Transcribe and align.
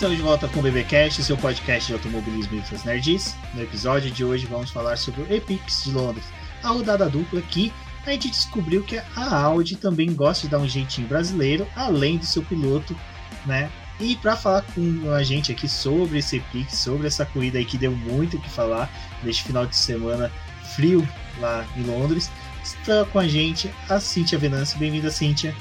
Estamos 0.00 0.16
de 0.16 0.22
volta 0.22 0.48
com 0.48 0.60
o 0.60 0.62
BBcast, 0.62 1.22
seu 1.22 1.36
podcast 1.36 1.86
de 1.86 1.92
automobilismo 1.92 2.56
e 2.56 2.60
das 2.62 2.84
nerds. 2.84 3.36
No 3.52 3.60
episódio 3.60 4.10
de 4.10 4.24
hoje 4.24 4.46
vamos 4.46 4.70
falar 4.70 4.96
sobre 4.96 5.20
o 5.20 5.30
Epix 5.30 5.84
de 5.84 5.92
Londres, 5.92 6.24
a 6.62 6.70
rodada 6.70 7.06
dupla 7.06 7.42
que 7.42 7.70
a 8.06 8.10
gente 8.12 8.30
descobriu 8.30 8.82
que 8.82 8.96
a 8.96 9.42
Audi 9.42 9.76
também 9.76 10.14
gosta 10.14 10.46
de 10.46 10.52
dar 10.52 10.58
um 10.58 10.66
jeitinho 10.66 11.06
brasileiro, 11.06 11.68
além 11.76 12.16
do 12.16 12.24
seu 12.24 12.42
piloto, 12.42 12.96
né? 13.44 13.70
E 14.00 14.16
para 14.16 14.34
falar 14.36 14.62
com 14.74 15.12
a 15.12 15.22
gente 15.22 15.52
aqui 15.52 15.68
sobre 15.68 16.20
esse 16.20 16.38
Epix, 16.38 16.78
sobre 16.78 17.06
essa 17.06 17.26
corrida 17.26 17.58
aí 17.58 17.66
que 17.66 17.76
deu 17.76 17.92
muito 17.94 18.38
o 18.38 18.40
que 18.40 18.48
falar 18.48 18.90
neste 19.22 19.42
final 19.42 19.66
de 19.66 19.76
semana 19.76 20.32
frio 20.74 21.06
lá 21.38 21.66
em 21.76 21.82
Londres, 21.82 22.30
está 22.64 23.04
com 23.04 23.18
a 23.18 23.28
gente 23.28 23.70
a 23.86 24.00
Cíntia 24.00 24.38
Venâncio. 24.38 24.78
Bem-vinda, 24.78 25.10
Cíntia. 25.10 25.54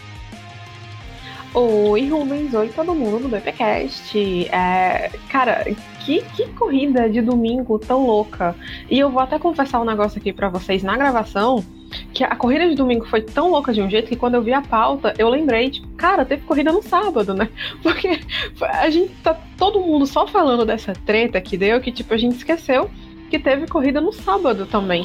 Oi, 1.52 2.08
Rubens, 2.08 2.54
oi 2.54 2.70
todo 2.70 2.94
mundo 2.94 3.24
do 3.24 3.28
BPcast. 3.28 4.48
É, 4.50 5.10
cara, 5.30 5.64
que, 6.06 6.22
que 6.36 6.48
corrida 6.50 7.10
de 7.10 7.22
domingo 7.22 7.80
tão 7.80 8.06
louca. 8.06 8.56
E 8.88 9.00
eu 9.00 9.10
vou 9.10 9.20
até 9.20 9.40
confessar 9.40 9.82
um 9.82 9.86
negócio 9.86 10.20
aqui 10.20 10.32
para 10.32 10.48
vocês 10.48 10.84
na 10.84 10.96
gravação, 10.96 11.66
que 12.14 12.24
a 12.24 12.36
corrida 12.36 12.70
de 12.70 12.76
domingo 12.76 13.08
foi 13.08 13.24
tão 13.24 13.50
louca 13.50 13.74
de 13.74 13.82
um 13.82 13.90
jeito 13.90 14.10
que 14.10 14.16
quando 14.16 14.36
eu 14.36 14.44
vi 14.44 14.54
a 14.54 14.62
pauta, 14.62 15.16
eu 15.18 15.28
lembrei, 15.28 15.72
tipo, 15.72 15.88
cara, 15.96 16.24
teve 16.24 16.44
corrida 16.44 16.72
no 16.72 16.84
sábado, 16.84 17.34
né? 17.34 17.50
Porque 17.82 18.20
a 18.62 18.90
gente 18.92 19.12
tá 19.24 19.34
todo 19.58 19.80
mundo 19.80 20.06
só 20.06 20.28
falando 20.28 20.64
dessa 20.64 20.94
treta 20.94 21.42
que 21.42 21.58
deu, 21.58 21.82
que 21.82 21.92
tipo, 21.92 22.14
a 22.14 22.18
gente 22.18 22.36
esqueceu 22.36 22.92
que 23.28 23.40
teve 23.40 23.66
corrida 23.66 24.00
no 24.00 24.14
sábado 24.14 24.68
também. 24.68 25.04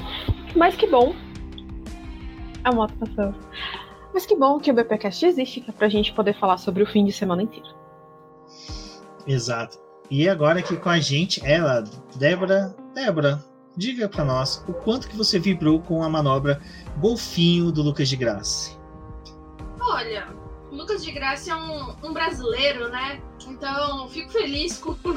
Mas 0.55 0.77
que 0.77 0.87
bom. 0.87 1.15
A 2.63 2.71
moto 2.71 2.93
passou. 2.99 3.35
Mas 4.15 4.25
que 4.25 4.37
bom 4.37 4.61
que 4.61 4.71
o 4.71 4.75
BPcast 4.75 5.27
existe, 5.27 5.61
que 5.61 5.71
é 5.71 5.73
pra 5.73 5.89
gente 5.89 6.13
poder 6.13 6.39
falar 6.39 6.57
sobre 6.57 6.85
o 6.85 6.87
fim 6.87 7.05
de 7.05 7.13
semana 7.13 7.43
inteiro. 7.43 7.69
Exato. 9.27 9.77
E 10.09 10.29
agora 10.29 10.61
aqui 10.61 10.77
com 10.77 10.89
a 10.89 11.01
gente, 11.01 11.45
ela, 11.45 11.83
Débora. 12.15 12.77
Débora, 12.95 13.45
diga 13.77 14.09
para 14.09 14.25
nós 14.25 14.65
o 14.69 14.73
quanto 14.73 15.09
que 15.09 15.17
você 15.17 15.41
vibrou 15.41 15.81
com 15.81 16.05
a 16.05 16.09
manobra 16.09 16.63
golfinho 16.99 17.73
do 17.73 17.83
Lucas 17.83 18.09
de 18.09 18.15
Graça. 18.15 18.79
Olha, 19.81 20.29
o 20.71 20.77
Lucas 20.77 21.03
de 21.05 21.11
Graça 21.11 21.51
é 21.51 21.57
um, 21.57 21.97
um 22.05 22.13
brasileiro, 22.13 22.89
né? 22.91 23.21
Então 23.49 24.09
fico 24.11 24.31
feliz 24.31 24.79
com, 24.79 24.95
com, 24.95 25.15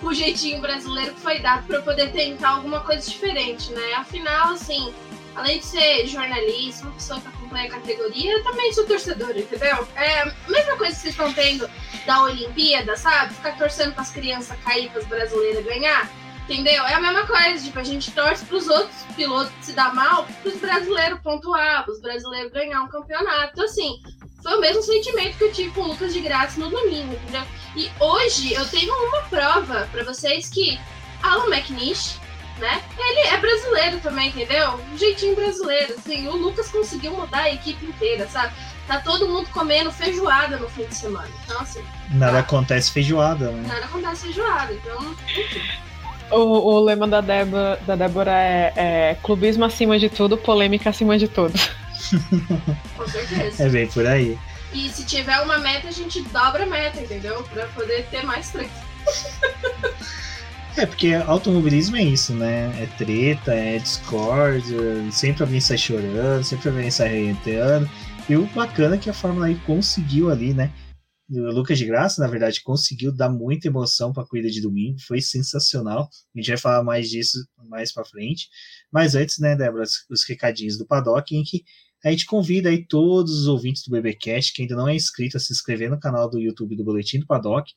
com, 0.00 0.06
o 0.06 0.12
jeitinho 0.12 0.60
brasileiro 0.60 1.14
que 1.14 1.20
foi 1.20 1.38
dado 1.38 1.66
para 1.68 1.80
poder 1.82 2.10
tentar 2.10 2.56
alguma 2.56 2.80
coisa 2.80 3.08
diferente, 3.08 3.72
né? 3.72 3.94
Afinal, 3.94 4.54
assim, 4.54 4.92
além 5.36 5.60
de 5.60 5.66
ser 5.66 6.08
jornalista, 6.08 6.86
uma 6.86 6.94
pessoa 6.94 7.20
que 7.20 7.41
acompanha 7.52 7.66
a 7.66 7.70
categoria, 7.70 8.32
eu 8.32 8.42
também 8.42 8.72
sou 8.72 8.86
torcedora, 8.86 9.38
entendeu? 9.38 9.86
É 9.94 10.22
a 10.22 10.34
mesma 10.48 10.76
coisa 10.76 10.94
que 10.94 11.02
vocês 11.02 11.14
estão 11.14 11.32
tendo 11.32 11.70
da 12.06 12.22
Olimpíada, 12.22 12.96
sabe? 12.96 13.34
Ficar 13.34 13.56
torcendo 13.56 13.92
para 13.92 14.02
as 14.02 14.10
crianças 14.10 14.58
cair, 14.64 14.90
para 14.90 15.00
as 15.00 15.06
brasileiras 15.06 15.64
ganhar. 15.64 16.10
Entendeu? 16.44 16.84
É 16.86 16.94
a 16.94 17.00
mesma 17.00 17.24
coisa, 17.24 17.64
tipo, 17.64 17.78
a 17.78 17.84
gente 17.84 18.10
torce 18.10 18.44
pros 18.46 18.68
outros 18.68 19.02
pilotos 19.14 19.52
se 19.60 19.72
dar 19.72 19.94
mal, 19.94 20.26
pros 20.42 20.56
brasileiros 20.56 21.20
pontuar, 21.20 21.84
pros 21.84 22.00
brasileiros 22.00 22.52
ganhar 22.52 22.82
um 22.82 22.88
campeonato. 22.88 23.52
Então, 23.52 23.64
assim, 23.64 24.02
foi 24.42 24.56
o 24.56 24.60
mesmo 24.60 24.82
sentimento 24.82 25.38
que 25.38 25.44
eu 25.44 25.52
tive 25.52 25.70
com 25.70 25.82
o 25.82 25.88
Lucas 25.88 26.12
de 26.12 26.20
Graça 26.20 26.58
no 26.58 26.68
domingo, 26.68 27.14
entendeu? 27.14 27.42
E 27.76 27.90
hoje 28.00 28.52
eu 28.54 28.66
tenho 28.68 28.92
uma 28.92 29.22
prova 29.22 29.88
para 29.92 30.02
vocês 30.02 30.48
que 30.48 30.80
Alan 31.22 31.46
McNish 31.46 32.18
né? 32.62 32.80
Ele 32.96 33.26
é 33.26 33.36
brasileiro 33.36 33.98
também, 34.00 34.28
entendeu? 34.28 34.80
Um 34.92 34.96
jeitinho 34.96 35.34
brasileiro, 35.34 35.94
assim. 35.98 36.28
O 36.28 36.36
Lucas 36.36 36.70
conseguiu 36.70 37.12
mudar 37.12 37.40
a 37.40 37.52
equipe 37.52 37.84
inteira, 37.84 38.26
sabe? 38.28 38.54
Tá 38.86 39.00
todo 39.00 39.28
mundo 39.28 39.48
comendo 39.50 39.90
feijoada 39.90 40.56
no 40.56 40.68
fim 40.70 40.86
de 40.86 40.94
semana. 40.94 41.28
Então, 41.44 41.60
assim. 41.60 41.84
Nada 42.10 42.34
tá... 42.34 42.38
acontece 42.38 42.92
feijoada, 42.92 43.50
né? 43.50 43.68
Nada 43.68 43.84
acontece 43.84 44.22
feijoada, 44.22 44.72
então. 44.72 45.16
O, 46.30 46.76
o 46.76 46.80
lema 46.80 47.06
da 47.08 47.20
Débora, 47.20 47.80
da 47.84 47.96
Débora 47.96 48.32
é, 48.32 48.72
é 48.76 49.16
clubismo 49.22 49.64
acima 49.64 49.98
de 49.98 50.08
tudo, 50.08 50.38
polêmica 50.38 50.88
acima 50.88 51.18
de 51.18 51.28
tudo. 51.28 51.52
Com 52.96 53.08
certeza. 53.08 53.64
É 53.64 53.68
bem 53.68 53.88
por 53.88 54.06
aí. 54.06 54.38
E 54.72 54.88
se 54.88 55.04
tiver 55.04 55.38
uma 55.40 55.58
meta, 55.58 55.88
a 55.88 55.92
gente 55.92 56.22
dobra 56.22 56.62
a 56.62 56.66
meta, 56.66 57.00
entendeu? 57.00 57.42
Pra 57.52 57.66
poder 57.66 58.06
ter 58.06 58.24
mais 58.24 58.50
três. 58.50 58.70
É, 60.76 60.86
porque 60.86 61.14
automobilismo 61.14 61.96
é 61.96 62.02
isso, 62.02 62.32
né? 62.34 62.82
É 62.82 62.86
treta, 62.96 63.52
é 63.52 63.78
discórdia, 63.78 65.10
sempre 65.10 65.42
alguém 65.42 65.60
sai 65.60 65.76
chorando, 65.76 66.42
sempre 66.42 66.70
alguém 66.70 66.90
sai 66.90 67.08
arrebentando. 67.08 67.90
E 68.28 68.36
o 68.36 68.46
bacana 68.46 68.94
é 68.94 68.98
que 68.98 69.10
a 69.10 69.12
Fórmula 69.12 69.50
E 69.50 69.56
conseguiu 69.60 70.30
ali, 70.30 70.54
né? 70.54 70.72
O 71.30 71.52
Lucas 71.52 71.78
de 71.78 71.84
Graça, 71.84 72.22
na 72.22 72.28
verdade, 72.28 72.62
conseguiu 72.62 73.14
dar 73.14 73.28
muita 73.28 73.68
emoção 73.68 74.12
para 74.12 74.22
a 74.22 74.26
corrida 74.26 74.50
de 74.50 74.60
domingo, 74.62 74.98
foi 75.06 75.20
sensacional. 75.20 76.08
A 76.34 76.38
gente 76.38 76.48
vai 76.48 76.56
falar 76.56 76.82
mais 76.82 77.08
disso 77.10 77.38
mais 77.68 77.92
para 77.92 78.04
frente. 78.04 78.48
Mas 78.90 79.14
antes, 79.14 79.38
né, 79.38 79.54
Débora, 79.54 79.84
os 80.10 80.24
recadinhos 80.26 80.78
do 80.78 80.86
Paddock, 80.86 81.36
em 81.36 81.42
que 81.42 81.64
a 82.04 82.10
gente 82.10 82.26
convida 82.26 82.70
aí 82.70 82.86
todos 82.86 83.40
os 83.40 83.46
ouvintes 83.46 83.82
do 83.84 83.90
BBcast 83.90 84.52
que 84.52 84.62
ainda 84.62 84.74
não 84.74 84.88
é 84.88 84.94
inscrito 84.94 85.36
a 85.36 85.40
se 85.40 85.52
inscrever 85.52 85.90
no 85.90 86.00
canal 86.00 86.28
do 86.28 86.40
YouTube 86.40 86.76
do 86.76 86.84
Boletim 86.84 87.20
do 87.20 87.26
Paddock, 87.26 87.70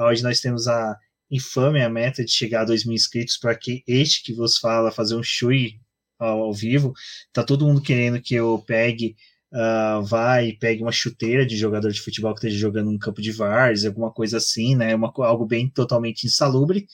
onde 0.00 0.22
nós 0.22 0.40
temos 0.40 0.66
a 0.66 0.96
infame 1.30 1.82
a 1.82 1.88
meta 1.88 2.24
de 2.24 2.30
chegar 2.30 2.62
a 2.62 2.64
2 2.64 2.84
mil 2.84 2.94
inscritos 2.94 3.36
para 3.36 3.54
que 3.54 3.82
este 3.86 4.22
que 4.22 4.32
vos 4.32 4.58
fala 4.58 4.90
fazer 4.90 5.14
um 5.14 5.22
chui 5.22 5.80
ao, 6.18 6.42
ao, 6.42 6.52
vivo. 6.52 6.92
Tá 7.32 7.42
todo 7.42 7.66
mundo 7.66 7.82
querendo 7.82 8.20
que 8.20 8.34
eu 8.34 8.62
pegue, 8.66 9.16
uh, 9.52 10.02
vá 10.02 10.42
e 10.42 10.56
pegue 10.56 10.82
uma 10.82 10.92
chuteira 10.92 11.46
de 11.46 11.56
jogador 11.56 11.90
de 11.92 12.00
futebol 12.00 12.32
que 12.34 12.38
esteja 12.38 12.58
jogando 12.58 12.90
um 12.90 12.98
campo 12.98 13.20
de 13.20 13.32
vars, 13.32 13.84
alguma 13.84 14.12
coisa 14.12 14.38
assim, 14.38 14.74
né? 14.76 14.94
Uma, 14.94 15.12
algo 15.18 15.46
bem 15.46 15.68
totalmente 15.68 16.26
insalubre. 16.26 16.86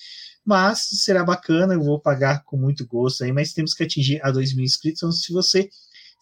Mas 0.45 0.89
será 1.03 1.25
bacana, 1.25 1.75
eu 1.75 1.83
vou 1.83 1.99
pagar 1.99 2.45
com 2.45 2.57
muito 2.57 2.87
gosto 2.87 3.25
aí, 3.25 3.33
mas 3.33 3.55
temos 3.55 3.73
que 3.73 3.83
atingir 3.83 4.21
a 4.23 4.31
2 4.31 4.55
mil 4.55 4.65
inscritos. 4.65 5.03
Então, 5.03 5.13
se 5.13 5.33
você 5.33 5.71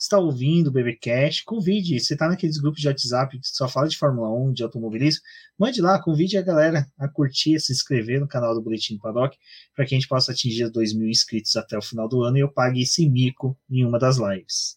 está 0.02 0.18
ouvindo 0.18 0.66
o 0.66 0.72
BBcast, 0.72 1.44
convide, 1.44 2.00
você 2.00 2.14
está 2.14 2.28
naqueles 2.28 2.58
grupos 2.58 2.80
de 2.80 2.88
WhatsApp 2.88 3.38
que 3.38 3.46
só 3.46 3.68
fala 3.68 3.86
de 3.86 3.96
Fórmula 3.96 4.28
1, 4.30 4.52
de 4.52 4.64
automobilismo, 4.64 5.22
mande 5.56 5.80
lá, 5.80 6.02
convide 6.02 6.36
a 6.36 6.42
galera 6.42 6.84
a 6.98 7.08
curtir, 7.08 7.54
a 7.54 7.60
se 7.60 7.72
inscrever 7.72 8.20
no 8.20 8.26
canal 8.26 8.52
do 8.52 8.60
Boletim 8.60 8.96
do 8.96 9.00
Paddock, 9.00 9.38
para 9.74 9.86
que 9.86 9.94
a 9.94 9.98
gente 9.98 10.08
possa 10.08 10.32
atingir 10.32 10.68
2 10.68 10.94
mil 10.94 11.08
inscritos 11.08 11.54
até 11.54 11.78
o 11.78 11.82
final 11.82 12.08
do 12.08 12.24
ano 12.24 12.36
e 12.36 12.41
eu 12.41 12.52
pague 12.52 12.82
esse 12.82 13.08
mico 13.08 13.56
em 13.70 13.84
uma 13.84 13.96
das 13.96 14.18
lives. 14.18 14.76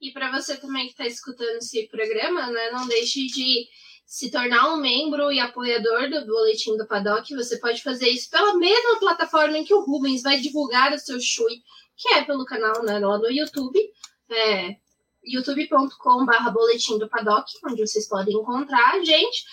E 0.00 0.10
para 0.10 0.32
você 0.32 0.56
também 0.56 0.86
que 0.86 0.92
está 0.92 1.06
escutando 1.06 1.58
esse 1.58 1.86
programa, 1.88 2.50
né, 2.50 2.70
não 2.72 2.88
deixe 2.88 3.26
de 3.26 3.68
se 4.04 4.28
tornar 4.28 4.74
um 4.74 4.80
membro 4.80 5.30
e 5.30 5.38
apoiador 5.38 6.10
do 6.10 6.26
Boletim 6.26 6.76
do 6.76 6.86
Paddock. 6.86 7.32
Você 7.34 7.58
pode 7.58 7.80
fazer 7.80 8.08
isso 8.08 8.28
pela 8.28 8.56
mesma 8.56 8.98
plataforma 8.98 9.56
em 9.56 9.64
que 9.64 9.74
o 9.74 9.84
Rubens 9.84 10.22
vai 10.22 10.40
divulgar 10.40 10.92
o 10.92 10.98
seu 10.98 11.20
chui, 11.20 11.62
que 11.96 12.08
é 12.14 12.24
pelo 12.24 12.44
canal 12.44 12.82
né, 12.82 12.98
no 12.98 13.30
YouTube 13.30 13.78
é, 14.30 14.76
youtube.com.br 15.24 16.50
boletim 16.52 16.98
do 16.98 17.08
paddock, 17.08 17.50
onde 17.64 17.86
vocês 17.86 18.08
podem 18.08 18.34
encontrar 18.34 18.94
a 18.94 19.04
gente. 19.04 19.44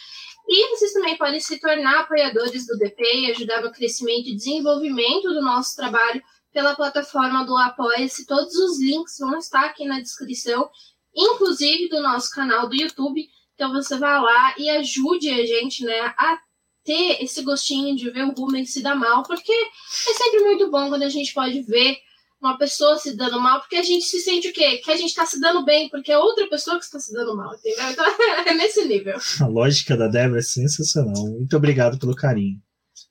E 0.47 0.69
vocês 0.69 0.93
também 0.93 1.17
podem 1.17 1.39
se 1.39 1.59
tornar 1.59 2.01
apoiadores 2.01 2.67
do 2.67 2.77
DP 2.77 3.03
e 3.03 3.31
ajudar 3.31 3.61
no 3.61 3.71
crescimento 3.71 4.29
e 4.29 4.35
desenvolvimento 4.35 5.33
do 5.33 5.41
nosso 5.41 5.75
trabalho 5.75 6.21
pela 6.53 6.75
plataforma 6.75 7.43
do 7.43 7.57
Apoia-se. 7.57 8.27
Todos 8.27 8.55
os 8.55 8.79
links 8.79 9.17
vão 9.19 9.37
estar 9.39 9.65
aqui 9.65 9.85
na 9.85 9.99
descrição, 9.99 10.69
inclusive 11.13 11.89
do 11.89 12.01
nosso 12.01 12.29
canal 12.29 12.69
do 12.69 12.75
YouTube. 12.75 13.27
Então 13.55 13.73
você 13.73 13.97
vai 13.97 14.21
lá 14.21 14.55
e 14.57 14.69
ajude 14.69 15.29
a 15.29 15.45
gente 15.45 15.83
né, 15.83 15.99
a 16.17 16.39
ter 16.83 17.23
esse 17.23 17.41
gostinho 17.41 17.95
de 17.95 18.11
ver 18.11 18.25
o 18.25 18.31
Rubens 18.31 18.71
se 18.71 18.83
dar 18.83 18.95
mal, 18.95 19.23
porque 19.23 19.51
é 19.51 20.13
sempre 20.13 20.41
muito 20.41 20.69
bom 20.69 20.89
quando 20.89 21.03
a 21.03 21.09
gente 21.09 21.33
pode 21.33 21.61
ver 21.63 21.97
uma 22.45 22.57
pessoa 22.57 22.97
se 22.99 23.15
dando 23.15 23.39
mal, 23.39 23.59
porque 23.59 23.75
a 23.75 23.83
gente 23.83 24.05
se 24.05 24.19
sente 24.19 24.49
o 24.49 24.53
quê? 24.53 24.77
Que 24.77 24.91
a 24.91 24.95
gente 24.95 25.09
está 25.09 25.25
se 25.25 25.39
dando 25.39 25.65
bem, 25.65 25.89
porque 25.89 26.11
é 26.11 26.17
outra 26.17 26.47
pessoa 26.47 26.77
que 26.77 26.85
está 26.85 26.99
se 26.99 27.11
dando 27.11 27.35
mal, 27.35 27.53
entendeu? 27.55 27.89
Então 27.89 28.05
é 28.45 28.53
nesse 28.53 28.85
nível. 28.85 29.17
A 29.41 29.47
lógica 29.47 29.97
da 29.97 30.07
Débora 30.07 30.39
é 30.39 30.43
sensacional. 30.43 31.25
Muito 31.25 31.57
obrigado 31.57 31.97
pelo 31.97 32.15
carinho. 32.15 32.61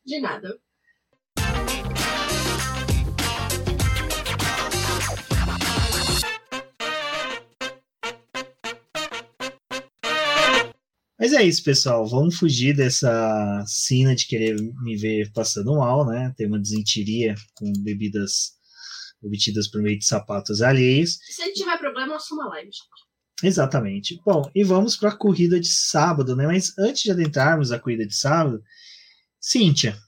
De 0.07 0.21
nada. 0.21 0.57
Mas 11.19 11.33
é 11.33 11.43
isso, 11.43 11.65
pessoal. 11.65 12.07
Vamos 12.07 12.37
fugir 12.37 12.77
dessa 12.77 13.65
cena 13.67 14.15
de 14.15 14.27
querer 14.27 14.57
me 14.83 14.95
ver 14.95 15.33
passando 15.33 15.75
mal, 15.75 16.07
né? 16.07 16.33
Tem 16.37 16.47
uma 16.47 16.61
desentiria 16.61 17.35
com 17.55 17.73
bebidas 17.83 18.54
obtidas 19.25 19.69
por 19.69 19.83
meio 19.83 19.99
de 19.99 20.05
sapatos 20.05 20.63
alheios. 20.63 21.19
Se 21.23 21.43
ele 21.43 21.53
tiver 21.53 21.79
problema, 21.79 22.17
assuma 22.17 22.45
a 22.47 22.49
live, 22.49 22.71
Exatamente. 23.43 24.21
Bom, 24.25 24.51
e 24.55 24.63
vamos 24.63 24.97
para 24.97 25.11
a 25.11 25.17
corrida 25.17 25.59
de 25.59 25.69
sábado, 25.69 26.37
né? 26.37 26.47
Mas 26.47 26.77
antes 26.79 27.03
de 27.03 27.11
adentrarmos 27.11 27.73
a 27.73 27.79
corrida 27.79 28.07
de 28.07 28.15
sábado, 28.15 28.63
Cíntia, 29.41 29.99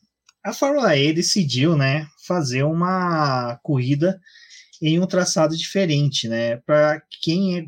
a 0.44 0.52
Fórmula 0.52 0.96
E 0.96 1.12
decidiu, 1.12 1.76
né, 1.76 2.06
fazer 2.26 2.62
uma 2.62 3.58
corrida 3.62 4.18
em 4.80 5.00
um 5.00 5.06
traçado 5.06 5.56
diferente, 5.56 6.28
né? 6.28 6.56
Para 6.58 7.02
quem 7.22 7.58
é 7.58 7.66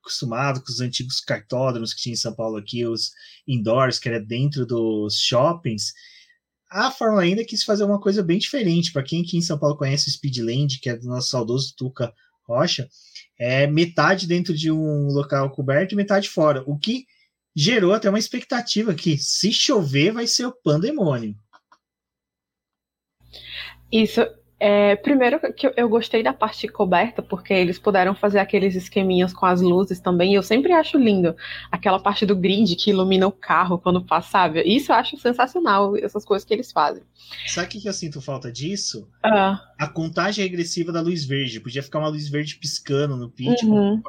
acostumado 0.00 0.60
com 0.60 0.70
os 0.70 0.80
antigos 0.80 1.20
cartódromos 1.20 1.94
que 1.94 2.02
tinha 2.02 2.12
em 2.12 2.16
São 2.16 2.34
Paulo 2.34 2.56
aqui, 2.56 2.86
os 2.86 3.12
indoors, 3.46 3.98
que 3.98 4.08
era 4.08 4.20
dentro 4.20 4.66
dos 4.66 5.20
shoppings, 5.20 5.92
a 6.70 6.90
Fórmula 6.90 7.22
ainda 7.22 7.44
quis 7.44 7.62
fazer 7.62 7.84
uma 7.84 8.00
coisa 8.00 8.22
bem 8.22 8.38
diferente. 8.38 8.92
Para 8.92 9.02
quem 9.02 9.22
aqui 9.22 9.36
em 9.36 9.42
São 9.42 9.58
Paulo 9.58 9.76
conhece 9.76 10.08
o 10.08 10.12
Speedland, 10.12 10.78
que 10.80 10.90
é 10.90 10.96
do 10.96 11.06
nosso 11.06 11.28
saudoso 11.28 11.74
Tuca 11.76 12.12
Rocha, 12.44 12.88
é 13.38 13.66
metade 13.66 14.26
dentro 14.26 14.54
de 14.54 14.70
um 14.70 15.08
local 15.08 15.50
coberto 15.50 15.92
e 15.92 15.96
metade 15.96 16.28
fora. 16.28 16.62
O 16.66 16.78
que 16.78 17.06
gerou 17.54 17.92
até 17.92 18.08
uma 18.08 18.18
expectativa 18.18 18.94
que 18.94 19.16
se 19.16 19.52
chover 19.52 20.12
vai 20.12 20.26
ser 20.26 20.46
o 20.46 20.52
pandemônio. 20.52 21.34
Isso 23.90 24.20
é, 24.58 24.96
primeiro 24.96 25.38
que 25.52 25.70
eu 25.76 25.88
gostei 25.88 26.22
da 26.22 26.32
parte 26.32 26.66
coberta, 26.66 27.22
porque 27.22 27.52
eles 27.52 27.78
puderam 27.78 28.14
fazer 28.14 28.38
aqueles 28.38 28.74
esqueminhas 28.74 29.32
com 29.32 29.44
as 29.44 29.60
luzes 29.60 30.00
também, 30.00 30.32
e 30.32 30.34
eu 30.34 30.42
sempre 30.42 30.72
acho 30.72 30.96
lindo 30.98 31.36
aquela 31.70 32.00
parte 32.00 32.24
do 32.24 32.34
grid 32.34 32.74
que 32.76 32.90
ilumina 32.90 33.26
o 33.26 33.32
carro 33.32 33.78
quando 33.78 34.02
passa, 34.02 34.30
sabe? 34.30 34.62
Isso 34.62 34.92
eu 34.92 34.96
acho 34.96 35.16
sensacional, 35.18 35.94
essas 35.96 36.24
coisas 36.24 36.46
que 36.46 36.54
eles 36.54 36.72
fazem. 36.72 37.02
Sabe 37.46 37.66
o 37.66 37.70
que, 37.70 37.86
eu 37.86 37.92
sinto 37.92 38.20
falta 38.20 38.50
disso? 38.50 39.08
Ah. 39.22 39.60
A 39.78 39.86
contagem 39.86 40.44
regressiva 40.44 40.90
da 40.90 41.02
luz 41.02 41.24
verde. 41.24 41.60
Podia 41.60 41.82
ficar 41.82 41.98
uma 41.98 42.08
luz 42.08 42.28
verde 42.28 42.56
piscando 42.56 43.16
no 43.16 43.28
pit. 43.28 43.64
Uhum. 43.66 44.00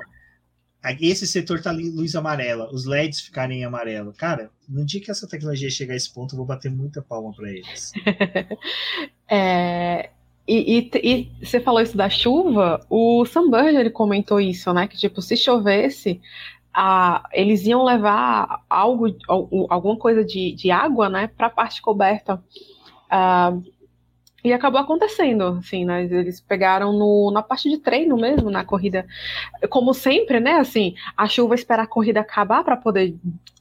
Esse 1.02 1.28
setor 1.28 1.62
tá 1.62 1.72
luz 1.72 2.16
amarela, 2.16 2.70
os 2.72 2.86
LEDs 2.86 3.20
ficarem 3.20 3.60
em 3.60 3.66
amarelo. 3.66 4.14
Cara, 4.14 4.50
no 4.70 4.86
dia 4.86 5.02
que 5.02 5.12
essa 5.12 5.28
tecnologia 5.28 5.70
chegar 5.70 5.94
a 5.94 5.98
esse 5.98 6.14
ponto, 6.14 6.34
eu 6.34 6.38
vou 6.38 6.46
bater 6.46 6.72
muita 6.72 7.02
palma 7.02 7.34
para 7.36 7.50
eles. 7.50 7.92
é, 9.30 10.12
e, 10.48 10.80
e, 10.80 10.92
e, 11.04 11.46
você 11.46 11.60
falou 11.60 11.82
isso 11.82 11.98
da 11.98 12.10
chuva, 12.10 12.80
o 12.90 13.26
Sam 13.26 13.50
Bird, 13.50 13.76
ele 13.76 13.90
comentou 13.90 14.40
isso, 14.40 14.72
né? 14.74 14.88
Que 14.88 14.98
tipo, 14.98 15.22
se 15.22 15.36
chovesse, 15.36 16.22
eles 17.34 17.66
iam 17.66 17.84
levar 17.84 18.64
algo, 18.70 19.08
alguma 19.70 19.98
coisa 19.98 20.24
de, 20.24 20.54
de 20.54 20.72
água, 20.72 21.10
né, 21.10 21.28
para 21.28 21.48
a 21.48 21.52
parte 21.52 21.82
coberta. 21.82 22.42
Uh, 23.12 23.64
e 24.44 24.54
acabou 24.54 24.80
acontecendo, 24.80 25.58
assim, 25.60 25.84
né? 25.84 26.04
Eles 26.06 26.40
pegaram 26.40 26.94
no, 26.94 27.32
na 27.32 27.42
parte 27.42 27.70
de 27.70 27.80
treino 27.80 28.16
mesmo, 28.16 28.50
na 28.50 28.64
corrida. 28.64 29.06
Como 29.70 29.94
sempre, 29.94 30.40
né? 30.40 30.54
Assim, 30.54 30.96
a 31.18 31.28
chuva 31.28 31.56
espera 31.56 31.84
a 31.84 31.88
corrida 31.88 32.22
acabar 32.22 32.64
para 32.64 32.78
poder 32.78 33.16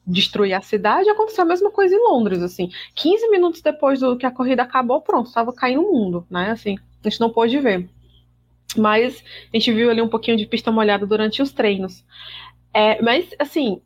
destruir 0.06 0.54
a 0.54 0.60
cidade. 0.60 1.10
Aconteceu 1.10 1.42
a 1.42 1.48
mesma 1.48 1.70
coisa 1.70 1.94
em 1.94 1.98
Londres, 1.98 2.42
assim. 2.42 2.70
15 2.94 3.28
minutos 3.28 3.60
depois 3.60 4.00
do 4.00 4.16
que 4.16 4.26
a 4.26 4.30
corrida 4.30 4.62
acabou, 4.62 5.00
pronto, 5.00 5.26
estava 5.26 5.52
caindo 5.52 5.82
o 5.82 5.92
mundo, 5.92 6.26
né? 6.30 6.50
Assim, 6.50 6.78
a 7.04 7.08
gente 7.08 7.20
não 7.20 7.30
pôde 7.30 7.58
ver. 7.58 7.88
Mas 8.76 9.22
a 9.52 9.56
gente 9.56 9.72
viu 9.72 9.90
ali 9.90 10.00
um 10.00 10.08
pouquinho 10.08 10.36
de 10.36 10.46
pista 10.46 10.70
molhada 10.70 11.06
durante 11.06 11.42
os 11.42 11.52
treinos. 11.52 12.04
É, 12.72 13.00
mas, 13.02 13.28
assim, 13.38 13.80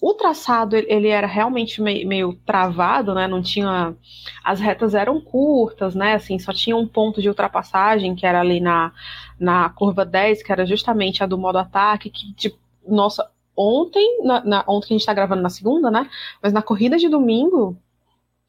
o 0.00 0.14
traçado 0.14 0.76
ele 0.76 1.08
era 1.08 1.26
realmente 1.26 1.82
meio, 1.82 2.06
meio, 2.06 2.34
travado, 2.46 3.14
né? 3.14 3.26
Não 3.26 3.42
tinha 3.42 3.96
as 4.44 4.60
retas 4.60 4.94
eram 4.94 5.20
curtas, 5.20 5.94
né? 5.94 6.14
Assim, 6.14 6.38
só 6.38 6.52
tinha 6.52 6.76
um 6.76 6.86
ponto 6.86 7.20
de 7.20 7.28
ultrapassagem 7.28 8.14
que 8.14 8.24
era 8.24 8.40
ali 8.40 8.60
na, 8.60 8.92
na 9.38 9.68
curva 9.70 10.04
10, 10.04 10.42
que 10.42 10.52
era 10.52 10.64
justamente 10.64 11.22
a 11.22 11.26
do 11.26 11.36
modo 11.36 11.58
ataque, 11.58 12.10
que 12.10 12.32
tipo, 12.34 12.58
nossa, 12.86 13.28
ontem, 13.58 14.22
na, 14.24 14.44
na 14.44 14.64
ontem 14.68 14.86
a 14.86 14.92
gente 14.94 15.00
está 15.00 15.12
gravando 15.12 15.42
na 15.42 15.50
segunda, 15.50 15.90
né? 15.90 16.08
Mas 16.42 16.52
na 16.52 16.62
corrida 16.62 16.96
de 16.96 17.08
domingo, 17.08 17.76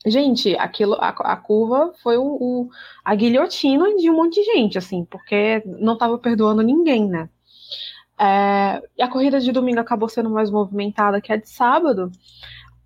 gente, 0.05 0.55
aquilo 0.57 0.93
a, 0.95 1.09
a 1.09 1.35
curva 1.35 1.93
foi 2.01 2.17
o, 2.17 2.23
o, 2.23 2.69
a 3.03 3.15
guilhotina 3.15 3.95
de 3.95 4.09
um 4.09 4.15
monte 4.15 4.35
de 4.35 4.43
gente, 4.53 4.77
assim, 4.77 5.05
porque 5.05 5.63
não 5.65 5.93
estava 5.93 6.17
perdoando 6.17 6.61
ninguém, 6.61 7.07
né? 7.07 7.29
É, 8.19 8.81
a 9.01 9.07
corrida 9.07 9.39
de 9.39 9.51
domingo 9.51 9.79
acabou 9.79 10.09
sendo 10.09 10.29
mais 10.29 10.51
movimentada 10.51 11.21
que 11.21 11.31
a 11.31 11.37
de 11.37 11.49
sábado, 11.49 12.11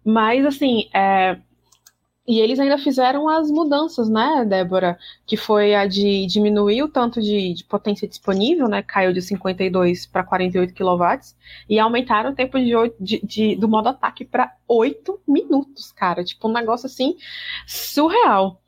mas 0.05 0.45
assim, 0.45 0.89
é, 0.93 1.39
e 2.25 2.39
eles 2.39 2.57
ainda 2.57 2.77
fizeram 2.77 3.27
as 3.27 3.51
mudanças, 3.51 4.09
né, 4.09 4.45
Débora? 4.45 4.97
Que 5.25 5.35
foi 5.35 5.75
a 5.75 5.85
de 5.85 6.25
diminuir 6.25 6.81
o 6.83 6.87
tanto 6.87 7.21
de, 7.21 7.53
de 7.53 7.63
potência 7.65 8.07
disponível, 8.07 8.69
né? 8.69 8.81
Caiu 8.81 9.11
de 9.11 9.21
52 9.21 10.05
para 10.05 10.23
48 10.23 10.73
kW, 10.73 11.03
e 11.69 11.77
aumentaram 11.79 12.31
o 12.31 12.35
tempo 12.35 12.57
de, 12.59 12.71
de, 12.99 13.25
de 13.25 13.55
do 13.57 13.67
modo 13.67 13.89
ataque 13.89 14.23
para 14.23 14.55
8 14.67 15.19
minutos, 15.27 15.91
cara. 15.91 16.23
Tipo, 16.23 16.47
um 16.47 16.53
negócio 16.53 16.85
assim 16.85 17.17
surreal. 17.67 18.61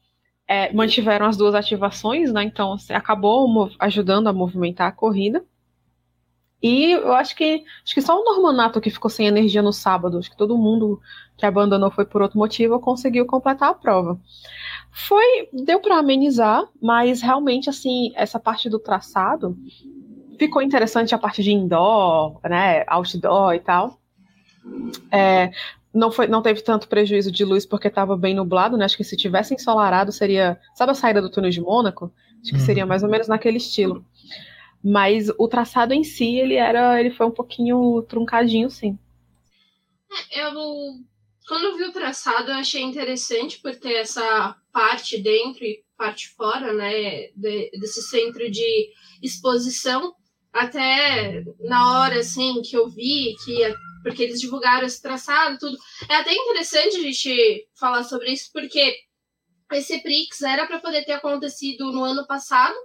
É, 0.48 0.72
mantiveram 0.74 1.26
as 1.26 1.38
duas 1.38 1.56
ativações, 1.56 2.32
né? 2.34 2.44
Então 2.44 2.74
assim, 2.74 2.94
acabou 2.94 3.72
ajudando 3.80 4.28
a 4.28 4.34
movimentar 4.34 4.88
a 4.90 4.92
corrida. 4.92 5.44
E 6.66 6.94
eu 6.94 7.14
acho 7.14 7.36
que 7.36 7.64
acho 7.84 7.94
que 7.94 8.02
só 8.02 8.20
o 8.20 8.24
Normanato 8.24 8.82
que 8.82 8.90
ficou 8.90 9.08
sem 9.08 9.28
energia 9.28 9.62
no 9.62 9.72
sábado, 9.72 10.18
acho 10.18 10.32
que 10.32 10.36
todo 10.36 10.58
mundo 10.58 11.00
que 11.38 11.46
abandonou 11.46 11.92
foi 11.92 12.06
por 12.06 12.24
outro 12.24 12.40
motivo, 12.40 12.80
conseguiu 12.80 13.24
completar 13.28 13.70
a 13.70 13.74
prova. 13.76 14.20
Foi, 14.90 15.48
deu 15.54 15.80
para 15.80 16.00
amenizar, 16.00 16.68
mas 16.82 17.22
realmente 17.22 17.70
assim, 17.70 18.12
essa 18.16 18.40
parte 18.40 18.68
do 18.68 18.80
traçado 18.80 19.56
ficou 20.40 20.60
interessante 20.60 21.14
a 21.14 21.20
parte 21.20 21.44
de 21.44 21.52
indoor, 21.52 22.40
né, 22.44 22.84
outdoor 22.88 23.54
e 23.54 23.60
tal. 23.60 24.00
É, 25.12 25.52
não, 25.94 26.12
foi, 26.12 26.26
não 26.26 26.42
teve 26.42 26.62
tanto 26.62 26.88
prejuízo 26.88 27.32
de 27.32 27.46
luz 27.46 27.64
porque 27.64 27.90
estava 27.90 28.18
bem 28.18 28.34
nublado, 28.34 28.76
né? 28.76 28.86
Acho 28.86 28.98
que 28.98 29.04
se 29.04 29.16
tivesse 29.16 29.54
ensolarado 29.54 30.12
seria. 30.12 30.60
Sabe 30.74 30.94
a 30.94 30.96
saída 30.96 31.22
do 31.22 31.30
túnel 31.30 31.52
de 31.52 31.62
Mônaco? 31.62 32.12
Acho 32.42 32.54
que 32.54 32.60
seria 32.60 32.86
uhum. 32.86 32.90
mais 32.90 33.04
ou 33.04 33.10
menos 33.10 33.28
naquele 33.28 33.58
estilo. 33.58 34.04
Mas 34.88 35.30
o 35.40 35.48
traçado 35.48 35.96
em 35.96 36.04
si, 36.04 36.36
ele 36.36 36.54
era. 36.54 37.00
ele 37.00 37.10
foi 37.10 37.26
um 37.26 37.32
pouquinho 37.32 38.04
truncadinho, 38.04 38.70
sim. 38.70 39.00
É, 40.32 40.46
eu 40.46 40.54
quando 41.48 41.66
eu 41.66 41.78
vi 41.78 41.84
o 41.84 41.92
traçado, 41.92 42.52
eu 42.52 42.56
achei 42.56 42.82
interessante 42.82 43.60
por 43.60 43.76
ter 43.76 43.94
essa 43.94 44.56
parte 44.72 45.22
dentro 45.22 45.64
e 45.64 45.84
parte 45.98 46.30
fora, 46.30 46.74
né, 46.74 47.28
de, 47.36 47.70
desse 47.80 48.02
centro 48.04 48.50
de 48.50 48.92
exposição. 49.22 50.14
Até 50.52 51.44
na 51.60 52.00
hora, 52.00 52.20
assim, 52.20 52.62
que 52.62 52.76
eu 52.76 52.88
vi 52.90 53.36
que 53.44 53.60
ia, 53.60 53.76
porque 54.04 54.24
eles 54.24 54.40
divulgaram 54.40 54.86
esse 54.86 55.02
traçado, 55.02 55.58
tudo. 55.60 55.78
É 56.10 56.16
até 56.16 56.34
interessante 56.34 56.96
a 56.98 57.02
gente 57.02 57.68
falar 57.78 58.04
sobre 58.04 58.32
isso, 58.32 58.50
porque 58.54 58.96
esse 59.74 60.02
Prix 60.02 60.42
era 60.42 60.66
para 60.66 60.80
poder 60.80 61.04
ter 61.06 61.14
acontecido 61.14 61.92
no 61.92 62.04
ano 62.04 62.26
passado. 62.26 62.76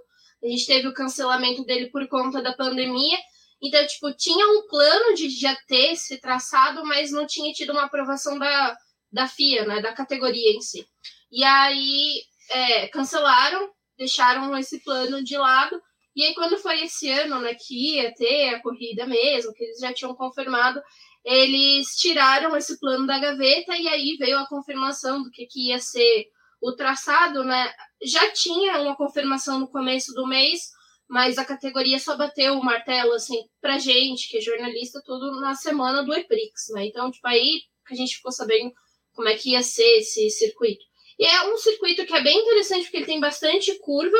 A 0.43 0.47
gente 0.47 0.65
teve 0.65 0.87
o 0.87 0.93
cancelamento 0.93 1.63
dele 1.63 1.89
por 1.89 2.07
conta 2.07 2.41
da 2.41 2.53
pandemia. 2.53 3.17
Então, 3.61 3.85
tipo, 3.85 4.11
tinha 4.13 4.47
um 4.47 4.67
plano 4.67 5.13
de 5.13 5.29
já 5.29 5.55
ter 5.67 5.93
esse 5.93 6.19
traçado, 6.19 6.83
mas 6.83 7.11
não 7.11 7.27
tinha 7.27 7.53
tido 7.53 7.71
uma 7.73 7.83
aprovação 7.83 8.39
da, 8.39 8.75
da 9.11 9.27
FIA, 9.27 9.65
né, 9.65 9.81
da 9.81 9.93
categoria 9.93 10.51
em 10.51 10.61
si. 10.61 10.87
E 11.31 11.43
aí 11.43 12.23
é, 12.49 12.87
cancelaram, 12.87 13.69
deixaram 13.97 14.57
esse 14.57 14.79
plano 14.83 15.23
de 15.23 15.37
lado. 15.37 15.79
E 16.15 16.23
aí, 16.25 16.33
quando 16.33 16.57
foi 16.57 16.83
esse 16.83 17.09
ano, 17.09 17.39
né, 17.39 17.53
que 17.55 17.95
ia 17.95 18.13
ter 18.13 18.55
a 18.55 18.61
corrida 18.61 19.05
mesmo, 19.05 19.53
que 19.53 19.63
eles 19.63 19.79
já 19.79 19.93
tinham 19.93 20.15
confirmado, 20.15 20.81
eles 21.23 21.95
tiraram 21.97 22.57
esse 22.57 22.79
plano 22.79 23.05
da 23.05 23.19
gaveta 23.19 23.77
e 23.77 23.87
aí 23.87 24.17
veio 24.17 24.39
a 24.39 24.47
confirmação 24.47 25.21
do 25.21 25.29
que, 25.29 25.45
que 25.45 25.69
ia 25.69 25.79
ser 25.79 26.27
o 26.61 26.73
traçado, 26.73 27.43
né? 27.43 27.73
Já 28.03 28.31
tinha 28.31 28.79
uma 28.81 28.95
confirmação 28.95 29.59
no 29.59 29.67
começo 29.67 30.13
do 30.13 30.27
mês, 30.27 30.69
mas 31.09 31.37
a 31.37 31.45
categoria 31.45 31.99
só 31.99 32.15
bateu 32.15 32.53
o 32.53 32.63
martelo, 32.63 33.13
assim, 33.13 33.43
pra 33.59 33.79
gente, 33.79 34.29
que 34.29 34.37
é 34.37 34.41
jornalista, 34.41 35.01
tudo 35.05 35.39
na 35.41 35.55
semana 35.55 36.03
do 36.03 36.13
EPRIX, 36.13 36.53
né? 36.73 36.85
Então, 36.85 37.11
tipo, 37.11 37.27
aí 37.27 37.61
que 37.85 37.93
a 37.93 37.97
gente 37.97 38.15
ficou 38.15 38.31
sabendo 38.31 38.71
como 39.13 39.27
é 39.27 39.35
que 39.35 39.51
ia 39.51 39.63
ser 39.63 39.97
esse 39.97 40.29
circuito. 40.29 40.85
E 41.19 41.25
é 41.25 41.53
um 41.53 41.57
circuito 41.57 42.05
que 42.05 42.13
é 42.13 42.23
bem 42.23 42.39
interessante, 42.39 42.83
porque 42.83 42.97
ele 42.97 43.05
tem 43.05 43.19
bastante 43.19 43.77
curva, 43.79 44.17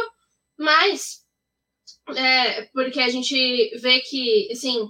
mas 0.57 1.21
é, 2.15 2.63
porque 2.73 2.99
a 2.99 3.09
gente 3.09 3.35
vê 3.79 4.01
que, 4.01 4.49
assim, 4.51 4.89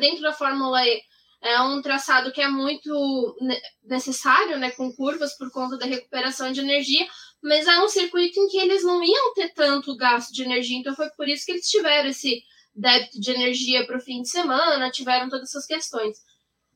dentro 0.00 0.22
da 0.22 0.32
Fórmula 0.32 0.86
E 0.86 1.02
é 1.42 1.60
um 1.60 1.80
traçado 1.82 2.32
que 2.32 2.40
é 2.40 2.48
muito 2.48 3.36
necessário, 3.84 4.58
né, 4.58 4.70
com 4.70 4.92
curvas 4.92 5.36
por 5.36 5.50
conta 5.50 5.76
da 5.76 5.86
recuperação 5.86 6.50
de 6.50 6.60
energia, 6.60 7.06
mas 7.42 7.66
é 7.66 7.78
um 7.80 7.88
circuito 7.88 8.40
em 8.40 8.48
que 8.48 8.58
eles 8.58 8.82
não 8.82 9.02
iam 9.02 9.34
ter 9.34 9.52
tanto 9.52 9.96
gasto 9.96 10.32
de 10.32 10.42
energia, 10.42 10.78
então 10.78 10.94
foi 10.94 11.08
por 11.10 11.28
isso 11.28 11.44
que 11.44 11.52
eles 11.52 11.68
tiveram 11.68 12.08
esse 12.08 12.42
débito 12.74 13.20
de 13.20 13.30
energia 13.30 13.86
para 13.86 13.96
o 13.96 14.00
fim 14.00 14.22
de 14.22 14.28
semana, 14.28 14.90
tiveram 14.90 15.28
todas 15.28 15.48
essas 15.48 15.66
questões. 15.66 16.18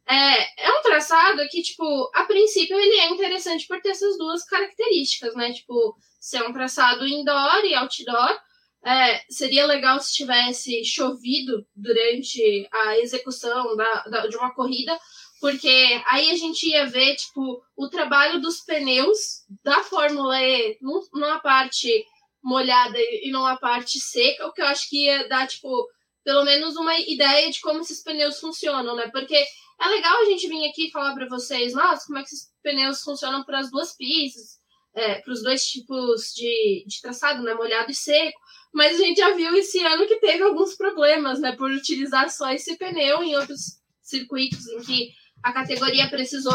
É, 0.08 0.66
é 0.66 0.78
um 0.78 0.82
traçado 0.82 1.46
que, 1.48 1.62
tipo, 1.62 2.10
a 2.14 2.24
princípio 2.24 2.76
ele 2.76 2.98
é 3.00 3.10
interessante 3.10 3.66
por 3.68 3.80
ter 3.80 3.90
essas 3.90 4.18
duas 4.18 4.44
características, 4.44 5.36
né? 5.36 5.52
Tipo, 5.52 5.96
ser 6.18 6.42
um 6.42 6.52
traçado 6.52 7.06
indoor 7.06 7.64
e 7.64 7.74
outdoor. 7.74 8.40
É, 8.84 9.20
seria 9.28 9.66
legal 9.66 10.00
se 10.00 10.14
tivesse 10.14 10.82
chovido 10.84 11.66
durante 11.76 12.66
a 12.72 12.98
execução 12.98 13.76
da, 13.76 14.02
da, 14.04 14.26
de 14.26 14.36
uma 14.36 14.54
corrida, 14.54 14.98
porque 15.40 16.02
aí 16.06 16.30
a 16.30 16.36
gente 16.36 16.68
ia 16.68 16.86
ver, 16.86 17.16
tipo, 17.16 17.62
o 17.76 17.88
trabalho 17.88 18.40
dos 18.40 18.60
pneus 18.60 19.44
da 19.62 19.82
Fórmula 19.84 20.40
E 20.40 20.78
numa 20.80 21.40
parte 21.40 22.04
molhada 22.42 22.98
e 22.98 23.30
numa 23.30 23.56
parte 23.56 24.00
seca, 24.00 24.46
o 24.46 24.52
que 24.52 24.62
eu 24.62 24.66
acho 24.66 24.88
que 24.88 25.04
ia 25.04 25.28
dar, 25.28 25.46
tipo, 25.46 25.86
pelo 26.24 26.44
menos 26.44 26.76
uma 26.76 26.98
ideia 26.98 27.50
de 27.50 27.60
como 27.60 27.80
esses 27.80 28.02
pneus 28.02 28.38
funcionam, 28.38 28.94
né? 28.96 29.08
Porque 29.10 29.34
é 29.34 29.88
legal 29.88 30.20
a 30.20 30.24
gente 30.26 30.46
vir 30.48 30.68
aqui 30.68 30.90
falar 30.90 31.14
para 31.14 31.28
vocês, 31.28 31.72
nossa, 31.72 32.06
como 32.06 32.18
é 32.18 32.22
que 32.22 32.28
esses 32.28 32.50
pneus 32.62 33.00
funcionam 33.00 33.42
para 33.44 33.60
as 33.60 33.70
duas 33.70 33.96
pistas, 33.96 34.59
é, 34.94 35.16
para 35.16 35.32
os 35.32 35.42
dois 35.42 35.64
tipos 35.64 36.32
de, 36.34 36.84
de 36.86 37.00
traçado, 37.00 37.42
né? 37.42 37.54
Molhado 37.54 37.90
e 37.90 37.94
seco. 37.94 38.38
Mas 38.72 38.96
a 39.00 39.04
gente 39.04 39.18
já 39.18 39.32
viu 39.34 39.54
esse 39.56 39.84
ano 39.84 40.06
que 40.06 40.16
teve 40.16 40.42
alguns 40.42 40.74
problemas, 40.74 41.40
né? 41.40 41.56
Por 41.56 41.70
utilizar 41.70 42.30
só 42.30 42.50
esse 42.50 42.76
pneu 42.76 43.22
em 43.22 43.36
outros 43.36 43.80
circuitos 44.02 44.66
em 44.68 44.80
que 44.80 45.10
a 45.42 45.52
categoria 45.52 46.08
precisou 46.08 46.52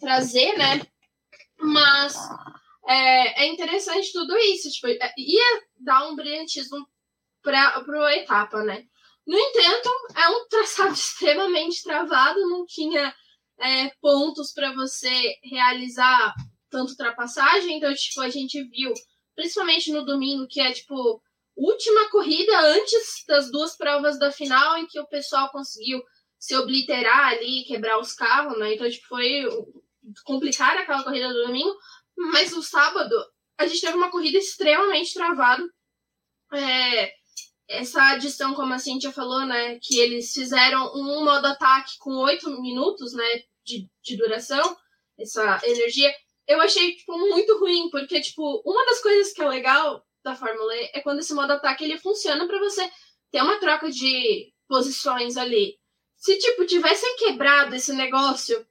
trazer, 0.00 0.56
né? 0.56 0.80
Mas 1.58 2.16
é, 2.86 3.44
é 3.44 3.46
interessante 3.48 4.12
tudo 4.12 4.36
isso. 4.38 4.70
Tipo, 4.70 4.88
é, 4.88 5.12
ia 5.16 5.62
dar 5.78 6.08
um 6.08 6.16
brilhantismo 6.16 6.86
para 7.42 7.84
a 8.06 8.16
etapa, 8.16 8.62
né? 8.62 8.84
No 9.26 9.38
entanto, 9.38 9.90
é 10.16 10.28
um 10.28 10.48
traçado 10.48 10.94
extremamente 10.94 11.82
travado, 11.82 12.40
não 12.48 12.66
tinha 12.66 13.14
é, 13.60 13.90
pontos 14.00 14.52
para 14.52 14.72
você 14.72 15.36
realizar 15.44 16.34
tanto 16.72 16.90
ultrapassagem. 16.90 17.76
Então, 17.76 17.94
tipo, 17.94 18.20
a 18.20 18.28
gente 18.28 18.60
viu, 18.64 18.92
principalmente 19.36 19.92
no 19.92 20.04
domingo, 20.04 20.48
que 20.48 20.60
é 20.60 20.72
tipo 20.72 21.22
última 21.54 22.08
corrida 22.10 22.58
antes 22.60 23.24
das 23.28 23.50
duas 23.50 23.76
provas 23.76 24.18
da 24.18 24.32
final, 24.32 24.78
em 24.78 24.86
que 24.86 24.98
o 24.98 25.06
pessoal 25.06 25.50
conseguiu 25.50 26.02
se 26.38 26.56
obliterar 26.56 27.28
ali, 27.28 27.64
quebrar 27.64 28.00
os 28.00 28.14
carros, 28.14 28.58
né? 28.58 28.74
Então, 28.74 28.90
tipo, 28.90 29.06
foi 29.06 29.44
complicar 30.24 30.76
aquela 30.76 31.04
corrida 31.04 31.28
do 31.28 31.46
domingo. 31.46 31.76
Mas 32.16 32.52
no 32.52 32.62
sábado, 32.62 33.14
a 33.58 33.66
gente 33.66 33.80
teve 33.80 33.96
uma 33.96 34.10
corrida 34.10 34.38
extremamente 34.38 35.14
travada. 35.14 35.62
É, 36.52 37.12
essa 37.68 38.02
adição, 38.10 38.54
como 38.54 38.74
a 38.74 38.78
Cintia 38.78 39.12
falou, 39.12 39.46
né? 39.46 39.78
Que 39.80 39.98
eles 39.98 40.32
fizeram 40.32 40.92
um 40.94 41.24
modo 41.24 41.46
ataque 41.46 41.96
com 41.98 42.10
oito 42.18 42.50
minutos, 42.60 43.12
né? 43.12 43.42
De, 43.64 43.88
de 44.02 44.16
duração, 44.16 44.76
essa 45.18 45.60
energia. 45.64 46.12
Eu 46.46 46.60
achei, 46.60 46.96
tipo, 46.96 47.16
muito 47.18 47.58
ruim, 47.58 47.88
porque, 47.90 48.20
tipo, 48.20 48.62
uma 48.64 48.84
das 48.86 49.00
coisas 49.00 49.32
que 49.32 49.42
é 49.42 49.48
legal 49.48 50.04
da 50.24 50.34
Fórmula 50.34 50.74
E 50.76 50.90
é 50.94 51.00
quando 51.00 51.20
esse 51.20 51.34
modo 51.34 51.52
ataque 51.52 51.84
ele 51.84 51.98
funciona 51.98 52.46
para 52.46 52.58
você 52.58 52.88
ter 53.30 53.42
uma 53.42 53.58
troca 53.58 53.90
de 53.90 54.52
posições 54.68 55.36
ali. 55.36 55.78
Se, 56.16 56.38
tipo, 56.38 56.66
tivessem 56.66 57.16
quebrado 57.16 57.74
esse 57.74 57.92
negócio 57.92 58.66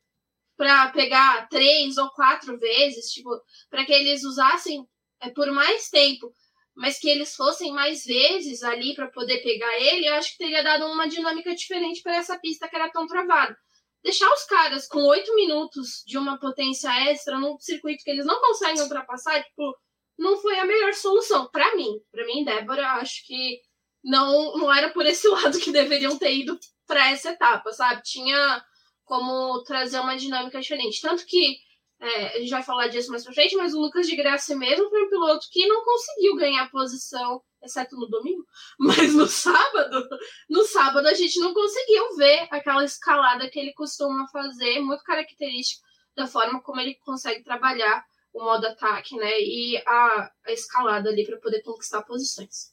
para 0.56 0.90
pegar 0.92 1.48
três 1.50 1.98
ou 1.98 2.10
quatro 2.12 2.58
vezes, 2.58 3.12
tipo, 3.12 3.30
para 3.70 3.86
que 3.86 3.92
eles 3.92 4.24
usassem 4.24 4.88
é, 5.20 5.30
por 5.30 5.52
mais 5.52 5.90
tempo, 5.90 6.34
mas 6.76 7.00
que 7.00 7.10
eles 7.10 7.36
fossem 7.36 7.72
mais 7.74 8.06
vezes 8.06 8.64
ali 8.64 8.94
para 8.96 9.08
poder 9.10 9.40
pegar 9.44 9.80
ele, 9.80 10.08
eu 10.08 10.14
acho 10.16 10.32
que 10.32 10.38
teria 10.38 10.64
dado 10.64 10.86
uma 10.86 11.08
dinâmica 11.08 11.54
diferente 11.56 12.02
para 12.02 12.16
essa 12.16 12.38
pista 12.40 12.68
que 12.68 12.76
era 12.76 12.90
tão 12.90 13.08
travada. 13.08 13.58
Deixar 14.04 14.32
os 14.34 14.44
caras 14.46 14.88
com 14.88 15.04
oito 15.06 15.36
minutos 15.36 16.04
de 16.06 16.18
uma 16.18 16.40
potência 16.40 16.90
extra 17.10 17.38
num 17.38 17.58
circuito 17.60 18.04
que 18.04 18.10
eles 18.10 18.26
não 18.26 18.40
conseguem 18.42 18.82
ultrapassar, 18.82 19.44
tipo, 19.44 19.78
não 20.18 20.38
foi 20.38 20.60
a 20.60 20.66
melhor 20.66 20.94
solução 20.94 21.48
para 21.52 21.76
mim. 21.76 22.00
Para 22.12 22.26
mim, 22.26 22.44
Débora, 22.44 22.94
acho 22.94 23.26
que 23.26 23.60
não 24.04 24.58
não 24.58 24.74
era 24.74 24.90
por 24.90 25.06
esse 25.06 25.28
lado 25.30 25.60
que 25.60 25.72
deveriam 25.72 26.18
ter 26.18 26.34
ido 26.36 26.58
para 26.88 27.10
essa 27.12 27.32
etapa, 27.32 27.72
sabe? 27.72 28.02
Tinha 28.04 28.64
como 29.06 29.64
trazer 29.64 30.00
uma 30.00 30.16
dinâmica 30.16 30.60
diferente. 30.60 31.02
Tanto 31.02 31.26
que 31.26 31.58
é, 32.02 32.36
a 32.36 32.40
gente 32.40 32.50
vai 32.50 32.64
falar 32.64 32.88
disso 32.88 33.12
mais 33.12 33.24
pra 33.24 33.32
frente, 33.32 33.56
mas 33.56 33.76
o 33.76 33.80
Lucas 33.80 34.08
de 34.08 34.16
Graça 34.16 34.56
mesmo 34.56 34.90
foi 34.90 35.04
um 35.04 35.10
piloto 35.10 35.48
que 35.52 35.68
não 35.68 35.86
conseguiu 35.86 36.36
ganhar 36.36 36.72
posição, 36.72 37.44
exceto 37.64 37.96
no 37.96 38.08
domingo, 38.08 38.44
mas 38.80 39.14
no 39.14 39.28
sábado, 39.28 40.10
no 40.50 40.64
sábado 40.64 41.08
a 41.08 41.14
gente 41.14 41.40
não 41.40 41.54
conseguiu 41.54 42.18
ver 42.18 42.48
aquela 42.50 42.84
escalada 42.84 43.48
que 43.50 43.60
ele 43.60 43.72
costuma 43.74 44.28
fazer, 44.30 44.80
muito 44.80 45.04
característica 45.04 45.86
da 46.16 46.26
forma 46.26 46.60
como 46.62 46.82
ele 46.82 46.96
consegue 47.06 47.44
trabalhar 47.44 48.04
o 48.34 48.44
modo 48.44 48.66
ataque, 48.66 49.16
né? 49.18 49.40
E 49.40 49.78
a, 49.86 50.32
a 50.48 50.52
escalada 50.52 51.10
ali 51.10 51.26
para 51.26 51.38
poder 51.38 51.62
conquistar 51.62 52.02
posições. 52.02 52.72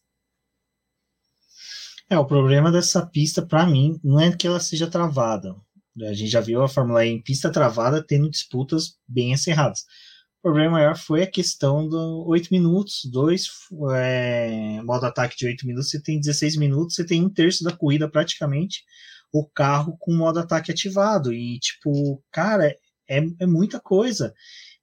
É, 2.08 2.18
o 2.18 2.26
problema 2.26 2.72
dessa 2.72 3.04
pista, 3.04 3.44
para 3.44 3.66
mim, 3.66 4.00
não 4.02 4.18
é 4.18 4.34
que 4.34 4.46
ela 4.46 4.60
seja 4.60 4.90
travada. 4.90 5.54
A 6.06 6.12
gente 6.12 6.30
já 6.30 6.40
viu 6.40 6.62
a 6.62 6.68
Fórmula 6.68 7.04
E 7.04 7.10
em 7.10 7.22
pista 7.22 7.50
travada 7.50 8.04
tendo 8.04 8.30
disputas 8.30 8.96
bem 9.06 9.34
acirradas. 9.34 9.80
O 10.38 10.42
problema 10.42 10.72
maior 10.72 10.96
foi 10.96 11.22
a 11.22 11.30
questão 11.30 11.88
do 11.88 12.24
8 12.28 12.48
minutos, 12.50 13.00
dois 13.10 13.48
é, 13.96 14.80
modo 14.82 15.04
ataque 15.04 15.36
de 15.36 15.46
8 15.46 15.66
minutos, 15.66 15.90
você 15.90 16.00
tem 16.00 16.20
16 16.20 16.56
minutos, 16.56 16.94
você 16.94 17.04
tem 17.04 17.24
um 17.24 17.28
terço 17.28 17.64
da 17.64 17.76
corrida 17.76 18.08
praticamente 18.08 18.84
o 19.32 19.44
carro 19.44 19.96
com 19.98 20.14
modo 20.14 20.38
ataque 20.38 20.70
ativado. 20.70 21.32
E, 21.32 21.58
tipo, 21.58 22.22
cara, 22.30 22.74
é, 23.08 23.20
é 23.40 23.46
muita 23.46 23.80
coisa. 23.80 24.34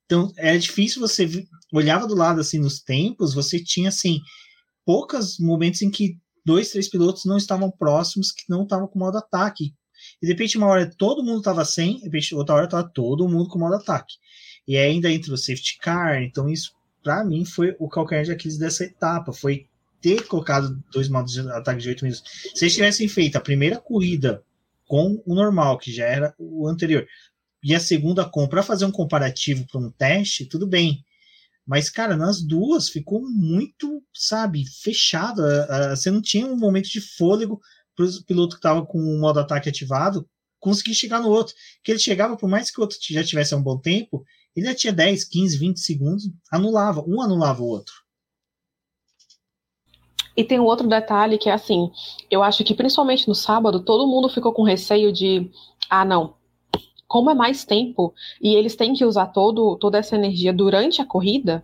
Então, 0.06 0.32
é 0.38 0.58
difícil 0.58 1.02
você 1.02 1.48
olhava 1.74 2.08
do 2.08 2.16
lado 2.16 2.40
assim 2.40 2.60
nos 2.60 2.80
tempos, 2.82 3.34
você 3.34 3.62
tinha 3.64 3.90
assim 3.90 4.20
poucos 4.86 5.40
momentos 5.40 5.82
em 5.82 5.90
que 5.90 6.18
dois, 6.46 6.70
três 6.70 6.88
pilotos 6.88 7.26
não 7.26 7.38
estavam 7.38 7.72
próximos, 7.72 8.32
que 8.32 8.44
não 8.48 8.64
estavam 8.64 8.88
com 8.88 9.00
modo 9.00 9.18
ataque. 9.18 9.74
E 10.22 10.26
de 10.26 10.32
repente, 10.32 10.58
uma 10.58 10.68
hora 10.68 10.90
todo 10.98 11.24
mundo 11.24 11.40
estava 11.40 11.64
sem, 11.66 11.98
de 11.98 12.04
repente, 12.06 12.34
outra 12.36 12.56
hora 12.56 12.66
estava 12.66 12.88
todo 12.88 13.28
mundo 13.28 13.50
com 13.50 13.60
modo 13.60 13.76
ataque. 13.76 14.16
E 14.68 14.78
ainda 14.78 15.12
entre 15.12 15.32
o 15.32 15.38
safety 15.38 15.78
car, 15.80 16.22
então 16.22 16.50
isso 16.50 16.74
para 17.04 17.24
mim 17.24 17.46
foi 17.46 17.76
o 17.80 17.88
calcanhar 17.88 18.26
de 18.26 18.32
Aquiles 18.32 18.58
dessa 18.58 18.84
etapa, 18.84 19.32
foi 19.32 19.68
ter 20.02 20.26
colocado 20.28 20.84
dois 20.92 21.08
modos 21.08 21.34
de 21.34 21.40
ataque 21.52 21.82
de 21.82 21.90
8 21.90 22.04
minutos. 22.04 22.24
Se 22.54 22.66
eles 22.66 22.74
tivessem 22.74 23.08
feito 23.08 23.36
a 23.36 23.42
primeira 23.42 23.78
corrida 23.78 24.44
com 24.88 25.22
o 25.26 25.36
normal, 25.36 25.78
que 25.78 25.92
já 25.92 26.06
era 26.06 26.34
o 26.38 26.68
anterior, 26.68 27.08
e 27.64 27.74
a 27.74 27.80
segunda 27.80 28.24
com 28.26 28.48
para 28.48 28.62
fazer 28.62 28.86
um 28.86 28.92
comparativo 28.92 29.66
para 29.68 29.82
um 29.82 29.92
teste, 29.92 30.46
tudo 30.46 30.68
bem. 30.68 31.04
Mas, 31.66 31.90
cara, 31.90 32.16
nas 32.16 32.42
duas 32.42 32.90
ficou 32.90 33.22
muito, 33.28 34.04
sabe, 34.14 34.66
fechado. 34.84 35.42
Você 35.90 36.12
não 36.12 36.22
tinha 36.22 36.46
um 36.46 36.56
momento 36.56 36.88
de 36.88 37.02
fôlego 37.02 37.60
piloto 38.26 38.56
que 38.56 38.60
estava 38.60 38.86
com 38.86 38.98
o 38.98 39.20
modo 39.20 39.40
ataque 39.40 39.70
ativado 39.70 40.28
conseguir 40.66 40.96
chegar 40.96 41.22
no 41.22 41.30
outro. 41.30 41.54
Que 41.84 41.92
ele 41.92 42.00
chegava, 42.00 42.36
por 42.36 42.50
mais 42.50 42.72
que 42.72 42.80
o 42.80 42.82
outro 42.82 42.98
já 43.00 43.24
tivesse 43.24 43.54
um 43.54 43.62
bom 43.62 43.78
tempo, 43.78 44.26
ele 44.56 44.66
já 44.66 44.74
tinha 44.74 44.94
10, 44.94 45.24
15, 45.26 45.58
20 45.60 45.80
segundos, 45.80 46.30
anulava. 46.52 47.04
Um 47.08 47.22
anulava 47.22 47.62
o 47.62 47.68
outro. 47.68 47.94
E 50.36 50.44
tem 50.44 50.60
um 50.60 50.66
outro 50.66 50.88
detalhe 50.88 51.38
que 51.38 51.50
é 51.50 51.54
assim: 51.54 51.92
eu 52.32 52.42
acho 52.42 52.64
que 52.64 52.74
principalmente 52.74 53.28
no 53.28 53.36
sábado, 53.36 53.80
todo 53.80 54.08
mundo 54.08 54.28
ficou 54.28 54.52
com 54.52 54.64
receio 54.64 55.14
de. 55.14 55.50
Ah, 55.90 56.04
não, 56.04 56.36
como 57.08 57.30
é 57.30 57.36
mais 57.36 57.64
tempo 57.64 58.14
e 58.42 58.56
eles 58.56 58.76
têm 58.76 58.94
que 58.94 59.06
usar 59.06 59.28
todo, 59.28 59.78
toda 59.78 60.00
essa 60.00 60.16
energia 60.16 60.52
durante 60.52 61.02
a 61.02 61.06
corrida, 61.06 61.64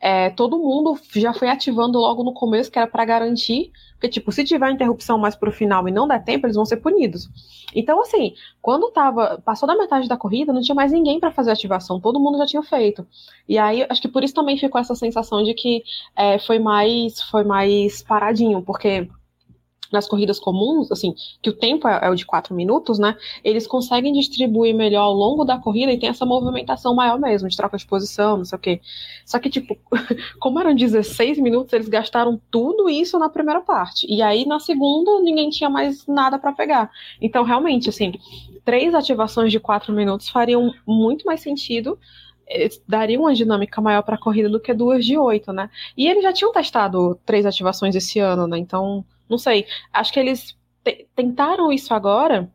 é, 0.00 0.30
todo 0.30 0.58
mundo 0.58 0.98
já 1.14 1.34
foi 1.34 1.48
ativando 1.48 1.98
logo 1.98 2.24
no 2.24 2.32
começo, 2.32 2.70
que 2.70 2.78
era 2.78 2.90
para 2.90 3.04
garantir, 3.04 3.70
porque, 3.92 4.08
tipo, 4.08 4.32
se 4.32 4.42
tiver 4.44 4.70
interrupção 4.70 5.18
mais 5.18 5.36
pro 5.36 5.52
final 5.52 5.86
e 5.86 5.92
não 5.92 6.08
der 6.08 6.24
tempo, 6.24 6.46
eles 6.46 6.56
vão 6.56 6.64
ser 6.64 6.78
punidos. 6.78 7.28
Então, 7.74 8.00
assim, 8.00 8.34
quando 8.62 8.90
tava, 8.90 9.40
passou 9.44 9.66
da 9.66 9.76
metade 9.76 10.08
da 10.08 10.16
corrida, 10.16 10.54
não 10.54 10.62
tinha 10.62 10.74
mais 10.74 10.90
ninguém 10.90 11.20
para 11.20 11.30
fazer 11.30 11.50
ativação, 11.50 12.00
todo 12.00 12.18
mundo 12.18 12.38
já 12.38 12.46
tinha 12.46 12.62
feito. 12.62 13.06
E 13.46 13.58
aí, 13.58 13.86
acho 13.90 14.00
que 14.00 14.08
por 14.08 14.24
isso 14.24 14.34
também 14.34 14.56
ficou 14.56 14.80
essa 14.80 14.94
sensação 14.94 15.42
de 15.42 15.52
que 15.52 15.84
é, 16.16 16.38
foi 16.38 16.58
mais, 16.58 17.20
foi 17.22 17.44
mais 17.44 18.02
paradinho, 18.02 18.62
porque 18.62 19.06
nas 19.92 20.06
corridas 20.06 20.38
comuns, 20.38 20.90
assim, 20.90 21.14
que 21.42 21.50
o 21.50 21.52
tempo 21.52 21.88
é, 21.88 22.00
é 22.02 22.10
o 22.10 22.14
de 22.14 22.24
quatro 22.24 22.54
minutos, 22.54 22.98
né? 22.98 23.16
Eles 23.42 23.66
conseguem 23.66 24.12
distribuir 24.12 24.74
melhor 24.74 25.02
ao 25.02 25.12
longo 25.12 25.44
da 25.44 25.58
corrida 25.58 25.92
e 25.92 25.98
tem 25.98 26.08
essa 26.08 26.24
movimentação 26.24 26.94
maior 26.94 27.18
mesmo, 27.18 27.48
de 27.48 27.56
troca 27.56 27.76
de 27.76 27.86
posição, 27.86 28.38
não 28.38 28.44
sei 28.44 28.56
o 28.56 28.60
quê. 28.60 28.80
Só 29.24 29.38
que, 29.38 29.50
tipo, 29.50 29.76
como 30.38 30.60
eram 30.60 30.74
16 30.74 31.38
minutos, 31.38 31.72
eles 31.72 31.88
gastaram 31.88 32.40
tudo 32.50 32.88
isso 32.88 33.18
na 33.18 33.28
primeira 33.28 33.60
parte. 33.60 34.06
E 34.08 34.22
aí, 34.22 34.46
na 34.46 34.60
segunda, 34.60 35.20
ninguém 35.20 35.50
tinha 35.50 35.68
mais 35.68 36.06
nada 36.06 36.38
para 36.38 36.52
pegar. 36.52 36.90
Então, 37.20 37.42
realmente, 37.42 37.88
assim, 37.88 38.12
três 38.64 38.94
ativações 38.94 39.50
de 39.50 39.58
quatro 39.58 39.92
minutos 39.92 40.28
fariam 40.28 40.72
muito 40.86 41.24
mais 41.24 41.40
sentido 41.40 41.98
daria 42.86 43.18
uma 43.18 43.34
dinâmica 43.34 43.80
maior 43.80 44.02
para 44.02 44.16
a 44.16 44.20
corrida 44.20 44.48
do 44.48 44.60
que 44.60 44.74
duas 44.74 45.04
de 45.04 45.16
oito, 45.16 45.52
né? 45.52 45.70
E 45.96 46.08
eles 46.08 46.22
já 46.22 46.32
tinham 46.32 46.52
testado 46.52 47.18
três 47.24 47.46
ativações 47.46 47.94
esse 47.94 48.18
ano, 48.18 48.46
né? 48.46 48.58
Então 48.58 49.04
não 49.28 49.38
sei. 49.38 49.66
Acho 49.92 50.12
que 50.12 50.20
eles 50.20 50.56
tentaram 51.14 51.72
isso 51.72 51.94
agora, 51.94 52.50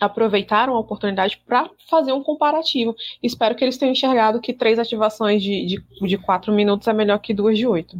aproveitaram 0.00 0.74
a 0.74 0.80
oportunidade 0.80 1.40
para 1.46 1.70
fazer 1.88 2.12
um 2.12 2.22
comparativo. 2.22 2.94
Espero 3.22 3.54
que 3.54 3.64
eles 3.64 3.78
tenham 3.78 3.92
enxergado 3.92 4.40
que 4.40 4.52
três 4.52 4.78
ativações 4.78 5.42
de, 5.42 5.66
de, 5.66 6.06
de 6.06 6.18
quatro 6.18 6.52
minutos 6.52 6.88
é 6.88 6.92
melhor 6.92 7.18
que 7.18 7.34
duas 7.34 7.56
de 7.56 7.66
oito. 7.66 7.96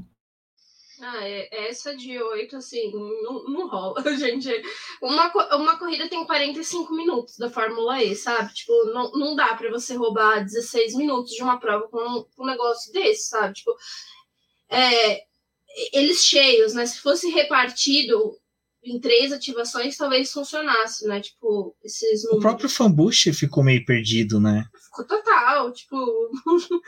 Ah, 1.02 1.26
é, 1.26 1.68
essa 1.68 1.96
de 1.96 2.20
oito, 2.22 2.56
assim, 2.56 2.92
não, 2.92 3.44
não 3.44 3.68
rola, 3.68 4.02
gente. 4.16 4.50
Uma, 5.00 5.32
uma 5.56 5.78
corrida 5.78 6.08
tem 6.08 6.24
45 6.24 6.94
minutos 6.94 7.36
da 7.36 7.50
Fórmula 7.50 8.02
E, 8.02 8.14
sabe? 8.14 8.52
Tipo, 8.52 8.72
não, 8.86 9.10
não 9.12 9.34
dá 9.34 9.54
para 9.54 9.70
você 9.70 9.94
roubar 9.94 10.44
16 10.44 10.94
minutos 10.94 11.32
de 11.32 11.42
uma 11.42 11.58
prova 11.58 11.88
com 11.88 11.98
um, 11.98 12.26
um 12.38 12.46
negócio 12.46 12.92
desse, 12.92 13.28
sabe? 13.28 13.54
Tipo, 13.54 13.74
é, 14.68 15.24
eles 15.92 16.24
cheios, 16.24 16.74
né? 16.74 16.86
Se 16.86 17.00
fosse 17.00 17.30
repartido 17.30 18.38
em 18.82 18.98
três 18.98 19.32
ativações 19.32 19.96
talvez 19.96 20.32
funcionasse, 20.32 21.06
né? 21.06 21.20
Tipo, 21.20 21.76
esses 21.84 22.24
números. 22.24 22.38
O 22.38 22.48
próprio 22.48 22.68
Fambush 22.68 23.30
ficou 23.34 23.62
meio 23.62 23.84
perdido, 23.84 24.40
né? 24.40 24.64
Ficou 24.86 25.06
total, 25.06 25.70
tipo. 25.72 25.96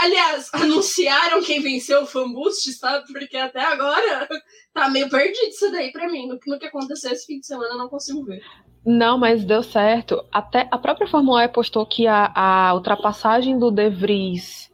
Aliás, 0.00 0.48
anunciaram 0.52 1.42
quem 1.42 1.60
venceu 1.60 2.02
o 2.02 2.06
Fambush, 2.06 2.78
sabe? 2.78 3.06
Porque 3.12 3.36
até 3.36 3.60
agora 3.60 4.28
tá 4.72 4.88
meio 4.88 5.08
perdido 5.10 5.48
isso 5.48 5.70
daí 5.70 5.92
pra 5.92 6.10
mim. 6.10 6.26
No, 6.26 6.38
no 6.46 6.58
que 6.58 6.66
aconteceu 6.66 7.12
esse 7.12 7.26
fim 7.26 7.40
de 7.40 7.46
semana, 7.46 7.74
eu 7.74 7.78
não 7.78 7.88
consigo 7.88 8.24
ver. 8.24 8.42
Não, 8.84 9.18
mas 9.18 9.44
deu 9.44 9.62
certo. 9.62 10.24
Até 10.32 10.68
a 10.70 10.78
própria 10.78 11.06
Fórmula 11.06 11.44
E 11.44 11.48
postou 11.48 11.86
que 11.86 12.06
a, 12.06 12.32
a 12.34 12.74
ultrapassagem 12.74 13.58
do 13.58 13.70
De 13.70 13.88
Vries 13.88 14.70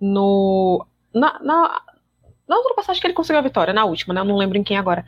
no. 0.00 0.86
Na, 1.14 1.38
na, 1.40 1.82
na 2.46 2.56
ultrapassagem 2.56 3.00
que 3.00 3.06
ele 3.06 3.14
conseguiu 3.14 3.40
a 3.40 3.42
vitória, 3.42 3.72
na 3.72 3.84
última, 3.84 4.12
né? 4.12 4.20
Eu 4.20 4.24
não 4.24 4.36
lembro 4.36 4.58
em 4.58 4.64
quem 4.64 4.76
agora. 4.76 5.04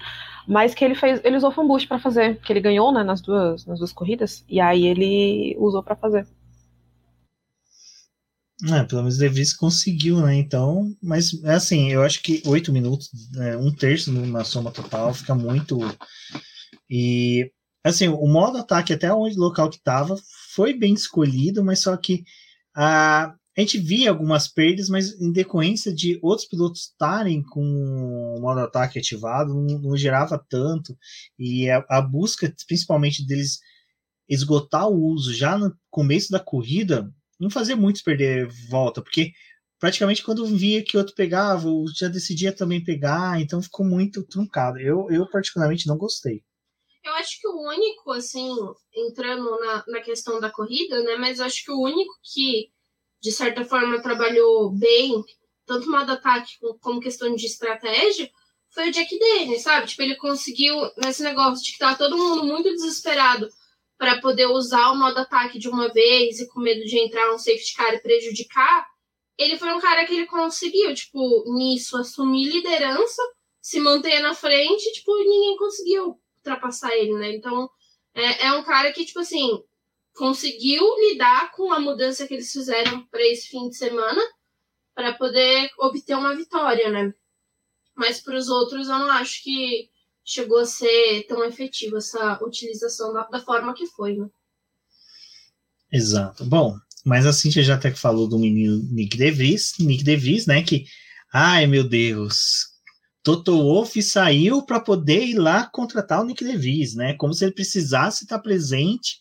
Mas 0.50 0.74
que 0.74 0.84
ele 0.84 0.96
fez, 0.96 1.20
ele 1.22 1.36
usou 1.36 1.52
fanboost 1.52 1.86
para 1.86 2.00
fazer, 2.00 2.40
que 2.40 2.52
ele 2.52 2.60
ganhou, 2.60 2.92
né, 2.92 3.04
nas 3.04 3.20
duas, 3.20 3.64
nas 3.66 3.78
duas 3.78 3.92
corridas, 3.92 4.44
e 4.48 4.60
aí 4.60 4.84
ele 4.84 5.56
usou 5.60 5.80
para 5.80 5.94
fazer. 5.94 6.26
É, 8.68 8.82
pelo 8.82 9.02
menos 9.02 9.20
o 9.20 9.30
De 9.30 9.56
conseguiu, 9.56 10.20
né? 10.20 10.34
Então, 10.34 10.92
mas 11.00 11.40
é 11.44 11.54
assim, 11.54 11.92
eu 11.92 12.02
acho 12.02 12.20
que 12.20 12.42
oito 12.44 12.72
minutos, 12.72 13.08
né, 13.32 13.56
um 13.56 13.72
terço 13.72 14.10
na 14.10 14.42
soma 14.42 14.72
total, 14.72 15.14
fica 15.14 15.36
muito. 15.36 15.78
E 16.90 17.48
assim, 17.84 18.08
o 18.08 18.26
modo 18.26 18.58
ataque 18.58 18.92
até 18.92 19.14
onde 19.14 19.36
o 19.36 19.40
local 19.40 19.70
que 19.70 19.76
estava 19.76 20.16
foi 20.52 20.74
bem 20.74 20.94
escolhido, 20.94 21.64
mas 21.64 21.80
só 21.80 21.96
que 21.96 22.24
a, 22.74 23.36
a 23.60 23.64
gente 23.64 23.78
via 23.78 24.10
algumas 24.10 24.48
perdas, 24.48 24.88
mas 24.88 25.20
em 25.20 25.30
decorrência 25.32 25.94
de 25.94 26.18
outros 26.22 26.48
pilotos 26.48 26.82
estarem 26.82 27.42
com 27.42 27.62
o 27.62 28.40
modo 28.40 28.60
ataque 28.60 28.98
ativado, 28.98 29.54
não, 29.54 29.78
não 29.78 29.96
gerava 29.96 30.42
tanto. 30.48 30.96
E 31.38 31.68
a, 31.68 31.84
a, 31.88 32.00
busca, 32.00 32.52
principalmente 32.66 33.26
deles 33.26 33.60
esgotar 34.28 34.88
o 34.88 35.02
uso 35.02 35.34
já 35.34 35.58
no 35.58 35.76
começo 35.90 36.30
da 36.30 36.40
corrida, 36.40 37.12
não 37.38 37.50
fazia 37.50 37.76
muitos 37.76 38.02
perder 38.02 38.48
volta, 38.68 39.02
porque 39.02 39.32
praticamente 39.78 40.22
quando 40.22 40.46
via 40.46 40.84
que 40.84 40.96
outro 40.96 41.14
pegava, 41.14 41.68
já 41.96 42.08
decidia 42.08 42.52
também 42.52 42.82
pegar, 42.82 43.40
então 43.40 43.62
ficou 43.62 43.84
muito 43.84 44.22
truncado. 44.24 44.78
Eu, 44.78 45.08
eu 45.10 45.28
particularmente 45.28 45.86
não 45.86 45.96
gostei. 45.96 46.42
Eu 47.02 47.12
acho 47.14 47.40
que 47.40 47.48
o 47.48 47.68
único, 47.68 48.12
assim, 48.12 48.54
entrando 48.94 49.58
na, 49.58 49.84
na 49.88 50.00
questão 50.00 50.38
da 50.38 50.50
corrida, 50.50 51.02
né? 51.02 51.16
Mas 51.16 51.38
eu 51.38 51.46
acho 51.46 51.64
que 51.64 51.72
o 51.72 51.80
único 51.80 52.12
que 52.22 52.70
de 53.20 53.32
certa 53.32 53.64
forma, 53.64 54.02
trabalhou 54.02 54.70
bem, 54.70 55.22
tanto 55.66 55.90
modo 55.90 56.12
ataque 56.12 56.52
como 56.80 57.00
questão 57.00 57.34
de 57.34 57.46
estratégia, 57.46 58.30
foi 58.72 58.88
o 58.88 58.92
Jack 58.92 59.18
Dennis, 59.18 59.62
sabe? 59.62 59.88
Tipo, 59.88 60.02
ele 60.02 60.16
conseguiu, 60.16 60.74
nesse 60.96 61.22
negócio 61.22 61.64
de 61.64 61.72
que 61.72 61.78
tava 61.78 61.98
todo 61.98 62.16
mundo 62.16 62.44
muito 62.44 62.70
desesperado 62.70 63.48
para 63.98 64.20
poder 64.20 64.46
usar 64.46 64.90
o 64.90 64.96
modo 64.96 65.18
ataque 65.18 65.58
de 65.58 65.68
uma 65.68 65.88
vez 65.88 66.40
e 66.40 66.48
com 66.48 66.60
medo 66.60 66.84
de 66.84 66.98
entrar 66.98 67.34
um 67.34 67.38
safety 67.38 67.74
car 67.74 67.92
e 67.92 68.00
prejudicar, 68.00 68.86
ele 69.36 69.58
foi 69.58 69.72
um 69.72 69.80
cara 69.80 70.06
que 70.06 70.14
ele 70.14 70.26
conseguiu, 70.26 70.94
tipo, 70.94 71.44
nisso, 71.54 71.96
assumir 71.96 72.48
liderança, 72.50 73.22
se 73.60 73.80
manter 73.80 74.20
na 74.20 74.34
frente, 74.34 74.92
tipo, 74.92 75.14
ninguém 75.18 75.56
conseguiu 75.56 76.18
ultrapassar 76.36 76.94
ele, 76.96 77.12
né? 77.14 77.34
Então, 77.34 77.68
é, 78.14 78.46
é 78.46 78.52
um 78.52 78.62
cara 78.62 78.92
que, 78.92 79.04
tipo 79.04 79.20
assim, 79.20 79.62
conseguiu 80.14 80.82
lidar 81.08 81.52
com 81.52 81.72
a 81.72 81.80
mudança 81.80 82.26
que 82.26 82.34
eles 82.34 82.52
fizeram 82.52 83.06
para 83.06 83.22
esse 83.26 83.48
fim 83.48 83.68
de 83.68 83.76
semana 83.76 84.20
para 84.94 85.14
poder 85.14 85.70
obter 85.78 86.16
uma 86.16 86.36
vitória, 86.36 86.90
né? 86.90 87.14
Mas 87.96 88.20
para 88.20 88.36
os 88.36 88.48
outros 88.48 88.88
eu 88.88 88.98
não 88.98 89.10
acho 89.10 89.42
que 89.42 89.88
chegou 90.24 90.58
a 90.58 90.66
ser 90.66 91.24
tão 91.26 91.44
efetiva 91.44 91.98
essa 91.98 92.38
utilização 92.44 93.12
da, 93.12 93.24
da 93.24 93.40
forma 93.40 93.74
que 93.74 93.86
foi, 93.86 94.16
né? 94.16 94.28
Exato. 95.92 96.44
Bom, 96.44 96.76
mas 97.04 97.26
a 97.26 97.32
Cintia 97.32 97.62
já 97.62 97.74
até 97.74 97.90
falou 97.92 98.28
do 98.28 98.38
menino 98.38 98.82
Nick 98.92 99.16
DeVries, 99.16 99.74
Nick 99.78 100.04
DeVries, 100.04 100.46
né? 100.46 100.62
Que, 100.62 100.84
ai 101.32 101.66
meu 101.66 101.82
Deus, 101.82 102.70
Toto 103.22 103.56
Wolff 103.56 104.02
saiu 104.02 104.62
para 104.62 104.80
poder 104.80 105.24
ir 105.24 105.38
lá 105.38 105.66
contratar 105.66 106.20
o 106.20 106.24
Nick 106.24 106.42
DeVries, 106.42 106.94
né? 106.94 107.14
Como 107.14 107.34
se 107.34 107.44
ele 107.44 107.52
precisasse 107.52 108.24
estar 108.24 108.38
presente 108.38 109.19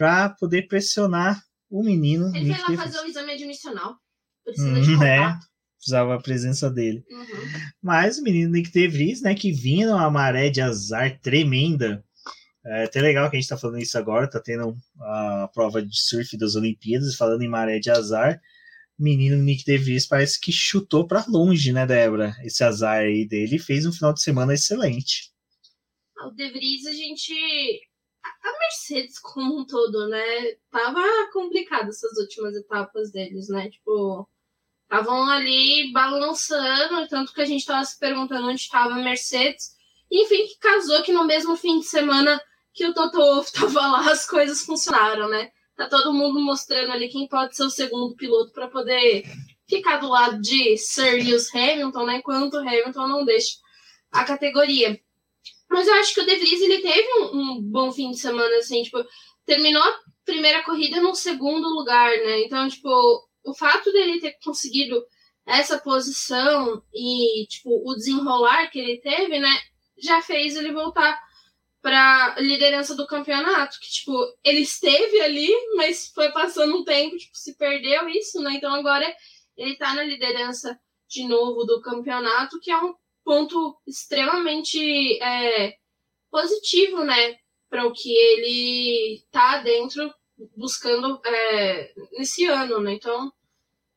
para 0.00 0.30
poder 0.30 0.66
pressionar 0.66 1.44
o 1.68 1.82
menino. 1.82 2.34
Ele 2.34 2.54
foi 2.54 2.74
lá 2.74 2.84
fazer 2.84 3.00
o 3.00 3.04
exame 3.04 3.32
admissional. 3.32 3.96
Precisa 4.42 4.66
hum, 4.66 4.80
de 4.80 4.96
né? 4.96 5.38
Precisava 5.76 6.14
a 6.14 6.22
presença 6.22 6.70
dele. 6.70 7.04
Uhum. 7.10 7.26
Mas 7.82 8.16
o 8.16 8.22
menino 8.22 8.50
Nick 8.50 8.72
DeVries, 8.72 9.20
né, 9.20 9.34
que 9.34 9.52
vinha 9.52 9.86
numa 9.86 10.10
maré 10.10 10.48
de 10.48 10.62
azar 10.62 11.20
tremenda. 11.20 12.02
É 12.64 12.84
até 12.84 13.02
legal 13.02 13.28
que 13.28 13.36
a 13.36 13.38
gente 13.38 13.44
está 13.44 13.58
falando 13.58 13.78
isso 13.78 13.98
agora, 13.98 14.28
tá 14.28 14.40
tendo 14.40 14.74
a 15.02 15.50
prova 15.52 15.82
de 15.82 16.00
surf 16.00 16.34
das 16.38 16.54
Olimpíadas, 16.54 17.14
falando 17.14 17.42
em 17.42 17.48
maré 17.48 17.78
de 17.78 17.90
azar. 17.90 18.40
Menino 18.98 19.36
Nick 19.36 19.64
DeVries 19.66 20.06
parece 20.06 20.40
que 20.40 20.50
chutou 20.50 21.06
para 21.06 21.26
longe, 21.28 21.74
né, 21.74 21.86
Débora? 21.86 22.34
Esse 22.42 22.64
azar 22.64 23.02
aí 23.02 23.28
dele 23.28 23.58
fez 23.58 23.84
um 23.84 23.92
final 23.92 24.14
de 24.14 24.22
semana 24.22 24.54
excelente. 24.54 25.30
O 26.24 26.30
DeVries, 26.30 26.86
a 26.86 26.92
gente 26.92 27.34
a 28.42 28.58
Mercedes 28.58 29.18
como 29.18 29.60
um 29.60 29.66
todo, 29.66 30.08
né? 30.08 30.54
Tava 30.70 31.02
complicado 31.32 31.88
essas 31.88 32.16
últimas 32.18 32.54
etapas 32.54 33.10
deles, 33.10 33.48
né? 33.48 33.70
Tipo, 33.70 34.28
estavam 34.84 35.28
ali 35.30 35.92
balançando, 35.92 37.08
tanto 37.08 37.32
que 37.32 37.40
a 37.40 37.44
gente 37.44 37.64
tava 37.64 37.84
se 37.84 37.98
perguntando 37.98 38.48
onde 38.48 38.60
estava 38.60 38.94
a 38.94 38.98
Mercedes. 39.02 39.70
enfim, 40.10 40.46
que 40.46 40.58
casou 40.58 41.02
que 41.02 41.12
no 41.12 41.24
mesmo 41.24 41.56
fim 41.56 41.78
de 41.78 41.86
semana 41.86 42.40
que 42.72 42.86
o 42.86 42.94
Toto 42.94 43.18
Wolff 43.18 43.52
tava 43.54 43.80
lá, 43.80 44.10
as 44.10 44.26
coisas 44.26 44.62
funcionaram, 44.64 45.28
né? 45.28 45.50
Tá 45.76 45.88
todo 45.88 46.12
mundo 46.12 46.40
mostrando 46.40 46.92
ali 46.92 47.08
quem 47.08 47.28
pode 47.28 47.56
ser 47.56 47.64
o 47.64 47.70
segundo 47.70 48.14
piloto 48.16 48.52
para 48.52 48.68
poder 48.68 49.24
ficar 49.68 49.98
do 49.98 50.08
lado 50.08 50.40
de 50.40 50.76
Sir 50.76 51.24
Lewis 51.24 51.54
Hamilton, 51.54 52.04
né? 52.06 52.16
Enquanto 52.16 52.58
Hamilton 52.58 53.06
não 53.06 53.24
deixa 53.24 53.56
a 54.10 54.24
categoria. 54.24 55.00
Mas 55.70 55.86
eu 55.86 55.94
acho 55.94 56.12
que 56.12 56.20
o 56.20 56.26
De 56.26 56.36
Vries, 56.36 56.60
ele 56.60 56.78
teve 56.78 57.08
um, 57.20 57.36
um, 57.36 57.62
bom 57.62 57.92
fim 57.92 58.10
de 58.10 58.18
semana, 58.18 58.56
assim, 58.56 58.82
tipo, 58.82 58.98
terminou 59.46 59.80
a 59.80 60.00
primeira 60.24 60.64
corrida 60.64 61.00
no 61.00 61.14
segundo 61.14 61.68
lugar, 61.68 62.10
né? 62.10 62.42
Então, 62.42 62.68
tipo, 62.68 62.88
o 63.44 63.54
fato 63.54 63.92
dele 63.92 64.20
ter 64.20 64.36
conseguido 64.44 65.00
essa 65.46 65.78
posição 65.78 66.82
e, 66.92 67.46
tipo, 67.46 67.70
o 67.88 67.94
desenrolar 67.94 68.68
que 68.68 68.80
ele 68.80 69.00
teve, 69.00 69.38
né, 69.38 69.50
já 69.98 70.20
fez 70.20 70.56
ele 70.56 70.72
voltar 70.72 71.20
para 71.80 72.36
liderança 72.40 72.94
do 72.94 73.06
campeonato, 73.06 73.78
que, 73.80 73.90
tipo, 73.90 74.12
ele 74.44 74.60
esteve 74.60 75.20
ali, 75.20 75.50
mas 75.76 76.08
foi 76.08 76.30
passando 76.32 76.76
um 76.76 76.84
tempo, 76.84 77.16
tipo, 77.16 77.36
se 77.36 77.56
perdeu 77.56 78.08
isso, 78.08 78.40
né? 78.42 78.54
Então 78.54 78.74
agora 78.74 79.06
ele 79.56 79.76
tá 79.76 79.94
na 79.94 80.02
liderança 80.02 80.78
de 81.08 81.26
novo 81.26 81.64
do 81.64 81.80
campeonato, 81.80 82.60
que 82.60 82.70
é 82.70 82.76
um 82.76 82.94
ponto 83.24 83.80
extremamente 83.86 85.22
é, 85.22 85.76
positivo, 86.30 87.04
né, 87.04 87.38
para 87.68 87.86
o 87.86 87.92
que 87.92 88.10
ele 88.12 89.24
tá 89.30 89.58
dentro 89.58 90.12
buscando 90.56 91.20
é, 91.24 91.92
nesse 92.12 92.46
ano, 92.46 92.80
né? 92.80 92.94
Então 92.94 93.32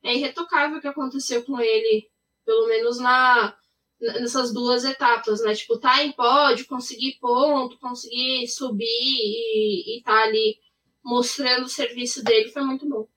é 0.04 0.14
irretocável 0.14 0.78
o 0.78 0.82
que 0.82 0.88
aconteceu 0.88 1.44
com 1.44 1.60
ele, 1.60 2.10
pelo 2.46 2.68
menos 2.68 3.00
na 3.00 3.58
nessas 4.00 4.54
duas 4.54 4.84
etapas, 4.84 5.42
né? 5.42 5.56
Tipo, 5.56 5.80
tá 5.80 6.04
em 6.04 6.12
pódio, 6.12 6.68
conseguir 6.68 7.18
ponto, 7.22 7.80
conseguir 7.80 8.48
subir 8.50 8.86
e, 8.86 9.98
e 9.98 10.04
tá 10.04 10.24
ali 10.24 10.60
mostrando 11.02 11.66
o 11.66 11.70
serviço 11.70 12.24
dele 12.24 12.52
foi 12.52 12.64
muito 12.64 12.88
bom. 12.88 13.08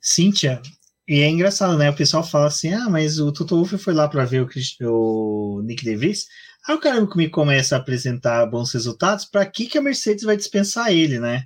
Cíntia, 0.00 0.62
e 1.08 1.20
é 1.20 1.28
engraçado, 1.28 1.78
né? 1.78 1.90
O 1.90 1.96
pessoal 1.96 2.24
fala 2.24 2.46
assim: 2.46 2.72
ah, 2.72 2.88
mas 2.90 3.18
o 3.18 3.32
Toto 3.32 3.56
Wolff 3.56 3.78
foi 3.78 3.94
lá 3.94 4.08
para 4.08 4.24
ver 4.24 4.42
o, 4.42 4.48
o 4.82 5.62
Nick 5.62 5.84
DeVries. 5.84 6.26
Aí 6.66 6.74
o 6.74 6.80
cara 6.80 7.06
me 7.14 7.28
começa 7.28 7.76
a 7.76 7.78
apresentar 7.78 8.44
bons 8.46 8.72
resultados. 8.72 9.24
Para 9.24 9.46
que, 9.46 9.66
que 9.66 9.78
a 9.78 9.82
Mercedes 9.82 10.24
vai 10.24 10.36
dispensar 10.36 10.92
ele, 10.92 11.20
né? 11.20 11.44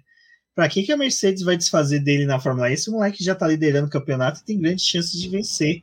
Para 0.54 0.68
que, 0.68 0.82
que 0.82 0.92
a 0.92 0.96
Mercedes 0.96 1.42
vai 1.42 1.56
desfazer 1.56 2.00
dele 2.00 2.24
na 2.24 2.40
Fórmula 2.40 2.70
E? 2.70 2.74
Esse 2.74 2.90
moleque 2.90 3.22
já 3.22 3.34
tá 3.34 3.46
liderando 3.46 3.86
o 3.86 3.90
campeonato 3.90 4.40
e 4.40 4.44
tem 4.44 4.58
grandes 4.58 4.84
chances 4.84 5.20
de 5.20 5.28
vencer 5.28 5.82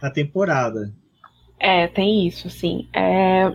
a 0.00 0.10
temporada. 0.10 0.92
É, 1.60 1.86
tem 1.88 2.26
isso, 2.26 2.48
sim. 2.48 2.88
É, 2.94 3.52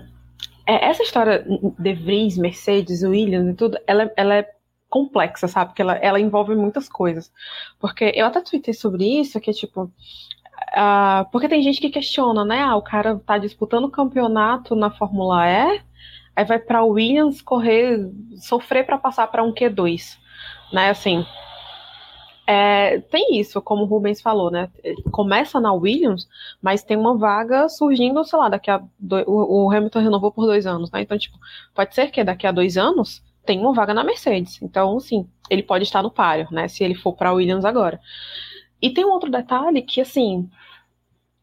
é, 0.67 0.89
essa 0.89 1.03
história 1.03 1.45
de 1.79 1.93
Vries, 1.93 2.37
Mercedes, 2.37 3.03
Williams 3.03 3.53
e 3.53 3.53
tudo, 3.55 3.77
ela, 3.87 4.11
ela 4.15 4.35
é 4.35 4.52
complexa, 4.93 5.47
sabe? 5.47 5.71
Porque 5.71 5.81
ela, 5.81 5.95
ela 5.95 6.19
envolve 6.19 6.53
muitas 6.55 6.87
coisas. 6.87 7.31
Porque 7.79 8.11
eu 8.15 8.27
até 8.27 8.41
tuitei 8.41 8.75
sobre 8.75 9.19
isso, 9.19 9.41
que 9.41 9.51
tipo. 9.51 9.91
Uh, 10.75 11.25
porque 11.31 11.49
tem 11.49 11.63
gente 11.63 11.81
que 11.81 11.89
questiona, 11.89 12.45
né? 12.45 12.61
Ah, 12.61 12.75
o 12.75 12.81
cara 12.81 13.19
tá 13.25 13.39
disputando 13.39 13.85
o 13.85 13.91
campeonato 13.91 14.75
na 14.75 14.91
Fórmula 14.91 15.47
E, 15.47 15.81
aí 16.35 16.45
vai 16.45 16.59
para 16.59 16.83
Williams 16.83 17.41
correr, 17.41 18.07
sofrer 18.37 18.85
para 18.85 18.97
passar 18.99 19.27
para 19.27 19.43
um 19.43 19.51
Q2, 19.51 20.17
né? 20.71 20.89
Assim, 20.91 21.25
é, 22.45 22.99
tem 22.99 23.39
isso, 23.39 23.61
como 23.61 23.83
o 23.83 23.85
Rubens 23.85 24.21
falou, 24.21 24.51
né? 24.51 24.69
Começa 25.11 25.59
na 25.59 25.73
Williams, 25.73 26.27
mas 26.61 26.83
tem 26.83 26.97
uma 26.97 27.17
vaga 27.17 27.67
surgindo, 27.67 28.23
sei 28.23 28.37
lá, 28.37 28.49
daqui 28.49 28.69
a. 28.69 28.81
Do, 28.99 29.23
o, 29.27 29.71
Hamilton 29.71 30.01
renovou 30.01 30.31
por 30.31 30.45
dois 30.45 30.67
anos, 30.67 30.91
né? 30.91 31.01
Então, 31.01 31.17
tipo, 31.17 31.37
pode 31.73 31.95
ser 31.95 32.11
que 32.11 32.23
daqui 32.23 32.45
a 32.45 32.51
dois 32.51 32.77
anos 32.77 33.23
tem 33.45 33.59
uma 33.59 33.73
vaga 33.73 33.93
na 33.93 34.03
Mercedes. 34.03 34.61
Então, 34.61 34.99
sim, 34.99 35.27
ele 35.49 35.63
pode 35.63 35.83
estar 35.83 36.01
no 36.01 36.11
páreo, 36.11 36.47
né? 36.51 36.67
Se 36.67 36.83
ele 36.83 36.95
for 36.95 37.13
para 37.13 37.29
a 37.29 37.33
Williams 37.33 37.65
agora. 37.65 37.99
E 38.81 38.89
tem 38.89 39.05
um 39.05 39.11
outro 39.11 39.31
detalhe 39.31 39.81
que, 39.81 40.01
assim, 40.01 40.49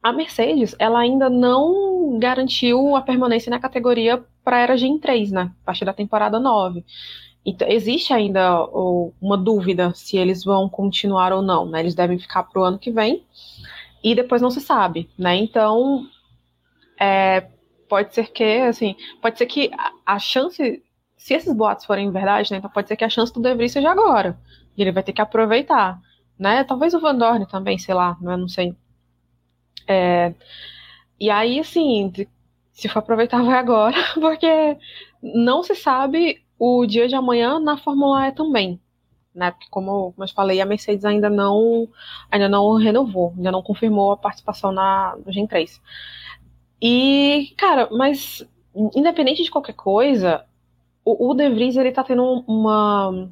a 0.03 0.13
Mercedes, 0.13 0.75
ela 0.79 0.99
ainda 0.99 1.29
não 1.29 2.19
garantiu 2.19 2.97
a 2.97 3.03
permanência 3.03 3.51
na 3.51 3.59
categoria 3.59 4.25
para 4.45 4.57
a 4.57 4.61
era 4.61 4.77
Gen 4.77 4.99
3, 4.99 5.31
né? 5.31 5.53
A 5.63 5.67
partir 5.67 5.85
da 5.85 5.93
temporada 5.93 6.39
9. 6.39 6.85
Então, 7.45 7.67
existe 7.69 8.13
ainda 8.13 8.65
uma 9.21 9.37
dúvida 9.37 9.93
se 9.95 10.17
eles 10.17 10.45
vão 10.45 10.69
continuar 10.69 11.33
ou 11.33 11.41
não, 11.41 11.67
né? 11.67 11.81
Eles 11.81 11.95
devem 11.95 12.19
ficar 12.19 12.45
para 12.45 12.61
o 12.61 12.65
ano 12.65 12.79
que 12.79 12.91
vem 12.91 13.25
e 14.03 14.15
depois 14.15 14.43
não 14.43 14.51
se 14.51 14.61
sabe, 14.61 15.09
né? 15.19 15.37
Então, 15.37 16.07
é, 16.99 17.47
pode 17.89 18.15
ser 18.15 18.31
que, 18.31 18.45
assim, 18.61 18.95
pode 19.21 19.39
ser 19.39 19.47
que 19.47 19.71
a, 19.77 20.15
a, 20.15 20.19
chance, 20.19 20.83
se 21.21 21.35
esses 21.35 21.53
boatos 21.53 21.85
forem 21.85 22.11
verdade, 22.11 22.51
né? 22.51 22.57
Então 22.57 22.71
pode 22.71 22.89
ser 22.89 22.97
que 22.97 23.05
a 23.05 23.11
chance 23.11 23.31
do 23.31 23.43
De 23.43 23.55
Vries 23.55 23.73
seja 23.73 23.91
agora. 23.91 24.41
E 24.75 24.81
ele 24.81 24.91
vai 24.91 25.03
ter 25.03 25.13
que 25.13 25.21
aproveitar, 25.21 26.01
né? 26.39 26.65
Talvez 26.65 26.95
o 26.95 27.01
Van 27.01 27.15
Dorn 27.15 27.47
também, 27.47 27.79
sei 27.79 27.95
lá, 27.95 28.17
né? 28.23 28.39
não 28.39 28.49
sei. 28.49 28.75
É, 29.87 30.35
e 31.21 31.29
aí, 31.29 31.61
assim, 31.61 32.11
se 32.73 32.89
for 32.89 33.01
aproveitar, 33.01 33.43
vai 33.45 33.59
agora, 33.59 33.99
porque 34.15 34.79
não 35.23 35.63
se 35.63 35.75
sabe 35.75 36.43
o 36.59 36.87
dia 36.87 37.07
de 37.07 37.15
amanhã 37.15 37.61
na 37.61 37.77
Fórmula 37.77 38.27
E 38.29 38.33
também. 38.33 38.81
Né? 39.35 39.51
Porque, 39.51 39.67
como, 39.71 40.13
como 40.13 40.25
eu 40.25 40.29
falei, 40.35 40.59
a 40.59 40.67
Mercedes 40.67 41.05
ainda 41.05 41.29
não, 41.29 41.87
ainda 42.31 42.49
não 42.49 42.77
renovou, 42.77 43.35
ainda 43.37 43.53
não 43.53 43.63
confirmou 43.63 44.13
a 44.13 44.17
participação 44.17 44.73
na, 44.73 45.19
no 45.25 45.31
Gen 45.31 45.47
3. 45.47 45.83
E, 46.81 47.53
cara, 47.59 47.91
mas 47.93 48.43
independente 48.75 49.43
de 49.43 49.51
qualquer 49.51 49.75
coisa, 49.75 50.47
o, 51.05 51.31
o 51.31 51.35
De 51.35 51.49
Vries 51.51 51.77
ele 51.77 51.93
tá 51.93 52.05
tendo 52.05 52.45
uma, 52.47 53.29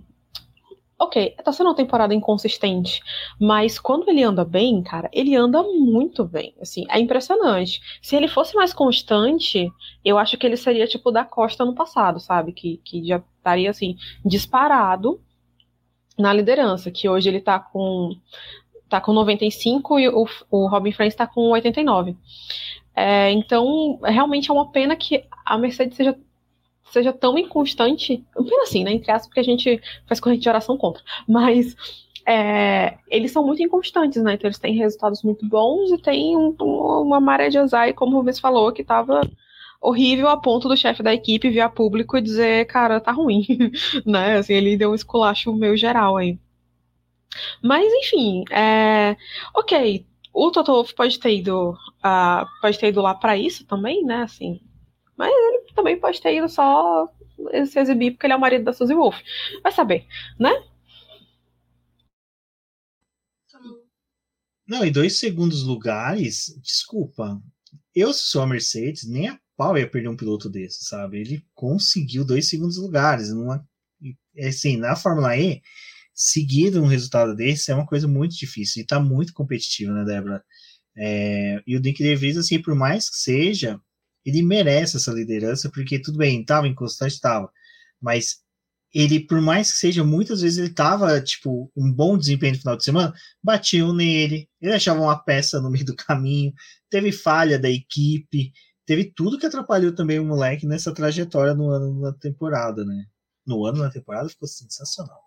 ok, 0.98 1.36
tá 1.44 1.52
sendo 1.52 1.68
uma 1.68 1.76
temporada 1.76 2.12
inconsistente, 2.12 3.00
mas 3.40 3.78
quando 3.78 4.08
ele 4.08 4.22
anda 4.22 4.44
bem, 4.44 4.82
cara, 4.82 5.08
ele 5.12 5.36
anda 5.36 5.62
muito 5.62 6.24
bem. 6.24 6.54
Assim, 6.60 6.84
é 6.90 6.98
impressionante. 6.98 7.80
Se 8.02 8.16
ele 8.16 8.26
fosse 8.26 8.54
mais 8.56 8.74
constante, 8.74 9.70
eu 10.04 10.18
acho 10.18 10.36
que 10.36 10.44
ele 10.44 10.56
seria 10.56 10.86
tipo 10.86 11.12
da 11.12 11.24
Costa 11.24 11.64
no 11.64 11.74
passado, 11.74 12.18
sabe? 12.18 12.52
Que, 12.52 12.78
que 12.84 13.04
já 13.06 13.22
estaria 13.36 13.70
assim, 13.70 13.96
disparado 14.24 15.20
na 16.18 16.32
liderança, 16.32 16.90
que 16.90 17.08
hoje 17.08 17.28
ele 17.28 17.40
tá 17.40 17.60
com 17.60 18.10
tá 18.88 19.00
com 19.02 19.12
95 19.12 19.98
e 20.00 20.08
o, 20.08 20.26
o 20.50 20.66
Robin 20.66 20.92
Franz 20.92 21.14
tá 21.14 21.26
com 21.26 21.50
89. 21.50 22.16
É, 22.96 23.30
então, 23.30 24.00
realmente 24.02 24.50
é 24.50 24.52
uma 24.52 24.72
pena 24.72 24.96
que 24.96 25.24
a 25.44 25.58
Mercedes 25.58 25.96
seja 25.96 26.18
seja 26.90 27.12
tão 27.12 27.38
inconstante, 27.38 28.24
pena 28.34 28.62
assim, 28.62 28.84
né, 28.84 28.92
entre 28.92 29.10
aspas, 29.10 29.28
porque 29.28 29.40
a 29.40 29.44
gente 29.44 29.80
faz 30.06 30.20
corrente 30.20 30.42
de 30.42 30.48
oração 30.48 30.76
contra, 30.76 31.02
mas 31.26 31.76
é, 32.26 32.98
eles 33.08 33.32
são 33.32 33.44
muito 33.44 33.62
inconstantes, 33.62 34.22
né, 34.22 34.34
então 34.34 34.48
eles 34.48 34.58
têm 34.58 34.74
resultados 34.74 35.22
muito 35.22 35.46
bons 35.46 35.90
e 35.90 35.98
tem 35.98 36.36
um, 36.36 36.54
uma 36.60 37.20
maré 37.20 37.48
de 37.48 37.58
azar, 37.58 37.92
como 37.94 38.14
o 38.14 38.18
Rubens 38.18 38.38
falou, 38.38 38.72
que 38.72 38.84
tava 38.84 39.20
horrível 39.80 40.28
a 40.28 40.36
ponto 40.36 40.68
do 40.68 40.76
chefe 40.76 41.02
da 41.02 41.14
equipe 41.14 41.50
vir 41.50 41.60
a 41.60 41.68
público 41.68 42.16
e 42.16 42.22
dizer, 42.22 42.66
cara, 42.66 43.00
tá 43.00 43.12
ruim, 43.12 43.46
né, 44.04 44.38
assim, 44.38 44.54
ele 44.54 44.76
deu 44.76 44.90
um 44.90 44.94
esculacho 44.94 45.54
meio 45.54 45.76
geral 45.76 46.16
aí. 46.16 46.38
Mas, 47.62 47.86
enfim, 47.92 48.44
é, 48.50 49.16
ok, 49.54 50.04
o 50.32 50.50
Toto 50.50 50.72
Wolff 50.72 50.94
pode 50.94 51.18
ter 51.18 51.36
ido, 51.36 51.70
uh, 51.72 52.46
pode 52.60 52.78
ter 52.78 52.88
ido 52.88 53.02
lá 53.02 53.14
para 53.14 53.36
isso 53.36 53.66
também, 53.66 54.04
né, 54.04 54.22
assim, 54.22 54.60
mas 55.18 55.30
ele 55.30 55.72
também 55.74 55.98
pode 55.98 56.22
ter 56.22 56.36
ido 56.36 56.48
só 56.48 57.12
se 57.66 57.78
exibir 57.78 58.12
porque 58.12 58.26
ele 58.26 58.32
é 58.32 58.36
o 58.36 58.40
marido 58.40 58.64
da 58.64 58.72
Suzy 58.72 58.94
Wolf. 58.94 59.20
Vai 59.62 59.72
saber, 59.72 60.06
né? 60.38 60.50
Não, 64.66 64.84
e 64.84 64.90
dois 64.90 65.18
segundos 65.18 65.62
lugares, 65.62 66.54
desculpa. 66.62 67.42
Eu, 67.94 68.12
se 68.12 68.24
sou 68.24 68.42
a 68.42 68.46
Mercedes, 68.46 69.08
nem 69.08 69.28
a 69.28 69.40
pau 69.56 69.76
ia 69.76 69.90
perder 69.90 70.08
um 70.08 70.16
piloto 70.16 70.48
desse, 70.48 70.84
sabe? 70.84 71.18
Ele 71.18 71.44
conseguiu 71.54 72.24
dois 72.24 72.48
segundos 72.48 72.76
lugares. 72.76 73.32
Numa, 73.32 73.66
assim, 74.46 74.76
na 74.76 74.94
Fórmula 74.94 75.36
E, 75.36 75.62
seguir 76.14 76.76
um 76.76 76.86
resultado 76.86 77.34
desse 77.34 77.72
é 77.72 77.74
uma 77.74 77.86
coisa 77.86 78.06
muito 78.06 78.36
difícil. 78.36 78.82
E 78.82 78.86
tá 78.86 79.00
muito 79.00 79.32
competitivo, 79.32 79.92
né, 79.92 80.04
Débora? 80.04 80.44
É, 80.96 81.62
e 81.66 81.76
o 81.76 81.80
Dick 81.80 82.02
DeVries, 82.02 82.36
assim, 82.36 82.60
por 82.60 82.74
mais 82.74 83.08
que 83.08 83.16
seja, 83.16 83.80
ele 84.24 84.42
merece 84.42 84.96
essa 84.96 85.12
liderança, 85.12 85.70
porque 85.70 86.00
tudo 86.00 86.18
bem, 86.18 86.40
estava 86.40 86.68
inconstante, 86.68 87.12
estava, 87.12 87.50
mas 88.00 88.42
ele, 88.94 89.20
por 89.20 89.40
mais 89.40 89.72
que 89.72 89.78
seja, 89.78 90.02
muitas 90.02 90.40
vezes 90.40 90.58
ele 90.58 90.72
tava, 90.72 91.20
tipo, 91.20 91.70
um 91.76 91.92
bom 91.92 92.16
desempenho 92.16 92.54
no 92.54 92.58
final 92.58 92.76
de 92.76 92.84
semana, 92.84 93.14
batiam 93.42 93.92
nele, 93.92 94.48
ele 94.60 94.72
achava 94.72 95.00
uma 95.00 95.18
peça 95.18 95.60
no 95.60 95.70
meio 95.70 95.84
do 95.84 95.94
caminho, 95.94 96.52
teve 96.88 97.12
falha 97.12 97.58
da 97.58 97.68
equipe, 97.68 98.52
teve 98.86 99.12
tudo 99.12 99.38
que 99.38 99.46
atrapalhou 99.46 99.94
também 99.94 100.18
o 100.18 100.24
moleque 100.24 100.66
nessa 100.66 100.92
trajetória 100.94 101.54
no 101.54 101.70
ano, 101.70 102.00
na 102.00 102.12
temporada, 102.12 102.84
né? 102.84 103.04
No 103.46 103.66
ano, 103.66 103.78
na 103.78 103.90
temporada, 103.90 104.28
ficou 104.28 104.48
sensacional. 104.48 105.20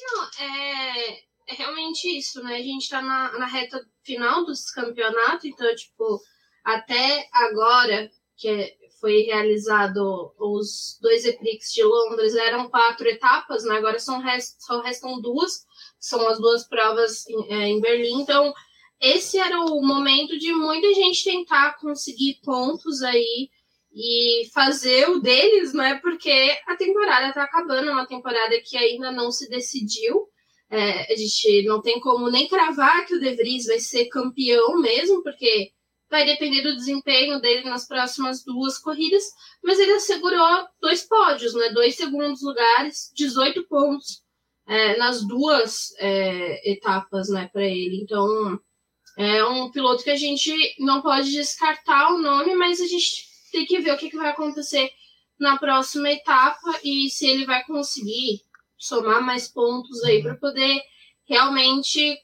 Não, 0.00 0.44
é, 0.44 1.10
é 1.48 1.54
realmente 1.56 2.06
isso, 2.16 2.40
né? 2.42 2.56
A 2.56 2.62
gente 2.62 2.88
tá 2.88 3.02
na, 3.02 3.36
na 3.38 3.46
reta 3.46 3.84
final 4.04 4.44
dos 4.46 4.70
campeonatos, 4.70 5.44
então, 5.44 5.74
tipo, 5.74 6.20
até 6.66 7.28
agora, 7.32 8.10
que 8.36 8.76
foi 9.00 9.20
realizado 9.20 10.34
os 10.36 10.98
dois 11.00 11.24
EPRIX 11.24 11.72
de 11.72 11.84
Londres, 11.84 12.34
eram 12.34 12.68
quatro 12.68 13.06
etapas, 13.06 13.62
né? 13.62 13.76
agora 13.76 14.00
são 14.00 14.18
rest, 14.18 14.56
só 14.58 14.80
restam 14.80 15.20
duas, 15.20 15.64
são 16.00 16.26
as 16.26 16.40
duas 16.40 16.68
provas 16.68 17.24
em, 17.28 17.52
é, 17.52 17.68
em 17.68 17.80
Berlim. 17.80 18.20
Então, 18.20 18.52
esse 19.00 19.38
era 19.38 19.60
o 19.60 19.80
momento 19.80 20.36
de 20.36 20.52
muita 20.52 20.92
gente 20.92 21.22
tentar 21.22 21.78
conseguir 21.78 22.40
pontos 22.42 23.00
aí 23.00 23.48
e 23.94 24.50
fazer 24.52 25.08
o 25.08 25.20
deles, 25.20 25.72
né? 25.72 26.00
Porque 26.02 26.58
a 26.66 26.74
temporada 26.74 27.28
está 27.28 27.44
acabando, 27.44 27.90
é 27.90 27.92
uma 27.92 28.08
temporada 28.08 28.60
que 28.60 28.76
ainda 28.76 29.12
não 29.12 29.30
se 29.30 29.48
decidiu. 29.48 30.26
É, 30.68 31.12
a 31.12 31.16
gente 31.16 31.62
não 31.64 31.80
tem 31.80 32.00
como 32.00 32.28
nem 32.28 32.48
cravar 32.48 33.06
que 33.06 33.14
o 33.14 33.20
De 33.20 33.36
Vries 33.36 33.66
vai 33.66 33.78
ser 33.78 34.06
campeão 34.06 34.80
mesmo, 34.80 35.22
porque 35.22 35.70
vai 36.10 36.24
depender 36.24 36.62
do 36.62 36.76
desempenho 36.76 37.40
dele 37.40 37.68
nas 37.68 37.86
próximas 37.86 38.44
duas 38.44 38.78
corridas, 38.78 39.24
mas 39.62 39.78
ele 39.78 39.92
assegurou 39.92 40.66
dois 40.80 41.02
pódios, 41.02 41.54
né? 41.54 41.70
Dois 41.70 41.96
segundos 41.96 42.42
lugares, 42.42 43.10
18 43.14 43.66
pontos 43.66 44.22
é, 44.66 44.96
nas 44.96 45.26
duas 45.26 45.94
é, 45.98 46.72
etapas, 46.72 47.28
né, 47.28 47.48
para 47.52 47.64
ele. 47.64 48.00
Então, 48.02 48.60
é 49.16 49.44
um 49.44 49.70
piloto 49.70 50.04
que 50.04 50.10
a 50.10 50.16
gente 50.16 50.52
não 50.78 51.00
pode 51.00 51.30
descartar 51.30 52.12
o 52.12 52.18
nome, 52.18 52.54
mas 52.54 52.80
a 52.80 52.86
gente 52.86 53.26
tem 53.52 53.64
que 53.64 53.78
ver 53.78 53.92
o 53.92 53.96
que, 53.96 54.10
que 54.10 54.16
vai 54.16 54.30
acontecer 54.30 54.90
na 55.38 55.56
próxima 55.56 56.10
etapa 56.10 56.80
e 56.82 57.08
se 57.10 57.26
ele 57.26 57.46
vai 57.46 57.64
conseguir 57.64 58.42
somar 58.76 59.22
mais 59.22 59.48
pontos 59.48 60.02
aí 60.04 60.22
para 60.22 60.36
poder 60.36 60.82
realmente 61.24 62.18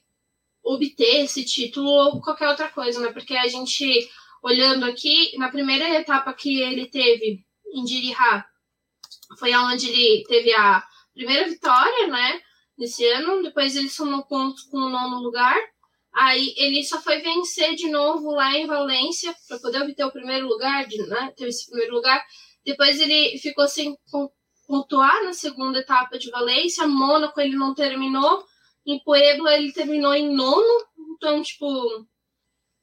obter 0.63 1.23
esse 1.23 1.43
título 1.43 1.89
ou 1.89 2.21
qualquer 2.21 2.47
outra 2.47 2.69
coisa, 2.69 2.99
né? 3.01 3.11
Porque 3.11 3.35
a 3.35 3.47
gente, 3.47 4.09
olhando 4.41 4.85
aqui, 4.85 5.37
na 5.37 5.49
primeira 5.49 5.89
etapa 5.99 6.33
que 6.33 6.61
ele 6.61 6.87
teve 6.87 7.45
em 7.73 7.83
Dirihá, 7.83 8.45
foi 9.37 9.53
onde 9.55 9.89
ele 9.89 10.23
teve 10.27 10.53
a 10.53 10.83
primeira 11.13 11.47
vitória, 11.49 12.07
né? 12.07 12.41
Nesse 12.77 13.05
ano, 13.05 13.43
depois 13.43 13.75
ele 13.75 13.89
somou 13.89 14.25
pontos 14.25 14.63
com 14.63 14.77
o 14.77 14.89
nono 14.89 15.19
lugar. 15.19 15.55
Aí 16.13 16.53
ele 16.57 16.83
só 16.83 17.01
foi 17.01 17.19
vencer 17.19 17.75
de 17.75 17.89
novo 17.89 18.31
lá 18.31 18.55
em 18.55 18.67
Valência 18.67 19.35
para 19.47 19.59
poder 19.59 19.81
obter 19.81 20.05
o 20.05 20.11
primeiro 20.11 20.47
lugar, 20.47 20.87
né? 20.87 21.33
Teve 21.35 21.49
esse 21.49 21.65
primeiro 21.67 21.95
lugar. 21.95 22.23
Depois 22.63 22.99
ele 22.99 23.37
ficou 23.39 23.67
sem 23.67 23.97
pontuar 24.67 25.23
na 25.23 25.33
segunda 25.33 25.79
etapa 25.79 26.17
de 26.17 26.29
Valência. 26.29 26.87
Mônaco 26.87 27.39
ele 27.41 27.55
não 27.55 27.73
terminou. 27.73 28.43
Em 28.85 28.99
Puebla 29.03 29.53
ele 29.55 29.71
terminou 29.71 30.13
em 30.13 30.33
nono, 30.33 30.85
então, 31.15 31.41
tipo, 31.41 32.05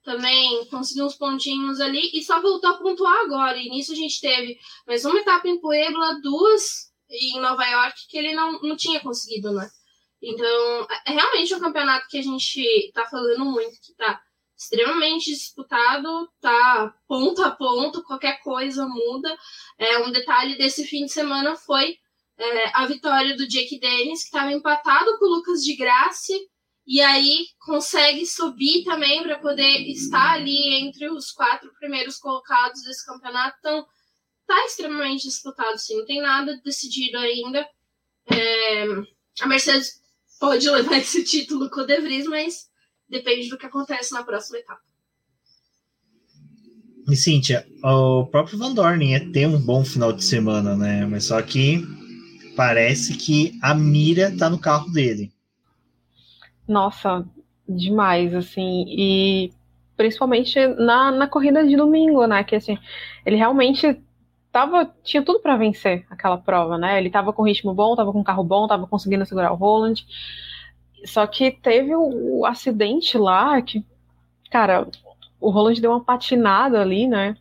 também 0.03 0.65
conseguiu 0.67 1.05
uns 1.05 1.15
pontinhos 1.15 1.81
ali 1.81 2.11
e 2.15 2.23
só 2.23 2.41
voltou 2.41 2.71
a 2.71 2.79
pontuar 2.79 3.21
agora. 3.21 3.59
E 3.59 3.69
nisso 3.69 3.93
a 3.93 3.97
gente 3.97 4.21
teve 4.21 4.59
mais 4.87 5.05
uma 5.05 5.19
etapa 5.19 5.49
em 5.49 5.61
Puebla, 5.61 6.21
duas 6.23 6.91
em 7.11 7.41
Nova 7.41 7.65
York 7.65 8.07
que 8.09 8.17
ele 8.17 8.35
não, 8.35 8.61
não 8.63 8.77
tinha 8.77 9.01
conseguido, 9.01 9.53
né? 9.53 9.69
Então, 10.23 10.87
é 11.07 11.13
realmente 11.13 11.55
um 11.55 11.61
campeonato 11.61 12.07
que 12.09 12.19
a 12.19 12.23
gente 12.23 12.93
tá 12.95 13.07
falando 13.07 13.45
muito, 13.45 13.81
que 13.81 13.95
tá 13.95 14.21
extremamente 14.57 15.31
disputado, 15.31 16.31
tá 16.41 16.95
ponto 17.09 17.43
a 17.43 17.51
ponto, 17.51 18.03
qualquer 18.03 18.43
coisa 18.43 18.87
muda. 18.87 19.35
É, 19.79 19.99
um 20.01 20.13
detalhe 20.13 20.59
desse 20.59 20.85
fim 20.85 21.07
de 21.07 21.13
semana 21.13 21.57
foi 21.57 21.97
é, 22.41 22.73
a 22.75 22.87
vitória 22.87 23.37
do 23.37 23.47
Jake 23.47 23.79
Dennis, 23.79 24.23
que 24.23 24.29
estava 24.29 24.53
empatado 24.53 25.19
com 25.19 25.27
o 25.27 25.37
Lucas 25.37 25.63
de 25.63 25.77
Graça, 25.77 26.33
e 26.87 27.01
aí 27.01 27.47
consegue 27.61 28.27
subir 28.27 28.83
também 28.85 29.23
para 29.23 29.39
poder 29.39 29.89
estar 29.91 30.33
ali 30.33 30.75
entre 30.75 31.09
os 31.11 31.31
quatro 31.31 31.71
primeiros 31.79 32.17
colocados 32.17 32.83
desse 32.83 33.07
campeonato. 33.07 33.57
Então, 33.61 33.87
tá 34.47 34.65
extremamente 34.65 35.23
disputado, 35.23 35.79
sim. 35.79 35.99
Não 35.99 36.07
tem 36.07 36.21
nada 36.21 36.61
decidido 36.65 37.19
ainda. 37.19 37.69
É, 38.27 38.85
a 39.41 39.47
Mercedes 39.47 40.01
pode 40.41 40.69
levar 40.69 40.97
esse 40.99 41.23
título 41.23 41.71
com 41.71 41.83
o 41.83 41.87
De 41.87 42.01
Vries, 42.01 42.27
mas 42.27 42.69
depende 43.09 43.49
do 43.49 43.59
que 43.59 43.67
acontece 43.67 44.13
na 44.13 44.25
próxima 44.25 44.59
etapa. 44.59 44.81
E 47.09 47.17
Cíntia, 47.17 47.67
o 47.83 48.27
próprio 48.27 48.59
Van 48.59 48.73
Dorn 48.73 49.05
ia 49.05 49.33
ter 49.33 49.47
um 49.47 49.59
bom 49.59 49.85
final 49.85 50.13
de 50.13 50.25
semana, 50.25 50.77
né? 50.77 51.07
Mas 51.07 51.25
só 51.25 51.41
que 51.43 51.85
parece 52.61 53.17
que 53.17 53.59
a 53.63 53.73
mira 53.73 54.37
tá 54.37 54.51
no 54.51 54.59
carro 54.59 54.93
dele. 54.93 55.33
Nossa, 56.69 57.25
demais, 57.67 58.35
assim, 58.35 58.85
e 58.87 59.51
principalmente 59.97 60.67
na, 60.67 61.11
na 61.11 61.27
corrida 61.27 61.67
de 61.67 61.75
domingo, 61.75 62.27
né? 62.27 62.45
Que 62.45 62.57
assim, 62.57 62.77
ele 63.25 63.37
realmente 63.37 63.99
tava, 64.53 64.95
tinha 65.03 65.23
tudo 65.23 65.41
para 65.41 65.57
vencer 65.57 66.05
aquela 66.11 66.37
prova, 66.37 66.77
né? 66.77 66.99
Ele 66.99 67.09
tava 67.09 67.33
com 67.33 67.45
ritmo 67.45 67.73
bom, 67.73 67.97
tava 67.97 68.13
com 68.13 68.23
carro 68.23 68.45
bom, 68.45 68.69
tava 68.69 68.87
conseguindo 68.87 69.25
segurar 69.25 69.53
o 69.53 69.57
Roland. 69.57 70.05
Só 71.07 71.27
que 71.27 71.51
teve 71.51 71.97
o, 71.97 72.41
o 72.41 72.45
acidente 72.45 73.17
lá 73.17 73.63
que, 73.63 73.83
cara, 74.51 74.87
o 75.41 75.49
Roland 75.49 75.81
deu 75.81 75.93
uma 75.93 76.05
patinada 76.05 76.79
ali, 76.79 77.09
né? 77.09 77.39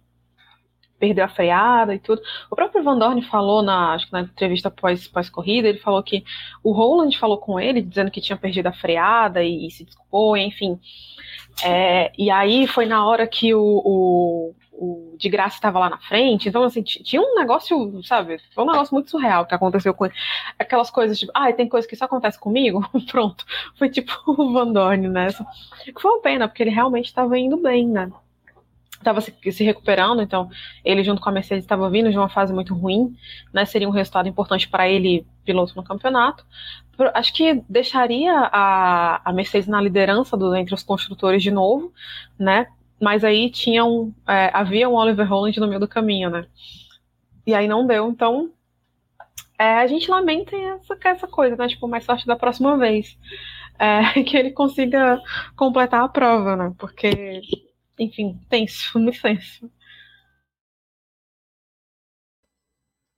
Perdeu 0.99 1.23
a 1.23 1.29
freada 1.29 1.95
e 1.95 1.99
tudo. 1.99 2.21
O 2.51 2.55
próprio 2.55 2.83
Van 2.83 2.97
Dorn 2.97 3.21
falou 3.21 3.62
na, 3.62 3.93
acho 3.93 4.07
que 4.07 4.13
na 4.13 4.21
entrevista 4.21 4.69
pós-corrida, 4.69 5.67
pós 5.67 5.75
ele 5.75 5.79
falou 5.79 6.03
que 6.03 6.23
o 6.63 6.71
Roland 6.71 7.17
falou 7.17 7.38
com 7.38 7.59
ele, 7.59 7.81
dizendo 7.81 8.12
que 8.12 8.21
tinha 8.21 8.38
perdido 8.38 8.67
a 8.67 8.73
freada 8.73 9.43
e, 9.43 9.67
e 9.67 9.71
se 9.71 9.85
desculpou, 9.85 10.35
enfim. 10.35 10.79
É, 11.63 12.12
e 12.17 12.29
aí 12.29 12.67
foi 12.67 12.85
na 12.85 13.05
hora 13.05 13.27
que 13.27 13.53
o, 13.53 13.81
o 13.85 14.55
o 14.79 15.15
de 15.17 15.27
graça 15.29 15.55
estava 15.55 15.77
lá 15.77 15.89
na 15.89 15.97
frente. 15.99 16.47
Então, 16.47 16.63
assim, 16.63 16.81
tinha 16.81 17.21
um 17.21 17.35
negócio, 17.35 18.01
sabe? 18.03 18.39
Foi 18.55 18.63
um 18.63 18.67
negócio 18.67 18.93
muito 18.93 19.09
surreal 19.12 19.45
que 19.45 19.53
aconteceu 19.53 19.93
com 19.93 20.05
ele. 20.05 20.15
Aquelas 20.57 20.89
coisas 20.89 21.19
tipo, 21.19 21.31
ah, 21.35 21.51
tem 21.51 21.67
coisa 21.67 21.88
que 21.88 21.95
só 21.95 22.05
acontece 22.05 22.39
comigo? 22.39 22.88
Pronto. 23.12 23.45
Foi 23.75 23.89
tipo 23.89 24.13
o 24.25 24.53
Van 24.53 24.71
Dorn, 24.71 25.09
né? 25.09 25.27
Foi 25.31 26.12
uma 26.12 26.21
pena, 26.21 26.47
porque 26.47 26.63
ele 26.63 26.71
realmente 26.71 27.07
estava 27.07 27.38
indo 27.38 27.57
bem, 27.57 27.88
né? 27.88 28.09
Estava 28.99 29.21
se, 29.21 29.33
se, 29.51 29.63
recuperando, 29.63 30.21
então 30.21 30.49
ele 30.83 31.03
junto 31.03 31.21
com 31.21 31.29
a 31.29 31.31
Mercedes 31.31 31.63
estava 31.63 31.89
vindo 31.89 32.12
de 32.12 32.17
uma 32.17 32.29
fase 32.29 32.53
muito 32.53 32.75
ruim, 32.75 33.15
né? 33.53 33.65
Seria 33.65 33.88
um 33.88 33.91
resultado 33.91 34.27
importante 34.27 34.67
para 34.67 34.88
ele, 34.88 35.25
piloto 35.45 35.73
no 35.75 35.83
campeonato. 35.83 36.45
Acho 37.13 37.33
que 37.33 37.63
deixaria 37.69 38.33
a, 38.33 39.21
a 39.23 39.33
Mercedes 39.33 39.69
na 39.69 39.81
liderança 39.81 40.35
do, 40.35 40.53
entre 40.53 40.75
os 40.75 40.83
construtores 40.83 41.41
de 41.41 41.49
novo, 41.49 41.93
né? 42.38 42.67
Mas 42.99 43.23
aí 43.23 43.49
tinha 43.49 43.85
um, 43.85 44.13
é, 44.27 44.51
havia 44.53 44.89
um 44.89 44.95
Oliver 44.95 45.27
Holland 45.27 45.57
no 45.59 45.67
meio 45.67 45.79
do 45.79 45.88
caminho, 45.88 46.29
né? 46.29 46.45
E 47.47 47.53
aí 47.53 47.67
não 47.67 47.88
deu, 47.88 48.09
então 48.09 48.51
é, 49.59 49.75
a 49.79 49.88
gente 49.88 50.09
lamenta 50.09 50.55
essa, 50.55 50.97
essa 51.03 51.27
coisa, 51.27 51.57
né? 51.57 51.67
Tipo, 51.67 51.88
mais 51.88 52.05
sorte 52.05 52.25
da 52.25 52.38
próxima 52.38 52.77
vez. 52.77 53.17
É, 53.77 54.23
que 54.23 54.38
ele 54.38 54.51
consiga 54.51 55.21
completar 55.55 56.03
a 56.03 56.07
prova, 56.07 56.55
né? 56.55 56.73
Porque, 56.77 57.41
enfim, 57.99 58.39
tenso, 58.49 58.97
muito 58.99 59.21
tenso. 59.21 59.69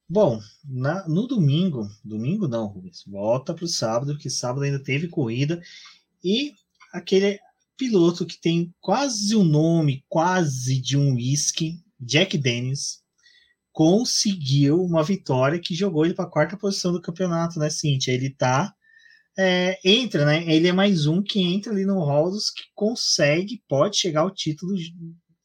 Bom, 0.10 0.42
na, 0.66 1.08
no 1.08 1.26
domingo, 1.26 1.90
domingo 2.04 2.46
não, 2.46 2.68
Rubens, 2.68 3.04
volta 3.08 3.54
para 3.54 3.64
o 3.64 3.68
sábado, 3.68 4.12
porque 4.12 4.30
sábado 4.30 4.64
ainda 4.64 4.84
teve 4.84 5.08
corrida 5.08 5.62
e 6.22 6.54
aquele 6.92 7.40
piloto 7.78 8.26
que 8.26 8.40
tem 8.40 8.74
quase 8.82 9.34
o 9.36 9.44
nome, 9.44 10.04
quase 10.10 10.82
de 10.82 10.98
um 10.98 11.16
whisky, 11.16 11.82
Jack 11.98 12.38
Dennis, 12.38 13.02
conseguiu 13.72 14.84
uma 14.84 15.04
vitória 15.04 15.60
que 15.60 15.74
jogou 15.74 16.06
ele 16.06 16.14
para 16.14 16.26
a 16.26 16.30
quarta 16.30 16.58
posição 16.58 16.92
do 16.92 17.02
campeonato, 17.02 17.58
né, 17.58 17.70
Cintia? 17.70 18.14
Ele 18.14 18.30
tá. 18.30 18.76
É, 19.38 19.80
entra, 19.84 20.26
né? 20.26 20.44
Ele 20.54 20.68
é 20.68 20.74
mais 20.74 21.06
um 21.06 21.22
que 21.22 21.42
entra 21.42 21.72
ali 21.72 21.86
no 21.86 22.04
hall 22.04 22.32
dos 22.32 22.50
que 22.50 22.64
consegue, 22.76 23.64
pode 23.68 23.98
chegar 23.98 24.22
ao 24.22 24.32
título. 24.32 24.74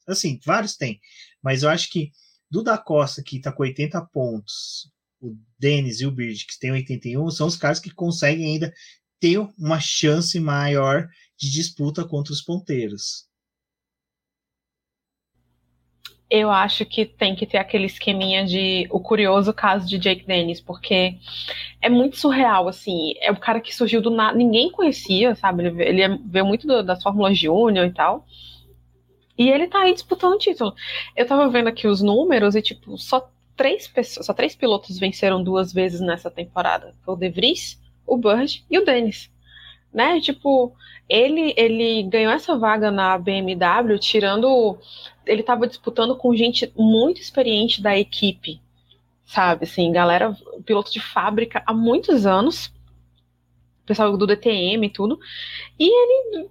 Assim, 0.07 0.39
vários 0.45 0.75
tem, 0.75 0.99
mas 1.41 1.63
eu 1.63 1.69
acho 1.69 1.89
que 1.89 2.11
do 2.49 2.63
da 2.63 2.77
Costa, 2.77 3.21
que 3.23 3.41
tá 3.41 3.51
com 3.51 3.63
80 3.63 4.01
pontos, 4.07 4.89
o 5.19 5.35
Dennis 5.59 5.99
e 5.99 6.05
o 6.05 6.11
Bird, 6.11 6.45
que 6.45 6.59
tem 6.59 6.71
81, 6.71 7.29
são 7.31 7.47
os 7.47 7.57
caras 7.57 7.79
que 7.79 7.89
conseguem 7.91 8.53
ainda 8.53 8.73
ter 9.19 9.39
uma 9.57 9.79
chance 9.79 10.39
maior 10.39 11.07
de 11.37 11.51
disputa 11.51 12.07
contra 12.07 12.33
os 12.33 12.41
ponteiros. 12.41 13.26
Eu 16.29 16.51
acho 16.51 16.85
que 16.85 17.05
tem 17.05 17.35
que 17.35 17.45
ter 17.45 17.57
aquele 17.57 17.85
esqueminha 17.85 18.45
de 18.45 18.85
o 18.89 18.99
curioso 18.99 19.53
caso 19.53 19.87
de 19.87 19.97
Jake 19.97 20.25
Dennis, 20.25 20.59
porque 20.59 21.15
é 21.81 21.89
muito 21.89 22.17
surreal, 22.17 22.67
assim. 22.67 23.13
É 23.21 23.31
o 23.31 23.37
cara 23.37 23.61
que 23.61 23.73
surgiu 23.73 24.01
do 24.01 24.09
nada, 24.09 24.37
ninguém 24.37 24.69
conhecia, 24.69 25.35
sabe? 25.35 25.65
Ele, 25.65 25.83
ele 25.83 26.01
é, 26.01 26.17
veio 26.25 26.45
muito 26.45 26.67
do, 26.67 26.83
das 26.83 27.01
Fórmulas 27.01 27.37
Júnior 27.37 27.85
e 27.85 27.93
tal. 27.93 28.25
E 29.37 29.49
ele 29.49 29.67
tá 29.67 29.83
aí 29.83 29.93
disputando 29.93 30.33
o 30.33 30.37
título. 30.37 30.73
Eu 31.15 31.25
tava 31.25 31.47
vendo 31.49 31.67
aqui 31.69 31.87
os 31.87 32.01
números 32.01 32.55
e, 32.55 32.61
tipo, 32.61 32.97
só 32.97 33.29
três 33.55 33.87
pessoas, 33.87 34.25
só 34.25 34.33
três 34.33 34.55
pilotos 34.55 34.99
venceram 34.99 35.43
duas 35.43 35.71
vezes 35.71 36.01
nessa 36.01 36.29
temporada. 36.29 36.93
Foi 37.05 37.13
o 37.13 37.17
De 37.17 37.29
Vries, 37.29 37.79
o 38.05 38.17
Burge 38.17 38.63
e 38.69 38.77
o 38.77 38.83
Dennis. 38.85 39.29
Né? 39.97 40.21
Tipo, 40.21 40.75
ele, 41.09 41.55
ele 41.57 42.03
ganhou 42.03 42.31
essa 42.31 42.55
vaga 42.55 42.91
na 42.91 43.17
BMW, 43.17 43.97
tirando. 43.99 44.77
Ele 45.25 45.41
estava 45.41 45.65
disputando 45.65 46.15
com 46.15 46.35
gente 46.35 46.71
muito 46.77 47.19
experiente 47.19 47.81
da 47.81 47.97
equipe, 47.97 48.61
sabe? 49.25 49.63
Assim, 49.63 49.91
galera, 49.91 50.37
piloto 50.63 50.91
de 50.91 50.99
fábrica 50.99 51.63
há 51.65 51.73
muitos 51.73 52.27
anos, 52.27 52.71
pessoal 53.87 54.15
do 54.15 54.27
DTM 54.27 54.85
e 54.85 54.91
tudo. 54.91 55.19
E 55.79 55.85
ele 55.85 56.47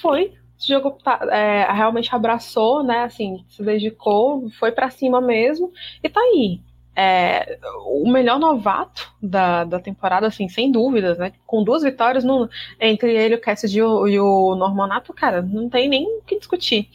foi, 0.00 0.34
jogou, 0.56 0.92
tá, 0.92 1.18
é, 1.32 1.66
realmente 1.72 2.14
abraçou, 2.14 2.84
né? 2.84 3.02
Assim, 3.02 3.44
se 3.48 3.60
dedicou, 3.60 4.48
foi 4.50 4.70
para 4.70 4.88
cima 4.88 5.20
mesmo 5.20 5.72
e 6.00 6.08
tá 6.08 6.20
aí 6.20 6.60
é, 7.00 7.60
o 7.86 8.10
melhor 8.10 8.40
novato 8.40 9.14
da, 9.22 9.62
da 9.62 9.78
temporada, 9.78 10.26
assim, 10.26 10.48
sem 10.48 10.72
dúvidas, 10.72 11.16
né? 11.16 11.32
Com 11.46 11.62
duas 11.62 11.84
vitórias 11.84 12.24
no, 12.24 12.50
entre 12.80 13.14
ele, 13.16 13.36
o 13.36 13.40
Cassidy 13.40 13.78
e 13.78 13.82
o, 14.18 14.56
Normanato, 14.56 15.14
cara, 15.14 15.40
não 15.40 15.68
tem 15.68 15.88
nem 15.88 16.04
o 16.18 16.22
que 16.22 16.36
discutir. 16.36 16.88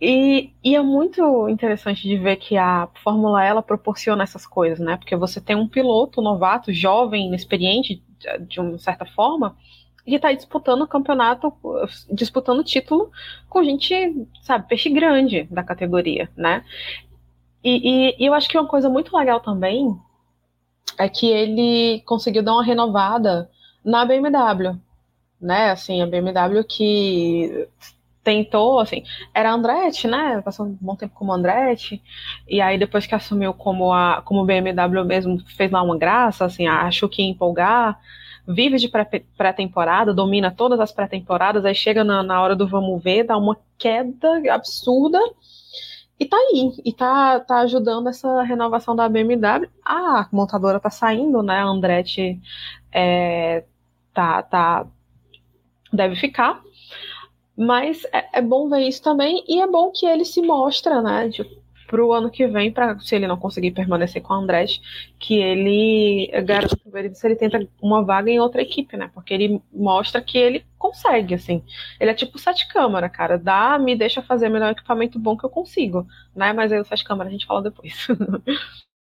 E, 0.00 0.50
e, 0.64 0.74
é 0.74 0.80
muito 0.80 1.46
interessante 1.50 2.08
de 2.08 2.16
ver 2.16 2.36
que 2.36 2.56
a 2.56 2.88
Fórmula 3.04 3.44
ela 3.44 3.62
proporciona 3.62 4.22
essas 4.24 4.46
coisas, 4.46 4.78
né? 4.78 4.96
Porque 4.96 5.14
você 5.14 5.42
tem 5.42 5.54
um 5.54 5.68
piloto 5.68 6.22
novato, 6.22 6.72
jovem, 6.72 7.26
inexperiente, 7.26 8.02
de 8.48 8.60
uma 8.60 8.78
certa 8.78 9.04
forma, 9.04 9.54
que 10.06 10.14
está 10.14 10.32
disputando 10.32 10.82
o 10.82 10.88
campeonato, 10.88 11.52
disputando 12.10 12.60
o 12.60 12.64
título 12.64 13.10
com 13.48 13.62
gente, 13.62 14.26
sabe, 14.40 14.66
peixe 14.68 14.88
grande 14.88 15.44
da 15.50 15.62
categoria, 15.62 16.30
né? 16.34 16.64
E, 17.64 18.14
e, 18.18 18.26
eu 18.26 18.34
acho 18.34 18.48
que 18.48 18.58
uma 18.58 18.66
coisa 18.66 18.88
muito 18.88 19.16
legal 19.16 19.40
também 19.40 19.96
é 20.98 21.08
que 21.08 21.26
ele 21.26 22.02
conseguiu 22.04 22.42
dar 22.42 22.54
uma 22.54 22.64
renovada 22.64 23.50
na 23.84 24.04
BMW, 24.04 24.78
né? 25.40 25.70
Assim, 25.70 26.02
a 26.02 26.06
BMW 26.06 26.64
que 26.64 27.68
tentou, 28.22 28.78
assim, 28.78 29.02
era 29.34 29.52
Andretti, 29.52 30.06
né? 30.06 30.40
Passou 30.42 30.66
um 30.66 30.78
bom 30.80 30.96
tempo 30.96 31.14
como 31.14 31.32
Andretti, 31.32 32.02
e 32.48 32.60
aí 32.60 32.78
depois 32.78 33.06
que 33.06 33.14
assumiu 33.14 33.52
como 33.52 33.92
a 33.92 34.22
como 34.22 34.44
BMW 34.44 35.04
mesmo 35.04 35.38
fez 35.56 35.70
lá 35.70 35.82
uma 35.82 35.98
graça, 35.98 36.44
assim, 36.44 36.66
achou 36.66 37.08
que 37.08 37.22
ia 37.22 37.28
empolgar, 37.28 37.98
vive 38.46 38.76
de 38.76 38.88
pré-temporada, 39.36 40.14
domina 40.14 40.50
todas 40.50 40.80
as 40.80 40.92
pré-temporadas, 40.92 41.64
aí 41.64 41.74
chega 41.74 42.04
na, 42.04 42.22
na 42.22 42.40
hora 42.40 42.56
do 42.56 42.66
vamos 42.66 43.02
ver, 43.02 43.24
dá 43.24 43.36
uma 43.36 43.58
queda 43.78 44.40
absurda 44.52 45.18
e 46.18 46.26
tá 46.26 46.36
aí, 46.36 46.72
e 46.84 46.92
tá, 46.92 47.40
tá 47.40 47.60
ajudando 47.60 48.08
essa 48.08 48.42
renovação 48.42 48.94
da 48.94 49.08
BMW. 49.08 49.68
A 49.84 50.28
montadora 50.32 50.80
tá 50.80 50.90
saindo, 50.90 51.42
né? 51.42 51.58
A 51.58 51.64
Andretti 51.64 52.40
é, 52.92 53.64
tá, 54.14 54.42
tá, 54.42 54.86
deve 55.92 56.16
ficar. 56.16 56.62
Mas 57.56 58.04
é, 58.12 58.38
é, 58.38 58.42
bom 58.42 58.68
ver 58.68 58.88
isso 58.88 59.02
também, 59.02 59.44
e 59.46 59.60
é 59.60 59.66
bom 59.66 59.90
que 59.92 60.06
ele 60.06 60.24
se 60.24 60.40
mostra, 60.42 61.02
né? 61.02 61.30
Tipo, 61.30 61.61
para 61.92 62.02
o 62.02 62.10
ano 62.14 62.30
que 62.30 62.46
vem, 62.46 62.72
para 62.72 62.98
se 63.00 63.14
ele 63.14 63.26
não 63.26 63.36
conseguir 63.36 63.72
permanecer 63.72 64.22
com 64.22 64.32
o 64.32 64.36
Andretti, 64.38 64.80
que 65.18 65.34
ele 65.34 66.30
garante 66.42 66.74
se 67.14 67.26
ele 67.26 67.36
tenta 67.36 67.68
uma 67.82 68.02
vaga 68.02 68.30
em 68.30 68.40
outra 68.40 68.62
equipe, 68.62 68.96
né? 68.96 69.10
Porque 69.12 69.34
ele 69.34 69.62
mostra 69.70 70.22
que 70.22 70.38
ele 70.38 70.64
consegue, 70.78 71.34
assim. 71.34 71.62
Ele 72.00 72.10
é 72.10 72.14
tipo 72.14 72.38
sete 72.38 72.66
câmara, 72.66 73.10
cara. 73.10 73.36
Dá, 73.36 73.78
me 73.78 73.94
deixa 73.94 74.22
fazer 74.22 74.48
melhor 74.48 74.72
equipamento 74.72 75.18
bom 75.18 75.36
que 75.36 75.44
eu 75.44 75.50
consigo, 75.50 76.06
né? 76.34 76.54
Mas 76.54 76.72
aí 76.72 76.80
o 76.80 76.84
sete 76.84 77.04
câmara 77.04 77.28
a 77.28 77.32
gente 77.32 77.44
fala 77.44 77.60
depois. 77.62 78.06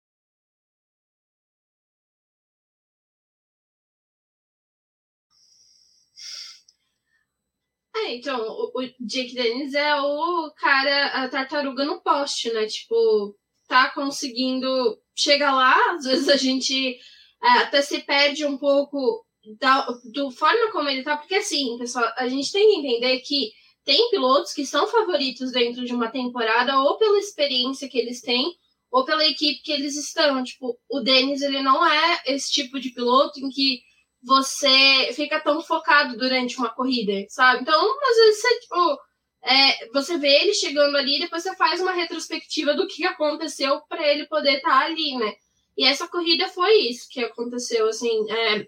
É, 8.02 8.16
então, 8.16 8.40
o, 8.42 8.72
o 8.74 8.82
Jake 9.06 9.34
Dennis 9.34 9.74
é 9.74 9.96
o 10.00 10.52
cara, 10.58 11.08
a 11.08 11.30
tartaruga 11.30 11.86
no 11.86 12.02
poste, 12.02 12.52
né? 12.52 12.66
Tipo, 12.66 13.36
tá 13.68 13.90
conseguindo 13.92 14.98
chegar 15.16 15.54
lá, 15.56 15.94
às 15.94 16.06
vezes 16.06 16.30
a 16.30 16.38
gente 16.38 16.98
é, 17.44 17.48
até 17.60 17.82
se 17.82 18.00
perde 18.02 18.46
um 18.46 18.58
pouco 18.58 19.26
da 19.60 19.88
do 20.14 20.30
forma 20.32 20.72
como 20.72 20.90
ele 20.90 21.04
tá, 21.04 21.18
porque 21.18 21.36
assim, 21.36 21.78
pessoal, 21.78 22.12
a 22.18 22.28
gente 22.28 22.52
tem 22.52 22.70
que 22.70 22.88
entender 22.88 23.20
que 23.22 23.52
tem 23.84 24.10
pilotos 24.12 24.54
que 24.54 24.66
são 24.66 24.88
favoritos 24.88 25.52
dentro 25.52 25.84
de 25.86 25.94
uma 25.94 26.10
temporada 26.10 26.80
ou 26.80 26.98
pela 26.98 27.18
experiência 27.18 27.90
que 27.90 27.98
eles 27.98 28.22
têm 28.22 28.56
ou 28.92 29.06
pela 29.06 29.26
equipe 29.26 29.62
que 29.64 29.72
eles 29.72 29.96
estão. 29.96 30.44
Tipo, 30.44 30.78
o 30.90 31.00
Denis, 31.00 31.42
ele 31.42 31.62
não 31.62 31.86
é 31.86 32.22
esse 32.28 32.52
tipo 32.52 32.80
de 32.80 32.92
piloto 32.92 33.40
em 33.40 33.50
que 33.50 33.82
você 34.24 35.12
fica 35.14 35.40
tão 35.40 35.62
focado 35.62 36.18
durante 36.18 36.58
uma 36.58 36.70
corrida, 36.70 37.26
sabe? 37.30 37.62
Então, 37.62 37.74
às 37.76 38.16
vezes 38.18 38.42
você, 38.42 38.60
tipo, 38.60 39.00
é, 39.44 39.88
você 39.90 40.18
vê 40.18 40.42
ele 40.42 40.54
chegando 40.54 40.96
ali 40.96 41.18
e 41.18 41.20
depois 41.22 41.44
você 41.44 41.56
faz 41.56 41.82
uma 41.82 41.92
retrospectiva 41.92 42.76
do 42.76 42.88
que 42.88 43.06
aconteceu 43.06 43.82
para 43.90 44.08
ele 44.08 44.28
poder 44.28 44.58
estar 44.58 44.80
tá 44.80 44.86
ali, 44.86 45.18
né? 45.18 45.34
E 45.78 45.86
essa 45.86 46.08
corrida 46.08 46.48
foi 46.48 46.74
isso 46.90 47.10
que 47.10 47.24
aconteceu, 47.24 47.88
assim, 47.88 48.30
é, 48.30 48.68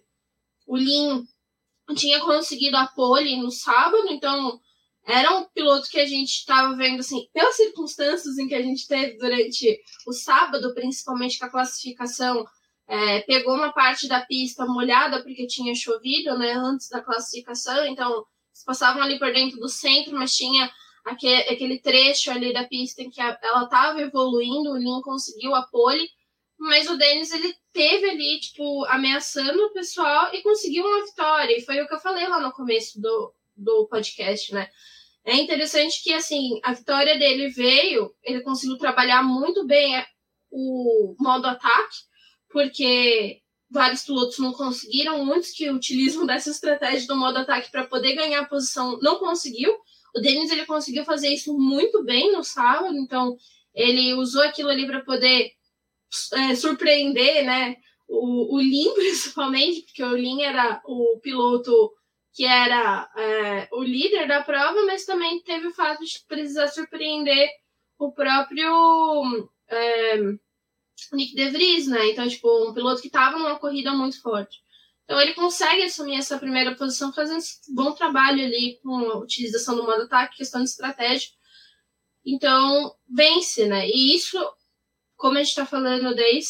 o 0.65 0.75
Lin 0.75 1.27
tinha 1.95 2.19
conseguido 2.21 2.77
a 2.77 2.87
pole 2.87 3.37
no 3.37 3.51
sábado, 3.51 4.07
então 4.09 4.59
era 5.05 5.35
um 5.35 5.43
piloto 5.43 5.89
que 5.89 5.99
a 5.99 6.05
gente 6.05 6.29
estava 6.29 6.75
vendo, 6.75 7.01
assim, 7.01 7.27
pelas 7.33 7.55
circunstâncias 7.55 8.37
em 8.37 8.47
que 8.47 8.55
a 8.55 8.61
gente 8.61 8.87
teve 8.87 9.17
durante 9.17 9.79
o 10.07 10.13
sábado, 10.13 10.73
principalmente 10.73 11.37
com 11.37 11.45
a 11.45 11.49
classificação, 11.49 12.45
é, 12.87 13.21
pegou 13.21 13.55
uma 13.55 13.71
parte 13.71 14.07
da 14.07 14.21
pista 14.21 14.65
molhada 14.65 15.21
porque 15.23 15.47
tinha 15.47 15.73
chovido, 15.73 16.37
né, 16.37 16.51
antes 16.51 16.89
da 16.89 17.01
classificação, 17.01 17.85
então 17.85 18.11
eles 18.11 18.63
passavam 18.65 19.01
ali 19.01 19.17
por 19.17 19.31
dentro 19.33 19.59
do 19.59 19.69
centro, 19.69 20.13
mas 20.13 20.35
tinha 20.35 20.71
aquele, 21.05 21.41
aquele 21.49 21.79
trecho 21.79 22.31
ali 22.31 22.53
da 22.53 22.65
pista 22.65 23.01
em 23.01 23.09
que 23.09 23.21
a, 23.21 23.37
ela 23.41 23.63
estava 23.63 24.01
evoluindo, 24.01 24.71
o 24.71 24.77
Lin 24.77 25.01
conseguiu 25.01 25.55
a 25.55 25.63
pole, 25.63 26.07
mas 26.57 26.89
o 26.89 26.97
Denis 26.97 27.31
ele 27.31 27.53
teve 27.71 28.09
ali, 28.09 28.39
tipo, 28.39 28.85
ameaçando 28.85 29.59
o 29.65 29.73
pessoal 29.73 30.33
e 30.33 30.41
conseguiu 30.41 30.85
uma 30.85 31.05
vitória, 31.05 31.57
e 31.57 31.61
foi 31.61 31.81
o 31.81 31.87
que 31.87 31.95
eu 31.95 31.99
falei 31.99 32.27
lá 32.27 32.39
no 32.39 32.51
começo 32.51 33.01
do, 33.01 33.33
do 33.55 33.87
podcast, 33.87 34.53
né? 34.53 34.69
É 35.25 35.35
interessante 35.35 36.03
que, 36.03 36.13
assim, 36.13 36.59
a 36.63 36.73
vitória 36.73 37.17
dele 37.17 37.49
veio, 37.49 38.13
ele 38.21 38.41
conseguiu 38.41 38.77
trabalhar 38.77 39.23
muito 39.23 39.65
bem 39.65 40.05
o 40.51 41.15
modo 41.17 41.47
ataque, 41.47 41.97
porque 42.53 43.41
vários 43.69 44.03
pilotos 44.03 44.37
não 44.37 44.53
conseguiram, 44.53 45.25
muitos 45.25 45.49
que 45.49 45.69
utilizam 45.69 46.25
dessa 46.27 46.51
estratégia 46.51 47.07
do 47.07 47.17
modo 47.17 47.39
ataque 47.39 47.71
para 47.71 47.87
poder 47.87 48.13
ganhar 48.13 48.47
posição 48.47 48.99
não 49.01 49.17
conseguiu. 49.17 49.75
O 50.15 50.21
Denis 50.21 50.51
ele 50.51 50.67
conseguiu 50.67 51.03
fazer 51.03 51.29
isso 51.29 51.57
muito 51.57 52.03
bem 52.03 52.31
no 52.31 52.43
sábado, 52.43 52.95
então 52.95 53.35
ele 53.73 54.13
usou 54.13 54.43
aquilo 54.43 54.69
ali 54.69 54.85
para 54.85 55.01
poder 55.01 55.51
é, 56.33 56.55
surpreender, 56.55 57.43
né? 57.43 57.75
O, 58.07 58.55
o 58.55 58.59
Lin, 58.59 58.93
principalmente, 58.93 59.81
porque 59.81 60.03
o 60.03 60.15
Lin 60.15 60.43
era 60.43 60.79
o 60.85 61.19
piloto 61.19 61.91
que 62.35 62.45
era 62.45 63.09
é, 63.15 63.67
o 63.71 63.83
líder 63.83 64.27
da 64.27 64.43
prova, 64.43 64.85
mas 64.85 65.05
também 65.05 65.41
teve 65.41 65.67
o 65.67 65.73
fato 65.73 66.03
de 66.03 66.19
precisar 66.27 66.67
surpreender 66.67 67.47
o 67.97 68.11
próprio 68.11 69.49
é, 69.67 70.17
Nick 71.11 71.35
De 71.35 71.49
Vries, 71.49 71.87
né? 71.87 72.09
Então, 72.09 72.27
tipo, 72.27 72.69
um 72.69 72.73
piloto 72.73 73.01
que 73.01 73.07
estava 73.07 73.37
numa 73.37 73.59
corrida 73.59 73.91
muito 73.93 74.21
forte. 74.21 74.61
Então, 75.03 75.19
ele 75.19 75.33
consegue 75.33 75.83
assumir 75.83 76.15
essa 76.15 76.37
primeira 76.37 76.75
posição, 76.75 77.13
fazendo 77.13 77.39
esse 77.39 77.73
bom 77.73 77.91
trabalho 77.91 78.43
ali 78.43 78.79
com 78.81 78.95
a 78.95 79.17
utilização 79.17 79.75
do 79.75 79.83
modo 79.83 80.03
ataque, 80.03 80.37
questão 80.37 80.63
de 80.63 80.69
estratégia. 80.69 81.29
Então, 82.25 82.95
vence, 83.09 83.67
né? 83.67 83.87
E 83.87 84.15
isso, 84.15 84.37
como 85.17 85.35
a 85.37 85.39
gente 85.39 85.49
está 85.49 85.65
falando 85.65 86.15
desde, 86.15 86.49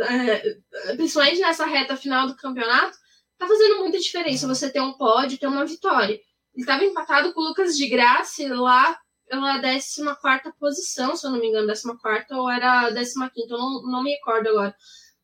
é, 0.00 0.94
principalmente 0.94 1.40
nessa 1.40 1.64
reta 1.64 1.96
final 1.96 2.26
do 2.26 2.36
campeonato, 2.36 2.96
tá 3.38 3.46
fazendo 3.46 3.78
muita 3.78 3.98
diferença 3.98 4.46
você 4.46 4.70
ter 4.70 4.80
um 4.80 4.92
pódio, 4.92 5.38
ter 5.38 5.46
uma 5.46 5.64
vitória. 5.64 6.14
Ele 6.54 6.62
estava 6.62 6.84
empatado 6.84 7.32
com 7.32 7.40
o 7.40 7.48
Lucas 7.48 7.76
de 7.76 7.88
Graça 7.88 8.42
lá 8.54 8.98
pela 9.28 9.60
14 9.60 10.58
posição, 10.58 11.16
se 11.16 11.26
eu 11.26 11.30
não 11.30 11.40
me 11.40 11.48
engano, 11.48 11.66
14 11.66 12.26
ou 12.32 12.50
era 12.50 12.92
15, 12.92 13.14
eu 13.36 13.58
não, 13.58 13.82
não 13.82 14.02
me 14.02 14.12
recordo 14.12 14.48
agora. 14.48 14.74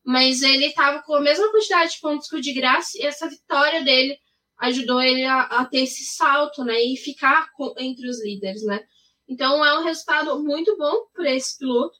Mas 0.05 0.41
ele 0.41 0.67
estava 0.67 1.01
com 1.03 1.15
a 1.15 1.21
mesma 1.21 1.49
quantidade 1.51 1.93
de 1.93 1.99
pontos 1.99 2.27
que 2.27 2.35
o 2.35 2.41
de 2.41 2.53
Graça 2.53 2.97
e 2.97 3.05
essa 3.05 3.27
vitória 3.29 3.83
dele 3.83 4.17
ajudou 4.59 5.01
ele 5.01 5.25
a, 5.25 5.41
a 5.41 5.65
ter 5.65 5.81
esse 5.83 6.03
salto, 6.05 6.63
né, 6.63 6.81
e 6.81 6.97
ficar 6.97 7.49
com, 7.53 7.73
entre 7.77 8.07
os 8.09 8.23
líderes, 8.23 8.63
né. 8.63 8.83
Então 9.27 9.63
é 9.65 9.79
um 9.79 9.83
resultado 9.83 10.41
muito 10.43 10.77
bom 10.77 11.07
para 11.13 11.33
esse 11.33 11.57
piloto 11.57 11.97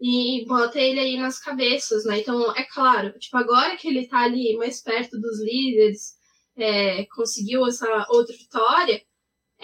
e 0.00 0.44
bota 0.46 0.78
ele 0.78 1.00
aí 1.00 1.16
nas 1.16 1.38
cabeças, 1.38 2.04
né? 2.04 2.18
Então, 2.20 2.54
é 2.56 2.64
claro, 2.64 3.16
tipo, 3.18 3.36
agora 3.36 3.76
que 3.76 3.88
ele 3.88 4.06
tá 4.06 4.18
ali 4.20 4.56
mais 4.56 4.82
perto 4.82 5.18
dos 5.18 5.40
líderes, 5.40 6.14
é, 6.56 7.06
conseguiu 7.06 7.66
essa 7.66 7.86
outra 8.10 8.36
vitória, 8.36 9.02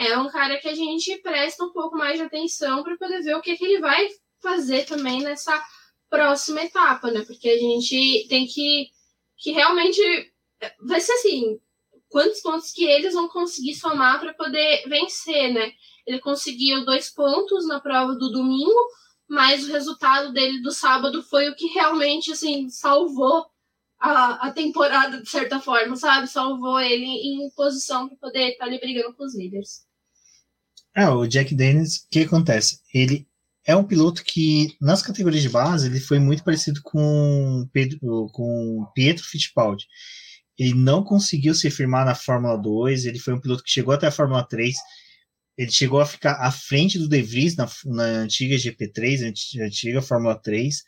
é 0.00 0.16
um 0.16 0.28
cara 0.28 0.58
que 0.58 0.68
a 0.68 0.74
gente 0.74 1.14
presta 1.18 1.62
um 1.62 1.72
pouco 1.72 1.94
mais 1.94 2.16
de 2.16 2.24
atenção 2.24 2.82
para 2.82 2.96
poder 2.96 3.20
ver 3.20 3.36
o 3.36 3.42
que, 3.42 3.54
que 3.54 3.64
ele 3.66 3.80
vai 3.80 4.08
fazer 4.40 4.86
também 4.86 5.20
nessa 5.22 5.62
próxima 6.08 6.62
etapa, 6.62 7.10
né? 7.10 7.22
Porque 7.26 7.50
a 7.50 7.58
gente 7.58 8.26
tem 8.26 8.46
que, 8.46 8.88
que 9.36 9.52
realmente 9.52 10.00
vai 10.80 11.02
ser 11.02 11.12
assim, 11.12 11.60
quantos 12.08 12.40
pontos 12.40 12.72
que 12.72 12.84
eles 12.84 13.12
vão 13.12 13.28
conseguir 13.28 13.74
somar 13.74 14.18
para 14.18 14.32
poder 14.32 14.88
vencer, 14.88 15.52
né? 15.52 15.70
Ele 16.06 16.18
conseguiu 16.18 16.82
dois 16.86 17.10
pontos 17.10 17.66
na 17.66 17.78
prova 17.78 18.14
do 18.14 18.30
domingo, 18.30 18.80
mas 19.28 19.68
o 19.68 19.72
resultado 19.72 20.32
dele 20.32 20.62
do 20.62 20.72
sábado 20.72 21.22
foi 21.22 21.50
o 21.50 21.54
que 21.54 21.66
realmente 21.66 22.32
assim 22.32 22.70
salvou 22.70 23.46
a, 23.98 24.48
a 24.48 24.50
temporada 24.50 25.20
de 25.20 25.28
certa 25.28 25.60
forma, 25.60 25.94
sabe? 25.94 26.26
Salvou 26.26 26.80
ele 26.80 27.04
em 27.04 27.50
posição 27.50 28.08
para 28.08 28.16
poder 28.16 28.52
estar 28.52 28.64
tá 28.64 28.70
ali 28.70 28.80
brigando 28.80 29.14
com 29.14 29.24
os 29.24 29.36
líderes. 29.36 29.89
É, 30.94 31.08
o 31.08 31.26
Jack 31.26 31.54
Dennis, 31.54 31.98
o 31.98 32.08
que 32.10 32.20
acontece? 32.20 32.80
Ele 32.92 33.26
é 33.64 33.76
um 33.76 33.84
piloto 33.84 34.24
que, 34.24 34.74
nas 34.80 35.02
categorias 35.02 35.42
de 35.42 35.48
base, 35.48 35.86
ele 35.86 36.00
foi 36.00 36.18
muito 36.18 36.42
parecido 36.42 36.80
com 36.82 37.68
Pedro, 37.72 37.98
com 38.32 38.86
Pietro 38.94 39.24
Fittipaldi. 39.24 39.86
Ele 40.58 40.74
não 40.74 41.04
conseguiu 41.04 41.54
se 41.54 41.70
firmar 41.70 42.04
na 42.04 42.14
Fórmula 42.14 42.56
2, 42.56 43.04
ele 43.06 43.18
foi 43.18 43.34
um 43.34 43.40
piloto 43.40 43.62
que 43.62 43.70
chegou 43.70 43.94
até 43.94 44.08
a 44.08 44.12
Fórmula 44.12 44.42
3, 44.46 44.74
ele 45.56 45.70
chegou 45.70 46.00
a 46.00 46.06
ficar 46.06 46.34
à 46.40 46.50
frente 46.50 46.98
do 46.98 47.08
De 47.08 47.22
Vries 47.22 47.56
na, 47.56 47.68
na 47.86 48.04
antiga 48.04 48.56
GP3, 48.56 49.20
na 49.58 49.64
antiga 49.66 50.02
Fórmula 50.02 50.34
3, 50.34 50.82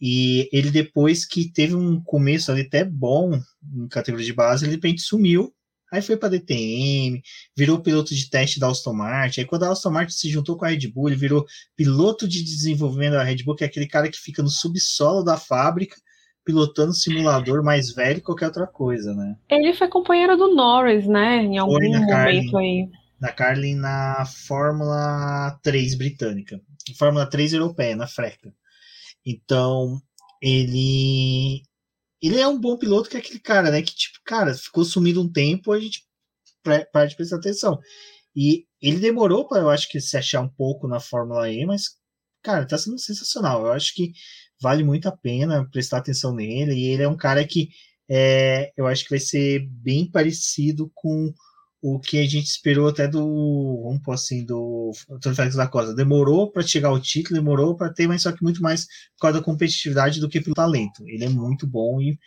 e 0.00 0.48
ele 0.52 0.70
depois 0.70 1.24
que 1.24 1.50
teve 1.52 1.74
um 1.74 2.02
começo 2.02 2.50
ali 2.50 2.62
até 2.62 2.84
bom 2.84 3.38
em 3.74 3.88
categoria 3.88 4.26
de 4.26 4.32
base, 4.32 4.64
ele 4.64 4.70
de 4.70 4.76
repente 4.76 5.02
sumiu, 5.02 5.54
aí 5.92 6.02
foi 6.02 6.16
para 6.16 6.30
DTM, 6.30 7.22
virou 7.56 7.80
piloto 7.80 8.14
de 8.14 8.28
teste 8.28 8.60
da 8.60 8.68
Aston 8.68 8.92
Martin, 8.92 9.40
aí 9.40 9.46
quando 9.46 9.64
a 9.64 9.70
Aston 9.70 9.90
Martin 9.90 10.12
se 10.12 10.30
juntou 10.30 10.56
com 10.56 10.64
a 10.64 10.68
Red 10.68 10.88
Bull, 10.88 11.08
ele 11.08 11.16
virou 11.16 11.46
piloto 11.76 12.28
de 12.28 12.42
desenvolvimento 12.42 13.12
da 13.12 13.22
Red 13.22 13.42
Bull, 13.44 13.56
que 13.56 13.64
é 13.64 13.66
aquele 13.66 13.86
cara 13.86 14.10
que 14.10 14.18
fica 14.18 14.42
no 14.42 14.50
subsolo 14.50 15.22
da 15.22 15.36
fábrica, 15.36 15.96
pilotando 16.44 16.94
simulador 16.94 17.62
mais 17.62 17.92
velho 17.92 18.20
que 18.20 18.26
qualquer 18.26 18.46
outra 18.46 18.66
coisa, 18.66 19.14
né? 19.14 19.36
Ele 19.50 19.74
foi 19.74 19.88
companheiro 19.88 20.36
do 20.36 20.54
Norris, 20.54 21.06
né? 21.06 21.42
Em 21.42 21.58
algum 21.58 21.74
momento 21.74 22.06
Carlin. 22.06 22.56
aí 22.56 22.88
da 23.20 23.32
Carlin 23.32 23.74
na 23.74 24.24
Fórmula 24.24 25.58
3 25.62 25.94
britânica. 25.96 26.60
Fórmula 26.96 27.26
3 27.26 27.52
europeia, 27.54 27.96
na 27.96 28.06
Freca. 28.06 28.52
Então, 29.26 30.00
ele 30.40 31.62
ele 32.22 32.38
é 32.40 32.46
um 32.48 32.58
bom 32.60 32.76
piloto 32.76 33.08
que 33.08 33.16
é 33.16 33.20
aquele 33.20 33.40
cara, 33.40 33.70
né, 33.70 33.82
que 33.82 33.94
tipo, 33.94 34.18
cara, 34.24 34.54
ficou 34.54 34.84
sumido 34.84 35.22
um 35.22 35.30
tempo, 35.30 35.72
a 35.72 35.80
gente 35.80 36.04
parte 36.92 37.16
prestar 37.16 37.36
atenção. 37.36 37.78
E 38.36 38.66
ele 38.80 38.98
demorou 38.98 39.46
para 39.48 39.62
eu 39.62 39.70
acho 39.70 39.88
que 39.88 40.00
se 40.00 40.16
achar 40.16 40.40
um 40.40 40.48
pouco 40.48 40.86
na 40.86 41.00
Fórmula 41.00 41.50
E, 41.50 41.64
mas 41.66 41.98
cara, 42.42 42.66
tá 42.66 42.78
sendo 42.78 42.98
sensacional. 42.98 43.66
Eu 43.66 43.72
acho 43.72 43.94
que 43.94 44.12
vale 44.60 44.82
muito 44.84 45.08
a 45.08 45.16
pena 45.16 45.68
prestar 45.70 45.98
atenção 45.98 46.34
nele. 46.34 46.74
E 46.74 46.86
ele 46.88 47.02
é 47.02 47.08
um 47.08 47.16
cara 47.16 47.46
que 47.46 47.70
é, 48.10 48.72
eu 48.76 48.86
acho 48.86 49.04
que 49.04 49.10
vai 49.10 49.20
ser 49.20 49.66
bem 49.68 50.10
parecido 50.10 50.90
com 50.94 51.32
o 51.80 52.00
que 52.00 52.18
a 52.18 52.24
gente 52.24 52.46
esperou 52.46 52.88
até 52.88 53.06
do, 53.06 53.82
vamos 53.84 54.02
pôr 54.02 54.12
assim, 54.12 54.44
do 54.44 54.90
Antônio 55.10 55.36
Félix 55.36 55.56
da 55.56 55.68
Costa. 55.68 55.94
Demorou 55.94 56.50
para 56.50 56.62
chegar 56.62 56.88
ao 56.88 57.00
título, 57.00 57.38
demorou 57.38 57.76
para 57.76 57.92
ter, 57.92 58.08
mas 58.08 58.22
só 58.22 58.32
que 58.32 58.42
muito 58.42 58.60
mais 58.60 58.86
por 59.14 59.22
causa 59.22 59.38
da 59.38 59.44
competitividade 59.44 60.20
do 60.20 60.28
que 60.28 60.40
pelo 60.40 60.54
talento. 60.54 61.04
Ele 61.06 61.24
é 61.24 61.28
muito 61.28 61.66
bom 61.66 62.00
e 62.00 62.18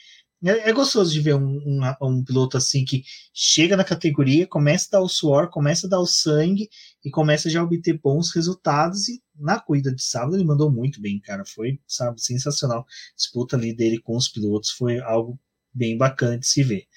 é, 0.43 0.69
é 0.69 0.73
gostoso 0.73 1.11
de 1.11 1.19
ver 1.19 1.35
um, 1.35 1.57
um, 1.65 1.81
um, 2.01 2.23
piloto 2.23 2.57
assim 2.57 2.83
que 2.83 3.03
chega 3.33 3.77
na 3.77 3.83
categoria, 3.83 4.47
começa 4.47 4.87
a 4.89 4.99
dar 4.99 5.03
o 5.03 5.09
suor, 5.09 5.49
começa 5.49 5.85
a 5.85 5.89
dar 5.89 5.99
o 5.99 6.07
sangue 6.07 6.67
e 7.05 7.11
começa 7.11 7.49
já 7.49 7.61
a 7.61 7.63
obter 7.63 7.99
bons 8.01 8.33
resultados. 8.33 9.07
E 9.07 9.21
na 9.35 9.59
corrida 9.59 9.93
de 9.93 10.03
sábado 10.03 10.35
ele 10.35 10.43
mandou 10.43 10.71
muito 10.71 10.99
bem, 11.01 11.19
cara. 11.19 11.43
Foi, 11.45 11.79
sabe, 11.87 12.21
sensacional. 12.21 12.81
A 12.81 13.15
disputa 13.15 13.55
ali 13.55 13.73
dele 13.73 13.99
com 13.99 14.15
os 14.15 14.27
pilotos 14.29 14.71
foi 14.71 14.99
algo 14.99 15.39
bem 15.73 15.97
bacana 15.97 16.37
de 16.39 16.47
se 16.47 16.63
ver. 16.63 16.87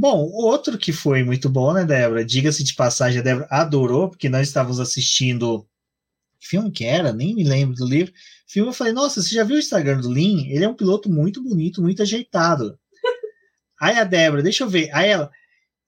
Bom, 0.00 0.30
outro 0.32 0.78
que 0.78 0.94
foi 0.94 1.22
muito 1.22 1.50
bom, 1.50 1.74
né, 1.74 1.84
Débora? 1.84 2.24
Diga-se 2.24 2.64
de 2.64 2.72
passagem, 2.72 3.20
a 3.20 3.22
Débora 3.22 3.46
adorou, 3.50 4.08
porque 4.08 4.30
nós 4.30 4.48
estávamos 4.48 4.80
assistindo. 4.80 5.68
Que 6.40 6.48
filme 6.48 6.70
que 6.70 6.86
era? 6.86 7.12
Nem 7.12 7.34
me 7.34 7.44
lembro 7.44 7.74
do 7.74 7.86
livro. 7.86 8.10
Filme, 8.46 8.70
eu 8.70 8.72
falei, 8.72 8.94
nossa, 8.94 9.20
você 9.20 9.34
já 9.34 9.44
viu 9.44 9.56
o 9.56 9.58
Instagram 9.58 10.00
do 10.00 10.10
Lin? 10.10 10.48
Ele 10.48 10.64
é 10.64 10.68
um 10.70 10.74
piloto 10.74 11.10
muito 11.10 11.42
bonito, 11.42 11.82
muito 11.82 12.00
ajeitado. 12.00 12.78
Aí 13.78 13.98
a 13.98 14.04
Débora, 14.04 14.42
deixa 14.42 14.64
eu 14.64 14.70
ver. 14.70 14.88
Aí 14.94 15.10
ela, 15.10 15.30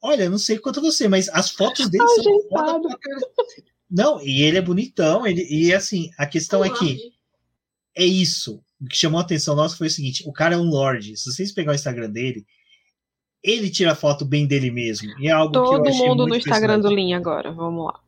olha, 0.03 0.29
não 0.29 0.37
sei 0.37 0.59
quanto 0.59 0.83
você, 0.83 1.09
mas 1.09 1.31
as 1.31 1.49
fotos 1.49 1.89
dele 1.89 2.05
Ajeitado. 2.05 2.91
são. 2.91 2.99
Não, 3.91 4.21
e 4.21 4.43
ele 4.43 4.59
é 4.59 4.63
bonitão, 4.63 5.27
ele, 5.27 5.43
e 5.49 5.73
assim, 5.73 6.11
a 6.19 6.27
questão 6.27 6.63
é 6.63 6.69
que 6.69 6.99
é 7.97 8.05
isso. 8.05 8.63
O 8.79 8.87
que 8.87 8.97
chamou 8.97 9.19
a 9.19 9.23
atenção 9.23 9.57
nossa 9.57 9.75
foi 9.75 9.87
o 9.87 9.91
seguinte: 9.91 10.23
o 10.27 10.35
cara 10.35 10.55
é 10.55 10.59
um 10.59 10.69
lord. 10.69 11.17
Se 11.17 11.33
vocês 11.33 11.51
pegar 11.51 11.73
o 11.73 11.75
Instagram 11.75 12.11
dele, 12.11 12.45
ele 13.43 13.71
tira 13.71 13.95
foto 13.95 14.25
bem 14.25 14.47
dele 14.47 14.71
mesmo. 14.71 15.11
E 15.19 15.29
é 15.29 15.31
algo 15.33 15.53
Todo 15.53 15.83
que 15.83 15.89
eu 15.89 15.95
mundo 15.95 16.27
no 16.27 16.35
Instagram 16.37 16.81
do. 16.81 16.89
Lin 16.89 17.13
agora, 17.15 17.53
vamos 17.53 17.87
lá. 17.87 18.01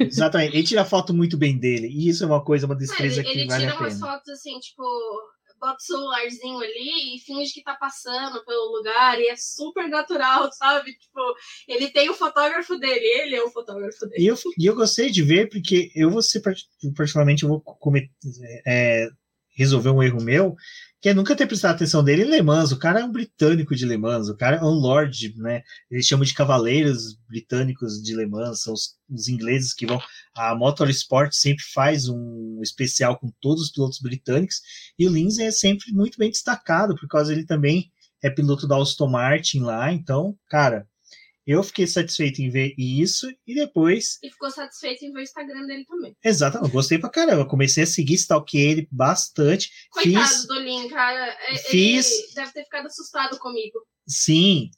Exatamente. 0.00 0.56
Ele 0.56 0.66
tira 0.66 0.84
foto 0.84 1.12
muito 1.12 1.36
bem 1.36 1.58
dele. 1.58 1.88
E 1.88 2.08
isso 2.08 2.24
é 2.24 2.26
uma 2.26 2.42
coisa, 2.42 2.66
uma 2.66 2.74
destreza 2.76 3.20
ele 3.20 3.28
que 3.30 3.38
ele 3.40 3.46
vale 3.48 3.64
tira 3.66 3.74
a 3.76 3.78
umas 3.80 3.94
pena. 3.94 4.06
fotos 4.06 4.28
assim, 4.30 4.58
tipo, 4.60 4.82
bota 5.60 5.76
o 5.76 5.80
celularzinho 5.82 6.58
ali 6.58 7.16
e 7.16 7.18
finge 7.20 7.52
que 7.52 7.62
tá 7.62 7.74
passando 7.74 8.42
pelo 8.46 8.76
lugar 8.76 9.20
e 9.20 9.26
é 9.28 9.36
super 9.36 9.88
natural, 9.88 10.50
sabe? 10.56 10.92
Tipo, 10.92 11.20
ele 11.68 11.88
tem 11.88 12.08
o 12.08 12.14
fotógrafo 12.14 12.78
dele, 12.78 13.04
ele 13.22 13.34
é 13.36 13.42
o 13.42 13.50
fotógrafo 13.50 14.06
dele. 14.06 14.22
E 14.22 14.26
eu, 14.26 14.36
e 14.58 14.66
eu 14.66 14.74
gostei 14.74 15.10
de 15.10 15.22
ver, 15.22 15.48
porque 15.50 15.90
eu 15.94 16.10
vou 16.10 16.22
ser, 16.22 16.40
part- 16.40 16.64
particularmente, 16.96 17.42
eu 17.42 17.48
vou 17.50 17.60
cometer, 17.60 18.08
é, 18.66 19.08
resolver 19.58 19.90
um 19.90 20.02
erro 20.02 20.22
meu, 20.22 20.56
que 21.00 21.08
é 21.08 21.14
nunca 21.14 21.34
ter 21.34 21.46
prestado 21.46 21.74
atenção 21.74 22.02
dele 22.02 22.22
em 22.22 22.30
Le 22.30 22.42
Mans. 22.42 22.70
O 22.70 22.78
cara 22.78 23.00
é 23.00 23.04
um 23.04 23.10
britânico 23.10 23.74
de 23.74 23.84
Le 23.84 23.96
Mans, 23.96 24.28
o 24.28 24.36
cara 24.36 24.56
é 24.56 24.62
um 24.62 24.70
lord, 24.70 25.34
né? 25.36 25.62
Eles 25.90 26.06
chamam 26.06 26.24
de 26.24 26.32
cavaleiros 26.32 27.18
britânicos 27.28 28.00
de 28.02 28.14
Le 28.14 28.26
Mans, 28.26 28.62
são 28.62 28.72
os, 28.72 28.96
os 29.10 29.28
ingleses 29.28 29.74
que 29.74 29.86
vão. 29.86 30.00
A 30.34 30.54
Motorsport 30.54 31.32
sempre 31.32 31.64
faz 31.74 32.08
um 32.08 32.60
especial 32.62 33.18
com 33.18 33.32
todos 33.40 33.64
os 33.64 33.70
pilotos 33.70 34.00
britânicos, 34.00 34.60
e 34.98 35.06
o 35.06 35.10
Lindsay 35.10 35.46
é 35.46 35.50
sempre 35.50 35.92
muito 35.92 36.18
bem 36.18 36.30
destacado, 36.30 36.94
por 36.94 37.08
causa 37.08 37.32
ele 37.32 37.44
também 37.44 37.90
é 38.22 38.30
piloto 38.30 38.66
da 38.66 38.76
Aston 38.76 39.08
Martin 39.08 39.60
lá, 39.60 39.92
então, 39.92 40.36
cara. 40.48 40.86
Eu 41.50 41.62
fiquei 41.62 41.86
satisfeito 41.86 42.42
em 42.42 42.50
ver 42.50 42.74
isso 42.76 43.26
e 43.46 43.54
depois 43.54 44.18
E 44.22 44.30
ficou 44.30 44.50
satisfeito 44.50 45.02
em 45.06 45.10
ver 45.12 45.20
o 45.20 45.22
Instagram 45.22 45.64
dele 45.66 45.86
também. 45.86 46.14
Exatamente, 46.22 46.70
gostei 46.70 46.98
pra 46.98 47.08
caramba. 47.08 47.46
Comecei 47.48 47.84
a 47.84 47.86
seguir, 47.86 48.14
stalkeei 48.16 48.70
ele 48.72 48.88
bastante. 48.92 49.70
Coitado 49.90 50.28
Fiz, 50.28 50.46
do 50.46 50.60
Lin, 50.60 50.88
cara. 50.90 51.26
É- 51.48 51.56
Fiz- 51.56 52.10
Ele 52.10 52.34
deve 52.34 52.52
ter 52.52 52.64
ficado 52.64 52.86
assustado 52.86 53.38
comigo. 53.38 53.78
sim, 54.06 54.70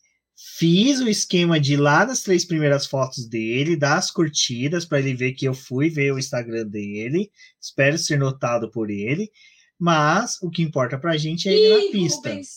fiz 0.59 1.01
o 1.01 1.09
esquema 1.09 1.59
de 1.59 1.73
ir 1.73 1.77
lá 1.77 2.07
nas 2.07 2.23
três 2.23 2.45
primeiras 2.45 2.87
fotos 2.87 3.29
dele, 3.29 3.75
dar 3.77 3.99
as 3.99 4.11
curtidas 4.13 4.85
para 4.85 5.01
ele 5.01 5.13
ver 5.15 5.33
que 5.33 5.45
eu 5.47 5.55
fui 5.55 5.91
ver 5.91 6.13
o 6.15 6.19
Instagram 6.21 6.67
dele. 6.67 7.33
Espero 7.61 7.99
ser 7.99 8.17
notado 8.17 8.71
por 8.71 8.91
ele. 8.91 9.29
Mas 9.77 10.37
o 10.41 10.49
que 10.51 10.63
importa 10.63 10.97
pra 10.99 11.17
gente 11.17 11.49
é 11.49 11.53
ele 11.53 11.87
na 11.87 11.91
pista. 11.93 12.29
Rubens, 12.29 12.49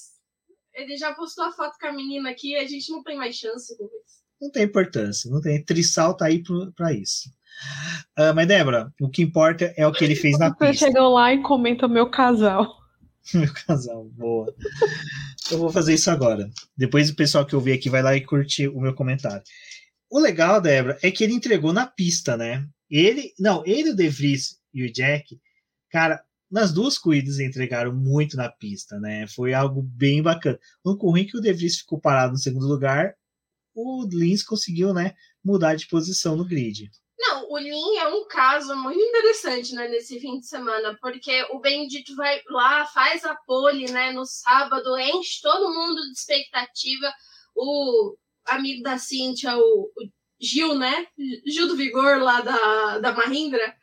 ele 0.74 0.97
já 0.97 1.14
postou 1.14 1.45
a 1.45 1.51
foto 1.51 1.78
com 1.80 1.88
a 1.88 1.93
menina 1.93 2.30
aqui, 2.32 2.55
a 2.55 2.68
gente 2.68 2.91
não 2.91 3.01
tem 3.03 3.16
mais 3.18 3.36
chance, 3.36 3.74
Rubens. 3.80 4.03
Não 4.44 4.52
tem 4.52 4.64
importância, 4.64 5.32
não 5.32 5.39
tem. 5.39 5.64
Trissal 5.64 6.18
tá 6.18 6.26
aí 6.26 6.44
pra 6.76 6.91
isso. 6.91 7.32
Ah, 8.14 8.34
mas, 8.34 8.46
Débora, 8.46 8.94
o 9.00 9.10
que 9.10 9.22
importa 9.22 9.74
é 9.78 9.88
o 9.88 9.91
que 9.94 10.04
ele 10.04 10.16
fez 10.16 10.38
na 10.38 10.50
Vocês 10.50 10.72
pista. 10.72 10.86
chegam 10.88 11.14
lá 11.14 11.34
e 11.34 11.41
comentam 11.41 11.88
meu 11.88 12.10
casal. 12.10 12.84
Meu 13.34 13.54
casal, 13.54 14.04
boa. 14.04 14.54
Eu 15.50 15.58
vou 15.58 15.70
fazer 15.70 15.94
isso 15.94 16.12
agora. 16.12 16.50
Depois 16.76 17.10
o 17.10 17.16
pessoal 17.16 17.46
que 17.46 17.56
eu 17.56 17.62
vi 17.62 17.72
aqui 17.72 17.89
vai 17.89 18.02
lá 18.04 18.14
e 18.14 18.20
curte 18.20 18.68
o 18.68 18.82
meu 18.82 18.94
comentário. 18.94 19.41
O 20.12 20.20
legal, 20.20 20.60
Débora, 20.60 20.98
é 21.02 21.10
que 21.10 21.24
ele 21.24 21.32
entregou 21.32 21.72
na 21.72 21.88
pista, 21.88 22.36
né? 22.36 22.68
Ele, 22.89 23.32
não, 23.39 23.64
ele, 23.66 23.91
o 23.91 23.96
De 23.96 24.10
Vries 24.10 24.58
e 24.74 24.84
o 24.84 24.91
Jack, 24.91 25.39
cara, 25.89 26.22
nas 26.52 26.74
duas 26.74 26.98
corridas 26.98 27.39
entregaram 27.39 27.96
muito 27.96 28.36
na 28.36 28.50
pista, 28.50 29.00
né? 29.00 29.26
Foi 29.26 29.54
algo 29.54 29.82
bem 29.82 30.22
bacana. 30.22 30.60
O 30.84 30.89
único 30.89 31.10
ruim 31.10 31.22
é 31.22 31.26
que 31.26 31.38
o 31.38 31.41
De 31.41 31.54
Vries 31.54 31.78
ficou 31.78 32.02
parado 32.02 32.34
no 32.34 32.38
segundo 32.38 32.68
lugar, 32.68 33.16
o 33.76 34.08
Lins 34.12 34.44
conseguiu, 34.44 34.94
né, 34.94 35.14
mudar 35.44 35.76
de 35.76 35.88
posição 35.88 36.36
no 36.36 36.46
grid. 36.46 36.90
Não, 37.18 37.50
o 37.50 37.58
Lin 37.58 37.98
é 37.98 38.08
um 38.08 38.28
caso 38.28 38.76
muito 38.76 39.00
interessante, 39.00 39.74
né, 39.74 39.88
nesse 39.88 40.20
fim 40.20 40.40
de 40.40 40.48
semana, 40.48 40.98
porque 41.02 41.44
o 41.52 41.60
Bendito 41.60 42.16
vai 42.16 42.42
lá, 42.50 42.86
faz 42.88 43.24
a 43.24 43.36
pole, 43.36 43.90
né, 43.92 44.12
no 44.12 44.26
sábado, 44.26 44.98
enche 44.98 45.40
todo 45.42 45.74
mundo 45.74 46.02
de 46.02 46.12
expectativa. 46.12 47.14
O 47.56 48.16
amigo 48.46 48.84
da 48.84 48.98
Cíntia, 48.98 49.56
o, 49.58 49.62
o 49.62 50.10
Gil, 50.42 50.76
né, 50.76 51.08
Gil 51.46 51.68
do 51.68 51.78
Vigor 51.78 52.18
lá 52.18 52.42
da, 52.42 53.00
da 53.00 53.12
Mahindra, 53.14 53.74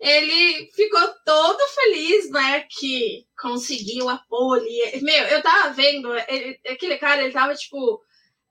ele 0.00 0.70
ficou 0.74 1.00
todo 1.24 1.58
feliz, 1.74 2.30
né, 2.30 2.66
que 2.70 3.26
conseguiu 3.40 4.08
a 4.08 4.18
pole. 4.28 5.00
Meu, 5.02 5.24
eu 5.26 5.42
tava 5.42 5.72
vendo, 5.72 6.12
ele- 6.28 6.58
aquele 6.66 6.96
cara, 6.98 7.22
ele 7.22 7.32
tava, 7.32 7.54
tipo, 7.54 8.00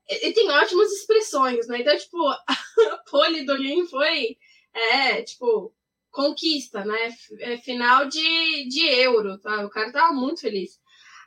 ele 0.08 0.32
tem 0.32 0.50
ótimas 0.50 0.90
expressões, 0.92 1.66
né, 1.68 1.80
então, 1.80 1.96
tipo, 1.96 2.18
a 2.92 2.98
pole 3.10 3.44
do 3.44 3.54
Lin 3.54 3.86
foi, 3.86 4.36
é, 4.72 5.22
tipo, 5.22 5.74
conquista, 6.10 6.84
né, 6.84 7.14
é, 7.40 7.56
final 7.58 8.06
de, 8.06 8.68
de 8.68 8.88
euro, 8.88 9.38
tá, 9.38 9.64
o 9.64 9.70
cara 9.70 9.92
tava 9.92 10.12
muito 10.12 10.40
feliz. 10.40 10.80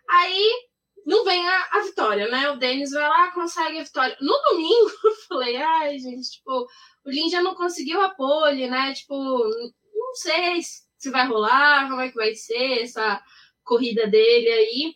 Aí, 0.10 0.70
não 1.06 1.24
vem 1.24 1.48
a, 1.48 1.70
a 1.72 1.80
vitória, 1.82 2.28
né, 2.30 2.50
o 2.52 2.58
Denis 2.58 2.92
vai 2.92 3.08
lá, 3.08 3.32
consegue 3.32 3.80
a 3.80 3.84
vitória. 3.84 4.18
No 4.22 4.38
domingo, 4.50 4.92
eu 5.04 5.16
falei, 5.28 5.58
ai, 5.58 6.00
gente, 6.00 6.32
tipo, 6.32 6.68
o 7.06 7.10
Lin 7.10 7.30
já 7.30 7.42
não 7.42 7.56
conseguiu 7.56 8.02
a 8.02 8.10
pole, 8.10 8.68
né, 8.68 8.94
tipo, 8.94 9.16
não 9.16 10.16
sei 10.16 10.62
se 10.98 11.10
vai 11.10 11.28
rolar, 11.28 11.90
como 11.90 12.02
é 12.02 12.10
que 12.10 12.16
vai 12.16 12.34
ser 12.36 12.84
essa 12.84 13.22
corrida 13.64 14.08
dele 14.08 14.50
aí. 14.50 14.96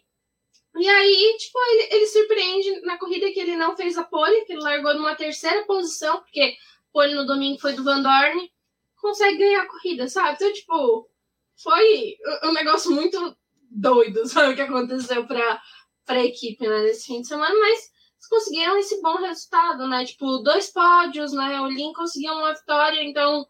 E 0.77 0.89
aí, 0.89 1.35
tipo, 1.39 1.57
ele, 1.69 1.95
ele 1.95 2.07
surpreende 2.07 2.81
na 2.81 2.97
corrida 2.97 3.31
que 3.31 3.39
ele 3.39 3.55
não 3.55 3.75
fez 3.75 3.97
a 3.97 4.03
pole, 4.03 4.43
que 4.45 4.53
ele 4.53 4.61
largou 4.61 4.93
numa 4.93 5.15
terceira 5.15 5.65
posição, 5.65 6.17
porque 6.19 6.55
pole 6.91 7.13
no 7.15 7.25
domingo 7.25 7.59
foi 7.59 7.73
do 7.73 7.83
Van 7.83 8.01
Dorn, 8.01 8.51
consegue 8.97 9.37
ganhar 9.37 9.63
a 9.63 9.67
corrida, 9.67 10.07
sabe? 10.07 10.33
Então, 10.35 10.51
tipo, 10.53 11.09
foi 11.61 12.17
um 12.43 12.51
negócio 12.53 12.91
muito 12.91 13.37
doido, 13.71 14.25
sabe, 14.27 14.53
o 14.53 14.55
que 14.55 14.61
aconteceu 14.61 15.25
pra, 15.25 15.61
pra 16.05 16.23
equipe, 16.25 16.67
né, 16.67 16.81
nesse 16.81 17.07
fim 17.07 17.21
de 17.21 17.27
semana, 17.27 17.55
mas 17.59 17.89
conseguiram 18.29 18.77
esse 18.77 19.01
bom 19.01 19.17
resultado, 19.17 19.87
né? 19.87 20.03
Tipo, 20.03 20.39
dois 20.39 20.71
pódios, 20.71 21.31
né? 21.31 21.61
O 21.61 21.67
Lin 21.67 21.93
conseguiu 21.93 22.33
uma 22.33 22.53
vitória, 22.53 23.03
então 23.03 23.45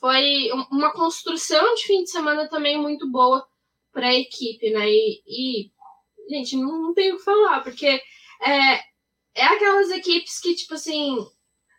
foi 0.00 0.50
um- 0.52 0.66
uma 0.72 0.92
construção 0.92 1.74
de 1.74 1.82
fim 1.84 2.02
de 2.02 2.10
semana 2.10 2.48
também 2.48 2.78
muito 2.80 3.10
boa 3.10 3.46
para 3.92 4.08
a 4.08 4.14
equipe, 4.14 4.70
né? 4.70 4.88
E, 4.88 5.22
e, 5.26 5.70
gente, 6.30 6.56
não, 6.56 6.80
não 6.80 6.94
tenho 6.94 7.14
o 7.14 7.18
que 7.18 7.24
falar, 7.24 7.60
porque 7.62 8.00
é, 8.42 8.74
é 9.34 9.44
aquelas 9.44 9.90
equipes 9.90 10.40
que, 10.40 10.54
tipo 10.54 10.74
assim, 10.74 11.16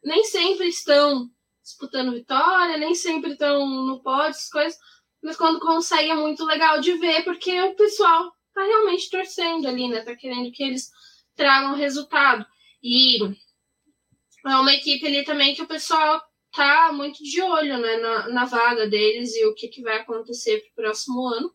nem 0.03 0.23
sempre 0.23 0.67
estão 0.67 1.29
disputando 1.63 2.13
vitória, 2.13 2.77
nem 2.77 2.93
sempre 2.93 3.31
estão 3.31 3.65
no 3.67 4.01
pódio, 4.01 4.29
essas 4.29 4.49
coisas, 4.49 4.77
mas 5.23 5.37
quando 5.37 5.59
consegue 5.59 6.09
é 6.09 6.15
muito 6.15 6.43
legal 6.45 6.81
de 6.81 6.93
ver, 6.93 7.23
porque 7.23 7.59
o 7.61 7.75
pessoal 7.75 8.31
tá 8.53 8.63
realmente 8.63 9.09
torcendo 9.09 9.67
ali, 9.67 9.87
né? 9.87 10.01
Tá 10.01 10.15
querendo 10.15 10.51
que 10.51 10.63
eles 10.63 10.89
tragam 11.35 11.75
resultado. 11.75 12.45
E 12.81 13.23
é 13.23 14.55
uma 14.55 14.73
equipe 14.73 15.05
ali 15.05 15.23
também 15.23 15.53
que 15.53 15.61
o 15.61 15.67
pessoal 15.67 16.21
tá 16.51 16.91
muito 16.91 17.23
de 17.23 17.41
olho 17.41 17.77
né, 17.77 17.97
na, 17.97 18.29
na 18.29 18.45
vaga 18.45 18.87
deles 18.87 19.35
e 19.35 19.45
o 19.45 19.53
que, 19.53 19.67
que 19.67 19.81
vai 19.81 19.97
acontecer 19.97 20.59
pro 20.61 20.83
próximo 20.83 21.27
ano. 21.27 21.53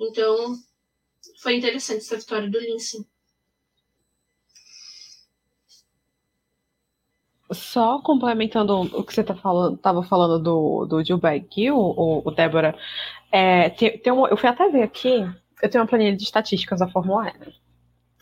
Então, 0.00 0.56
foi 1.42 1.56
interessante 1.56 1.98
essa 1.98 2.16
vitória 2.16 2.50
do 2.50 2.58
Lince. 2.58 3.06
Só 7.52 8.00
complementando 8.00 8.80
o 8.80 9.04
que 9.04 9.12
você 9.14 9.22
tá 9.22 9.34
falando, 9.34 9.76
tava 9.76 10.02
falando 10.02 10.42
do, 10.42 10.86
do 10.86 11.04
Gilbert 11.04 11.46
Gill, 11.52 11.76
o, 11.76 12.22
o 12.24 12.30
Débora, 12.30 12.74
é, 13.30 13.70
tem, 13.70 13.98
tem 13.98 14.12
um, 14.12 14.26
eu 14.26 14.36
fui 14.36 14.48
até 14.48 14.68
ver 14.70 14.82
aqui, 14.82 15.18
eu 15.62 15.70
tenho 15.70 15.82
uma 15.82 15.88
planilha 15.88 16.16
de 16.16 16.22
estatísticas 16.22 16.80
da 16.80 16.88
Fórmula 16.88 17.28
E. 17.28 17.38
né? 17.38 17.52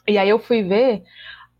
E 0.08 0.18
aí 0.18 0.28
eu 0.28 0.38
fui 0.38 0.62
ver 0.62 1.04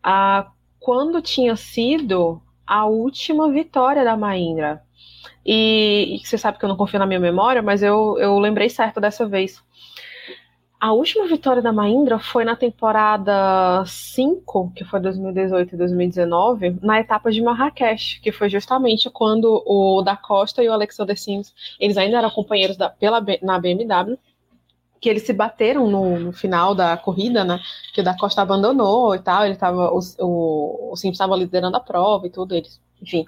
a, 0.02 0.50
quando 0.80 1.22
tinha 1.22 1.56
sido 1.56 2.42
a 2.66 2.86
última 2.86 3.50
vitória 3.50 4.04
da 4.04 4.16
Mahindra. 4.16 4.82
E, 5.44 6.16
e 6.16 6.26
você 6.26 6.38
sabe 6.38 6.58
que 6.58 6.64
eu 6.64 6.68
não 6.68 6.76
confio 6.76 6.98
na 6.98 7.06
minha 7.06 7.20
memória, 7.20 7.62
mas 7.62 7.82
eu, 7.82 8.16
eu 8.18 8.38
lembrei 8.38 8.68
certo 8.68 9.00
dessa 9.00 9.26
vez. 9.26 9.62
A 10.82 10.92
última 10.92 11.28
vitória 11.28 11.62
da 11.62 11.72
Mahindra 11.72 12.18
foi 12.18 12.44
na 12.44 12.56
temporada 12.56 13.84
5, 13.86 14.72
que 14.74 14.84
foi 14.84 14.98
2018 14.98 15.76
e 15.76 15.78
2019, 15.78 16.76
na 16.82 16.98
etapa 16.98 17.30
de 17.30 17.40
Marrakech, 17.40 18.20
que 18.20 18.32
foi 18.32 18.50
justamente 18.50 19.08
quando 19.08 19.62
o 19.64 20.02
Da 20.02 20.16
Costa 20.16 20.60
e 20.60 20.68
o 20.68 20.72
Alexander 20.72 21.16
Sims, 21.16 21.54
eles 21.78 21.96
ainda 21.96 22.18
eram 22.18 22.28
companheiros 22.30 22.76
da, 22.76 22.90
pela, 22.90 23.24
na 23.40 23.60
BMW, 23.60 24.18
que 25.00 25.08
eles 25.08 25.22
se 25.22 25.32
bateram 25.32 25.88
no, 25.88 26.18
no, 26.18 26.32
final 26.32 26.74
da 26.74 26.96
corrida, 26.96 27.44
né? 27.44 27.60
Que 27.94 28.00
o 28.00 28.04
da 28.04 28.18
Costa 28.18 28.42
abandonou 28.42 29.14
e 29.14 29.20
tal, 29.20 29.46
ele 29.46 29.54
tava, 29.54 29.88
o, 29.92 30.00
o, 30.18 30.92
o 30.94 30.96
Simpson 30.96 31.12
estava 31.12 31.36
liderando 31.36 31.76
a 31.76 31.80
prova 31.80 32.26
e 32.26 32.30
tudo, 32.30 32.56
eles, 32.56 32.80
enfim. 33.00 33.24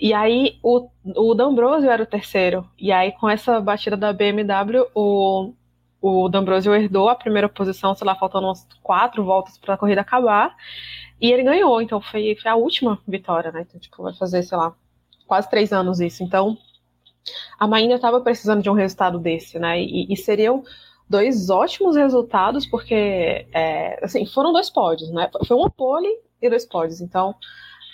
E 0.00 0.14
aí 0.14 0.58
o, 0.62 0.88
o 1.04 1.34
D'Ambrosio 1.34 1.90
era 1.90 2.02
o 2.02 2.06
terceiro. 2.06 2.66
E 2.78 2.90
aí 2.90 3.12
com 3.12 3.28
essa 3.28 3.60
batida 3.60 3.98
da 3.98 4.14
BMW, 4.14 4.86
o, 4.94 5.52
o 6.00 6.28
D'Ambrosio 6.28 6.74
herdou 6.74 7.08
a 7.08 7.14
primeira 7.14 7.48
posição, 7.48 7.94
sei 7.94 8.06
lá, 8.06 8.14
faltando 8.14 8.46
umas 8.46 8.66
quatro 8.82 9.24
voltas 9.24 9.58
para 9.58 9.74
a 9.74 9.76
corrida 9.76 10.00
acabar. 10.00 10.56
E 11.20 11.30
ele 11.30 11.42
ganhou, 11.42 11.82
então 11.82 12.00
foi, 12.00 12.34
foi 12.40 12.50
a 12.50 12.56
última 12.56 12.98
vitória, 13.06 13.52
né? 13.52 13.66
Então, 13.68 13.78
tipo, 13.78 14.02
vai 14.02 14.14
fazer, 14.14 14.42
sei 14.42 14.56
lá, 14.56 14.74
quase 15.26 15.50
três 15.50 15.72
anos 15.72 16.00
isso. 16.00 16.22
Então, 16.22 16.56
a 17.58 17.66
Maína 17.66 17.96
estava 17.96 18.20
precisando 18.20 18.62
de 18.62 18.70
um 18.70 18.74
resultado 18.74 19.18
desse, 19.18 19.58
né? 19.58 19.80
E, 19.80 20.10
e 20.10 20.16
seriam 20.16 20.64
dois 21.08 21.50
ótimos 21.50 21.96
resultados, 21.96 22.64
porque 22.66 23.46
é, 23.52 24.02
assim, 24.02 24.24
foram 24.24 24.52
dois 24.52 24.70
pódios, 24.70 25.10
né? 25.10 25.28
Foi 25.46 25.56
uma 25.56 25.68
pole 25.68 26.08
e 26.40 26.48
dois 26.48 26.64
pódios, 26.64 27.00
então 27.00 27.34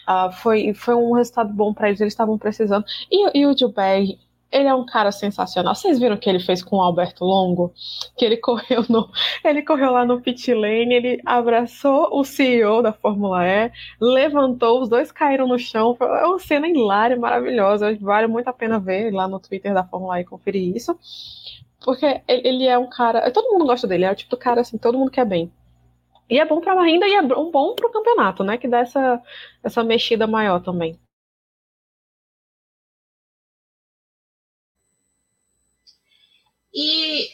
uh, 0.06 0.30
foi, 0.32 0.72
foi 0.74 0.94
um 0.94 1.12
resultado 1.12 1.52
bom 1.52 1.74
para 1.74 1.88
eles, 1.88 2.00
eles 2.00 2.12
estavam 2.12 2.38
precisando. 2.38 2.84
E, 3.10 3.40
e 3.40 3.46
o 3.46 3.56
Gilbert, 3.56 4.18
ele 4.56 4.68
é 4.68 4.74
um 4.74 4.86
cara 4.86 5.12
sensacional. 5.12 5.74
Vocês 5.74 5.98
viram 5.98 6.16
o 6.16 6.18
que 6.18 6.28
ele 6.28 6.40
fez 6.40 6.62
com 6.62 6.76
o 6.76 6.80
Alberto 6.80 7.24
Longo? 7.24 7.72
Que 8.16 8.24
ele 8.24 8.36
correu 8.38 8.84
no, 8.88 9.10
ele 9.44 9.62
correu 9.62 9.92
lá 9.92 10.04
no 10.04 10.20
pit 10.20 10.52
lane, 10.54 10.94
ele 10.94 11.20
abraçou 11.24 12.08
o 12.12 12.24
CEO 12.24 12.82
da 12.82 12.92
Fórmula 12.92 13.46
E, 13.46 13.70
levantou, 14.00 14.80
os 14.80 14.88
dois 14.88 15.12
caíram 15.12 15.46
no 15.46 15.58
chão. 15.58 15.94
Foi 15.94 16.06
uma 16.06 16.38
cena 16.38 16.68
hilária, 16.68 17.16
maravilhosa. 17.16 17.96
Vale 18.00 18.26
muito 18.26 18.48
a 18.48 18.52
pena 18.52 18.78
ver 18.78 19.12
lá 19.12 19.28
no 19.28 19.38
Twitter 19.38 19.74
da 19.74 19.84
Fórmula 19.84 20.20
E 20.20 20.24
conferir 20.24 20.74
isso. 20.74 20.98
Porque 21.84 22.22
ele 22.26 22.66
é 22.66 22.78
um 22.78 22.88
cara. 22.88 23.30
Todo 23.30 23.52
mundo 23.52 23.66
gosta 23.66 23.86
dele, 23.86 24.06
é 24.06 24.12
o 24.12 24.16
tipo 24.16 24.30
do 24.30 24.36
cara 24.36 24.62
assim, 24.62 24.78
todo 24.78 24.98
mundo 24.98 25.10
quer 25.10 25.26
bem. 25.26 25.52
E 26.28 26.40
é 26.40 26.44
bom 26.44 26.60
pra 26.60 26.74
Marinda 26.74 27.06
e 27.06 27.14
é 27.14 27.22
bom 27.22 27.74
pro 27.74 27.92
campeonato, 27.92 28.42
né? 28.42 28.58
Que 28.58 28.66
dá 28.66 28.80
essa, 28.80 29.22
essa 29.62 29.84
mexida 29.84 30.26
maior 30.26 30.60
também. 30.60 30.98
E 36.76 37.30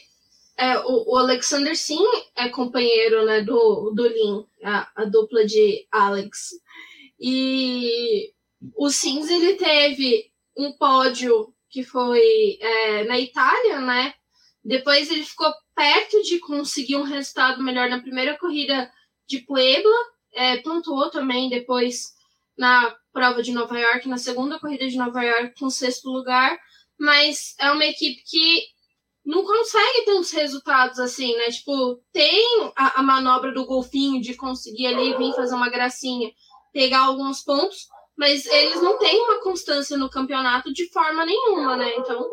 é, 0.57 0.79
o, 0.79 1.11
o, 1.11 1.17
Alexander 1.17 1.75
sim 1.75 2.01
é 2.33 2.47
companheiro 2.47 3.25
né, 3.25 3.41
do, 3.41 3.91
do 3.91 4.07
Lin, 4.07 4.45
a, 4.63 4.89
a 4.95 5.03
dupla 5.03 5.45
de 5.45 5.85
Alex. 5.91 6.51
E 7.19 8.31
o 8.77 8.89
Sims 8.89 9.29
ele 9.29 9.55
teve 9.55 10.31
um 10.55 10.71
pódio 10.71 11.53
que 11.69 11.83
foi 11.83 12.57
é, 12.61 13.03
na 13.03 13.19
Itália, 13.19 13.81
né? 13.81 14.13
Depois 14.63 15.11
ele 15.11 15.25
ficou 15.25 15.51
perto 15.75 16.21
de 16.21 16.39
conseguir 16.39 16.95
um 16.95 17.03
resultado 17.03 17.61
melhor 17.61 17.89
na 17.89 17.99
primeira 17.99 18.37
corrida 18.37 18.89
de 19.27 19.39
Puebla, 19.39 19.95
é, 20.33 20.57
pontuou 20.57 21.09
também 21.09 21.49
depois 21.49 22.13
na 22.57 22.95
prova 23.11 23.43
de 23.43 23.51
Nova 23.51 23.77
York, 23.77 24.07
na 24.07 24.17
segunda 24.17 24.57
corrida 24.57 24.87
de 24.87 24.95
Nova 24.95 25.21
York, 25.21 25.59
com 25.59 25.69
sexto 25.69 26.09
lugar, 26.09 26.57
mas 26.97 27.55
é 27.59 27.71
uma 27.71 27.85
equipe 27.85 28.23
que 28.25 28.63
não 29.25 29.43
consegue 29.43 30.05
ter 30.05 30.35
resultados 30.35 30.99
assim, 30.99 31.35
né? 31.37 31.49
Tipo, 31.49 32.01
tem 32.11 32.71
a, 32.75 32.99
a 32.99 33.03
manobra 33.03 33.53
do 33.53 33.65
golfinho 33.65 34.21
de 34.21 34.35
conseguir 34.35 34.87
ali 34.87 35.15
vir 35.17 35.33
fazer 35.33 35.55
uma 35.55 35.69
gracinha, 35.69 36.31
pegar 36.73 37.01
alguns 37.01 37.41
pontos, 37.41 37.87
mas 38.17 38.45
eles 38.45 38.81
não 38.81 38.97
têm 38.97 39.21
uma 39.21 39.41
constância 39.41 39.97
no 39.97 40.09
campeonato 40.09 40.73
de 40.73 40.89
forma 40.91 41.25
nenhuma, 41.25 41.77
né? 41.77 41.95
Então, 41.95 42.29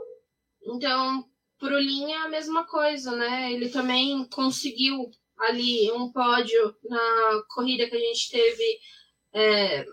então 0.65 1.25
Pro 1.59 1.79
Linha 1.79 2.17
é 2.17 2.23
a 2.23 2.29
mesma 2.29 2.65
coisa, 2.65 3.13
né? 3.13 3.53
Ele 3.53 3.69
também 3.69 4.27
conseguiu 4.29 5.11
ali 5.39 5.91
um 5.93 6.11
pódio 6.11 6.75
na 6.85 7.43
corrida 7.55 7.89
que 7.89 7.97
a 7.97 8.01
gente 8.01 8.31
teve 8.31 8.79
é, 9.33 9.85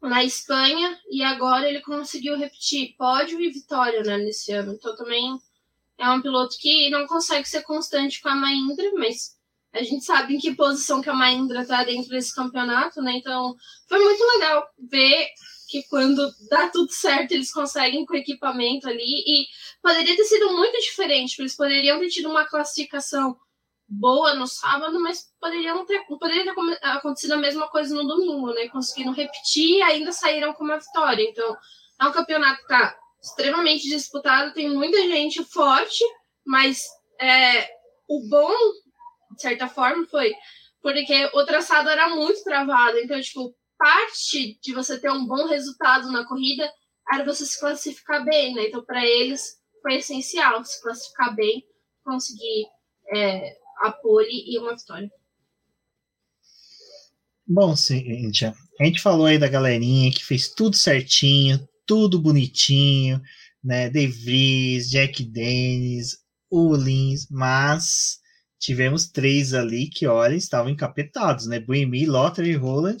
na 0.00 0.24
Espanha 0.24 0.98
e 1.10 1.22
agora 1.22 1.68
ele 1.68 1.80
conseguiu 1.82 2.36
repetir 2.36 2.96
pódio 2.96 3.40
e 3.40 3.50
vitória 3.50 4.02
né, 4.02 4.16
nesse 4.18 4.52
ano. 4.52 4.72
Então 4.72 4.96
também 4.96 5.38
é 6.02 6.10
um 6.10 6.20
piloto 6.20 6.56
que 6.58 6.90
não 6.90 7.06
consegue 7.06 7.48
ser 7.48 7.62
constante 7.62 8.20
com 8.20 8.28
a 8.28 8.34
Mahindra, 8.34 8.90
mas 8.94 9.36
a 9.72 9.82
gente 9.82 10.04
sabe 10.04 10.34
em 10.34 10.38
que 10.38 10.54
posição 10.54 11.00
que 11.00 11.08
a 11.08 11.14
Mahindra 11.14 11.62
está 11.62 11.84
dentro 11.84 12.10
desse 12.10 12.34
campeonato, 12.34 13.00
né? 13.00 13.12
Então 13.12 13.54
foi 13.88 14.00
muito 14.00 14.22
legal 14.34 14.66
ver 14.90 15.28
que 15.68 15.84
quando 15.84 16.28
dá 16.50 16.68
tudo 16.68 16.90
certo, 16.92 17.32
eles 17.32 17.52
conseguem 17.52 18.04
com 18.04 18.14
o 18.14 18.16
equipamento 18.16 18.88
ali. 18.88 19.00
E 19.00 19.46
poderia 19.80 20.16
ter 20.16 20.24
sido 20.24 20.52
muito 20.52 20.76
diferente, 20.80 21.40
eles 21.40 21.56
poderiam 21.56 22.00
ter 22.00 22.08
tido 22.08 22.28
uma 22.28 22.44
classificação 22.46 23.36
boa 23.88 24.34
no 24.34 24.46
sábado, 24.46 24.98
mas 25.00 25.30
poderiam 25.40 25.86
ter, 25.86 26.04
poderia 26.06 26.44
ter 26.44 26.78
acontecido 26.82 27.32
a 27.32 27.38
mesma 27.38 27.68
coisa 27.68 27.94
no 27.94 28.06
domingo, 28.06 28.52
né? 28.52 28.68
Conseguiram 28.68 29.12
repetir 29.12 29.76
e 29.76 29.82
ainda 29.82 30.10
saíram 30.10 30.52
com 30.52 30.64
uma 30.64 30.78
vitória. 30.78 31.22
Então, 31.22 31.56
é 32.00 32.06
um 32.06 32.12
campeonato 32.12 32.60
que 32.60 32.68
tá 32.68 32.96
extremamente 33.22 33.88
disputado, 33.88 34.52
tem 34.52 34.68
muita 34.68 34.98
gente 34.98 35.44
forte, 35.44 36.02
mas 36.44 36.82
é, 37.20 37.68
o 38.08 38.28
bom, 38.28 38.52
de 39.34 39.42
certa 39.42 39.68
forma, 39.68 40.06
foi 40.08 40.34
porque 40.82 41.30
o 41.32 41.44
traçado 41.44 41.88
era 41.88 42.08
muito 42.08 42.42
travado. 42.42 42.98
Então, 42.98 43.20
tipo, 43.20 43.54
parte 43.78 44.58
de 44.60 44.74
você 44.74 44.98
ter 44.98 45.10
um 45.10 45.24
bom 45.24 45.46
resultado 45.46 46.10
na 46.10 46.26
corrida 46.26 46.68
era 47.12 47.24
você 47.24 47.46
se 47.46 47.58
classificar 47.58 48.24
bem, 48.24 48.54
né? 48.54 48.66
Então, 48.66 48.84
para 48.84 49.04
eles 49.06 49.60
foi 49.80 49.96
essencial 49.96 50.64
se 50.64 50.82
classificar 50.82 51.34
bem, 51.34 51.64
conseguir 52.04 52.66
é, 53.14 53.56
a 53.82 53.92
pole 53.92 54.44
e 54.46 54.58
uma 54.58 54.76
vitória. 54.76 55.10
Bom, 57.46 57.76
Cíntia, 57.76 58.54
a 58.80 58.84
gente 58.84 59.00
falou 59.00 59.26
aí 59.26 59.38
da 59.38 59.48
galerinha 59.48 60.12
que 60.12 60.24
fez 60.24 60.48
tudo 60.48 60.76
certinho, 60.76 61.68
tudo 61.86 62.20
bonitinho, 62.20 63.20
né? 63.62 63.88
De 63.90 64.06
Vries, 64.06 64.90
Jack 64.90 65.24
Dennis, 65.24 66.18
Ulins, 66.50 67.26
mas 67.30 68.18
tivemos 68.58 69.08
três 69.08 69.54
ali 69.54 69.88
que, 69.88 70.06
olha, 70.06 70.34
estavam 70.34 70.70
encapetados, 70.70 71.46
né? 71.46 71.60
Buemi, 71.60 72.06
Lotter 72.06 72.46
e 72.46 72.54
Roland 72.54 72.98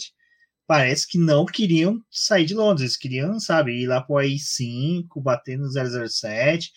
parece 0.66 1.06
que 1.06 1.18
não 1.18 1.44
queriam 1.44 2.00
sair 2.10 2.46
de 2.46 2.54
Londres, 2.54 2.82
eles 2.82 2.96
queriam, 2.96 3.38
sabe, 3.38 3.82
ir 3.82 3.86
lá 3.86 4.00
pro 4.00 4.16
AI-5, 4.16 5.20
bater 5.22 5.58
no 5.58 5.68
007, 5.70 6.72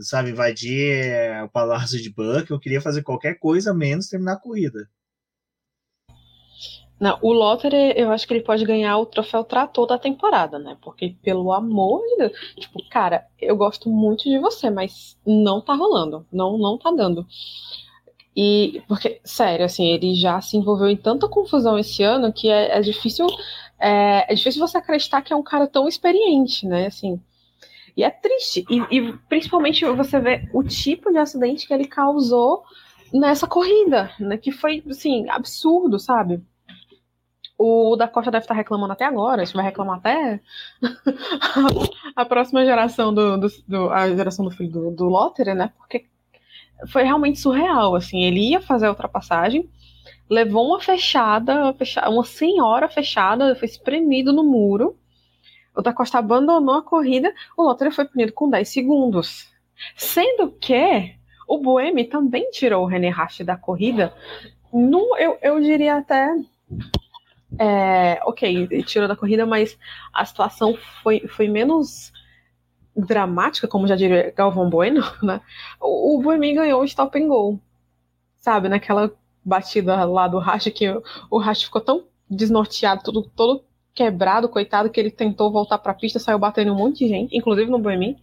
sabe, 0.00 0.30
invadir 0.30 1.04
eh, 1.04 1.42
o 1.42 1.48
Palácio 1.48 2.00
de 2.00 2.10
Buckingham, 2.10 2.56
eu 2.56 2.60
queria 2.60 2.80
fazer 2.80 3.02
qualquer 3.02 3.38
coisa 3.38 3.74
menos 3.74 4.08
terminar 4.08 4.34
a 4.34 4.40
corrida. 4.40 4.88
Não, 7.00 7.18
o 7.22 7.32
Lotter, 7.32 7.72
eu 7.96 8.10
acho 8.12 8.28
que 8.28 8.34
ele 8.34 8.44
pode 8.44 8.62
ganhar 8.62 8.98
o 8.98 9.06
troféu 9.06 9.42
trator 9.42 9.86
da 9.86 9.98
temporada, 9.98 10.58
né? 10.58 10.76
Porque, 10.82 11.16
pelo 11.22 11.50
amor 11.50 12.02
de 12.02 12.16
Deus, 12.18 12.32
tipo, 12.58 12.78
cara, 12.90 13.26
eu 13.40 13.56
gosto 13.56 13.88
muito 13.88 14.24
de 14.24 14.38
você, 14.38 14.68
mas 14.68 15.18
não 15.26 15.62
tá 15.62 15.72
rolando. 15.74 16.26
Não, 16.30 16.58
não 16.58 16.76
tá 16.76 16.90
dando. 16.90 17.26
E, 18.36 18.82
porque, 18.86 19.18
sério, 19.24 19.64
assim, 19.64 19.88
ele 19.88 20.14
já 20.14 20.42
se 20.42 20.58
envolveu 20.58 20.90
em 20.90 20.96
tanta 20.96 21.26
confusão 21.26 21.78
esse 21.78 22.02
ano 22.02 22.32
que 22.32 22.50
é, 22.50 22.76
é 22.76 22.80
difícil. 22.82 23.26
É, 23.78 24.30
é, 24.30 24.34
difícil 24.34 24.60
você 24.60 24.76
acreditar 24.76 25.22
que 25.22 25.32
é 25.32 25.36
um 25.36 25.42
cara 25.42 25.66
tão 25.66 25.88
experiente, 25.88 26.66
né? 26.66 26.86
Assim. 26.86 27.18
E 27.96 28.04
é 28.04 28.10
triste. 28.10 28.62
E, 28.68 28.98
e 28.98 29.12
principalmente 29.26 29.86
você 29.86 30.20
vê 30.20 30.48
o 30.52 30.62
tipo 30.62 31.10
de 31.10 31.16
acidente 31.18 31.66
que 31.66 31.72
ele 31.72 31.86
causou 31.86 32.62
nessa 33.10 33.46
corrida, 33.46 34.12
né? 34.20 34.36
Que 34.36 34.52
foi, 34.52 34.84
assim, 34.88 35.28
absurdo, 35.30 35.98
sabe? 35.98 36.42
O 37.62 37.94
da 37.94 38.08
Costa 38.08 38.30
deve 38.30 38.44
estar 38.44 38.54
reclamando 38.54 38.94
até 38.94 39.04
agora, 39.04 39.42
isso 39.42 39.52
vai 39.52 39.62
reclamar 39.62 39.98
até 39.98 40.40
a 42.16 42.24
próxima 42.24 42.64
geração 42.64 43.12
do, 43.12 43.36
do, 43.36 43.48
do, 43.68 43.90
a 43.90 44.08
geração 44.08 44.46
do 44.46 44.50
filho 44.50 44.70
do, 44.70 44.90
do 44.90 45.34
né? 45.54 45.70
Porque 45.76 46.06
foi 46.88 47.02
realmente 47.02 47.38
surreal, 47.38 47.94
assim, 47.94 48.22
ele 48.22 48.48
ia 48.48 48.62
fazer 48.62 48.86
a 48.86 48.88
ultrapassagem, 48.88 49.68
levou 50.26 50.68
uma 50.68 50.80
fechada, 50.80 51.76
uma 52.08 52.24
senhora 52.24 52.88
fechada, 52.88 53.54
foi 53.54 53.68
espremido 53.68 54.32
no 54.32 54.42
muro, 54.42 54.96
o 55.76 55.82
da 55.82 55.92
Costa 55.92 56.16
abandonou 56.16 56.76
a 56.76 56.82
corrida, 56.82 57.30
o 57.58 57.64
Lotterer 57.64 57.92
foi 57.92 58.06
punido 58.06 58.32
com 58.32 58.48
10 58.48 58.66
segundos. 58.66 59.52
Sendo 59.94 60.50
que 60.52 61.14
o 61.46 61.58
Boemi 61.58 62.04
também 62.04 62.50
tirou 62.52 62.84
o 62.84 62.86
René 62.86 63.10
Rache 63.10 63.44
da 63.44 63.58
corrida, 63.58 64.14
no, 64.72 65.14
eu, 65.18 65.36
eu 65.42 65.60
diria 65.60 65.96
até 65.96 66.34
é, 67.60 68.18
ok, 68.24 68.84
tirou 68.84 69.06
da 69.06 69.14
corrida, 69.14 69.44
mas 69.44 69.78
a 70.14 70.24
situação 70.24 70.78
foi, 71.02 71.28
foi 71.28 71.46
menos 71.46 72.10
dramática, 72.96 73.68
como 73.68 73.86
já 73.86 73.94
diria 73.94 74.32
Galvão 74.34 74.70
Bueno, 74.70 75.02
né? 75.22 75.42
O, 75.78 76.16
o 76.16 76.22
Boemi 76.22 76.54
ganhou 76.54 76.80
o 76.80 76.84
stop 76.86 77.22
and 77.22 77.28
go. 77.28 77.60
Sabe, 78.38 78.70
naquela 78.70 79.12
batida 79.44 80.04
lá 80.06 80.26
do 80.26 80.38
Racha 80.38 80.70
que 80.70 80.88
o, 80.88 81.02
o 81.30 81.38
Racha 81.38 81.66
ficou 81.66 81.82
tão 81.82 82.06
desnorteado, 82.30 83.02
todo, 83.02 83.22
todo 83.36 83.62
quebrado, 83.92 84.48
coitado, 84.48 84.88
que 84.88 84.98
ele 84.98 85.10
tentou 85.10 85.52
voltar 85.52 85.76
para 85.76 85.92
a 85.92 85.94
pista, 85.94 86.18
saiu 86.18 86.38
batendo 86.38 86.72
um 86.72 86.76
monte 86.76 87.00
de 87.00 87.08
gente, 87.08 87.36
inclusive 87.36 87.70
no 87.70 87.78
Boemi, 87.78 88.16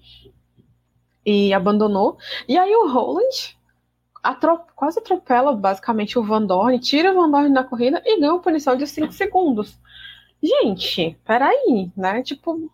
e 1.24 1.54
abandonou. 1.54 2.18
E 2.48 2.58
aí 2.58 2.76
o 2.76 2.92
Roland, 2.92 3.56
atrop 4.30 4.70
quase 4.76 5.00
atropela 5.00 5.56
basicamente 5.56 6.20
o 6.20 6.24
Van 6.24 6.46
Dorn, 6.46 6.80
tira 6.80 7.12
o 7.12 7.16
Van 7.16 7.32
Dorn 7.32 7.54
da 7.54 7.64
corrida 7.64 8.02
e 8.06 8.20
ganha 8.20 8.34
uma 8.34 8.42
punição 8.42 8.76
de 8.76 8.86
5 8.86 9.12
segundos. 9.14 9.80
Gente, 10.42 11.18
peraí, 11.26 11.92
né? 11.96 12.22
Tipo, 12.22 12.72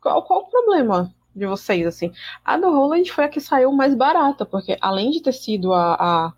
qual, 0.00 0.22
qual 0.24 0.40
o 0.40 0.50
problema 0.50 1.14
de 1.34 1.46
vocês, 1.46 1.86
assim? 1.86 2.12
A 2.44 2.56
do 2.56 2.70
Roland 2.70 3.04
foi 3.06 3.24
a 3.24 3.28
que 3.28 3.40
saiu 3.40 3.72
mais 3.72 3.94
barata, 3.94 4.44
porque 4.44 4.76
além 4.80 5.10
de 5.10 5.22
ter 5.22 5.32
sido 5.32 5.72
a, 5.72 5.94
a, 5.94 6.32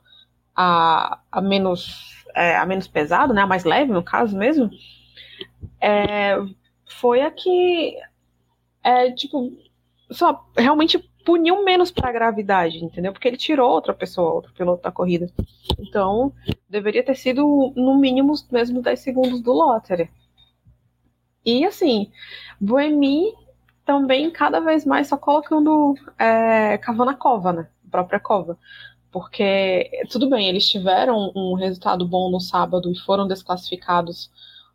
a, 0.54 1.20
a 1.30 1.40
menos, 1.40 2.24
é, 2.34 2.56
a 2.56 2.66
menos 2.66 2.86
pesada, 2.86 3.32
né? 3.32 3.42
A 3.42 3.46
mais 3.46 3.64
leve, 3.64 3.92
no 3.92 4.02
caso 4.02 4.36
mesmo, 4.36 4.70
é, 5.80 6.36
foi 6.86 7.22
a 7.22 7.30
que, 7.30 7.96
é, 8.84 9.10
tipo, 9.12 9.50
só 10.10 10.46
realmente 10.56 10.98
puniu 11.24 11.64
menos 11.64 11.90
para 11.90 12.08
a 12.08 12.12
gravidade, 12.12 12.84
entendeu? 12.84 13.12
Porque 13.12 13.28
ele 13.28 13.36
tirou 13.36 13.70
outra 13.70 13.94
pessoa, 13.94 14.32
outro 14.32 14.52
piloto 14.52 14.82
da 14.82 14.92
corrida. 14.92 15.30
Então, 15.78 16.32
deveria 16.68 17.04
ter 17.04 17.14
sido 17.16 17.72
no 17.76 17.96
mínimo 17.98 18.34
mesmo 18.50 18.82
10 18.82 19.00
segundos 19.00 19.40
do 19.40 19.52
Lottery. 19.52 20.10
E 21.44 21.64
assim, 21.64 22.10
Boemi 22.60 23.32
também 23.84 24.30
cada 24.30 24.60
vez 24.60 24.84
mais 24.84 25.08
só 25.08 25.16
colocando 25.16 25.94
é, 26.18 26.78
cavando 26.78 27.10
a 27.10 27.14
cova, 27.14 27.52
né? 27.52 27.68
A 27.88 27.90
própria 27.90 28.20
cova. 28.20 28.58
Porque, 29.10 29.90
tudo 30.10 30.30
bem, 30.30 30.48
eles 30.48 30.66
tiveram 30.68 31.32
um 31.36 31.54
resultado 31.54 32.06
bom 32.06 32.30
no 32.30 32.40
sábado 32.40 32.90
e 32.90 32.98
foram 32.98 33.28
desclassificados 33.28 34.30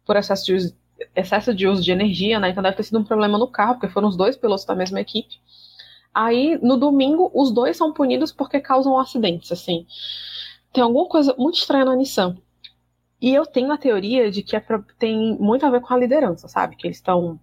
por 0.06 0.16
excesso 0.16 0.46
de, 0.46 0.74
excesso 1.16 1.54
de 1.54 1.68
uso 1.68 1.82
de 1.82 1.92
energia, 1.92 2.40
né? 2.40 2.50
Então 2.50 2.62
deve 2.62 2.78
ter 2.78 2.84
sido 2.84 3.00
um 3.00 3.04
problema 3.04 3.38
no 3.38 3.48
carro, 3.48 3.76
porque 3.76 3.88
foram 3.88 4.08
os 4.08 4.16
dois 4.16 4.38
pilotos 4.38 4.66
da 4.66 4.76
mesma 4.76 5.02
equipe. 5.02 5.40
Aí, 6.20 6.58
no 6.64 6.78
domingo, 6.78 7.30
os 7.32 7.52
dois 7.52 7.78
são 7.78 7.94
punidos 7.94 8.32
porque 8.32 8.60
causam 8.60 8.98
acidentes, 8.98 9.52
assim. 9.52 9.86
Tem 10.74 10.84
alguma 10.84 11.08
coisa 11.08 11.36
muito 11.38 11.60
estranha 11.60 11.86
na 11.86 11.96
Nissan. 11.96 12.36
E 13.22 13.36
eu 13.36 13.46
tenho 13.46 13.72
a 13.72 13.78
teoria 13.78 14.32
de 14.32 14.42
que 14.42 14.56
é 14.56 14.60
pra, 14.60 14.84
tem 14.98 15.38
muito 15.40 15.64
a 15.64 15.70
ver 15.70 15.80
com 15.80 15.94
a 15.94 15.98
liderança, 15.98 16.48
sabe? 16.48 16.76
Que 16.76 16.88
eles 16.88 16.98
estão 16.98 17.40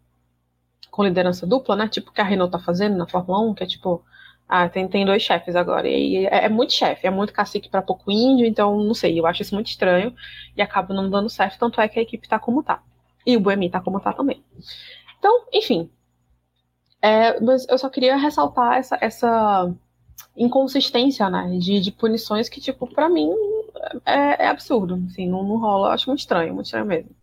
com 0.91 1.05
liderança 1.05 1.47
dupla, 1.47 1.77
né? 1.77 1.87
Tipo 1.87 2.11
o 2.11 2.13
que 2.13 2.21
a 2.21 2.25
Renault 2.25 2.51
tá 2.51 2.59
fazendo 2.59 2.97
na 2.97 3.07
Fórmula 3.07 3.49
1, 3.49 3.55
que 3.55 3.63
é 3.63 3.67
tipo, 3.67 4.05
ah, 4.49 4.69
tem, 4.69 4.89
tem 4.89 5.07
dois 5.07 5.23
chefes 5.23 5.55
agora. 5.55 5.89
E 5.89 6.27
é, 6.27 6.47
é 6.47 6.49
muito 6.49 6.73
chefe, 6.73 7.07
é 7.07 7.11
muito 7.11 7.33
cacique 7.33 7.69
para 7.69 7.81
pouco 7.81 8.11
índio, 8.11 8.45
então 8.45 8.83
não 8.83 8.95
sei, 8.95 9.21
eu 9.21 9.25
acho 9.25 9.43
isso 9.43 9.55
muito 9.55 9.69
estranho 9.69 10.13
e 10.57 10.61
acaba 10.61 10.93
não 10.93 11.09
dando 11.09 11.31
certo, 11.31 11.61
tanto 11.61 11.81
é 11.81 11.87
que 11.87 12.01
a 12.01 12.03
equipe 12.03 12.29
tá 12.29 12.41
como 12.41 12.61
tá. 12.61 12.83
E 13.25 13.37
o 13.37 13.41
Boemi 13.41 13.71
tá 13.71 13.81
como 13.81 14.01
tá 14.01 14.13
também. 14.13 14.43
Então, 15.17 15.45
enfim, 15.53 15.89
é, 17.05 17.39
mas 17.39 17.69
eu 17.69 17.77
só 17.77 17.91
queria 17.91 18.17
ressaltar 18.17 18.79
essa, 18.79 18.97
essa 18.99 19.75
inconsistência, 20.35 21.29
né? 21.29 21.59
De, 21.59 21.79
de 21.79 21.93
punições 21.93 22.49
que, 22.49 22.63
tipo, 22.63 22.87
para 22.87 23.11
mim 23.11 23.31
é, 24.07 24.45
é, 24.45 24.49
absurdo. 24.49 24.95
Assim, 25.07 25.29
não, 25.29 25.43
não 25.45 25.59
rola. 25.59 25.89
Eu 25.89 25.93
acho 25.93 26.09
muito 26.09 26.21
estranho, 26.21 26.55
muito 26.55 26.65
estranho 26.65 26.87
mesmo. 26.87 27.15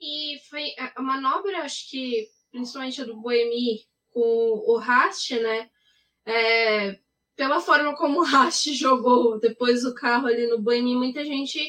E 0.00 0.40
foi 0.50 0.74
a 0.96 1.00
manobra, 1.00 1.62
acho 1.62 1.88
que, 1.88 2.26
principalmente 2.50 3.00
a 3.00 3.04
do 3.04 3.20
Boemi 3.20 3.86
com 4.12 4.20
o 4.66 4.76
Rast, 4.76 5.30
né? 5.38 5.70
É, 6.26 6.98
pela 7.36 7.60
forma 7.60 7.96
como 7.96 8.20
o 8.20 8.24
Rast 8.24 8.66
jogou 8.74 9.38
depois 9.38 9.82
do 9.82 9.94
carro 9.94 10.26
ali 10.26 10.48
no 10.48 10.60
Boemi, 10.60 10.96
muita 10.96 11.24
gente 11.24 11.60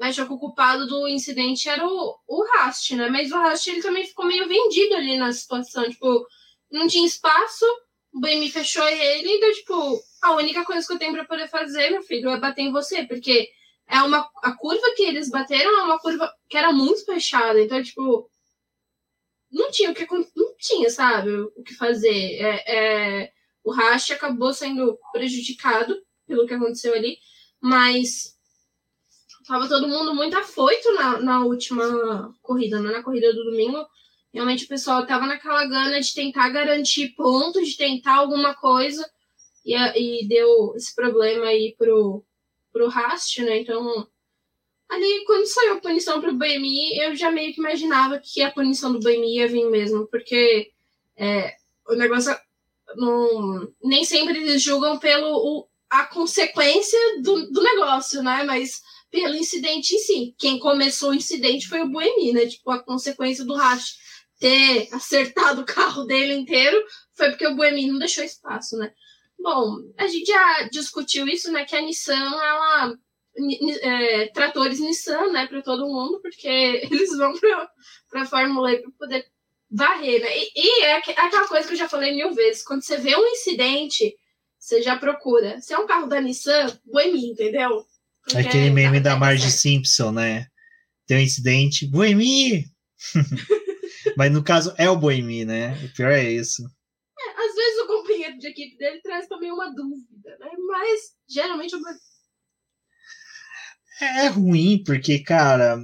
achou 0.00 0.26
que 0.26 0.32
o 0.32 0.38
culpado 0.38 0.86
do 0.86 1.08
incidente 1.08 1.68
era 1.68 1.86
o, 1.86 2.18
o 2.26 2.44
Rast, 2.52 2.94
né? 2.94 3.08
Mas 3.08 3.30
o 3.30 3.36
Rast 3.36 3.66
ele 3.68 3.82
também 3.82 4.06
ficou 4.06 4.26
meio 4.26 4.48
vendido 4.48 4.94
ali 4.94 5.16
na 5.16 5.32
situação. 5.32 5.88
Tipo, 5.88 6.26
não 6.70 6.86
tinha 6.88 7.06
espaço, 7.06 7.64
o 8.12 8.20
BM 8.20 8.50
fechou 8.50 8.86
ele 8.88 9.36
e 9.36 9.40
deu, 9.40 9.52
tipo, 9.52 10.00
a 10.22 10.32
única 10.32 10.64
coisa 10.64 10.86
que 10.86 10.92
eu 10.92 10.98
tenho 10.98 11.12
pra 11.12 11.24
poder 11.24 11.48
fazer, 11.48 11.90
meu 11.90 12.02
filho, 12.02 12.30
é 12.30 12.38
bater 12.38 12.62
em 12.62 12.72
você, 12.72 13.04
porque 13.04 13.48
é 13.88 14.00
uma, 14.02 14.28
a 14.42 14.52
curva 14.52 14.94
que 14.96 15.02
eles 15.02 15.28
bateram 15.28 15.80
é 15.80 15.82
uma 15.82 15.98
curva 15.98 16.32
que 16.48 16.56
era 16.56 16.72
muito 16.72 17.04
fechada, 17.04 17.60
então, 17.60 17.82
tipo, 17.82 18.30
não 19.50 19.70
tinha 19.70 19.90
o 19.90 19.94
que 19.94 20.06
não 20.10 20.56
tinha, 20.58 20.90
sabe, 20.90 21.30
o 21.30 21.62
que 21.62 21.74
fazer. 21.74 22.40
É, 22.40 23.22
é, 23.22 23.32
o 23.62 23.72
Rast 23.72 24.12
acabou 24.12 24.52
sendo 24.52 24.98
prejudicado 25.12 25.96
pelo 26.26 26.46
que 26.46 26.54
aconteceu 26.54 26.94
ali, 26.94 27.18
mas 27.60 28.33
Tava 29.46 29.68
todo 29.68 29.88
mundo 29.88 30.14
muito 30.14 30.36
afoito 30.36 30.92
na, 30.94 31.20
na 31.20 31.44
última 31.44 32.34
corrida, 32.42 32.80
né? 32.80 32.92
Na 32.92 33.02
corrida 33.02 33.32
do 33.32 33.44
domingo. 33.44 33.86
Realmente 34.32 34.64
o 34.64 34.68
pessoal 34.68 35.06
tava 35.06 35.26
naquela 35.26 35.64
gana 35.66 36.00
de 36.00 36.12
tentar 36.12 36.48
garantir 36.48 37.14
pontos, 37.14 37.68
de 37.68 37.76
tentar 37.76 38.16
alguma 38.16 38.54
coisa. 38.54 39.08
E, 39.64 39.74
e 39.74 40.28
deu 40.28 40.74
esse 40.76 40.94
problema 40.94 41.46
aí 41.46 41.74
pro, 41.78 42.24
pro 42.72 42.88
Rast, 42.88 43.38
né? 43.42 43.60
Então, 43.60 44.08
ali, 44.88 45.24
quando 45.26 45.46
saiu 45.46 45.74
a 45.74 45.80
punição 45.80 46.20
pro 46.20 46.34
BMI, 46.34 46.98
eu 46.98 47.14
já 47.14 47.30
meio 47.30 47.54
que 47.54 47.60
imaginava 47.60 48.20
que 48.22 48.42
a 48.42 48.50
punição 48.50 48.92
do 48.92 49.00
BMI 49.00 49.38
ia 49.38 49.48
vir 49.48 49.70
mesmo, 49.70 50.06
porque 50.08 50.70
é, 51.16 51.54
o 51.88 51.94
negócio 51.94 52.36
não, 52.96 53.72
nem 53.82 54.04
sempre 54.04 54.38
eles 54.38 54.62
julgam 54.62 54.98
pelo 54.98 55.28
o, 55.28 55.68
a 55.88 56.04
consequência 56.06 56.98
do, 57.22 57.50
do 57.50 57.62
negócio, 57.62 58.22
né? 58.22 58.42
Mas 58.44 58.82
pelo 59.14 59.36
incidente 59.36 59.94
em 59.94 59.98
si. 60.00 60.34
Quem 60.36 60.58
começou 60.58 61.10
o 61.10 61.14
incidente 61.14 61.68
foi 61.68 61.82
o 61.82 61.88
Buemi, 61.88 62.32
né? 62.32 62.46
Tipo, 62.46 62.72
a 62.72 62.82
consequência 62.82 63.44
do 63.44 63.54
Rash 63.54 63.94
ter 64.40 64.88
acertado 64.92 65.60
o 65.60 65.64
carro 65.64 66.02
dele 66.02 66.34
inteiro 66.34 66.84
foi 67.16 67.30
porque 67.30 67.46
o 67.46 67.54
Buemi 67.54 67.86
não 67.86 68.00
deixou 68.00 68.24
espaço, 68.24 68.76
né? 68.76 68.92
Bom, 69.38 69.76
a 69.96 70.08
gente 70.08 70.26
já 70.26 70.68
discutiu 70.68 71.28
isso, 71.28 71.52
né? 71.52 71.64
Que 71.64 71.76
a 71.76 71.80
Nissan, 71.80 72.12
ela. 72.12 72.92
É, 73.82 74.28
tratores 74.28 74.80
Nissan, 74.80 75.30
né? 75.30 75.46
Para 75.46 75.62
todo 75.62 75.86
mundo, 75.86 76.20
porque 76.20 76.48
eles 76.90 77.16
vão 77.16 77.32
para 78.10 78.22
a 78.22 78.26
Fórmula 78.26 78.72
E 78.72 78.82
para 78.82 78.90
poder 78.98 79.26
varrer, 79.70 80.22
né? 80.22 80.38
E, 80.38 80.50
e 80.56 80.82
é 80.82 80.96
aquela 80.96 81.46
coisa 81.46 81.68
que 81.68 81.74
eu 81.74 81.78
já 81.78 81.88
falei 81.88 82.16
mil 82.16 82.32
vezes: 82.32 82.64
quando 82.64 82.82
você 82.82 82.96
vê 82.96 83.14
um 83.14 83.26
incidente, 83.28 84.12
você 84.58 84.82
já 84.82 84.98
procura. 84.98 85.60
Se 85.60 85.72
é 85.72 85.78
um 85.78 85.86
carro 85.86 86.08
da 86.08 86.20
Nissan, 86.20 86.66
Buemi, 86.84 87.30
entendeu? 87.30 87.86
Aquele 88.32 88.70
meme 88.70 89.00
da 89.00 89.16
Marge 89.16 89.50
Simpson, 89.50 90.12
né? 90.12 90.46
Tem 91.06 91.18
um 91.18 91.20
incidente, 91.20 91.86
Boemi! 91.86 92.64
Mas 94.16 94.32
no 94.32 94.42
caso 94.42 94.74
é 94.78 94.88
o 94.88 94.96
Boemi, 94.96 95.44
né? 95.44 95.74
O 95.84 95.92
pior 95.94 96.12
é 96.12 96.30
isso. 96.30 96.64
É, 96.64 97.30
às 97.30 97.54
vezes 97.54 97.80
o 97.82 97.86
companheiro 97.86 98.38
de 98.38 98.48
equipe 98.48 98.76
dele 98.78 99.00
traz 99.02 99.26
também 99.26 99.52
uma 99.52 99.74
dúvida, 99.74 100.36
né? 100.38 100.50
Mas 100.68 101.00
geralmente 101.28 101.76
o 101.76 101.80
é, 104.00 104.24
é 104.24 104.28
ruim, 104.28 104.82
porque, 104.84 105.20
cara, 105.20 105.78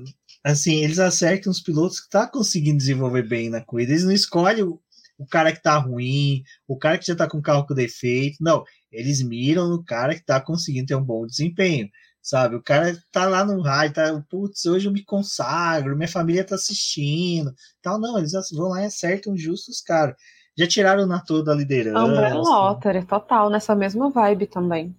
assim, 0.45 0.82
eles 0.82 0.99
acertam 0.99 1.51
os 1.51 1.61
pilotos 1.61 2.01
que 2.01 2.11
tá 2.11 2.26
conseguindo 2.26 2.78
desenvolver 2.78 3.22
bem 3.22 3.51
na 3.51 3.61
corrida. 3.61 3.93
Eles 3.93 4.05
não 4.05 4.12
escolhem 4.12 4.64
o, 4.64 4.80
o 5.18 5.26
cara 5.26 5.53
que 5.53 5.62
tá 5.62 5.76
ruim, 5.78 6.43
o 6.66 6.76
cara 6.76 6.99
que 6.99 7.07
já 7.07 7.14
tá 7.14 7.28
com 7.28 7.43
carro 7.43 7.66
com 7.66 7.74
defeito. 7.74 8.38
Não, 8.41 8.64
eles 8.91 9.22
miram 9.22 9.68
no 9.68 9.84
cara 9.84 10.14
que 10.14 10.24
tá 10.24 10.41
conseguindo 10.41 10.86
ter 10.86 10.97
um 10.97 11.05
bom 11.05 11.26
desempenho 11.26 11.88
sabe? 12.22 12.56
O 12.56 12.62
cara 12.62 12.96
tá 13.10 13.26
lá 13.26 13.44
no 13.44 13.60
rádio, 13.62 13.94
tá, 13.94 14.24
putz, 14.28 14.66
hoje 14.66 14.86
eu 14.86 14.92
me 14.92 15.04
consagro, 15.04 15.96
minha 15.96 16.08
família 16.08 16.44
tá 16.44 16.54
assistindo, 16.54 17.54
tal, 17.82 17.98
não, 17.98 18.18
eles 18.18 18.32
vão 18.52 18.68
lá 18.68 18.82
e 18.82 18.86
acertam 18.86 19.36
justos 19.36 19.80
cara. 19.80 20.16
Já 20.56 20.66
tiraram 20.66 21.04
o 21.04 21.06
Nato 21.06 21.42
da 21.42 21.54
liderança. 21.54 21.98
André 21.98 22.34
Lotter, 22.34 23.06
total, 23.06 23.48
nessa 23.48 23.74
mesma 23.74 24.10
vibe 24.10 24.46
também. 24.46 24.94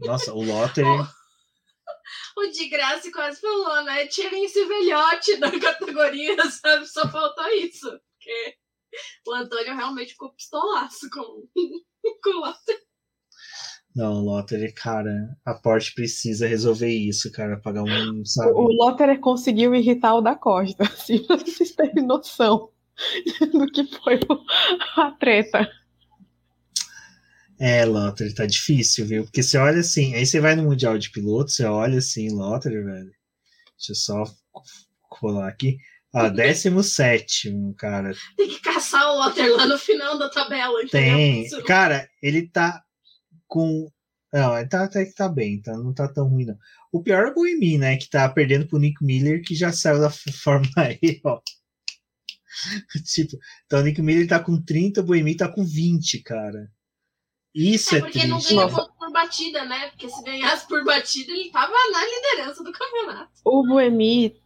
Nossa, 0.00 0.32
o 0.34 0.42
Lotter... 0.42 0.84
o 2.36 2.46
de 2.50 2.68
graça 2.68 3.10
quase 3.10 3.40
falou, 3.40 3.84
né? 3.84 4.06
Tirem 4.06 4.44
esse 4.44 4.64
velhote 4.64 5.36
da 5.36 5.50
categoria, 5.58 6.36
sabe? 6.50 6.86
Só 6.86 7.08
faltou 7.08 7.46
isso. 7.48 7.88
Porque 7.88 8.56
o 9.26 9.32
Antônio 9.32 9.76
realmente 9.76 10.12
ficou 10.12 10.32
pistolaço 10.32 11.08
com, 11.10 11.46
com 12.22 12.30
o 12.30 12.40
Lotter. 12.40 12.77
Não, 13.98 14.20
Lotterer, 14.20 14.72
cara, 14.72 15.36
a 15.44 15.52
Porsche 15.54 15.92
precisa 15.92 16.46
resolver 16.46 16.88
isso, 16.88 17.32
cara, 17.32 17.56
pagar 17.58 17.82
um, 17.82 18.24
sabe? 18.24 18.52
O 18.52 18.68
Lotterer 18.68 19.18
conseguiu 19.18 19.74
irritar 19.74 20.14
o 20.14 20.20
da 20.20 20.36
Costa, 20.36 20.84
se 20.94 21.18
vocês 21.26 21.72
terem 21.72 22.06
noção 22.06 22.70
do 23.52 23.66
que 23.66 23.84
foi 23.98 24.20
a 24.96 25.10
treta. 25.10 25.68
É, 27.58 27.84
Lotterer, 27.84 28.32
tá 28.36 28.46
difícil, 28.46 29.04
viu? 29.04 29.24
Porque 29.24 29.42
você 29.42 29.58
olha 29.58 29.80
assim, 29.80 30.14
aí 30.14 30.24
você 30.24 30.38
vai 30.38 30.54
no 30.54 30.62
Mundial 30.62 30.96
de 30.96 31.10
Pilotos, 31.10 31.56
você 31.56 31.64
olha 31.64 31.98
assim, 31.98 32.30
Lotterer, 32.30 32.84
velho. 32.84 33.10
Deixa 33.76 33.90
eu 33.90 33.96
só 33.96 34.24
colar 35.08 35.48
aqui. 35.48 35.76
Ah, 36.14 36.28
17, 36.28 37.52
cara. 37.76 38.12
Tem 38.36 38.48
que 38.48 38.60
caçar 38.60 39.10
o 39.10 39.18
Lotter 39.18 39.56
lá 39.56 39.66
no 39.66 39.76
final 39.76 40.16
da 40.16 40.28
tabela. 40.30 40.86
Tem. 40.88 41.48
Cara, 41.66 42.08
ele 42.22 42.48
tá 42.48 42.82
com. 43.48 43.90
Não, 44.32 44.58
ele 44.58 44.68
tá, 44.68 44.84
até 44.84 45.04
que 45.06 45.14
tá 45.14 45.28
bem, 45.28 45.60
tá, 45.60 45.72
não 45.76 45.94
tá 45.94 46.06
tão 46.06 46.28
ruim, 46.28 46.44
não. 46.44 46.58
O 46.92 47.02
pior 47.02 47.26
é 47.26 47.30
o 47.30 47.34
Boemi, 47.34 47.78
né? 47.78 47.96
Que 47.96 48.08
tá 48.08 48.28
perdendo 48.28 48.68
pro 48.68 48.78
Nick 48.78 49.02
Miller, 49.02 49.42
que 49.42 49.54
já 49.54 49.72
saiu 49.72 50.00
da 50.00 50.10
Fórmula 50.42 50.92
E, 51.02 51.20
ó. 51.24 51.40
tipo, 53.04 53.36
então 53.66 53.80
o 53.80 53.82
Nick 53.82 54.00
Miller 54.02 54.28
tá 54.28 54.38
com 54.38 54.62
30, 54.62 55.00
o 55.00 55.04
Boemi 55.04 55.36
tá 55.36 55.48
com 55.48 55.64
20, 55.64 56.22
cara. 56.22 56.70
Isso 57.54 57.94
é, 57.94 57.98
é 57.98 58.00
porque 58.02 58.20
triste. 58.20 58.30
não 58.30 58.40
ganha 58.40 58.68
ponto 58.68 58.92
por 58.98 59.12
batida, 59.12 59.64
né? 59.64 59.88
Porque 59.88 60.08
se 60.08 60.22
ganhasse 60.22 60.68
por 60.68 60.84
batida, 60.84 61.32
ele 61.32 61.50
tava 61.50 61.72
na 61.92 62.04
liderança 62.04 62.62
do 62.62 62.72
campeonato. 62.72 63.32
O 63.44 63.66
Boemi 63.66 64.40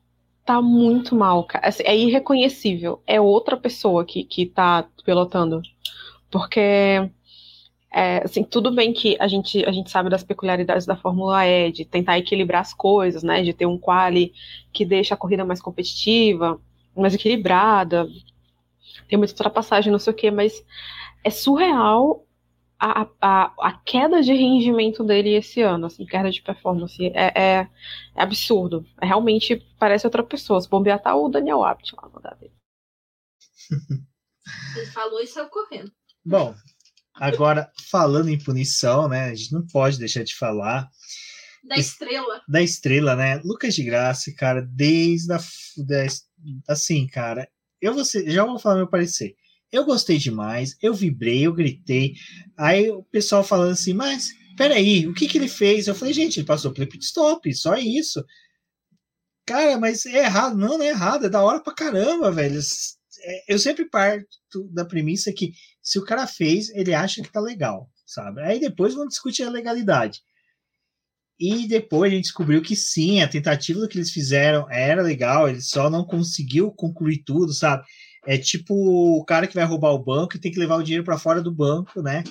tá 0.45 0.63
muito 0.63 1.15
mal, 1.15 1.45
cara. 1.47 1.69
Assim, 1.69 1.83
é 1.85 1.97
irreconhecível. 1.97 3.03
É 3.07 3.21
outra 3.21 3.57
pessoa 3.57 4.05
que, 4.05 4.25
que 4.25 4.47
tá 4.47 4.89
pilotando. 5.05 5.61
Porque, 6.31 7.11
é, 7.93 8.23
assim, 8.25 8.43
tudo 8.43 8.71
bem 8.71 8.93
que 8.93 9.17
a 9.21 9.29
gente, 9.29 9.65
a 9.67 9.71
gente 9.71 9.91
sabe 9.91 10.09
das 10.09 10.25
peculiaridades 10.25 10.87
da 10.87 10.97
Fórmula 10.97 11.47
E, 11.47 11.71
de 11.71 11.85
tentar 11.85 12.19
equilibrar 12.19 12.63
as 12.63 12.73
coisas, 12.73 13.23
né? 13.23 13.43
De 13.43 13.53
ter 13.53 13.67
um 13.67 13.77
quali 13.77 14.33
que 14.73 14.85
deixa 14.85 15.15
a 15.15 15.17
corrida 15.17 15.45
mais 15.45 15.61
competitiva, 15.61 16.59
mais 16.97 17.15
equilibrada. 17.15 18.09
Tem 19.09 19.19
muita 19.19 19.35
ultrapassagem, 19.35 19.93
não 19.93 19.99
sei 19.99 20.13
o 20.13 20.17
quê, 20.17 20.31
mas 20.31 20.65
é 21.23 21.31
surreal 21.31 22.27
a, 22.79 23.07
a, 23.21 23.53
a, 23.61 23.73
queda 23.85 24.23
de 24.23 24.33
rendimento 24.33 25.05
dele 25.05 25.37
esse 25.37 25.63
ano, 25.63 25.87
assim, 25.87 26.05
queda 26.05 26.31
de 26.31 26.43
performance, 26.43 27.01
é, 27.15 27.41
é, 27.41 27.69
é 28.17 28.23
absurdo. 28.23 28.85
É, 29.01 29.07
realmente 29.07 29.65
parece 29.79 30.05
outra 30.07 30.25
pessoa. 30.25 30.61
Se 30.61 30.69
bombear 30.69 30.99
tá 30.99 31.15
o 31.15 31.29
Daniel 31.29 31.63
Abt 31.63 31.95
lá 31.95 32.09
no 32.09 32.15
lugar 32.15 32.35
dele. 32.37 32.55
Ele 34.77 34.87
falou 34.87 35.21
e 35.21 35.27
saiu 35.27 35.49
correndo. 35.49 35.93
Bom, 36.25 36.55
agora 37.15 37.71
falando 37.91 38.29
em 38.29 38.39
punição, 38.39 39.09
né? 39.09 39.25
A 39.25 39.35
gente 39.35 39.53
não 39.53 39.67
pode 39.67 39.99
deixar 39.99 40.23
de 40.23 40.35
falar. 40.35 40.89
Da 41.65 41.77
estrela. 41.77 42.43
Da 42.49 42.63
estrela, 42.63 43.15
né? 43.17 43.41
Lucas 43.45 43.75
de 43.75 43.85
Graça, 43.85 44.33
cara, 44.37 44.63
desde 44.63 45.33
a. 45.33 45.39
assim, 46.69 47.07
cara, 47.07 47.49
eu 47.81 47.95
vou 47.95 48.05
ser, 48.05 48.29
já 48.31 48.45
vou 48.45 48.59
falar 48.59 48.77
meu 48.77 48.89
parecer. 48.89 49.35
Eu 49.71 49.85
gostei 49.85 50.19
demais, 50.19 50.77
eu 50.83 50.93
vibrei, 50.93 51.47
eu 51.47 51.53
gritei. 51.53 52.15
Aí 52.59 52.91
o 52.91 53.03
pessoal 53.05 53.43
falando 53.43 53.73
assim, 53.73 53.95
mas 53.95 54.31
peraí, 54.57 55.07
o 55.07 55.15
que, 55.15 55.27
que 55.27 55.39
ele 55.39 55.49
fez? 55.49 55.87
Eu 55.87 55.95
falei, 55.95 56.13
gente, 56.13 56.39
ele 56.39 56.47
passou 56.47 56.73
pelo 56.73 56.89
pit 56.89 57.05
stop, 57.05 57.53
só 57.55 57.77
isso. 57.77 58.25
Cara, 59.47 59.79
mas 59.79 60.07
é 60.07 60.25
errado. 60.25 60.57
Não, 60.57 60.79
não 60.79 60.85
é 60.85 60.89
errado, 60.89 61.27
é 61.27 61.29
da 61.29 61.43
hora 61.43 61.61
pra 61.61 61.75
caramba, 61.75 62.31
velho. 62.31 62.61
É, 63.25 63.55
eu 63.55 63.59
sempre 63.59 63.89
parto 63.89 64.27
da 64.73 64.85
premissa 64.85 65.33
que 65.33 65.53
se 65.83 65.99
o 65.99 66.05
cara 66.05 66.27
fez, 66.27 66.71
ele 66.71 66.95
acha 66.95 67.23
que 67.23 67.31
tá 67.31 67.41
legal, 67.41 67.91
sabe? 68.07 68.43
Aí 68.43 68.61
depois 68.61 68.95
vamos 68.95 69.11
discutir 69.11 69.45
a 69.45 69.51
legalidade. 69.51 70.21
E 71.39 71.67
depois 71.67 72.13
a 72.13 72.15
gente 72.15 72.25
descobriu 72.25 72.63
que 72.63 72.77
sim, 72.77 73.21
a 73.21 73.29
tentativa 73.29 73.81
do 73.81 73.89
que 73.89 73.99
eles 73.99 74.13
fizeram 74.13 74.71
era 74.71 75.03
legal, 75.03 75.49
ele 75.49 75.61
só 75.61 75.91
não 75.91 76.05
conseguiu 76.05 76.71
concluir 76.71 77.23
tudo, 77.25 77.53
sabe? 77.53 77.85
É 78.25 78.39
tipo 78.39 78.75
o 78.75 79.25
cara 79.25 79.47
que 79.47 79.55
vai 79.55 79.65
roubar 79.65 79.91
o 79.93 80.03
banco 80.03 80.37
e 80.37 80.41
tem 80.41 80.53
que 80.53 80.59
levar 80.59 80.77
o 80.77 80.83
dinheiro 80.83 81.05
para 81.05 81.19
fora 81.19 81.43
do 81.43 81.53
banco, 81.53 82.01
né? 82.01 82.23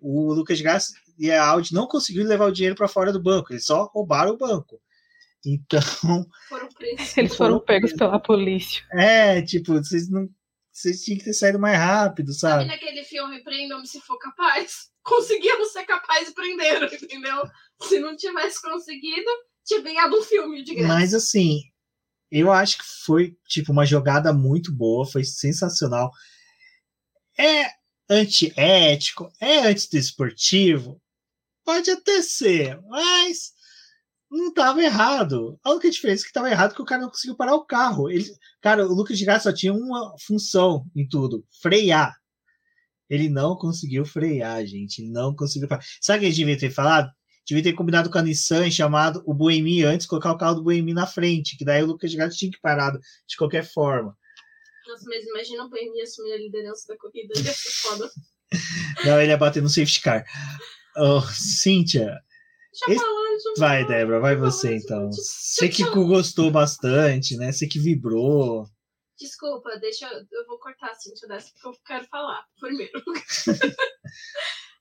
O 0.00 0.32
Lucas 0.32 0.60
Graça 0.60 0.92
e 1.18 1.30
a 1.30 1.46
Audi 1.46 1.72
não 1.72 1.86
conseguiram 1.86 2.26
levar 2.26 2.46
o 2.46 2.52
dinheiro 2.52 2.74
para 2.74 2.88
fora 2.88 3.12
do 3.12 3.22
banco, 3.22 3.52
eles 3.52 3.64
só 3.64 3.84
roubaram 3.84 4.32
o 4.32 4.36
banco. 4.36 4.80
Então. 5.44 5.80
Foram 6.48 6.68
eles 7.16 7.36
foram, 7.36 7.60
pegos 7.60 7.92
pela 7.92 8.18
polícia. 8.18 8.82
É, 8.92 9.40
tipo, 9.42 9.74
vocês 9.74 10.10
não. 10.10 10.28
Vocês 10.76 11.02
tinham 11.02 11.16
que 11.16 11.24
ter 11.24 11.32
saído 11.32 11.58
mais 11.58 11.78
rápido, 11.78 12.34
sabe? 12.34 12.64
Sabe 12.64 12.66
naquele 12.66 13.02
filme 13.02 13.42
Prendam-me 13.42 13.86
se 13.86 13.98
for 13.98 14.18
capaz? 14.18 14.90
Conseguiram 15.02 15.64
ser 15.70 15.86
capazes 15.86 16.28
e 16.28 16.34
prenderam, 16.34 16.86
entendeu? 16.86 17.42
Se 17.80 17.98
não 17.98 18.14
tivesse 18.14 18.60
conseguido, 18.60 19.30
tinha 19.64 19.80
ganhado 19.80 20.18
um 20.18 20.22
filme 20.22 20.62
de 20.62 20.74
graça. 20.74 20.92
Mas 20.92 21.14
assim, 21.14 21.62
eu 22.30 22.52
acho 22.52 22.76
que 22.76 22.84
foi 23.06 23.38
tipo 23.48 23.72
uma 23.72 23.86
jogada 23.86 24.34
muito 24.34 24.70
boa, 24.70 25.06
foi 25.06 25.24
sensacional. 25.24 26.10
É 27.38 27.70
antiético, 28.10 29.32
é 29.40 29.60
antidesportivo, 29.60 31.00
pode 31.64 31.90
até 31.90 32.20
ser, 32.20 32.78
mas 32.82 33.54
não 34.30 34.48
estava 34.48 34.82
errado. 34.82 35.58
A 35.62 35.70
única 35.70 35.90
diferença 35.90 36.22
é 36.22 36.24
que 36.24 36.28
estava 36.28 36.50
errado 36.50 36.72
é 36.72 36.74
que 36.74 36.82
o 36.82 36.86
cara 36.86 37.02
não 37.02 37.10
conseguiu 37.10 37.36
parar 37.36 37.54
o 37.54 37.64
carro. 37.64 38.10
Ele, 38.10 38.24
cara, 38.60 38.86
o 38.86 38.94
Lucas 38.94 39.18
de 39.18 39.24
Graça 39.24 39.50
só 39.50 39.56
tinha 39.56 39.72
uma 39.72 40.14
função 40.26 40.84
em 40.94 41.08
tudo: 41.08 41.44
frear. 41.62 42.14
Ele 43.08 43.28
não 43.28 43.56
conseguiu 43.56 44.04
frear, 44.04 44.64
gente. 44.66 45.00
Ele 45.00 45.10
não 45.10 45.34
conseguiu 45.34 45.68
parar. 45.68 45.84
Sabe 46.00 46.18
o 46.18 46.20
que 46.20 46.26
ele 46.26 46.34
devia 46.34 46.58
ter 46.58 46.70
falado? 46.70 47.10
devia 47.46 47.62
ter 47.62 47.72
combinado 47.74 48.10
com 48.10 48.18
a 48.18 48.22
Nissan 48.22 48.68
chamado 48.70 49.22
o 49.24 49.32
Boemi 49.32 49.84
antes, 49.84 50.06
colocar 50.06 50.32
o 50.32 50.38
carro 50.38 50.56
do 50.56 50.64
Boemi 50.64 50.92
na 50.92 51.06
frente, 51.06 51.56
que 51.56 51.64
daí 51.64 51.82
o 51.82 51.86
Lucas 51.86 52.12
Gato 52.12 52.34
tinha 52.34 52.50
que 52.50 52.60
parar 52.60 52.92
de 52.92 53.36
qualquer 53.36 53.64
forma. 53.64 54.16
Nossa, 54.88 55.04
mas 55.06 55.24
imagina 55.24 55.64
o 55.64 55.70
Boemi 55.70 56.00
assumir 56.00 56.32
a 56.32 56.38
liderança 56.38 56.88
da 56.88 56.98
corrida, 56.98 57.34
ia 57.36 57.52
ser 57.52 57.70
foda. 57.70 58.10
Não, 59.04 59.20
ele 59.20 59.30
ia 59.30 59.36
bater 59.36 59.62
no 59.62 59.68
safety 59.68 60.00
car. 60.00 60.24
Oh, 60.96 61.20
Cíntia. 61.20 62.20
Esse... 62.88 63.04
vai, 63.58 63.86
Débora, 63.86 64.20
vai 64.20 64.36
você 64.36 64.76
então. 64.76 65.10
Você 65.10 65.68
que 65.68 65.82
gostou 65.84 66.50
bastante, 66.50 67.36
né? 67.36 67.52
Você 67.52 67.66
que 67.66 67.78
vibrou. 67.78 68.64
Desculpa, 69.18 69.78
deixa 69.78 70.06
eu. 70.06 70.18
Eu 70.30 70.46
vou 70.46 70.58
cortar 70.58 70.90
a 70.90 70.94
Cíntia 70.94 71.26
dessa 71.26 71.50
porque 71.52 71.68
eu 71.68 71.72
quero 71.86 72.06
falar 72.06 72.44
primeiro. 72.60 73.02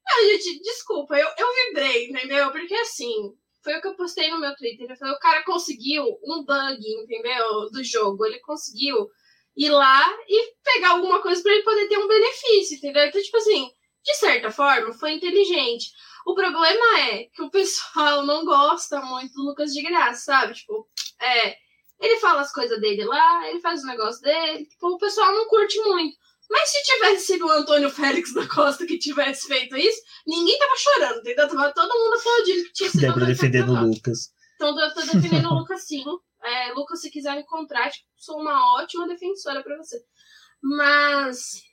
Ah, 0.08 0.22
gente, 0.22 0.62
desculpa, 0.62 1.18
eu, 1.18 1.28
eu 1.38 1.47
vibrei, 1.66 2.08
entendeu? 2.08 2.51
Porque 2.51 2.76
assim, 2.76 3.34
foi 3.64 3.76
o 3.76 3.82
que 3.82 3.88
eu 3.88 3.95
postei 3.95 4.30
no 4.30 4.39
meu 4.39 4.56
Twitter. 4.56 4.88
Eu 4.89 4.95
falei, 4.95 5.14
o 5.16 5.20
cara 5.20 5.43
conseguiu 5.43 6.03
um 6.24 6.45
bug, 6.45 6.80
entendeu? 7.01 7.70
Do 7.72 7.84
jogo. 7.84 8.24
Ele 8.26 8.39
conseguiu 8.39 9.10
ir 9.58 9.72
lá 9.72 10.06
e 10.28 10.53
pegar 10.64 10.91
alguma 10.91 11.22
coisa 11.22 11.41
para 11.41 11.53
ele 11.53 11.64
poder 11.64 11.88
ter 11.88 11.97
um 11.97 12.08
benefício, 12.08 12.78
entendeu? 12.78 13.06
Então, 13.06 13.22
tipo 13.22 13.38
assim, 13.38 13.68
de 14.03 14.14
certa 14.16 14.51
forma, 14.51 14.93
foi 14.93 15.14
inteligente. 15.14 15.91
O 16.26 16.34
problema 16.34 16.99
é 17.01 17.26
que 17.26 17.43
o 17.43 17.51
pessoal 17.51 18.26
não 18.26 18.43
gosta 18.43 18.99
muito 19.01 19.34
do 19.36 19.43
Lucas 19.43 19.71
de 19.71 19.84
Graça, 19.84 20.26
sabe? 20.26 20.55
Tipo, 20.55 20.88
é. 21.21 21.55
Ele 21.97 22.19
fala 22.19 22.41
as 22.41 22.51
coisas 22.51 22.82
dele 22.82 23.05
lá, 23.05 23.47
ele 23.47 23.61
faz 23.61 23.82
o 23.82 23.88
negócio 23.88 24.21
dele, 24.21 24.65
tipo, 24.65 24.88
o 24.88 24.97
pessoal 24.97 25.32
não 25.34 25.47
curte 25.47 25.80
muito. 25.80 26.17
Mas 26.49 26.69
se 26.69 26.84
tivesse 26.84 27.26
sido 27.28 27.45
o 27.45 27.51
Antônio 27.51 27.89
Félix 27.89 28.34
da 28.34 28.45
Costa 28.47 28.86
que 28.86 28.99
tivesse 28.99 29.47
feito 29.47 29.78
isso, 29.78 30.01
ninguém 30.28 30.59
tava 30.59 30.76
chorando, 30.76 31.19
entendeu? 31.19 31.47
Tava 31.47 31.71
todo 31.73 31.97
mundo 31.97 32.19
aplaudindo 32.19 32.63
que 32.65 32.73
tinha 32.73 32.89
sido 32.89 33.01
Débora 33.01 33.26
defendendo 33.26 33.71
o 33.71 33.88
Lucas. 33.88 34.34
Então 34.55 34.78
eu 34.78 34.93
tô 34.93 35.01
defendendo 35.01 35.49
o 35.49 35.59
Lucas 35.59 35.88
sim. 35.88 36.03
É, 36.43 36.73
Lucas, 36.73 37.01
se 37.01 37.09
quiser 37.09 37.36
me 37.36 37.41
encontrar, 37.41 37.89
tipo, 37.89 38.05
sou 38.17 38.39
uma 38.41 38.76
ótima 38.76 39.07
defensora 39.07 39.63
para 39.63 39.78
você. 39.78 40.03
Mas 40.61 41.63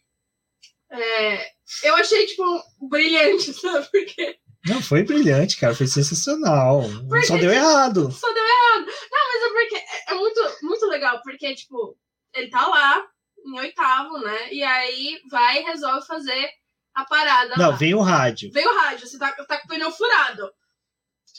é, 0.93 1.47
eu 1.85 1.97
achei, 1.97 2.27
tipo, 2.27 2.45
brilhante, 2.89 3.53
sabe? 3.55 3.89
Porque. 3.91 4.39
Não, 4.67 4.81
foi 4.81 5.03
brilhante, 5.03 5.59
cara. 5.59 5.75
Foi 5.75 5.87
sensacional. 5.87 6.83
Porque, 7.09 7.27
só 7.27 7.37
deu 7.37 7.51
tipo, 7.51 7.53
errado. 7.53 8.13
Só 8.13 8.33
deu 8.33 8.45
errado. 8.45 8.87
Não, 9.11 9.29
mas 9.33 9.43
é 9.43 9.49
porque 9.49 9.77
é, 9.77 10.13
é 10.13 10.15
muito, 10.15 10.41
muito 10.63 10.87
legal, 10.87 11.21
porque, 11.23 11.55
tipo, 11.55 11.99
ele 12.33 12.49
tá 12.49 12.67
lá, 12.67 13.05
em 13.45 13.59
oitavo, 13.59 14.19
né? 14.19 14.53
E 14.53 14.63
aí 14.63 15.21
vai 15.31 15.61
e 15.61 15.65
resolve 15.65 16.07
fazer 16.07 16.51
a 16.95 17.05
parada. 17.05 17.55
Não, 17.57 17.71
lá. 17.71 17.77
vem 17.77 17.95
o 17.95 18.01
rádio. 18.01 18.51
Vem 18.53 18.67
o 18.67 18.75
rádio, 18.75 19.07
você 19.07 19.19
tá, 19.19 19.33
tá 19.33 19.59
com 19.59 19.67
o 19.67 19.69
pneu 19.69 19.91
furado. 19.91 20.51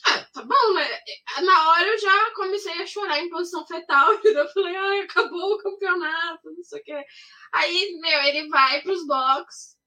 Ah, 0.06 0.26
tá 0.34 0.42
bom, 0.42 0.74
né? 0.74 1.00
Na 1.44 1.70
hora 1.70 1.88
eu 1.88 1.98
já 1.98 2.32
comecei 2.32 2.82
a 2.82 2.86
chorar 2.86 3.20
em 3.20 3.30
posição 3.30 3.66
fetal. 3.66 4.20
E 4.24 4.28
eu 4.34 4.48
falei, 4.50 4.76
ai, 4.76 5.02
acabou 5.02 5.54
o 5.54 5.58
campeonato, 5.58 6.52
não 6.52 6.64
sei 6.64 6.82
o 6.82 6.84
quê. 6.84 7.04
Aí, 7.54 8.00
meu, 8.02 8.22
ele 8.24 8.50
vai 8.50 8.82
pros 8.82 9.06
box, 9.06 9.78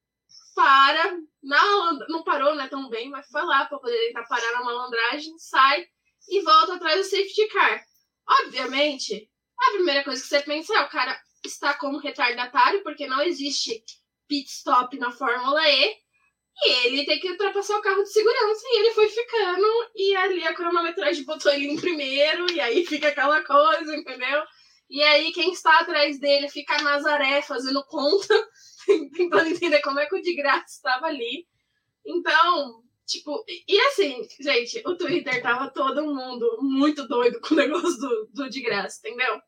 para, 0.57 1.18
na, 1.42 1.92
não 2.09 2.24
parou, 2.24 2.54
né, 2.54 2.66
tão 2.66 2.88
bem, 2.88 3.11
mas 3.11 3.28
foi 3.28 3.42
lá 3.42 3.66
pra 3.66 3.78
poder 3.78 4.09
tentar 4.09 4.24
parar 4.24 4.52
na 4.52 4.64
malandragem, 4.64 5.38
sai 5.38 5.86
e 6.30 6.40
volta 6.40 6.74
atrás 6.74 6.96
do 6.96 7.04
safety 7.04 7.46
car. 7.48 7.84
Obviamente, 8.26 9.30
a 9.61 9.72
primeira 9.72 10.02
coisa 10.02 10.20
que 10.20 10.28
você 10.28 10.40
pensa 10.40 10.74
é 10.74 10.80
o 10.80 10.88
cara 10.88 11.20
está 11.44 11.74
como 11.74 11.98
retardatário, 11.98 12.82
porque 12.82 13.07
não 13.07 13.20
existe 13.22 13.84
pit 14.26 14.50
stop 14.50 14.98
na 14.98 15.12
Fórmula 15.12 15.68
E. 15.68 15.94
E 16.64 16.86
ele 16.86 17.04
tem 17.04 17.20
que 17.20 17.30
ultrapassar 17.30 17.76
o 17.76 17.82
carro 17.82 18.02
de 18.02 18.11
segurança. 18.11 18.62
E 18.64 18.78
ele 18.80 18.94
foi 18.94 19.09
ficando. 19.09 19.66
E 19.94 20.16
ali 20.16 20.42
a 20.42 20.54
cronometragem 20.54 21.22
botou 21.24 21.52
ele 21.52 21.66
em 21.66 21.76
primeiro. 21.76 22.50
E 22.50 22.59
aí 22.61 22.84
fica 22.86 23.09
aquela 23.09 23.44
coisa, 23.44 23.94
entendeu? 23.94 24.42
E 24.88 25.02
aí 25.02 25.32
quem 25.32 25.52
está 25.52 25.80
atrás 25.80 26.18
dele 26.18 26.48
fica 26.48 26.80
Nazaré 26.82 27.42
fazendo 27.42 27.84
conta. 27.84 28.34
tentando 29.14 29.49
entender 29.49 29.80
como 29.80 30.01
é 30.01 30.07
que 30.07 30.16
o 30.16 30.22
de 30.22 30.34
graça 30.34 30.66
estava 30.66 31.07
ali. 31.07 31.47
Então, 32.05 32.82
tipo. 33.07 33.45
E 33.68 33.80
assim, 33.80 34.26
gente, 34.41 34.82
o 34.87 34.97
Twitter 34.97 35.43
tava 35.43 35.70
todo 35.70 36.07
mundo 36.07 36.59
muito 36.62 37.07
doido 37.07 37.41
com 37.41 37.55
o 37.55 37.57
negócio 37.59 37.99
do, 37.99 38.28
do 38.32 38.51
de 38.51 38.61
graça, 38.61 39.01
entendeu? 39.01 39.41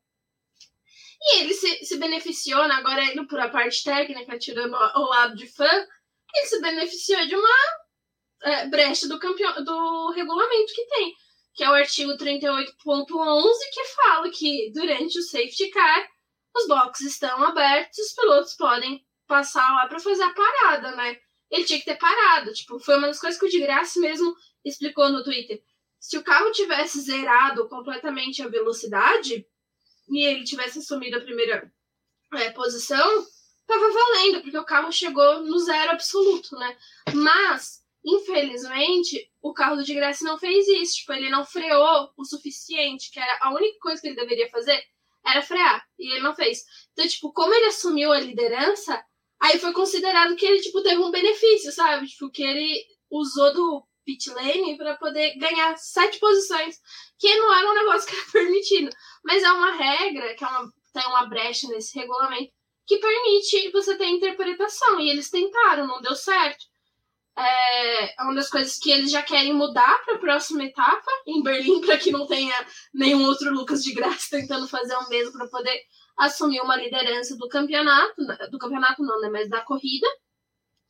E 1.20 1.40
ele 1.40 1.54
se, 1.54 1.84
se 1.84 1.98
beneficiou, 1.98 2.66
né, 2.68 2.74
agora 2.74 3.04
indo 3.04 3.26
por 3.26 3.40
a 3.40 3.48
parte 3.48 3.82
técnica, 3.82 4.38
tirando 4.38 4.74
o 4.74 5.06
lado 5.06 5.34
de 5.34 5.48
fã, 5.48 5.68
ele 6.34 6.46
se 6.46 6.60
beneficiou 6.60 7.26
de 7.26 7.34
uma 7.34 7.56
é, 8.42 8.68
brecha 8.68 9.08
do, 9.08 9.18
campeão, 9.18 9.64
do 9.64 10.12
regulamento 10.12 10.72
que 10.72 10.86
tem, 10.86 11.12
que 11.54 11.64
é 11.64 11.70
o 11.70 11.74
artigo 11.74 12.12
38.11, 12.16 13.52
que 13.72 13.84
fala 13.84 14.30
que 14.30 14.70
durante 14.72 15.18
o 15.18 15.22
safety 15.22 15.70
car 15.70 16.08
os 16.56 16.68
boxes 16.68 17.12
estão 17.12 17.42
abertos, 17.42 17.98
os 17.98 18.12
pilotos 18.12 18.54
podem 18.54 19.04
passar 19.28 19.70
lá 19.74 19.86
para 19.86 20.00
fazer 20.00 20.24
a 20.24 20.34
parada, 20.34 20.96
né? 20.96 21.18
Ele 21.50 21.64
tinha 21.64 21.78
que 21.78 21.84
ter 21.84 21.96
parado. 21.96 22.52
Tipo, 22.52 22.80
foi 22.80 22.96
uma 22.96 23.06
das 23.06 23.20
coisas 23.20 23.38
que 23.38 23.46
o 23.46 23.50
de 23.50 23.60
graça 23.60 24.00
mesmo 24.00 24.34
explicou 24.64 25.08
no 25.10 25.22
Twitter. 25.22 25.62
Se 26.00 26.16
o 26.16 26.24
carro 26.24 26.50
tivesse 26.50 27.00
zerado 27.00 27.68
completamente 27.68 28.42
a 28.42 28.48
velocidade 28.48 29.46
e 30.08 30.24
ele 30.24 30.44
tivesse 30.44 30.78
assumido 30.78 31.16
a 31.16 31.20
primeira 31.20 31.70
é, 32.34 32.50
posição, 32.50 33.26
tava 33.66 33.90
valendo, 33.90 34.42
porque 34.42 34.58
o 34.58 34.64
carro 34.64 34.90
chegou 34.90 35.40
no 35.40 35.58
zero 35.58 35.92
absoluto, 35.92 36.56
né? 36.56 36.76
Mas, 37.14 37.82
infelizmente, 38.04 39.30
o 39.42 39.52
carro 39.52 39.76
do 39.76 39.84
de 39.84 39.94
graça 39.94 40.24
não 40.24 40.38
fez 40.38 40.66
isso. 40.68 40.96
Tipo, 40.96 41.12
ele 41.12 41.30
não 41.30 41.44
freou 41.44 42.10
o 42.16 42.24
suficiente, 42.24 43.10
que 43.10 43.20
era 43.20 43.38
a 43.42 43.54
única 43.54 43.78
coisa 43.80 44.00
que 44.00 44.08
ele 44.08 44.16
deveria 44.16 44.48
fazer 44.48 44.82
era 45.26 45.42
frear. 45.42 45.84
E 45.98 46.12
ele 46.12 46.20
não 46.22 46.34
fez. 46.34 46.64
Então, 46.92 47.06
tipo, 47.06 47.32
como 47.32 47.52
ele 47.54 47.66
assumiu 47.66 48.12
a 48.12 48.20
liderança, 48.20 49.02
aí 49.40 49.58
foi 49.58 49.72
considerado 49.72 50.36
que 50.36 50.46
ele, 50.46 50.60
tipo, 50.60 50.82
teve 50.82 51.00
um 51.00 51.10
benefício, 51.10 51.72
sabe? 51.72 52.06
Tipo, 52.06 52.30
que 52.30 52.42
ele 52.42 52.84
usou 53.10 53.52
do 53.52 53.88
pit 54.04 54.30
lane 54.30 54.78
para 54.78 54.96
poder 54.96 55.36
ganhar 55.36 55.76
sete 55.76 56.18
posições, 56.18 56.76
que 57.18 57.34
não 57.36 57.54
era 57.54 57.70
um 57.70 57.74
negócio 57.74 58.08
que 58.08 58.16
era 58.16 58.24
permitido. 58.32 58.90
Mas 59.22 59.42
é 59.42 59.52
uma 59.52 59.72
regra, 59.72 60.34
que 60.34 60.44
é 60.44 60.46
uma, 60.46 60.72
tem 60.94 61.06
uma 61.06 61.26
brecha 61.26 61.68
nesse 61.68 61.98
regulamento, 61.98 62.50
que 62.86 62.96
permite 62.96 63.70
você 63.70 63.96
ter 63.96 64.06
interpretação. 64.06 64.98
E 64.98 65.10
eles 65.10 65.30
tentaram, 65.30 65.86
não 65.86 66.00
deu 66.00 66.14
certo. 66.14 66.64
É, 67.36 68.20
é 68.20 68.22
uma 68.22 68.34
das 68.34 68.48
coisas 68.50 68.78
que 68.78 68.90
eles 68.90 69.12
já 69.12 69.22
querem 69.22 69.52
mudar 69.52 70.02
para 70.04 70.14
a 70.14 70.18
próxima 70.18 70.64
etapa 70.64 71.10
em 71.26 71.42
Berlim, 71.42 71.80
para 71.84 71.98
que 71.98 72.10
não 72.10 72.26
tenha 72.26 72.66
nenhum 72.94 73.24
outro 73.26 73.52
Lucas 73.52 73.84
de 73.84 73.92
graça 73.92 74.26
tentando 74.30 74.66
fazer 74.66 74.96
o 74.96 75.08
mesmo 75.08 75.32
para 75.32 75.46
poder 75.48 75.80
assumir 76.18 76.60
uma 76.60 76.76
liderança 76.76 77.36
do 77.36 77.48
campeonato, 77.48 78.14
do 78.50 78.58
campeonato 78.58 79.02
não, 79.02 79.20
né, 79.20 79.28
mas 79.30 79.48
da 79.48 79.60
corrida. 79.60 80.06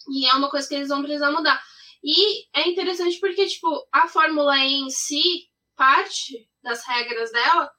E 0.09 0.27
é 0.27 0.33
uma 0.33 0.51
coisa 0.51 0.67
que 0.67 0.75
eles 0.75 0.89
vão 0.89 1.03
precisar 1.03 1.31
mudar. 1.31 1.63
E 2.03 2.47
é 2.59 2.69
interessante 2.69 3.19
porque, 3.21 3.47
tipo, 3.47 3.87
a 3.93 4.09
Fórmula 4.09 4.57
E 4.59 4.75
em 4.75 4.91
si, 4.91 5.49
parte 5.77 6.49
das 6.63 6.87
regras 6.87 7.31
dela 7.31 7.71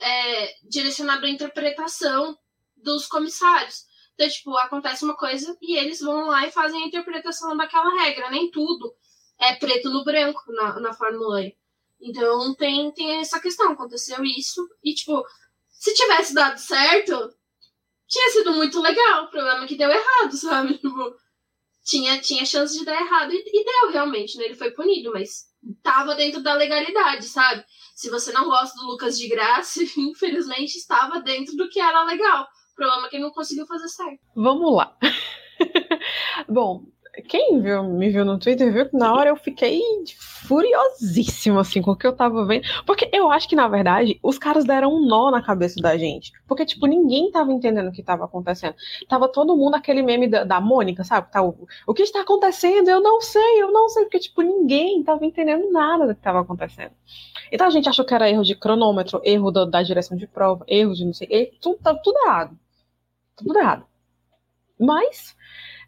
é 0.00 0.54
direcionada 0.62 1.26
à 1.26 1.30
interpretação 1.30 2.38
dos 2.76 3.06
comissários. 3.06 3.84
Então, 4.14 4.28
tipo, 4.28 4.56
acontece 4.58 5.04
uma 5.04 5.16
coisa 5.16 5.56
e 5.60 5.76
eles 5.76 6.00
vão 6.00 6.26
lá 6.26 6.46
e 6.46 6.52
fazem 6.52 6.82
a 6.82 6.86
interpretação 6.86 7.56
daquela 7.56 8.02
regra. 8.02 8.30
Nem 8.30 8.50
tudo 8.50 8.94
é 9.38 9.54
preto 9.54 9.90
no 9.90 10.04
branco 10.04 10.40
na, 10.52 10.78
na 10.78 10.92
Fórmula 10.92 11.42
E. 11.42 11.56
Então 12.00 12.54
tem, 12.54 12.92
tem 12.92 13.20
essa 13.20 13.40
questão, 13.40 13.72
aconteceu 13.72 14.22
isso. 14.24 14.68
E, 14.82 14.94
tipo, 14.94 15.24
se 15.82 15.92
tivesse 15.94 16.32
dado 16.32 16.58
certo, 16.58 17.34
tinha 18.06 18.30
sido 18.30 18.52
muito 18.52 18.80
legal. 18.80 19.24
O 19.24 19.30
problema 19.30 19.64
é 19.64 19.66
que 19.66 19.74
deu 19.74 19.90
errado, 19.90 20.30
sabe? 20.36 20.74
Tipo, 20.78 21.16
tinha, 21.84 22.20
tinha 22.20 22.46
chance 22.46 22.78
de 22.78 22.84
dar 22.84 23.00
errado. 23.00 23.32
E, 23.32 23.42
e 23.44 23.64
deu, 23.64 23.90
realmente, 23.90 24.38
né? 24.38 24.44
Ele 24.44 24.54
foi 24.54 24.70
punido, 24.70 25.10
mas 25.10 25.46
tava 25.82 26.14
dentro 26.14 26.40
da 26.40 26.54
legalidade, 26.54 27.24
sabe? 27.24 27.64
Se 27.96 28.08
você 28.10 28.30
não 28.30 28.44
gosta 28.44 28.80
do 28.80 28.86
Lucas 28.86 29.18
de 29.18 29.26
Graça, 29.26 29.80
infelizmente 29.98 30.78
estava 30.78 31.20
dentro 31.20 31.56
do 31.56 31.68
que 31.68 31.80
era 31.80 32.04
legal. 32.04 32.44
O 32.44 32.76
problema 32.76 33.08
é 33.08 33.10
que 33.10 33.16
ele 33.16 33.24
não 33.24 33.32
conseguiu 33.32 33.66
fazer 33.66 33.88
certo. 33.88 34.20
Vamos 34.36 34.76
lá. 34.76 34.96
Bom, 36.48 36.84
quem 37.28 37.60
viu, 37.60 37.84
me 37.84 38.08
viu 38.08 38.24
no 38.24 38.38
Twitter 38.38 38.72
viu 38.72 38.88
que 38.88 38.96
na 38.96 39.12
hora 39.12 39.28
eu 39.28 39.36
fiquei 39.36 39.82
furiosíssima, 40.48 41.60
assim, 41.60 41.82
com 41.82 41.90
o 41.90 41.96
que 41.96 42.06
eu 42.06 42.16
tava 42.16 42.46
vendo. 42.46 42.66
Porque 42.86 43.10
eu 43.12 43.30
acho 43.30 43.46
que, 43.46 43.54
na 43.54 43.68
verdade, 43.68 44.18
os 44.22 44.38
caras 44.38 44.64
deram 44.64 44.94
um 44.94 45.06
nó 45.06 45.30
na 45.30 45.42
cabeça 45.42 45.78
da 45.82 45.96
gente. 45.98 46.32
Porque, 46.48 46.64
tipo, 46.64 46.86
ninguém 46.86 47.30
tava 47.30 47.52
entendendo 47.52 47.88
o 47.88 47.92
que 47.92 48.02
tava 48.02 48.24
acontecendo. 48.24 48.74
Tava 49.08 49.28
todo 49.28 49.54
mundo 49.54 49.74
aquele 49.74 50.02
meme 50.02 50.26
da, 50.26 50.42
da 50.44 50.58
Mônica, 50.58 51.04
sabe? 51.04 51.30
Tá, 51.30 51.42
o, 51.42 51.68
o 51.86 51.92
que 51.92 52.02
está 52.02 52.22
acontecendo? 52.22 52.88
Eu 52.88 53.02
não 53.02 53.20
sei, 53.20 53.62
eu 53.62 53.70
não 53.70 53.90
sei. 53.90 54.04
Porque, 54.04 54.18
tipo, 54.18 54.40
ninguém 54.40 55.02
tava 55.02 55.26
entendendo 55.26 55.70
nada 55.70 56.06
do 56.06 56.14
que 56.14 56.22
tava 56.22 56.40
acontecendo. 56.40 56.92
Então 57.52 57.66
a 57.66 57.70
gente 57.70 57.90
achou 57.90 58.06
que 58.06 58.14
era 58.14 58.30
erro 58.30 58.42
de 58.42 58.54
cronômetro, 58.54 59.20
erro 59.22 59.50
do, 59.50 59.66
da 59.66 59.82
direção 59.82 60.16
de 60.16 60.26
prova, 60.26 60.64
erro 60.66 60.94
de 60.94 61.04
não 61.04 61.12
sei. 61.12 61.28
Erro, 61.30 61.50
tudo, 61.60 61.78
tudo 62.02 62.18
errado. 62.24 62.58
Tudo 63.36 63.58
errado. 63.58 63.84
Mas 64.80 65.36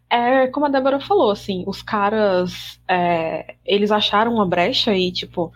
é 0.09 0.47
como 0.47 0.65
a 0.65 0.69
Débora 0.69 0.99
falou, 0.99 1.31
assim, 1.31 1.63
os 1.67 1.81
caras, 1.81 2.79
é, 2.87 3.55
eles 3.65 3.91
acharam 3.91 4.33
uma 4.33 4.45
brecha 4.45 4.95
e, 4.95 5.11
tipo, 5.11 5.51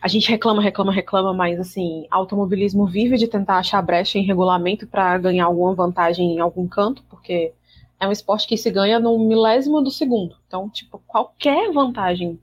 a 0.00 0.08
gente 0.08 0.30
reclama, 0.30 0.62
reclama, 0.62 0.92
reclama, 0.92 1.32
mas, 1.34 1.58
assim, 1.58 2.06
automobilismo 2.10 2.86
vive 2.86 3.16
de 3.16 3.26
tentar 3.26 3.58
achar 3.58 3.82
brecha 3.82 4.18
em 4.18 4.24
regulamento 4.24 4.86
para 4.86 5.18
ganhar 5.18 5.46
alguma 5.46 5.74
vantagem 5.74 6.34
em 6.36 6.40
algum 6.40 6.68
canto, 6.68 7.02
porque 7.08 7.52
é 7.98 8.06
um 8.06 8.12
esporte 8.12 8.46
que 8.46 8.56
se 8.56 8.70
ganha 8.70 9.00
no 9.00 9.18
milésimo 9.18 9.82
do 9.82 9.90
segundo. 9.90 10.36
Então, 10.46 10.68
tipo, 10.68 11.02
qualquer 11.06 11.72
vantagem 11.72 12.38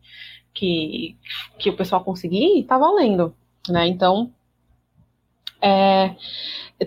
que, 0.53 1.15
que 1.57 1.69
o 1.69 1.75
pessoal 1.75 2.03
conseguir, 2.03 2.63
tá 2.63 2.77
valendo, 2.77 3.33
né? 3.69 3.87
Então, 3.87 4.31
é, 5.61 6.15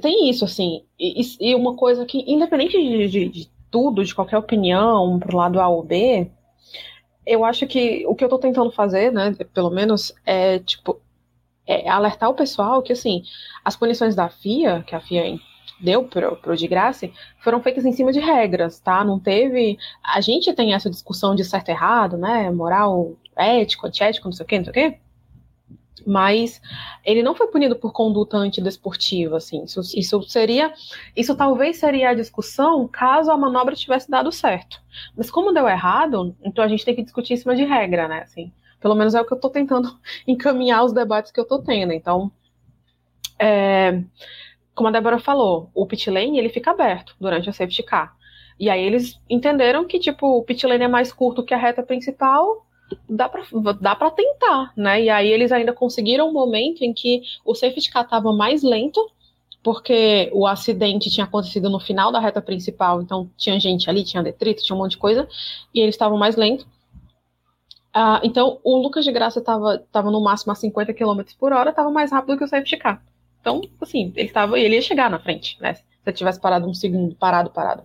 tem 0.01 0.29
isso, 0.29 0.45
assim, 0.45 0.83
e, 0.99 1.23
e 1.41 1.55
uma 1.55 1.75
coisa 1.75 2.05
que, 2.05 2.19
independente 2.31 2.77
de, 2.77 3.09
de, 3.09 3.29
de 3.29 3.58
tudo, 3.71 4.05
de 4.05 4.15
qualquer 4.15 4.39
opinião, 4.39 5.19
pro 5.19 5.37
lado 5.37 5.61
A 5.61 5.69
ou 5.69 5.83
B, 5.83 6.31
eu 7.27 7.45
acho 7.45 7.67
que 7.67 8.07
o 8.07 8.15
que 8.15 8.25
eu 8.25 8.29
tô 8.29 8.39
tentando 8.39 8.71
fazer, 8.71 9.13
né, 9.13 9.35
pelo 9.53 9.71
menos, 9.71 10.15
é, 10.25 10.59
tipo, 10.61 11.01
é 11.67 11.89
alertar 11.89 12.31
o 12.31 12.35
pessoal 12.35 12.83
que, 12.83 12.93
assim, 12.93 13.23
as 13.65 13.77
punições 13.77 14.15
da 14.15 14.29
FIA, 14.29 14.83
que 14.87 14.95
a 14.95 15.01
FIA 15.01 15.39
deu 15.81 16.05
pro, 16.05 16.37
pro 16.37 16.57
de 16.57 16.67
graça, 16.67 17.11
foram 17.43 17.63
feitas 17.63 17.85
em 17.85 17.93
cima 17.93 18.13
de 18.13 18.21
regras, 18.21 18.81
tá? 18.81 19.05
Não 19.05 19.21
teve. 19.21 19.79
A 20.03 20.21
gente 20.21 20.53
tem 20.55 20.75
essa 20.75 20.91
discussão 20.91 21.35
de 21.35 21.45
certo 21.45 21.69
e 21.69 21.73
errado, 21.73 22.17
né? 22.17 22.51
Moral, 22.51 23.13
ético, 23.37 23.87
antiético, 23.87 24.27
não 24.29 24.33
sei 24.33 24.45
o 24.45 24.47
quê, 24.47 24.59
não 24.59 24.65
sei 24.65 24.71
o 24.71 24.75
quê 24.75 24.99
mas 26.07 26.61
ele 27.05 27.23
não 27.23 27.35
foi 27.35 27.49
punido 27.49 27.77
por 27.77 27.93
conduta 27.93 28.37
antidesportiva, 28.37 29.37
assim. 29.37 29.65
Isso, 29.65 29.81
isso 29.95 30.23
seria, 30.23 30.73
isso 31.17 31.37
talvez 31.37 31.79
seria 31.79 32.11
a 32.11 32.15
discussão 32.15 32.87
caso 32.89 33.31
a 33.31 33.37
manobra 33.37 33.75
tivesse 33.75 34.11
dado 34.11 34.31
certo. 34.33 34.81
Mas 35.17 35.31
como 35.31 35.53
deu 35.53 35.69
errado, 35.69 36.35
então 36.43 36.65
a 36.65 36.69
gente 36.69 36.85
tem 36.85 36.95
que 36.95 37.03
discutir 37.03 37.35
em 37.35 37.37
cima 37.37 37.55
de 37.55 37.65
regra, 37.65 38.09
né? 38.09 38.23
Assim, 38.23 38.53
pelo 38.81 38.95
menos 38.95 39.15
é 39.15 39.21
o 39.21 39.25
que 39.25 39.33
eu 39.33 39.37
estou 39.37 39.51
tentando 39.51 39.99
encaminhar 40.27 40.85
os 40.85 40.93
debates 40.93 41.33
que 41.33 41.41
eu 41.41 41.45
estou 41.45 41.63
tendo. 41.63 41.93
Então, 41.93 42.31
é, 43.39 44.03
como 44.75 44.89
a 44.89 44.93
Débora 44.93 45.19
falou, 45.19 45.71
o 45.75 45.87
pit 45.87 46.11
lane 46.11 46.39
ele 46.39 46.49
fica 46.49 46.71
aberto 46.71 47.15
durante 47.21 47.49
a 47.49 47.53
safety 47.53 47.83
car. 47.83 48.17
E 48.59 48.69
aí 48.69 48.83
eles 48.83 49.21
entenderam 49.31 49.85
que 49.85 49.99
tipo 49.99 50.27
o 50.39 50.43
pit 50.43 50.67
lane 50.67 50.85
é 50.85 50.89
mais 50.89 51.13
curto 51.13 51.45
que 51.45 51.55
a 51.55 51.57
reta 51.57 51.83
principal 51.83 52.67
dá 53.09 53.29
para 53.29 53.43
dá 53.81 53.97
para 53.97 54.11
tentar, 54.11 54.73
né? 54.77 55.03
E 55.03 55.11
aí 55.11 55.29
eles 55.31 55.53
ainda 55.53 55.73
conseguiram 55.73 56.29
um 56.29 56.33
momento 56.33 56.83
em 56.83 56.93
que 56.93 57.23
o 57.45 57.55
safety 57.55 57.91
car 57.91 58.05
estava 58.05 58.33
mais 58.33 58.63
lento, 58.63 59.01
porque 59.63 60.31
o 60.33 60.47
acidente 60.47 61.11
tinha 61.11 61.25
acontecido 61.25 61.69
no 61.69 61.81
final 61.81 62.13
da 62.13 62.21
reta 62.21 62.41
principal, 62.41 63.03
então 63.03 63.31
tinha 63.37 63.59
gente 63.59 63.89
ali, 63.91 64.05
tinha 64.05 64.23
detrito, 64.23 64.63
tinha 64.63 64.77
um 64.77 64.79
monte 64.79 64.93
de 64.93 64.99
coisa, 64.99 65.29
e 65.75 65.81
eles 65.81 65.95
estavam 65.95 66.19
mais 66.19 66.37
lentos. 66.37 66.67
Uh, 67.95 68.21
então 68.23 68.61
o 68.63 68.79
Lucas 68.79 69.05
de 69.05 69.11
Graça 69.11 69.41
estava 69.41 69.79
tava 69.91 70.11
no 70.11 70.21
máximo 70.21 70.53
a 70.53 70.55
50 70.55 70.93
km 70.95 71.21
por 71.39 71.53
hora, 71.53 71.71
estava 71.71 71.91
mais 71.91 72.13
rápido 72.13 72.39
que 72.39 72.45
o 72.45 72.49
safety 72.49 72.77
car. 72.77 73.03
Então, 73.41 73.63
assim, 73.81 74.13
ele, 74.15 74.29
tava, 74.29 74.59
ele 74.59 74.75
ia 74.75 74.83
chegar 74.83 75.11
na 75.11 75.19
frente, 75.19 75.57
né? 75.61 75.75
Se 75.75 75.83
ele 76.07 76.17
tivesse 76.17 76.41
parado 76.41 76.69
um 76.69 76.75
segundo, 76.75 77.15
parado, 77.15 77.51
parado. 77.51 77.83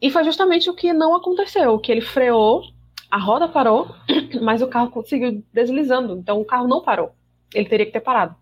E 0.00 0.10
foi 0.10 0.24
justamente 0.24 0.68
o 0.68 0.74
que 0.74 0.92
não 0.92 1.14
aconteceu, 1.14 1.78
que 1.78 1.92
ele 1.92 2.00
freou 2.00 2.64
a 3.12 3.18
roda 3.18 3.46
parou, 3.46 3.94
mas 4.40 4.62
o 4.62 4.66
carro 4.66 4.90
conseguiu 4.90 5.44
deslizando, 5.52 6.16
então 6.16 6.40
o 6.40 6.46
carro 6.46 6.66
não 6.66 6.80
parou. 6.80 7.12
Ele 7.54 7.68
teria 7.68 7.84
que 7.84 7.92
ter 7.92 8.00
parado. 8.00 8.34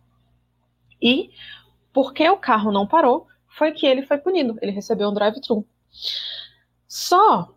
E 1.03 1.31
porque 1.93 2.29
o 2.29 2.37
carro 2.37 2.71
não 2.71 2.87
parou, 2.87 3.27
foi 3.49 3.73
que 3.73 3.85
ele 3.85 4.03
foi 4.03 4.19
punido. 4.19 4.57
Ele 4.63 4.71
recebeu 4.71 5.09
um 5.09 5.13
drive-thru. 5.13 5.67
Só 6.87 7.53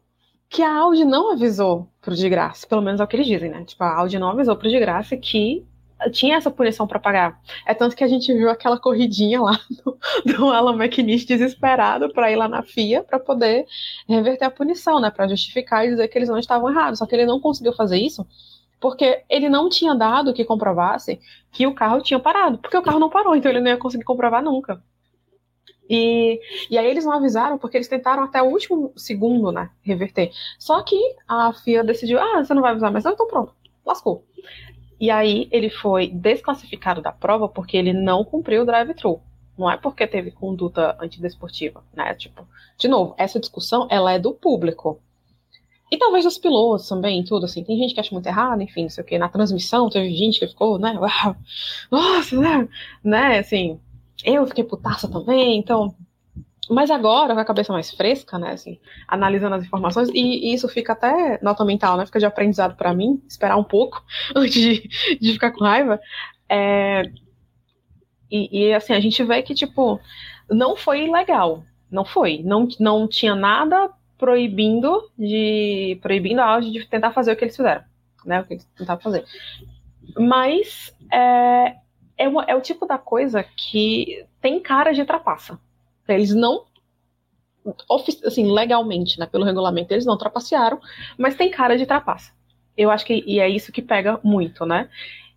que 0.49 0.63
a 0.63 0.75
Audi 0.75 1.05
não 1.05 1.31
avisou 1.31 1.87
pro 2.01 2.15
de 2.15 2.27
graça, 2.27 2.65
pelo 2.65 2.81
menos 2.81 2.99
é 2.99 3.03
o 3.03 3.07
que 3.07 3.15
eles 3.15 3.27
dizem, 3.27 3.51
né? 3.51 3.63
Tipo, 3.63 3.83
a 3.83 3.95
Audi 3.95 4.17
não 4.17 4.29
avisou 4.29 4.55
pro 4.55 4.67
de 4.67 4.79
graça 4.79 5.15
que 5.15 5.63
tinha 6.11 6.37
essa 6.37 6.51
punição 6.51 6.87
para 6.87 6.99
pagar. 6.99 7.39
É 7.65 7.73
tanto 7.73 7.95
que 7.95 8.03
a 8.03 8.07
gente 8.07 8.33
viu 8.33 8.49
aquela 8.49 8.79
corridinha 8.79 9.41
lá 9.41 9.59
do, 9.83 9.97
do 10.25 10.49
Alan 10.49 10.75
McNish 10.75 11.25
desesperado 11.25 12.11
para 12.13 12.31
ir 12.31 12.35
lá 12.35 12.47
na 12.47 12.63
FIA 12.63 13.03
para 13.03 13.19
poder 13.19 13.65
reverter 14.07 14.45
a 14.45 14.51
punição, 14.51 14.99
né, 14.99 15.09
para 15.11 15.27
justificar 15.27 15.85
e 15.85 15.89
dizer 15.89 16.07
que 16.07 16.17
eles 16.17 16.29
não 16.29 16.39
estavam 16.39 16.69
errados. 16.69 16.99
Só 16.99 17.05
que 17.05 17.15
ele 17.15 17.25
não 17.25 17.39
conseguiu 17.39 17.73
fazer 17.73 17.97
isso 17.97 18.25
porque 18.79 19.23
ele 19.29 19.47
não 19.47 19.69
tinha 19.69 19.95
dado 19.95 20.33
que 20.33 20.43
comprovasse 20.43 21.17
que 21.53 21.65
o 21.65 21.73
carro 21.73 22.01
tinha 22.01 22.19
parado, 22.19 22.57
porque 22.57 22.75
o 22.75 22.81
carro 22.81 22.99
não 22.99 23.09
parou, 23.09 23.33
então 23.33 23.49
ele 23.49 23.61
não 23.61 23.71
ia 23.71 23.77
conseguir 23.77 24.03
comprovar 24.03 24.43
nunca. 24.43 24.83
E, 25.89 26.41
e 26.69 26.77
aí 26.77 26.85
eles 26.85 27.05
não 27.05 27.13
avisaram 27.13 27.57
porque 27.57 27.77
eles 27.77 27.87
tentaram 27.87 28.23
até 28.23 28.41
o 28.41 28.47
último 28.47 28.91
segundo, 28.97 29.53
né, 29.53 29.69
reverter. 29.81 30.31
Só 30.59 30.81
que 30.81 30.97
a 31.25 31.53
FIA 31.53 31.81
decidiu, 31.81 32.19
ah, 32.19 32.43
você 32.43 32.53
não 32.53 32.61
vai 32.61 32.71
avisar 32.71 32.91
mais 32.91 33.05
não, 33.05 33.13
então 33.13 33.25
pronto, 33.25 33.53
lascou. 33.85 34.25
E 35.03 35.11
aí 35.11 35.49
ele 35.51 35.69
foi 35.69 36.07
desclassificado 36.07 37.01
da 37.01 37.11
prova 37.11 37.49
porque 37.49 37.75
ele 37.75 37.91
não 37.91 38.23
cumpriu 38.23 38.61
o 38.61 38.65
drive-thru. 38.65 39.19
Não 39.57 39.69
é 39.69 39.75
porque 39.75 40.07
teve 40.07 40.31
conduta 40.31 40.97
antidesportiva, 40.97 41.83
né? 41.93 42.13
Tipo, 42.13 42.47
de 42.77 42.87
novo, 42.87 43.13
essa 43.17 43.37
discussão 43.37 43.85
ela 43.91 44.13
é 44.13 44.17
do 44.17 44.33
público. 44.33 45.01
E 45.91 45.97
talvez 45.97 46.23
dos 46.23 46.37
pilotos 46.37 46.87
também, 46.87 47.21
tudo 47.21 47.45
assim. 47.45 47.65
Tem 47.65 47.77
gente 47.77 47.93
que 47.93 47.99
acha 47.99 48.15
muito 48.15 48.27
errado, 48.27 48.61
enfim, 48.61 48.83
não 48.83 48.89
sei 48.89 49.03
o 49.03 49.05
que. 49.05 49.17
Na 49.17 49.27
transmissão 49.27 49.89
teve 49.89 50.15
gente 50.15 50.39
que 50.39 50.47
ficou, 50.47 50.79
né? 50.79 50.97
Uau, 50.97 51.35
nossa, 51.91 52.39
né? 52.39 52.69
né? 53.03 53.39
Assim, 53.39 53.77
eu 54.23 54.47
fiquei 54.47 54.63
putaça 54.63 55.09
também, 55.09 55.59
então. 55.59 55.93
Mas 56.69 56.89
agora, 56.89 57.33
com 57.33 57.39
a 57.39 57.45
cabeça 57.45 57.73
mais 57.73 57.91
fresca, 57.91 58.37
né? 58.37 58.51
Assim, 58.51 58.79
analisando 59.07 59.55
as 59.55 59.63
informações, 59.63 60.09
e, 60.09 60.51
e 60.51 60.53
isso 60.53 60.67
fica 60.69 60.93
até 60.93 61.39
nota 61.41 61.65
mental, 61.65 61.97
né? 61.97 62.05
Fica 62.05 62.19
de 62.19 62.25
aprendizado 62.25 62.75
para 62.75 62.93
mim, 62.93 63.21
esperar 63.27 63.57
um 63.57 63.63
pouco 63.63 64.01
antes 64.35 64.61
de, 64.61 65.17
de 65.19 65.33
ficar 65.33 65.51
com 65.51 65.63
raiva. 65.63 65.99
É, 66.47 67.03
e, 68.31 68.67
e, 68.67 68.73
assim, 68.73 68.93
a 68.93 68.99
gente 68.99 69.23
vê 69.23 69.41
que, 69.43 69.53
tipo, 69.53 69.99
não 70.49 70.75
foi 70.75 71.09
legal. 71.09 71.63
Não 71.91 72.05
foi. 72.05 72.41
Não, 72.43 72.67
não 72.79 73.07
tinha 73.07 73.35
nada 73.35 73.91
proibindo 74.17 75.11
de. 75.17 75.99
proibindo 76.01 76.39
a 76.39 76.45
Audi 76.45 76.71
de 76.71 76.85
tentar 76.87 77.11
fazer 77.11 77.33
o 77.33 77.35
que 77.35 77.43
eles 77.43 77.55
fizeram. 77.55 77.83
Né? 78.25 78.41
O 78.41 78.45
que 78.45 78.53
eles 78.53 78.65
tentaram 78.75 79.01
fazer. 79.01 79.25
Mas 80.17 80.95
é, 81.11 81.75
é, 82.17 82.25
é 82.47 82.55
o 82.55 82.61
tipo 82.61 82.85
da 82.85 82.97
coisa 82.97 83.43
que 83.43 84.25
tem 84.41 84.59
cara 84.59 84.93
de 84.93 85.05
trapaça. 85.05 85.59
Eles 86.07 86.33
não 86.33 86.65
assim, 88.25 88.51
legalmente, 88.51 89.17
né, 89.17 89.25
pelo 89.25 89.45
regulamento, 89.45 89.93
eles 89.93 90.05
não 90.05 90.17
trapacearam, 90.17 90.81
mas 91.17 91.35
tem 91.35 91.49
cara 91.49 91.77
de 91.77 91.85
trapaça. 91.85 92.33
Eu 92.75 92.91
acho 92.91 93.05
que 93.05 93.23
e 93.25 93.39
é 93.39 93.47
isso 93.47 93.71
que 93.71 93.81
pega 93.81 94.19
muito, 94.23 94.65
né? 94.65 94.89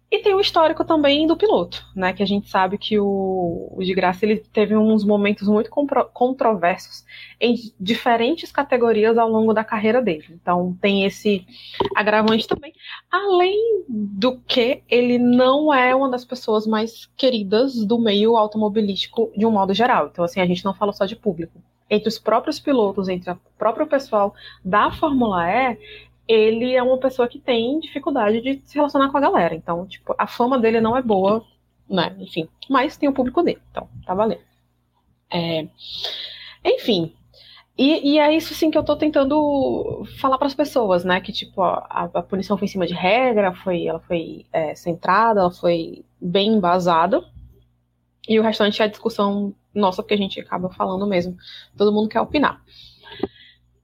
E 0.09 0.21
tem 0.21 0.35
o 0.35 0.41
histórico 0.41 0.85
também 0.85 1.27
do 1.27 1.37
piloto, 1.37 1.85
né? 1.95 2.13
Que 2.13 2.23
a 2.23 2.27
gente 2.27 2.49
sabe 2.49 2.79
que 2.79 2.99
o, 2.99 3.73
o 3.73 3.83
de 3.83 3.93
graça 3.93 4.25
ele 4.25 4.37
teve 4.37 4.77
uns 4.77 5.05
momentos 5.05 5.49
muito 5.49 5.69
controversos 6.13 7.05
em 7.41 7.57
diferentes 7.79 8.53
categorias 8.53 9.19
ao 9.19 9.29
longo 9.29 9.53
da 9.53 9.65
carreira 9.65 10.01
dele. 10.01 10.27
Então 10.31 10.77
tem 10.81 11.05
esse 11.05 11.45
agravante 11.95 12.47
também. 12.47 12.73
Além 13.11 13.85
do 13.89 14.39
que 14.39 14.83
ele 14.89 15.19
não 15.19 15.75
é 15.75 15.93
uma 15.93 16.09
das 16.09 16.25
pessoas 16.25 16.69
mais 16.69 17.07
queridas 17.17 17.85
do 17.85 17.99
meio 17.99 18.37
automobilístico 18.37 19.33
de 19.37 19.45
um 19.45 19.51
modo 19.51 19.75
geral. 19.75 20.07
Então 20.07 20.25
assim 20.25 20.41
a 20.41 20.47
gente 20.47 20.65
não 20.65 20.73
fala 20.73 20.93
só 20.93 21.05
de 21.05 21.17
público 21.17 21.61
entre 21.89 22.09
os 22.09 22.19
próprios 22.19 22.59
pilotos, 22.59 23.09
entre 23.09 23.31
o 23.31 23.39
próprio 23.59 23.87
pessoal 23.87 24.35
da 24.65 24.91
Fórmula 24.91 25.49
E, 25.49 25.79
ele 26.29 26.75
é 26.75 26.83
uma 26.83 26.99
pessoa 26.99 27.29
que 27.29 27.39
tem 27.39 27.79
dificuldade 27.81 28.41
de 28.41 28.61
se 28.65 28.75
relacionar 28.75 29.11
com 29.11 29.17
a 29.19 29.21
galera. 29.21 29.55
Então, 29.55 29.87
tipo, 29.87 30.15
a 30.19 30.27
fama 30.27 30.59
dele 30.59 30.81
não 30.81 30.97
é 30.97 31.03
boa, 31.03 31.45
né? 31.89 32.15
Enfim, 32.19 32.49
mas 32.69 32.97
tem 32.97 33.09
o 33.09 33.13
público 33.13 33.43
dele, 33.43 33.61
então 33.71 33.89
tá 34.05 34.15
valendo. 34.15 34.41
É... 35.31 35.69
Enfim. 36.65 37.13
E, 37.79 38.15
e, 38.15 38.19
é 38.19 38.35
isso 38.35 38.55
sim 38.55 38.71
que 38.71 38.79
eu 38.79 38.85
tô 38.85 38.97
tentando 38.97 40.03
falar 40.19 40.39
para 40.39 40.47
as 40.47 40.55
pessoas, 40.55 41.05
né? 41.05 41.21
Que 41.21 41.31
tipo 41.31 41.61
a, 41.61 42.11
a, 42.15 42.23
punição 42.23 42.57
foi 42.57 42.65
em 42.67 42.71
cima 42.71 42.87
de 42.87 42.95
regra, 42.95 43.53
foi, 43.55 43.87
ela 43.87 44.01
foi 44.01 44.47
é, 44.51 44.75
centrada, 44.75 45.41
ela 45.41 45.51
foi 45.51 46.03
bem 46.21 46.55
embasada. 46.55 47.23
E 48.27 48.41
o 48.41 48.43
restante 48.43 48.81
é 48.81 48.87
a 48.87 48.89
discussão 48.89 49.55
nossa, 49.75 50.03
porque 50.03 50.15
a 50.15 50.19
gente 50.19 50.41
acaba 50.41 50.71
falando 50.71 51.07
mesmo. 51.07 51.37
Todo 51.77 51.93
mundo 51.93 52.09
quer 52.09 52.21
opinar. 52.21 52.63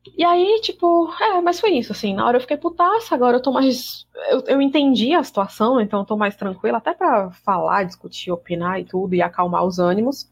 E 0.05 0.25
aí, 0.25 0.61
tipo, 0.63 1.13
é, 1.21 1.41
mas 1.41 1.61
foi 1.61 1.71
isso, 1.79 1.93
assim. 1.93 2.13
Na 2.15 2.27
hora 2.27 2.37
eu 2.37 2.41
fiquei 2.41 2.57
putaça, 2.57 3.15
agora 3.15 3.37
eu 3.37 3.43
tô 3.43 3.53
mais. 3.53 4.05
Eu, 4.31 4.43
eu 4.49 4.61
entendi 4.61 5.15
a 5.15 5.23
situação, 5.23 5.81
então 5.81 6.01
eu 6.01 6.05
tô 6.05 6.17
mais 6.17 6.35
tranquila, 6.35 6.79
até 6.79 6.93
para 6.93 7.31
falar, 7.31 7.85
discutir, 7.85 8.31
opinar 8.33 8.81
e 8.81 8.85
tudo, 8.85 9.15
e 9.15 9.23
acalmar 9.23 9.65
os 9.65 9.79
ânimos. 9.79 10.29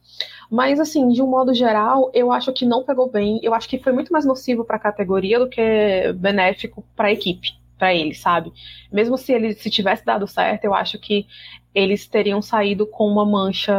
Mas, 0.50 0.80
assim, 0.80 1.08
de 1.08 1.22
um 1.22 1.26
modo 1.28 1.54
geral, 1.54 2.10
eu 2.12 2.32
acho 2.32 2.52
que 2.52 2.66
não 2.66 2.84
pegou 2.84 3.08
bem. 3.08 3.38
Eu 3.42 3.54
acho 3.54 3.68
que 3.68 3.78
foi 3.78 3.92
muito 3.92 4.12
mais 4.12 4.24
nocivo 4.24 4.64
para 4.64 4.76
a 4.76 4.80
categoria 4.80 5.38
do 5.38 5.48
que 5.48 6.12
benéfico 6.16 6.84
para 6.96 7.08
a 7.08 7.12
equipe, 7.12 7.52
para 7.78 7.94
ele, 7.94 8.14
sabe? 8.14 8.52
Mesmo 8.92 9.16
se 9.16 9.32
ele 9.32 9.54
se 9.54 9.70
tivesse 9.70 10.04
dado 10.04 10.26
certo, 10.26 10.64
eu 10.64 10.74
acho 10.74 10.98
que 10.98 11.26
eles 11.72 12.08
teriam 12.08 12.42
saído 12.42 12.86
com 12.86 13.06
uma 13.06 13.24
mancha. 13.24 13.72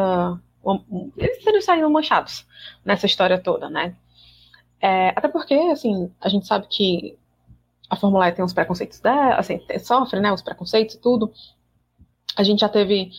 Uma, 0.64 0.84
eles 1.18 1.44
teriam 1.44 1.62
saído 1.62 1.90
manchados 1.90 2.48
nessa 2.86 3.06
história 3.06 3.38
toda, 3.38 3.70
né? 3.70 3.94
É, 4.82 5.10
até 5.10 5.28
porque, 5.28 5.54
assim, 5.54 6.12
a 6.20 6.28
gente 6.28 6.48
sabe 6.48 6.68
que 6.68 7.16
a 7.90 7.96
Fórmula 7.96 8.28
E 8.30 8.32
tem 8.32 8.44
uns 8.44 8.54
preconceitos 8.54 9.00
dela, 9.00 9.36
assim, 9.36 9.60
sofre, 9.84 10.20
né, 10.20 10.32
os 10.32 10.42
preconceitos 10.42 10.96
e 10.96 11.00
tudo. 11.00 11.32
A 12.38 12.44
gente 12.44 12.62
já 12.62 12.70
teve, 12.70 13.12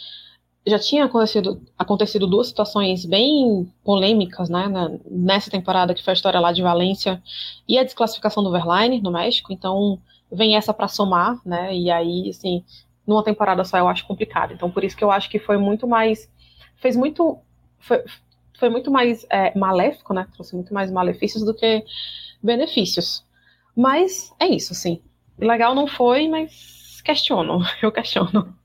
já 0.66 0.78
tinha 0.78 1.04
acontecido, 1.04 1.62
acontecido 1.78 2.26
duas 2.26 2.48
situações 2.48 3.04
bem 3.04 3.70
polêmicas, 3.84 4.48
né, 4.48 4.64
nessa 5.08 5.50
temporada, 5.50 5.94
que 5.94 6.02
foi 6.02 6.12
a 6.12 6.14
história 6.14 6.40
lá 6.40 6.52
de 6.52 6.62
Valência 6.62 7.22
e 7.68 7.78
a 7.78 7.84
desclassificação 7.84 8.42
do 8.42 8.50
Verlaine 8.50 9.00
no 9.00 9.10
México, 9.12 9.52
então 9.52 10.00
vem 10.30 10.56
essa 10.56 10.72
para 10.72 10.88
somar, 10.88 11.38
né, 11.44 11.76
e 11.76 11.90
aí, 11.90 12.30
assim, 12.30 12.64
numa 13.06 13.22
temporada 13.22 13.64
só 13.64 13.76
eu 13.76 13.88
acho 13.88 14.06
complicado. 14.06 14.54
Então, 14.54 14.70
por 14.70 14.82
isso 14.82 14.96
que 14.96 15.04
eu 15.04 15.10
acho 15.10 15.28
que 15.28 15.38
foi 15.38 15.58
muito 15.58 15.86
mais, 15.86 16.30
fez 16.76 16.96
muito, 16.96 17.38
foi, 17.78 18.02
foi 18.59 18.68
muito 18.68 18.90
mais 18.90 19.26
é, 19.30 19.57
maléfico, 19.59 20.14
né? 20.14 20.26
Trouxe 20.32 20.55
muito 20.55 20.72
mais 20.72 20.90
malefícios 20.90 21.44
do 21.44 21.55
que 21.55 21.84
benefícios. 22.42 23.24
Mas 23.76 24.32
é 24.38 24.46
isso, 24.46 24.74
sim. 24.74 25.03
Legal 25.38 25.74
não 25.74 25.86
foi, 25.86 26.28
mas 26.28 27.00
questiono. 27.03 27.61
Eu 27.82 27.92
questiono. 27.92 28.57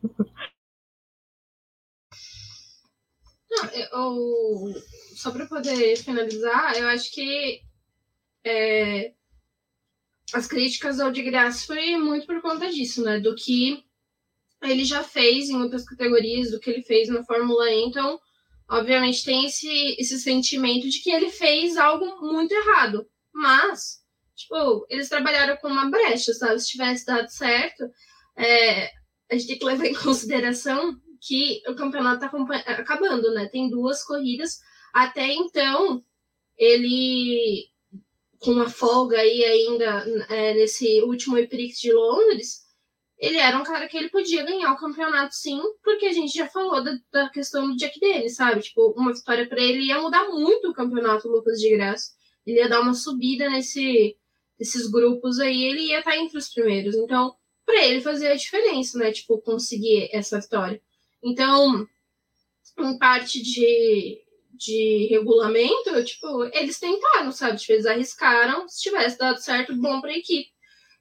Não, 3.49 3.65
eu, 3.73 4.73
só 5.15 5.31
para 5.31 5.47
poder 5.47 5.95
finalizar, 5.97 6.77
eu 6.77 6.87
acho 6.89 7.11
que 7.11 7.61
é, 8.45 9.13
as 10.33 10.45
críticas 10.47 10.99
ao 10.99 11.11
de 11.11 11.23
graça 11.23 11.65
foi 11.65 11.97
muito 11.97 12.27
por 12.27 12.41
conta 12.41 12.69
disso, 12.69 13.03
né? 13.03 13.19
Do 13.19 13.33
que 13.33 13.83
ele 14.61 14.85
já 14.85 15.03
fez 15.03 15.49
em 15.49 15.61
outras 15.61 15.85
categorias, 15.85 16.51
do 16.51 16.59
que 16.59 16.69
ele 16.69 16.81
fez 16.81 17.09
na 17.09 17.23
Fórmula 17.23 17.69
E. 17.71 17.83
Então, 17.85 18.19
obviamente 18.69 19.23
tem 19.23 19.45
esse, 19.45 19.95
esse 19.99 20.19
sentimento 20.19 20.89
de 20.89 21.01
que 21.01 21.11
ele 21.11 21.29
fez 21.29 21.77
algo 21.77 22.05
muito 22.21 22.53
errado. 22.53 23.07
Mas, 23.33 24.01
tipo, 24.35 24.85
eles 24.89 25.09
trabalharam 25.09 25.57
com 25.57 25.67
uma 25.67 25.89
brecha, 25.89 26.33
sabe? 26.33 26.59
Se 26.59 26.67
tivesse 26.67 27.05
dado 27.05 27.29
certo, 27.29 27.83
é, 28.35 28.91
a 29.29 29.35
gente 29.35 29.47
tem 29.47 29.59
que 29.59 29.65
levar 29.65 29.85
em 29.85 29.93
consideração 29.95 30.99
que 31.21 31.61
o 31.67 31.75
campeonato 31.75 32.19
tá 32.19 32.31
acabando, 32.73 33.33
né? 33.33 33.47
Tem 33.47 33.69
duas 33.69 34.03
corridas. 34.03 34.59
Até 34.93 35.33
então, 35.33 36.03
ele, 36.57 37.69
com 38.39 38.51
uma 38.51 38.69
folga 38.69 39.17
aí 39.17 39.43
ainda 39.43 40.05
é, 40.29 40.53
nesse 40.53 41.01
último 41.03 41.35
Prix 41.47 41.79
de 41.79 41.91
Londres, 41.91 42.66
ele 43.17 43.37
era 43.37 43.57
um 43.57 43.63
cara 43.63 43.87
que 43.87 43.97
ele 43.97 44.09
podia 44.09 44.43
ganhar 44.43 44.71
o 44.71 44.77
campeonato 44.77 45.33
sim, 45.33 45.59
porque 45.83 46.05
a 46.05 46.13
gente 46.13 46.37
já 46.37 46.47
falou 46.47 46.83
da, 46.83 46.97
da 47.11 47.29
questão 47.29 47.67
do 47.67 47.75
Jack 47.75 47.99
dele, 47.99 48.29
sabe? 48.29 48.61
Tipo, 48.61 48.93
uma 48.95 49.13
vitória 49.13 49.47
para 49.47 49.59
ele 49.59 49.87
ia 49.87 49.99
mudar 49.99 50.27
muito 50.29 50.69
o 50.69 50.73
campeonato 50.73 51.27
Lucas 51.27 51.59
de 51.59 51.75
Graça. 51.75 52.11
Ele 52.45 52.59
ia 52.59 52.69
dar 52.69 52.81
uma 52.81 52.93
subida 52.93 53.49
nesse, 53.49 54.15
nesses 54.59 54.87
grupos 54.87 55.39
aí, 55.39 55.63
ele 55.63 55.87
ia 55.87 55.99
estar 55.99 56.15
entre 56.15 56.37
os 56.37 56.49
primeiros. 56.53 56.95
Então, 56.95 57.35
para 57.65 57.85
ele 57.85 58.01
fazer 58.01 58.27
a 58.27 58.35
diferença, 58.35 58.99
né? 58.99 59.11
Tipo, 59.11 59.41
conseguir 59.41 60.09
essa 60.11 60.39
vitória. 60.39 60.79
Então, 61.23 61.87
em 62.77 62.97
parte 62.99 63.41
de, 63.41 64.21
de 64.53 65.07
regulamento, 65.09 66.03
tipo, 66.03 66.43
eles 66.53 66.79
tentaram, 66.79 67.31
sabe? 67.31 67.57
Tipo, 67.57 67.73
eles 67.73 67.87
arriscaram. 67.87 68.69
Se 68.69 68.83
tivesse 68.83 69.17
dado 69.17 69.39
certo, 69.39 69.75
bom 69.75 69.99
para 69.99 70.11
a 70.11 70.17
equipe 70.17 70.55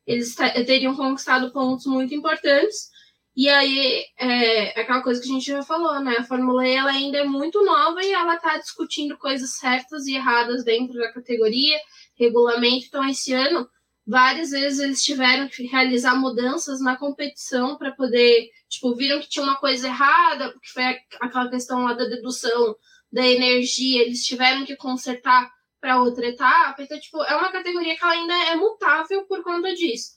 eles 0.06 0.34
teriam 0.34 0.94
conquistado 0.94 1.52
pontos 1.52 1.86
muito 1.86 2.14
importantes. 2.14 2.90
E 3.34 3.48
aí, 3.50 4.04
é, 4.18 4.80
aquela 4.80 5.02
coisa 5.02 5.20
que 5.20 5.28
a 5.28 5.32
gente 5.32 5.44
já 5.44 5.62
falou, 5.62 6.00
né? 6.00 6.16
A 6.18 6.24
Fórmula 6.24 6.66
E 6.66 6.72
ela 6.74 6.90
ainda 6.90 7.18
é 7.18 7.24
muito 7.24 7.62
nova 7.64 8.02
e 8.02 8.12
ela 8.12 8.36
está 8.36 8.56
discutindo 8.56 9.18
coisas 9.18 9.58
certas 9.58 10.06
e 10.06 10.14
erradas 10.14 10.64
dentro 10.64 10.94
da 10.94 11.12
categoria, 11.12 11.78
regulamento. 12.18 12.86
Então, 12.86 13.06
esse 13.06 13.34
ano, 13.34 13.68
várias 14.06 14.50
vezes 14.50 14.78
eles 14.78 15.04
tiveram 15.04 15.48
que 15.48 15.64
realizar 15.64 16.14
mudanças 16.14 16.80
na 16.80 16.96
competição 16.96 17.76
para 17.76 17.92
poder, 17.92 18.48
tipo, 18.70 18.94
viram 18.94 19.20
que 19.20 19.28
tinha 19.28 19.44
uma 19.44 19.56
coisa 19.56 19.88
errada, 19.88 20.52
porque 20.52 20.68
foi 20.68 20.84
aquela 21.20 21.50
questão 21.50 21.84
lá 21.84 21.92
da 21.92 22.04
dedução 22.04 22.74
da 23.12 23.26
energia, 23.26 24.02
eles 24.02 24.24
tiveram 24.24 24.64
que 24.64 24.76
consertar 24.76 25.50
para 25.86 26.02
outra 26.02 26.26
etapa. 26.26 26.82
Então, 26.82 26.98
tipo, 26.98 27.22
é 27.22 27.36
uma 27.36 27.52
categoria 27.52 27.96
que 27.96 28.02
ela 28.02 28.12
ainda 28.12 28.34
é 28.50 28.56
mutável 28.56 29.24
por 29.26 29.40
conta 29.44 29.72
disso. 29.72 30.10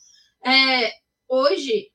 É, 0.44 0.92
hoje, 1.28 1.92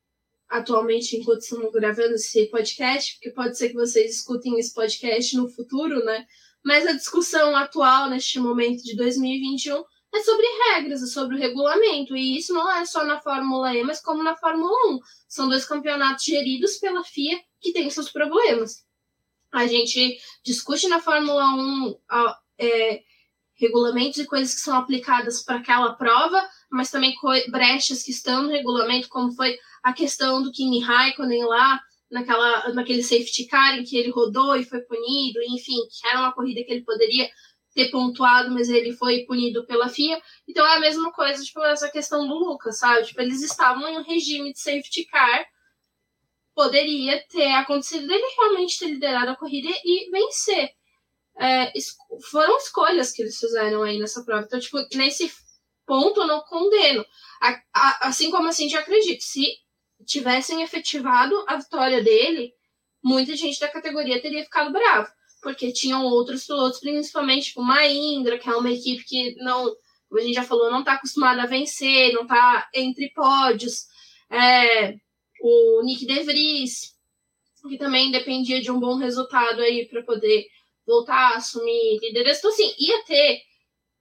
atualmente, 0.47 1.17
enquanto 1.17 1.41
estamos 1.41 1.73
gravando 1.73 2.13
esse 2.13 2.45
podcast, 2.45 3.15
porque 3.15 3.31
pode 3.31 3.57
ser 3.57 3.67
que 3.67 3.75
vocês 3.75 4.15
escutem 4.15 4.57
esse 4.57 4.73
podcast 4.73 5.35
no 5.35 5.49
futuro, 5.49 6.05
né? 6.05 6.25
Mas 6.63 6.87
a 6.87 6.93
discussão 6.93 7.53
atual, 7.53 8.09
neste 8.09 8.39
momento 8.39 8.81
de 8.81 8.95
2021, 8.95 9.83
é 10.13 10.23
sobre 10.23 10.45
regras, 10.71 11.03
é 11.03 11.07
sobre 11.07 11.35
o 11.35 11.39
regulamento. 11.39 12.15
E 12.15 12.37
isso 12.37 12.53
não 12.53 12.71
é 12.71 12.85
só 12.85 13.03
na 13.03 13.19
Fórmula 13.19 13.75
E, 13.75 13.83
mas 13.83 13.99
como 13.99 14.23
na 14.23 14.37
Fórmula 14.37 14.71
1. 14.93 14.99
São 15.27 15.49
dois 15.49 15.65
campeonatos 15.65 16.23
geridos 16.23 16.77
pela 16.77 17.03
FIA 17.03 17.41
que 17.59 17.73
têm 17.73 17.89
seus 17.89 18.09
problemas. 18.09 18.85
A 19.51 19.67
gente 19.67 20.17
discute 20.45 20.87
na 20.87 21.01
Fórmula 21.01 21.43
1 21.43 21.99
é, 22.57 23.03
regulamentos 23.57 24.19
e 24.19 24.25
coisas 24.25 24.53
que 24.53 24.61
são 24.61 24.75
aplicadas 24.75 25.43
para 25.43 25.57
aquela 25.57 25.93
prova, 25.93 26.41
mas 26.69 26.91
também 26.91 27.15
brechas 27.49 28.03
que 28.03 28.11
estão 28.11 28.43
no 28.43 28.49
regulamento, 28.49 29.09
como 29.09 29.31
foi 29.33 29.57
a 29.83 29.93
questão 29.93 30.41
do 30.41 30.51
Kimi 30.51 30.81
Raikkonen 30.81 31.45
lá, 31.45 31.79
naquela, 32.09 32.73
naquele 32.73 33.03
safety 33.03 33.45
car 33.47 33.77
em 33.77 33.83
que 33.83 33.97
ele 33.97 34.11
rodou 34.11 34.55
e 34.55 34.63
foi 34.63 34.81
punido, 34.81 35.41
enfim, 35.49 35.77
que 35.89 36.07
era 36.07 36.19
uma 36.19 36.33
corrida 36.33 36.63
que 36.63 36.71
ele 36.71 36.83
poderia 36.83 37.29
ter 37.73 37.91
pontuado, 37.91 38.51
mas 38.51 38.69
ele 38.69 38.93
foi 38.93 39.25
punido 39.25 39.65
pela 39.65 39.89
FIA. 39.89 40.21
Então 40.47 40.65
é 40.65 40.77
a 40.77 40.79
mesma 40.79 41.11
coisa, 41.11 41.43
tipo, 41.43 41.61
essa 41.63 41.89
questão 41.89 42.27
do 42.27 42.33
Lucas, 42.33 42.79
sabe? 42.79 43.05
Tipo, 43.05 43.21
eles 43.21 43.41
estavam 43.41 43.87
em 43.87 43.97
um 43.97 44.03
regime 44.03 44.53
de 44.53 44.59
safety 44.59 45.05
car, 45.05 45.45
poderia 46.53 47.21
ter 47.27 47.51
acontecido 47.51 48.07
dele 48.07 48.23
realmente 48.37 48.79
ter 48.79 48.87
liderado 48.87 49.31
a 49.31 49.35
corrida 49.35 49.69
e 49.83 50.09
vencer. 50.09 50.69
É, 51.37 51.73
foram 52.31 52.57
escolhas 52.57 53.11
que 53.11 53.21
eles 53.21 53.37
fizeram 53.37 53.83
aí 53.83 53.99
nessa 53.99 54.23
prova. 54.23 54.45
Então, 54.45 54.59
tipo, 54.59 54.77
nesse 54.93 55.31
ponto 55.85 56.21
eu 56.21 56.27
não 56.27 56.41
condeno. 56.41 57.05
A, 57.41 57.61
a, 57.73 58.07
assim 58.07 58.31
como 58.31 58.47
assim, 58.47 58.69
já 58.69 58.79
acredito, 58.79 59.21
se 59.21 59.45
tivessem 60.05 60.61
efetivado 60.61 61.43
a 61.47 61.57
vitória 61.57 62.03
dele, 62.03 62.53
muita 63.03 63.35
gente 63.35 63.59
da 63.59 63.67
categoria 63.67 64.21
teria 64.21 64.43
ficado 64.43 64.71
bravo. 64.71 65.09
Porque 65.41 65.71
tinham 65.71 66.03
outros 66.05 66.45
pilotos, 66.45 66.79
principalmente 66.79 67.47
tipo 67.47 67.61
Mahindra, 67.61 68.39
que 68.39 68.49
é 68.49 68.55
uma 68.55 68.71
equipe 68.71 69.03
que 69.03 69.35
não, 69.35 69.63
como 70.09 70.19
a 70.19 70.23
gente 70.23 70.33
já 70.33 70.43
falou, 70.43 70.71
não 70.71 70.79
está 70.79 70.93
acostumada 70.93 71.43
a 71.43 71.47
vencer, 71.47 72.13
não 72.13 72.23
está 72.23 72.67
entre 72.73 73.11
pódios. 73.11 73.85
É, 74.29 74.95
o 75.41 75.83
Nick 75.83 76.05
DeVries, 76.05 76.95
que 77.67 77.77
também 77.77 78.11
dependia 78.11 78.61
de 78.61 78.71
um 78.71 78.79
bom 78.79 78.95
resultado 78.95 79.61
aí 79.61 79.85
para 79.87 80.03
poder 80.03 80.47
voltar 80.85 81.33
a 81.33 81.37
assumir 81.37 81.99
liderança. 82.01 82.39
Então, 82.39 82.51
assim, 82.51 82.73
ia 82.77 83.03
ter 83.03 83.41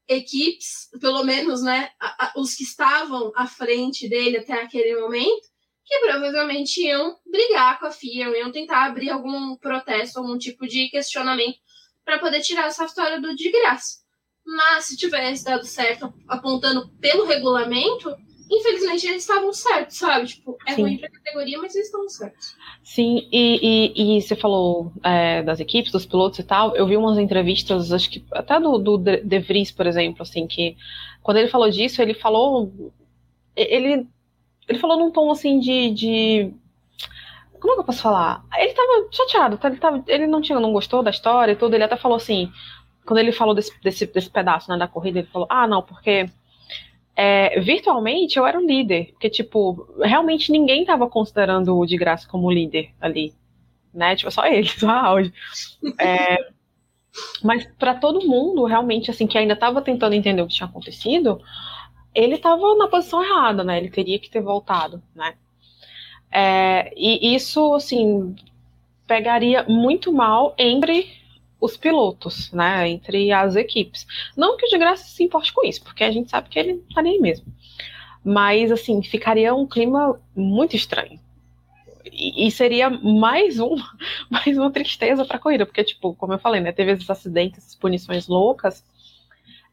equipes, 0.09 0.89
pelo 1.01 1.22
menos, 1.24 1.62
né, 1.62 1.91
a, 1.99 2.26
a, 2.26 2.32
os 2.37 2.55
que 2.55 2.62
estavam 2.62 3.32
à 3.35 3.47
frente 3.47 4.09
dele 4.09 4.39
até 4.39 4.53
aquele 4.55 5.01
momento, 5.01 5.49
que 5.85 5.99
provavelmente 6.01 6.82
iam 6.82 7.16
brigar 7.30 7.78
com 7.78 7.87
a 7.87 7.91
FIA, 7.91 8.39
iam 8.39 8.51
tentar 8.51 8.87
abrir 8.87 9.11
algum 9.11 9.57
protesto, 9.57 10.18
algum 10.18 10.39
tipo 10.39 10.66
de 10.66 10.89
questionamento 10.89 11.59
para 12.05 12.18
poder 12.18 12.41
tirar 12.41 12.66
essa 12.66 12.87
vitória 12.87 13.20
do 13.20 13.35
de 13.35 13.51
graça. 13.51 13.99
Mas 14.45 14.87
se 14.87 14.97
tivesse 14.97 15.45
dado 15.45 15.64
certo 15.64 16.12
apontando 16.28 16.89
pelo 17.01 17.24
regulamento, 17.24 18.14
infelizmente 18.51 19.07
eles 19.07 19.23
estavam 19.23 19.53
certos, 19.53 19.97
sabe? 19.97 20.27
Tipo, 20.27 20.57
é 20.67 20.75
Sim. 20.75 20.83
ruim 20.83 20.99
pra 20.99 21.11
categoria, 21.11 21.59
mas 21.59 21.75
eles 21.75 21.87
estão 21.87 22.09
certos. 22.09 22.57
Sim, 22.83 23.29
e, 23.33 23.93
e, 23.95 24.17
e 24.17 24.23
você 24.23 24.37
falou 24.37 24.93
é, 25.03 25.43
das 25.43 25.61
equipes, 25.61 25.93
dos 25.93 26.07
pilotos 26.07 26.39
e 26.39 26.43
tal. 26.43 26.75
Eu 26.77 26.87
vi 26.87 26.97
umas 26.97 27.19
entrevistas, 27.19 27.93
acho 27.93 28.11
que 28.11 28.25
até 28.33 28.61
do, 28.61 28.79
do 28.79 28.99
De 28.99 29.39
Vries, 29.41 29.71
por 29.71 29.87
exemplo, 29.87 30.23
assim, 30.23 30.47
que 30.47 30.77
quando 31.23 31.39
ele 31.39 31.49
falou 31.49 31.71
disso, 31.71 32.03
ele 32.03 32.15
falou. 32.15 32.73
Ele, 33.57 34.07
ele 34.69 34.79
falou 34.79 34.99
num 34.99 35.11
tom 35.11 35.31
assim 35.31 35.61
de, 35.61 35.91
de 35.91 36.55
como 37.65 37.73
é 37.73 37.77
que 37.77 37.81
eu 37.81 37.87
posso 37.87 38.03
falar? 38.03 38.45
Ele 38.59 38.75
tava 38.75 39.09
chateado, 39.11 39.57
tá? 39.57 39.69
ele, 39.69 39.79
tava, 39.79 40.05
ele 40.07 40.27
não 40.27 40.43
tinha, 40.43 40.61
não 40.61 40.71
gostou 40.71 41.03
da 41.03 41.11
história 41.11 41.53
e 41.53 41.57
tudo, 41.57 41.75
ele 41.75 41.85
até 41.85 41.97
falou 41.97 42.17
assim, 42.17 42.53
quando 43.07 43.21
ele 43.21 43.33
falou 43.33 43.55
desse, 43.55 43.73
desse, 43.81 44.05
desse 44.05 44.29
pedaço 44.29 44.71
né, 44.71 44.77
da 44.77 44.87
corrida, 44.87 45.21
ele 45.21 45.29
falou, 45.29 45.49
ah, 45.51 45.67
não, 45.67 45.81
porque 45.81 46.29
é, 47.17 47.61
virtualmente 47.61 48.39
eu 48.39 48.47
era 48.47 48.59
o 48.59 48.67
líder, 48.67 49.12
porque, 49.12 49.31
tipo, 49.31 49.87
realmente 50.03 50.51
ninguém 50.51 50.81
estava 50.81 51.09
considerando 51.09 51.77
o 51.77 51.87
de 51.87 51.97
graça 51.97 52.29
como 52.29 52.51
líder 52.51 52.91
ali, 53.01 53.33
né? 53.93 54.17
Tipo, 54.17 54.31
só 54.31 54.47
ele, 54.47 54.67
só 54.69 54.89
a 54.91 55.07
áudio. 55.07 55.33
É, 56.01 56.39
mas 57.43 57.67
para 57.79 57.95
todo 57.95 58.27
mundo, 58.27 58.65
realmente, 58.65 59.11
assim, 59.11 59.27
que 59.27 59.39
ainda 59.39 59.55
estava 59.55 59.81
tentando 59.81 60.15
entender 60.15 60.43
o 60.43 60.49
que 60.49 60.55
tinha 60.55 60.69
acontecido, 60.69 61.41
ele 62.15 62.35
estava 62.35 62.75
na 62.77 62.89
posição 62.89 63.23
errada, 63.23 63.62
né? 63.62 63.79
Ele 63.79 63.91
teria 63.91 64.19
que 64.19 64.31
ter 64.31 64.41
voltado, 64.41 65.03
né? 65.15 65.35
É, 66.33 66.93
e 66.97 67.35
isso, 67.35 67.75
assim, 67.75 68.35
pegaria 69.07 69.65
muito 69.69 70.12
mal 70.12 70.55
entre 70.59 71.09
os 71.61 71.77
pilotos, 71.77 72.53
né, 72.53 72.89
entre 72.89 73.33
as 73.33 73.57
equipes. 73.57 74.07
Não 74.37 74.57
que 74.57 74.67
o 74.67 74.69
de 74.69 74.79
graça 74.79 75.05
se 75.05 75.23
importe 75.23 75.53
com 75.53 75.67
isso, 75.67 75.83
porque 75.83 76.05
a 76.05 76.11
gente 76.11 76.31
sabe 76.31 76.49
que 76.49 76.59
ele 76.59 76.83
tá 76.95 77.03
nem 77.03 77.21
mesmo. 77.21 77.47
Mas, 78.25 78.73
assim, 78.73 79.03
ficaria 79.03 79.55
um 79.55 79.67
clima 79.67 80.19
muito 80.35 80.75
estranho. 80.77 81.21
E, 82.05 82.47
e 82.47 82.51
seria 82.51 82.91
mais, 82.91 83.59
um, 83.59 83.77
mais 84.31 84.57
uma 84.57 84.71
tristeza 84.71 85.25
para 85.25 85.37
a 85.37 85.41
corrida, 85.41 85.67
porque, 85.67 85.85
tipo, 85.85 86.15
como 86.15 86.33
eu 86.33 86.39
falei, 86.39 86.61
né, 86.61 86.73
teve 86.73 86.93
esses 86.93 87.09
acidentes, 87.09 87.59
essas 87.59 87.75
punições 87.75 88.29
loucas. 88.29 88.85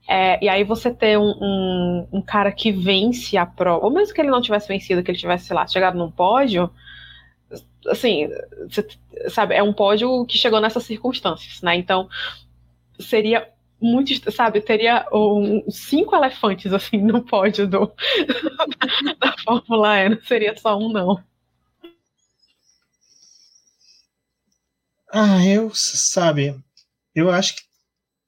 É, 0.08 0.44
e 0.44 0.50
aí 0.50 0.64
você 0.64 0.92
ter 0.94 1.18
um, 1.18 1.32
um, 1.42 2.08
um, 2.14 2.22
cara 2.22 2.52
que 2.52 2.72
vence 2.72 3.38
a 3.38 3.46
prova, 3.46 3.86
ou 3.86 3.92
mesmo 3.92 4.14
que 4.14 4.20
ele 4.20 4.32
não 4.32 4.42
tivesse 4.42 4.68
vencido, 4.68 5.04
que 5.04 5.12
ele 5.12 5.18
tivesse, 5.18 5.46
sei 5.46 5.56
lá, 5.56 5.66
chegado 5.68 5.98
num 5.98 6.12
pódio, 6.12 6.70
assim, 7.88 8.30
sabe, 9.30 9.56
é 9.56 9.64
um 9.64 9.74
pódio 9.74 10.26
que 10.26 10.38
chegou 10.38 10.60
nessas 10.60 10.84
circunstâncias, 10.84 11.62
né? 11.62 11.76
Então, 11.76 12.10
seria 13.00 13.50
muito, 13.82 14.32
sabe, 14.32 14.62
teria 14.62 15.08
um, 15.12 15.70
cinco 15.70 16.16
elefantes, 16.16 16.72
assim, 16.72 16.98
no 16.98 17.24
pódio 17.24 17.68
do, 17.68 17.92
da 19.20 19.36
Fórmula 19.44 19.98
E, 19.98 20.10
não 20.10 20.22
seria 20.22 20.56
só 20.56 20.78
um, 20.78 20.92
não. 20.92 21.24
Ah, 25.14 25.46
eu, 25.46 25.72
sabe, 25.74 26.56
eu 27.14 27.30
acho 27.30 27.56
que 27.56 27.64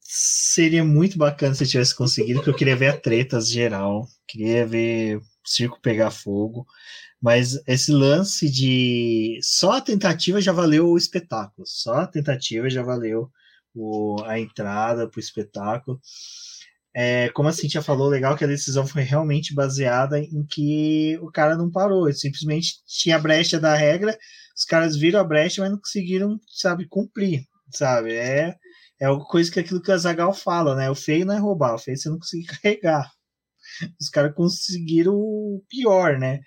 seria 0.01 0.83
muito 0.83 1.17
bacana 1.17 1.55
se 1.55 1.67
tivesse 1.67 1.95
conseguido, 1.95 2.39
porque 2.39 2.49
eu 2.49 2.55
queria 2.55 2.75
ver 2.75 2.89
a 2.89 2.97
tretas 2.97 3.49
geral, 3.49 4.07
queria 4.27 4.65
ver 4.65 5.21
circo 5.45 5.79
pegar 5.81 6.11
fogo. 6.11 6.65
Mas 7.23 7.57
esse 7.65 7.89
lance 7.89 8.51
de 8.51 9.39
só 9.41 9.71
a 9.77 9.81
tentativa 9.81 10.41
já 10.41 10.51
valeu 10.51 10.89
o 10.89 10.97
espetáculo, 10.97 11.65
só 11.65 11.93
a 11.99 12.07
tentativa 12.07 12.69
já 12.69 12.83
valeu 12.83 13.31
o, 13.73 14.21
a 14.25 14.37
entrada 14.37 15.09
para 15.09 15.17
o 15.17 15.21
espetáculo. 15.21 16.01
É, 16.93 17.29
como 17.29 17.47
a 17.47 17.53
Cintia 17.53 17.81
falou, 17.81 18.09
legal 18.09 18.35
que 18.35 18.43
a 18.43 18.47
decisão 18.47 18.85
foi 18.85 19.03
realmente 19.03 19.55
baseada 19.55 20.19
em 20.19 20.45
que 20.45 21.17
o 21.21 21.31
cara 21.31 21.55
não 21.55 21.71
parou, 21.71 22.09
ele 22.09 22.17
simplesmente 22.17 22.83
tinha 22.85 23.15
a 23.15 23.19
brecha 23.19 23.57
da 23.57 23.73
regra, 23.73 24.17
os 24.53 24.65
caras 24.65 24.97
viram 24.97 25.21
a 25.21 25.23
brecha, 25.23 25.61
mas 25.61 25.71
não 25.71 25.79
conseguiram, 25.79 26.37
sabe, 26.49 26.85
cumprir, 26.89 27.45
sabe? 27.71 28.13
É, 28.15 28.53
é 28.99 29.07
coisa 29.29 29.49
que 29.49 29.61
aquilo 29.61 29.81
que 29.81 29.93
a 29.93 29.97
Zagal 29.97 30.33
fala, 30.33 30.75
né? 30.75 30.89
O 30.91 30.95
feio 30.95 31.25
não 31.25 31.35
é 31.35 31.39
roubar, 31.39 31.75
o 31.75 31.79
feio 31.79 31.95
é 31.95 31.97
você 31.97 32.09
não 32.09 32.19
conseguir 32.19 32.47
carregar. 32.61 33.09
Os 33.99 34.09
caras 34.09 34.35
conseguiram 34.35 35.13
o 35.15 35.63
pior, 35.69 36.19
né? 36.19 36.41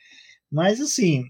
Mas 0.51 0.81
assim, 0.81 1.25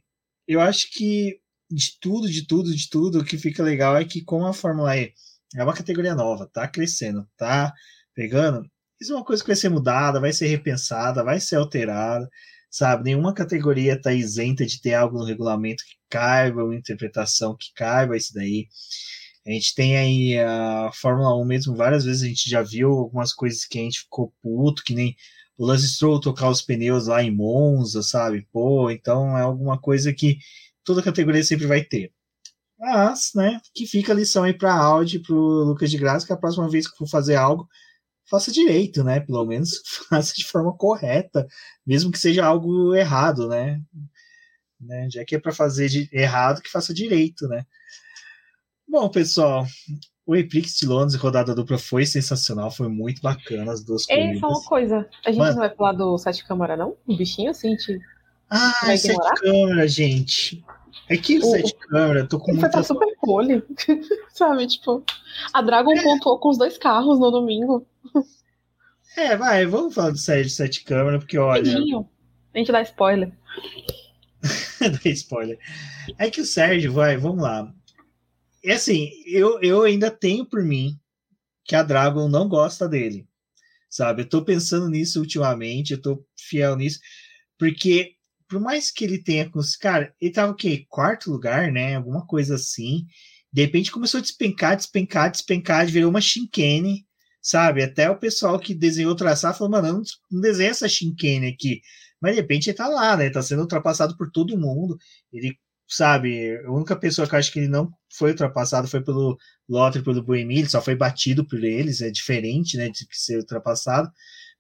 eu 0.47 0.61
acho 0.61 0.91
que 0.93 1.41
de 1.71 1.99
tudo, 2.01 2.31
de 2.31 2.47
tudo, 2.47 2.75
de 2.75 2.89
tudo, 2.89 3.21
o 3.21 3.25
que 3.25 3.39
fica 3.39 3.63
legal 3.63 3.97
é 3.97 4.05
que 4.05 4.23
com 4.23 4.47
a 4.47 4.53
Fórmula 4.53 4.97
E 4.97 5.13
é 5.55 5.63
uma 5.65 5.75
categoria 5.75 6.15
nova, 6.15 6.49
tá 6.53 6.69
crescendo, 6.69 7.27
tá 7.37 7.73
pegando. 8.15 8.65
Isso 9.01 9.13
é 9.13 9.17
uma 9.17 9.25
coisa 9.25 9.43
que 9.43 9.49
vai 9.49 9.57
ser 9.57 9.69
mudada, 9.69 10.21
vai 10.21 10.33
ser 10.33 10.47
repensada, 10.47 11.25
vai 11.25 11.41
ser 11.41 11.57
alterada, 11.57 12.29
sabe? 12.71 13.05
Nenhuma 13.05 13.35
categoria 13.35 14.01
tá 14.01 14.13
isenta 14.13 14.65
de 14.67 14.81
ter 14.81 14.95
algo 14.95 15.19
no 15.19 15.25
regulamento 15.25 15.85
que 15.85 15.97
caiba, 16.09 16.65
uma 16.65 16.75
interpretação 16.77 17.57
que 17.57 17.73
caiba 17.75 18.17
isso 18.17 18.33
daí. 18.35 18.69
A 19.47 19.51
gente 19.51 19.75
tem 19.75 19.97
aí 19.97 20.39
a 20.39 20.91
Fórmula 20.93 21.37
1 21.41 21.45
mesmo, 21.45 21.77
várias 21.77 22.05
vezes 22.05 22.23
a 22.23 22.27
gente 22.27 22.51
já 22.51 22.63
viu 22.63 22.91
algumas 22.91 23.33
coisas 23.33 23.65
que 23.65 23.79
a 23.79 23.83
gente 23.83 24.01
ficou 24.01 24.33
puto, 24.43 24.83
que 24.83 24.95
nem 24.95 25.15
o 25.57 25.67
Lance 25.67 25.89
Stroll 25.89 26.21
tocar 26.21 26.51
os 26.51 26.63
pneus 26.63 27.07
lá 27.07 27.23
em 27.23 27.35
Monza, 27.35 28.03
sabe? 28.03 28.47
Pô, 28.53 28.91
então 28.91 29.37
é 29.37 29.43
alguma 29.43 29.79
coisa 29.81 30.13
que 30.13 30.39
toda 30.85 31.03
categoria 31.03 31.43
sempre 31.43 31.67
vai 31.67 31.83
ter. 31.83 32.13
Mas, 32.79 33.31
né, 33.35 33.61
que 33.75 33.87
fica 33.87 34.13
a 34.13 34.15
lição 34.17 34.45
aí 34.45 34.53
para 34.53 34.75
Audi, 34.75 35.19
para 35.19 35.35
o 35.35 35.65
Lucas 35.65 35.91
de 35.91 35.97
Graça, 35.99 36.27
que 36.27 36.33
a 36.33 36.37
próxima 36.37 36.69
vez 36.69 36.87
que 36.87 36.97
for 36.97 37.09
fazer 37.09 37.37
algo, 37.37 37.67
faça 38.29 38.53
direito, 38.53 39.03
né? 39.03 39.21
Pelo 39.21 39.45
menos 39.47 39.81
faça 40.11 40.35
de 40.35 40.45
forma 40.45 40.77
correta, 40.77 41.47
mesmo 41.87 42.13
que 42.13 42.19
seja 42.19 42.45
algo 42.45 42.95
errado, 42.95 43.49
né? 43.49 43.81
né? 44.81 45.09
Já 45.11 45.25
que 45.25 45.37
é 45.37 45.39
para 45.41 45.53
fazer 45.53 45.89
de 45.89 46.09
errado, 46.13 46.63
que 46.63 46.71
faça 46.71 46.93
direito, 46.93 47.49
né? 47.49 47.65
Bom, 48.89 49.09
pessoal, 49.09 49.67
o 50.27 50.35
Eprix 50.35 50.77
de 50.77 50.87
Londres, 50.87 51.15
rodada 51.15 51.55
dupla, 51.55 51.79
foi 51.79 52.05
sensacional, 52.05 52.69
foi 52.71 52.89
muito 52.89 53.23
bacana 53.23 53.73
as 53.73 53.85
duas 53.85 54.05
coisas. 54.05 54.25
Ei, 54.25 54.41
só 54.41 54.49
uma 54.49 54.65
coisa, 54.65 55.09
a 55.25 55.31
gente 55.31 55.39
Mano. 55.39 55.53
não 55.53 55.61
vai 55.61 55.71
falar 55.71 55.93
do 55.93 56.19
Sete 56.19 56.45
Câmara, 56.45 56.77
não? 56.77 56.97
O 57.07 57.17
bichinho, 57.17 57.51
assim, 57.51 57.77
te... 57.77 58.01
Ah, 58.51 58.73
vai 58.85 58.99
Sete 58.99 59.41
Câmara, 59.41 59.87
gente. 59.87 60.65
É 61.09 61.17
que 61.17 61.39
o 61.39 61.45
Sete 61.45 61.77
Câmara, 61.77 62.27
tô 62.27 62.41
com 62.41 62.53
muita... 62.53 62.71
Tá 62.71 62.83
super 62.83 63.07
pole, 63.23 63.63
sabe, 64.35 64.67
tipo... 64.67 65.05
A 65.53 65.63
Dragon 65.63 65.93
é. 65.93 66.03
pontuou 66.03 66.41
com 66.41 66.49
os 66.49 66.59
dois 66.59 66.77
carros 66.77 67.21
no 67.21 67.31
domingo. 67.31 67.87
É, 69.17 69.37
vai, 69.37 69.65
vamos 69.65 69.95
falar 69.95 70.11
do 70.11 70.19
Sete, 70.19 70.51
Sete 70.51 70.83
Câmara, 70.83 71.21
porque 71.21 71.39
olha... 71.39 71.63
Pedinho. 71.63 72.09
A 72.53 72.59
gente 72.59 72.73
dá 72.73 72.83
spoiler. 72.83 73.31
dá 74.81 75.11
spoiler. 75.11 75.59
É 76.19 76.29
que 76.31 76.41
o 76.41 76.45
Sérgio, 76.45 76.93
vai, 76.93 77.17
vamos 77.17 77.43
lá 77.43 77.73
é 78.67 78.75
assim, 78.75 79.11
eu, 79.27 79.61
eu 79.63 79.83
ainda 79.83 80.11
tenho 80.11 80.45
por 80.45 80.63
mim 80.63 80.99
que 81.65 81.75
a 81.77 81.83
Dragon 81.83 82.29
não 82.29 82.49
gosta 82.49 82.89
dele. 82.89 83.27
Sabe? 83.89 84.23
Eu 84.23 84.29
tô 84.29 84.45
pensando 84.45 84.89
nisso 84.89 85.21
ultimamente, 85.21 85.93
eu 85.93 86.03
tô 86.03 86.25
fiel 86.37 86.77
nisso, 86.77 87.01
porque 87.59 88.17
por 88.49 88.61
mais 88.61 88.91
que 88.91 89.05
ele 89.05 89.23
tenha. 89.23 89.51
Cara, 89.81 90.15
ele 90.21 90.33
tava 90.33 90.53
o 90.53 90.57
quê? 90.57 90.85
Quarto 90.89 91.31
lugar, 91.31 91.73
né? 91.73 91.97
Alguma 91.97 92.27
coisa 92.27 92.57
assim. 92.57 93.07
De 93.53 93.63
repente 93.63 93.91
começou 93.91 94.19
a 94.19 94.23
despencar, 94.23 94.77
despencar, 94.77 95.31
despencar, 95.31 95.87
virou 95.87 96.11
uma 96.11 96.21
Shinkane, 96.21 97.07
sabe? 97.41 97.83
Até 97.83 98.11
o 98.11 98.19
pessoal 98.19 98.59
que 98.59 98.75
desenhou 98.75 99.13
o 99.13 99.17
traçado 99.17 99.57
falou, 99.57 99.71
mano, 99.71 100.03
não, 100.31 100.41
desenha 100.41 100.71
essa 100.71 100.89
Shinkane 100.89 101.47
aqui. 101.49 101.81
Mas 102.21 102.35
de 102.35 102.41
repente 102.41 102.69
ele 102.71 102.77
tá 102.77 102.89
lá, 102.89 103.17
né? 103.17 103.31
Tá 103.31 103.43
sendo 103.43 103.63
ultrapassado 103.63 104.17
por 104.17 104.31
todo 104.31 104.59
mundo. 104.59 104.97
Ele 105.33 105.57
sabe, 105.89 106.57
a 106.65 106.71
única 106.71 106.97
pessoa 106.97 107.29
que 107.29 107.35
eu 107.35 107.39
acho 107.39 107.53
que 107.53 107.61
ele 107.61 107.69
não 107.69 107.93
foi 108.13 108.31
ultrapassado 108.31 108.89
foi 108.89 109.03
pelo 109.03 109.39
Lotter, 109.69 110.03
pelo 110.03 110.23
Boemi, 110.23 110.59
ele 110.59 110.69
só 110.69 110.81
foi 110.83 110.97
batido 110.97 111.47
por 111.47 111.63
eles, 111.63 112.01
é 112.01 112.11
diferente, 112.11 112.77
né, 112.77 112.89
de 112.89 113.07
ser 113.13 113.39
ultrapassado. 113.39 114.11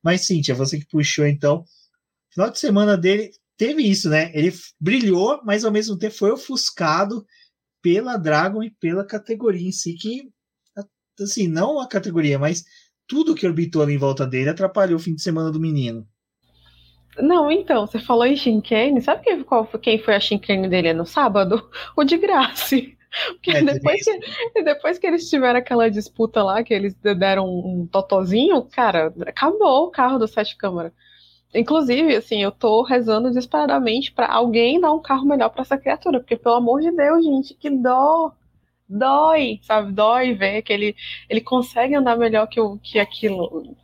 Mas, 0.03 0.27
Cintia, 0.27 0.55
você 0.55 0.79
que 0.79 0.87
puxou, 0.87 1.27
então, 1.27 1.65
final 2.33 2.51
de 2.51 2.59
semana 2.59 2.97
dele 2.97 3.31
teve 3.57 3.83
isso, 3.83 4.09
né, 4.09 4.31
ele 4.35 4.53
brilhou, 4.81 5.41
mas 5.45 5.65
ao 5.65 5.73
mesmo 5.73 5.99
tempo 5.99 6.15
foi 6.15 6.31
ofuscado 6.31 7.27
pela 7.83 8.17
Dragon 8.17 8.63
e 8.63 8.71
pela 8.71 9.05
categoria 9.05 9.69
em 9.69 9.73
si, 9.73 9.95
que, 9.95 10.31
assim, 11.21 11.49
não 11.49 11.81
a 11.81 11.89
categoria, 11.89 12.39
mas 12.39 12.65
tudo 13.07 13.35
que 13.35 13.47
orbitou 13.47 13.83
ali 13.83 13.95
em 13.95 13.99
volta 13.99 14.27
dele 14.27 14.51
atrapalhou 14.51 14.99
o 14.99 15.03
fim 15.03 15.15
de 15.15 15.23
semana 15.23 15.51
do 15.51 15.61
menino. 15.61 16.07
Não, 17.19 17.51
então, 17.51 17.87
você 17.87 17.99
falou 17.99 18.27
em 18.27 18.37
Shinkane, 18.37 19.01
sabe 19.01 19.23
quem, 19.23 19.43
qual, 19.43 19.67
quem 19.67 19.99
foi 19.99 20.15
a 20.15 20.21
Shinkane 20.21 20.69
dele 20.69 20.93
no 20.93 21.07
sábado? 21.07 21.69
O 21.97 22.05
de 22.05 22.17
Graça. 22.17 22.77
Porque 23.33 23.51
é, 23.51 23.63
depois, 23.63 24.05
que, 24.05 24.63
depois 24.63 24.99
que 24.99 25.07
eles 25.07 25.31
tiveram 25.31 25.59
aquela 25.59 25.91
disputa 25.91 26.43
lá, 26.43 26.63
que 26.63 26.75
eles 26.75 26.95
deram 26.95 27.47
um 27.49 27.87
totozinho, 27.87 28.63
cara, 28.63 29.13
acabou 29.27 29.87
o 29.87 29.91
carro 29.91 30.19
do 30.19 30.29
Sete 30.29 30.57
Câmara. 30.57 30.93
Inclusive, 31.55 32.15
assim, 32.17 32.43
eu 32.43 32.53
tô 32.53 32.83
rezando 32.83 33.29
desesperadamente 33.29 34.13
para 34.13 34.31
alguém 34.31 34.81
dar 34.81 34.93
um 34.93 35.01
carro 35.01 35.25
melhor 35.25 35.49
para 35.49 35.63
essa 35.63 35.79
criatura, 35.79 36.21
porque 36.21 36.37
pelo 36.37 36.57
amor 36.57 36.83
de 36.83 36.91
Deus, 36.91 37.25
gente, 37.25 37.55
que 37.55 37.71
dó. 37.71 38.33
Dói, 38.89 39.59
sabe? 39.63 39.93
Dói 39.93 40.35
ver 40.35 40.63
que 40.63 40.73
ele, 40.73 40.95
ele 41.29 41.41
consegue 41.41 41.95
andar 41.95 42.17
melhor 42.17 42.47
que, 42.47 42.61
o, 42.61 42.79
que 42.79 43.01
aquilo. 43.01 43.75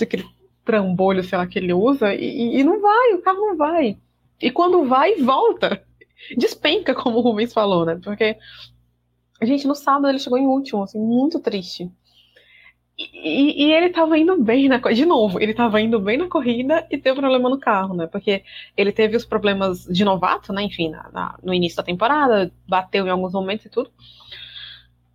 Aquele 0.00 0.24
trambolho, 0.66 1.24
sei 1.24 1.38
lá, 1.38 1.46
que 1.46 1.58
ele 1.58 1.72
usa, 1.72 2.12
e, 2.12 2.58
e 2.58 2.64
não 2.64 2.80
vai, 2.80 3.14
o 3.14 3.22
carro 3.22 3.38
não 3.38 3.56
vai. 3.56 3.96
E 4.42 4.50
quando 4.50 4.84
vai, 4.84 5.14
volta. 5.14 5.82
Despenca, 6.36 6.94
como 6.94 7.18
o 7.18 7.22
Rubens 7.22 7.52
falou, 7.52 7.86
né? 7.86 7.98
Porque, 8.02 8.36
gente, 9.42 9.66
no 9.66 9.74
sábado 9.74 10.08
ele 10.08 10.18
chegou 10.18 10.38
em 10.38 10.46
último, 10.46 10.82
assim, 10.82 10.98
muito 10.98 11.40
triste. 11.40 11.90
E, 12.98 13.66
e, 13.66 13.72
ele 13.72 13.90
tava 13.90 14.16
indo 14.18 14.42
bem 14.42 14.68
na 14.68 14.78
de 14.78 15.04
novo, 15.04 15.38
ele 15.38 15.52
tava 15.52 15.78
indo 15.82 16.00
bem 16.00 16.16
na 16.16 16.28
corrida 16.28 16.86
e 16.90 16.96
teve 16.96 17.20
problema 17.20 17.50
no 17.50 17.58
carro, 17.58 17.94
né? 17.94 18.06
Porque 18.06 18.42
ele 18.74 18.90
teve 18.90 19.14
os 19.16 19.24
problemas 19.26 19.84
de 19.84 20.02
novato, 20.02 20.50
né? 20.50 20.62
Enfim, 20.62 20.88
na, 20.88 21.10
na, 21.12 21.38
no 21.42 21.52
início 21.52 21.76
da 21.76 21.82
temporada, 21.82 22.50
bateu 22.66 23.06
em 23.06 23.10
alguns 23.10 23.34
momentos 23.34 23.66
e 23.66 23.68
tudo. 23.68 23.90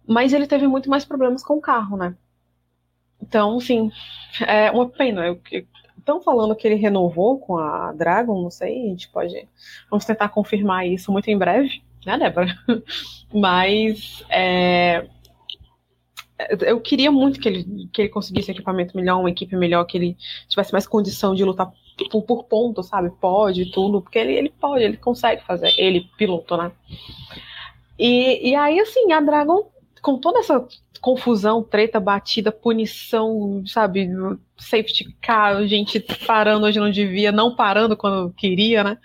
Mas 0.07 0.31
ele 0.31 0.45
teve 0.45 0.67
muito 0.67 0.91
mais 0.91 1.03
problemas 1.03 1.43
com 1.43 1.55
o 1.57 1.61
carro, 1.61 1.97
né? 1.97 2.15
Então, 3.31 3.61
sim, 3.61 3.89
é 4.45 4.69
uma 4.71 4.89
pena. 4.89 5.39
Estão 5.97 6.21
falando 6.21 6.53
que 6.53 6.67
ele 6.67 6.75
renovou 6.75 7.39
com 7.39 7.57
a 7.57 7.93
Dragon, 7.93 8.41
não 8.41 8.51
sei, 8.51 8.87
a 8.87 8.89
gente 8.89 9.07
pode. 9.07 9.47
Vamos 9.89 10.03
tentar 10.03 10.27
confirmar 10.27 10.85
isso 10.85 11.13
muito 11.13 11.29
em 11.29 11.37
breve, 11.37 11.81
né, 12.05 12.17
Débora? 12.17 12.53
Mas 13.33 14.21
é, 14.29 15.07
eu 16.59 16.81
queria 16.81 17.09
muito 17.09 17.39
que 17.39 17.47
ele, 17.47 17.87
que 17.93 18.01
ele 18.01 18.09
conseguisse 18.09 18.51
equipamento 18.51 18.97
melhor, 18.97 19.21
uma 19.21 19.29
equipe 19.29 19.55
melhor, 19.55 19.85
que 19.85 19.97
ele 19.97 20.17
tivesse 20.49 20.73
mais 20.73 20.85
condição 20.85 21.33
de 21.33 21.45
lutar 21.45 21.71
por, 22.11 22.23
por 22.23 22.43
ponto, 22.43 22.83
sabe? 22.83 23.11
Pode, 23.11 23.71
tudo, 23.71 24.01
porque 24.01 24.19
ele, 24.19 24.33
ele 24.33 24.49
pode, 24.49 24.83
ele 24.83 24.97
consegue 24.97 25.41
fazer, 25.45 25.73
ele, 25.77 26.09
piloto, 26.17 26.57
né? 26.57 26.69
E, 27.97 28.49
e 28.49 28.55
aí, 28.55 28.77
assim, 28.77 29.13
a 29.13 29.21
Dragon 29.21 29.71
com 30.01 30.17
toda 30.17 30.39
essa 30.39 30.67
confusão, 31.01 31.63
treta, 31.63 31.99
batida, 31.99 32.51
punição, 32.51 33.63
sabe, 33.65 34.07
safety 34.55 35.11
car, 35.19 35.65
gente 35.65 35.99
parando 36.27 36.67
onde 36.67 36.79
não 36.79 36.91
devia, 36.91 37.31
não 37.31 37.55
parando 37.55 37.97
quando 37.97 38.31
queria, 38.33 38.83
né? 38.83 38.97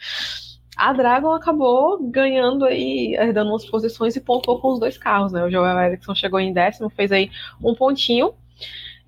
A 0.77 0.93
Dragon 0.93 1.32
acabou 1.32 1.98
ganhando 2.10 2.66
aí, 2.66 3.14
herdando 3.14 3.51
umas 3.51 3.64
posições 3.64 4.14
e 4.14 4.20
pontuou 4.20 4.60
com 4.60 4.74
os 4.74 4.78
dois 4.78 4.98
carros, 4.98 5.32
né? 5.32 5.43
O 5.43 5.51
Joel 5.51 5.78
Erickson 5.78 6.14
chegou 6.14 6.39
em 6.39 6.52
décimo, 6.52 6.90
fez 6.90 7.10
aí 7.10 7.31
um 7.64 7.74
pontinho, 7.74 8.35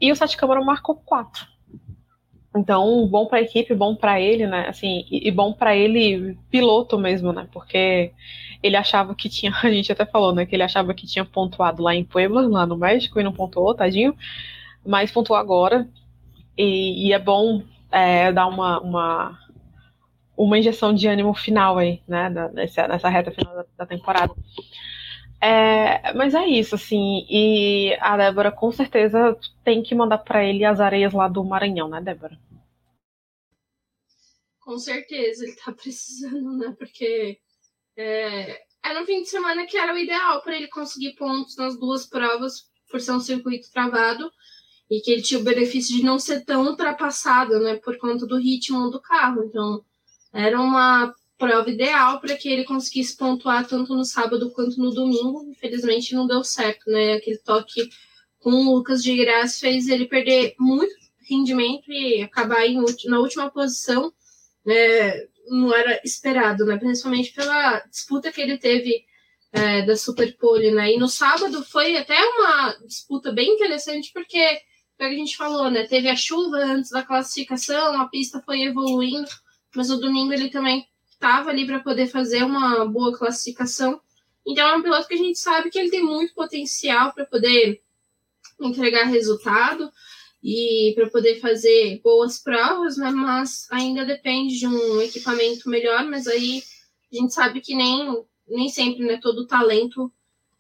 e 0.00 0.10
o 0.10 0.16
Sete 0.16 0.38
Câmara 0.38 0.62
marcou 0.62 0.94
quatro. 0.96 1.46
Então, 2.56 3.06
bom 3.06 3.26
para 3.26 3.38
a 3.38 3.42
equipe, 3.42 3.74
bom 3.74 3.94
para 3.94 4.18
ele, 4.18 4.46
né? 4.46 4.66
Assim, 4.66 5.04
e, 5.10 5.28
e 5.28 5.30
bom 5.30 5.52
para 5.52 5.76
ele 5.76 6.38
piloto 6.50 6.98
mesmo, 6.98 7.34
né? 7.34 7.46
Porque 7.52 8.12
ele 8.62 8.76
achava 8.76 9.14
que 9.14 9.28
tinha, 9.28 9.52
a 9.62 9.70
gente 9.70 9.92
até 9.92 10.04
falou, 10.04 10.34
né, 10.34 10.46
que 10.46 10.54
ele 10.54 10.62
achava 10.62 10.94
que 10.94 11.06
tinha 11.06 11.24
pontuado 11.24 11.82
lá 11.82 11.94
em 11.94 12.04
Puebla, 12.04 12.46
lá 12.46 12.66
no 12.66 12.76
México, 12.76 13.18
e 13.20 13.24
não 13.24 13.32
pontuou, 13.32 13.74
tadinho, 13.74 14.16
mas 14.84 15.10
pontuou 15.10 15.38
agora, 15.38 15.88
e, 16.56 17.08
e 17.08 17.12
é 17.12 17.18
bom 17.18 17.62
é, 17.90 18.32
dar 18.32 18.46
uma, 18.46 18.80
uma, 18.80 19.38
uma 20.36 20.58
injeção 20.58 20.94
de 20.94 21.06
ânimo 21.06 21.34
final 21.34 21.78
aí, 21.78 22.02
né, 22.06 22.28
nessa, 22.52 22.88
nessa 22.88 23.08
reta 23.08 23.30
final 23.30 23.54
da, 23.54 23.64
da 23.78 23.86
temporada. 23.86 24.34
É, 25.40 26.12
mas 26.14 26.34
é 26.34 26.44
isso, 26.46 26.74
assim, 26.74 27.24
e 27.30 27.96
a 28.00 28.16
Débora 28.16 28.50
com 28.50 28.72
certeza 28.72 29.38
tem 29.62 29.82
que 29.82 29.94
mandar 29.94 30.18
para 30.18 30.44
ele 30.44 30.64
as 30.64 30.80
areias 30.80 31.12
lá 31.12 31.28
do 31.28 31.44
Maranhão, 31.44 31.88
né, 31.88 32.00
Débora? 32.00 32.36
Com 34.60 34.76
certeza, 34.78 35.44
ele 35.44 35.54
tá 35.54 35.72
precisando, 35.72 36.58
né, 36.58 36.74
porque 36.76 37.38
é, 37.98 38.60
era 38.84 39.02
um 39.02 39.06
fim 39.06 39.22
de 39.22 39.28
semana 39.28 39.66
que 39.66 39.76
era 39.76 39.92
o 39.92 39.98
ideal 39.98 40.40
para 40.42 40.56
ele 40.56 40.68
conseguir 40.68 41.14
pontos 41.16 41.56
nas 41.56 41.78
duas 41.78 42.06
provas, 42.06 42.68
por 42.90 43.00
ser 43.00 43.12
um 43.12 43.20
circuito 43.20 43.70
travado, 43.70 44.30
e 44.90 45.00
que 45.00 45.10
ele 45.10 45.22
tinha 45.22 45.40
o 45.40 45.44
benefício 45.44 45.94
de 45.96 46.02
não 46.02 46.18
ser 46.18 46.44
tão 46.44 46.64
ultrapassado, 46.64 47.58
né, 47.60 47.76
por 47.76 47.98
conta 47.98 48.26
do 48.26 48.38
ritmo 48.38 48.88
do 48.88 49.00
carro. 49.00 49.44
Então, 49.44 49.84
era 50.32 50.58
uma 50.58 51.12
prova 51.36 51.70
ideal 51.70 52.20
para 52.20 52.36
que 52.36 52.48
ele 52.48 52.64
conseguisse 52.64 53.16
pontuar 53.16 53.66
tanto 53.66 53.94
no 53.94 54.04
sábado 54.04 54.50
quanto 54.50 54.78
no 54.78 54.90
domingo. 54.90 55.44
Infelizmente, 55.50 56.14
não 56.14 56.26
deu 56.26 56.42
certo, 56.42 56.90
né? 56.90 57.14
Aquele 57.14 57.38
toque 57.38 57.88
com 58.38 58.50
o 58.50 58.74
Lucas 58.76 59.02
de 59.02 59.16
Graça 59.16 59.60
fez 59.60 59.88
ele 59.88 60.06
perder 60.06 60.54
muito 60.58 60.94
rendimento 61.28 61.92
e 61.92 62.22
acabar 62.22 62.66
em, 62.66 62.82
na 63.06 63.20
última 63.20 63.50
posição. 63.50 64.12
Né? 64.64 65.28
Não 65.50 65.74
era 65.74 66.00
esperado, 66.04 66.64
né? 66.64 66.76
Principalmente 66.76 67.32
pela 67.32 67.80
disputa 67.90 68.32
que 68.32 68.40
ele 68.40 68.58
teve 68.58 69.04
é, 69.52 69.82
da 69.82 69.96
Superpole, 69.96 70.70
né? 70.70 70.92
E 70.92 70.98
no 70.98 71.08
sábado 71.08 71.64
foi 71.64 71.96
até 71.96 72.18
uma 72.18 72.76
disputa 72.86 73.32
bem 73.32 73.54
interessante, 73.54 74.10
porque, 74.12 74.60
como 74.96 75.10
a 75.10 75.14
gente 75.14 75.36
falou, 75.36 75.70
né? 75.70 75.86
Teve 75.86 76.08
a 76.08 76.16
chuva 76.16 76.58
antes 76.58 76.90
da 76.90 77.02
classificação, 77.02 78.00
a 78.00 78.08
pista 78.08 78.42
foi 78.44 78.62
evoluindo, 78.62 79.28
mas 79.74 79.88
no 79.88 80.00
domingo 80.00 80.32
ele 80.32 80.50
também 80.50 80.86
estava 81.10 81.50
ali 81.50 81.66
para 81.66 81.80
poder 81.80 82.06
fazer 82.06 82.44
uma 82.44 82.84
boa 82.86 83.16
classificação. 83.16 84.00
Então 84.46 84.66
é 84.66 84.76
um 84.76 84.82
piloto 84.82 85.08
que 85.08 85.14
a 85.14 85.18
gente 85.18 85.38
sabe 85.38 85.70
que 85.70 85.78
ele 85.78 85.90
tem 85.90 86.02
muito 86.02 86.32
potencial 86.34 87.12
para 87.12 87.26
poder 87.26 87.82
entregar 88.60 89.04
resultado 89.04 89.90
e 90.50 90.94
para 90.94 91.10
poder 91.10 91.38
fazer 91.40 92.00
boas 92.02 92.38
provas, 92.38 92.96
né? 92.96 93.10
Mas 93.10 93.66
ainda 93.70 94.02
depende 94.06 94.58
de 94.58 94.66
um 94.66 95.02
equipamento 95.02 95.68
melhor, 95.68 96.06
mas 96.06 96.26
aí 96.26 96.62
a 97.12 97.16
gente 97.16 97.34
sabe 97.34 97.60
que 97.60 97.74
nem, 97.74 98.24
nem 98.48 98.70
sempre 98.70 99.04
né, 99.04 99.18
todo 99.22 99.46
talento 99.46 100.10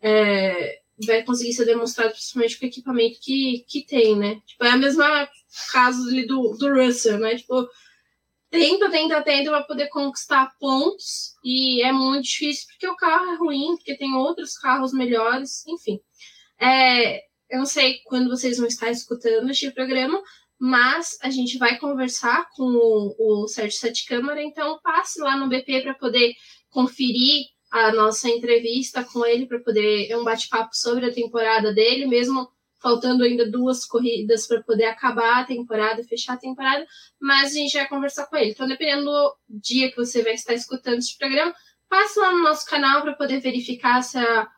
é, 0.02 0.80
vai 1.06 1.22
conseguir 1.22 1.54
ser 1.54 1.64
demonstrado, 1.64 2.12
principalmente 2.12 2.58
com 2.58 2.66
o 2.66 2.68
equipamento 2.68 3.18
que, 3.18 3.64
que 3.66 3.82
tem, 3.86 4.14
né? 4.14 4.42
Tipo, 4.46 4.64
é 4.64 4.70
a 4.72 4.76
mesma 4.76 5.26
caso 5.72 6.06
ali 6.06 6.26
do, 6.26 6.54
do 6.58 6.68
Russell, 6.70 7.18
né? 7.18 7.36
Tipo, 7.36 7.66
tenta, 8.50 8.90
tenta, 8.90 9.22
tenta 9.22 9.50
para 9.50 9.62
poder 9.62 9.88
conquistar 9.88 10.54
pontos 10.60 11.34
e 11.42 11.82
é 11.82 11.92
muito 11.92 12.24
difícil 12.24 12.66
porque 12.68 12.86
o 12.86 12.96
carro 12.96 13.32
é 13.32 13.36
ruim, 13.36 13.76
porque 13.76 13.96
tem 13.96 14.14
outros 14.14 14.58
carros 14.58 14.92
melhores, 14.92 15.66
enfim. 15.66 15.98
É, 16.60 17.22
eu 17.50 17.58
não 17.58 17.66
sei 17.66 18.00
quando 18.04 18.28
vocês 18.28 18.58
vão 18.58 18.66
estar 18.66 18.90
escutando 18.90 19.50
este 19.50 19.70
programa, 19.70 20.20
mas 20.58 21.16
a 21.22 21.30
gente 21.30 21.56
vai 21.56 21.78
conversar 21.78 22.48
com 22.56 22.64
o, 22.64 23.42
o 23.44 23.48
Sérgio 23.48 23.78
Sete 23.78 24.06
Câmara, 24.06 24.42
então 24.42 24.80
passe 24.82 25.20
lá 25.20 25.36
no 25.36 25.48
BP 25.48 25.82
para 25.82 25.94
poder 25.94 26.34
conferir 26.68 27.46
a 27.70 27.92
nossa 27.92 28.28
entrevista 28.28 29.04
com 29.04 29.24
ele, 29.24 29.46
para 29.46 29.60
poder 29.60 30.10
é 30.10 30.16
um 30.16 30.24
bate-papo 30.24 30.70
sobre 30.72 31.06
a 31.06 31.12
temporada 31.12 31.72
dele, 31.72 32.06
mesmo 32.06 32.48
faltando 32.80 33.24
ainda 33.24 33.50
duas 33.50 33.84
corridas 33.84 34.46
para 34.46 34.62
poder 34.62 34.84
acabar 34.84 35.40
a 35.40 35.44
temporada, 35.44 36.02
fechar 36.04 36.34
a 36.34 36.38
temporada, 36.38 36.86
mas 37.20 37.52
a 37.52 37.54
gente 37.54 37.76
vai 37.76 37.88
conversar 37.88 38.26
com 38.26 38.36
ele. 38.36 38.50
Então, 38.50 38.68
dependendo 38.68 39.04
do 39.04 39.36
dia 39.48 39.90
que 39.90 39.96
você 39.96 40.22
vai 40.22 40.34
estar 40.34 40.54
escutando 40.54 40.98
este 40.98 41.18
programa, 41.18 41.54
passe 41.88 42.18
lá 42.18 42.30
no 42.30 42.42
nosso 42.42 42.64
canal 42.66 43.02
para 43.02 43.14
poder 43.14 43.40
verificar 43.40 44.02
se 44.02 44.18
a 44.18 44.48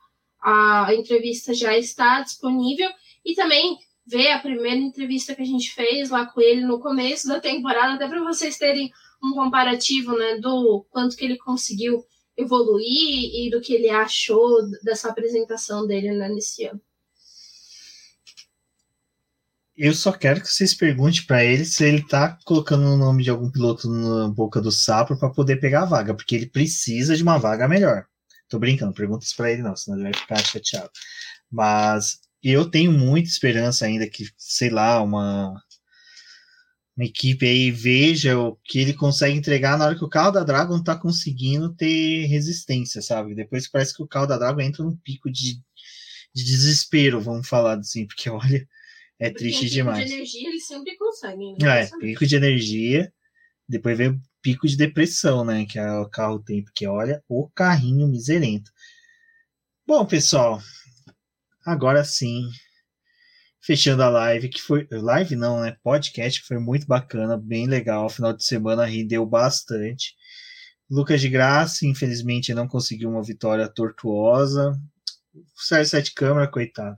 a 0.42 0.94
entrevista 0.94 1.52
já 1.52 1.76
está 1.76 2.20
disponível 2.22 2.88
e 3.24 3.34
também 3.34 3.78
ver 4.06 4.32
a 4.32 4.40
primeira 4.40 4.76
entrevista 4.76 5.34
que 5.34 5.42
a 5.42 5.46
gente 5.46 5.72
fez 5.72 6.10
lá 6.10 6.26
com 6.26 6.40
ele 6.40 6.62
no 6.62 6.80
começo 6.80 7.28
da 7.28 7.40
temporada, 7.40 7.94
até 7.94 8.08
para 8.08 8.22
vocês 8.22 8.58
terem 8.58 8.90
um 9.22 9.32
comparativo, 9.32 10.16
né, 10.16 10.38
do 10.38 10.84
quanto 10.90 11.16
que 11.16 11.24
ele 11.24 11.36
conseguiu 11.36 12.04
evoluir 12.36 13.46
e 13.46 13.50
do 13.50 13.60
que 13.60 13.74
ele 13.74 13.90
achou 13.90 14.62
dessa 14.82 15.10
apresentação 15.10 15.86
dele 15.86 16.12
né, 16.12 16.28
nesse 16.28 16.64
ano. 16.64 16.80
Eu 19.76 19.94
só 19.94 20.12
quero 20.12 20.40
que 20.40 20.48
vocês 20.48 20.74
perguntem 20.74 21.22
para 21.24 21.44
ele 21.44 21.64
se 21.64 21.84
ele 21.84 22.06
tá 22.06 22.38
colocando 22.44 22.84
o 22.84 22.96
nome 22.96 23.22
de 23.22 23.30
algum 23.30 23.50
piloto 23.50 23.88
na 23.88 24.28
boca 24.28 24.60
do 24.60 24.70
sapo 24.70 25.16
para 25.16 25.30
poder 25.30 25.56
pegar 25.56 25.82
a 25.82 25.86
vaga, 25.86 26.14
porque 26.14 26.34
ele 26.34 26.46
precisa 26.46 27.16
de 27.16 27.22
uma 27.22 27.38
vaga 27.38 27.66
melhor. 27.66 28.04
Tô 28.50 28.58
brincando, 28.58 28.92
perguntas 28.92 29.32
para 29.32 29.52
ele 29.52 29.62
não, 29.62 29.76
senão 29.76 29.96
ele 29.96 30.10
vai 30.10 30.14
ficar 30.14 30.44
chateado. 30.44 30.90
Mas 31.50 32.18
eu 32.42 32.68
tenho 32.68 32.90
muita 32.90 33.28
esperança 33.28 33.86
ainda 33.86 34.10
que, 34.10 34.28
sei 34.36 34.70
lá, 34.70 35.00
uma, 35.00 35.54
uma 36.96 37.04
equipe 37.04 37.46
aí 37.46 37.70
veja 37.70 38.36
o 38.36 38.56
que 38.64 38.80
ele 38.80 38.92
consegue 38.92 39.38
entregar 39.38 39.78
na 39.78 39.86
hora 39.86 39.94
que 39.96 40.04
o 40.04 40.08
carro 40.08 40.32
da 40.32 40.42
Dragon 40.42 40.82
tá 40.82 40.96
conseguindo 40.96 41.72
ter 41.74 42.26
resistência, 42.26 43.00
sabe? 43.00 43.36
Depois 43.36 43.70
parece 43.70 43.94
que 43.94 44.02
o 44.02 44.08
carro 44.08 44.26
da 44.26 44.36
Dragon 44.36 44.60
entra 44.60 44.82
num 44.82 44.96
pico 44.96 45.30
de, 45.30 45.54
de 46.34 46.44
desespero, 46.44 47.20
vamos 47.20 47.48
falar 47.48 47.78
assim, 47.78 48.04
porque 48.04 48.28
olha, 48.30 48.66
é 49.20 49.30
porque 49.30 49.44
triste 49.44 49.70
demais. 49.70 49.98
Pico 49.98 50.08
de 50.08 50.14
energia 50.16 50.48
eles 50.48 50.66
sempre 50.66 50.96
conseguem, 50.96 51.56
né? 51.60 51.82
É, 51.82 51.90
pico 52.00 52.26
de 52.26 52.34
energia, 52.34 53.12
depois 53.68 53.96
vem 53.96 54.20
pico 54.42 54.66
de 54.66 54.76
depressão, 54.76 55.44
né? 55.44 55.66
Que 55.66 55.78
é 55.78 55.92
o 55.92 56.08
carro 56.08 56.38
tem, 56.40 56.62
porque 56.64 56.86
olha, 56.86 57.22
o 57.28 57.48
carrinho 57.50 58.08
miserento. 58.08 58.70
Bom, 59.86 60.04
pessoal, 60.06 60.60
agora 61.64 62.04
sim, 62.04 62.48
fechando 63.60 64.02
a 64.02 64.08
live, 64.08 64.48
que 64.48 64.60
foi. 64.62 64.86
Live 64.90 65.36
não, 65.36 65.60
né? 65.60 65.76
Podcast, 65.82 66.40
que 66.40 66.46
foi 66.46 66.58
muito 66.58 66.86
bacana, 66.86 67.36
bem 67.36 67.66
legal. 67.66 68.08
Final 68.08 68.32
de 68.32 68.44
semana 68.44 68.84
rendeu 68.84 69.24
bastante. 69.26 70.14
Lucas 70.90 71.20
de 71.20 71.28
Graça, 71.28 71.86
infelizmente, 71.86 72.54
não 72.54 72.66
conseguiu 72.66 73.10
uma 73.10 73.22
vitória 73.22 73.68
tortuosa. 73.68 74.72
O 75.34 75.62
Sérgio 75.62 75.90
Sete 75.90 76.14
Câmara, 76.14 76.48
coitado. 76.48 76.96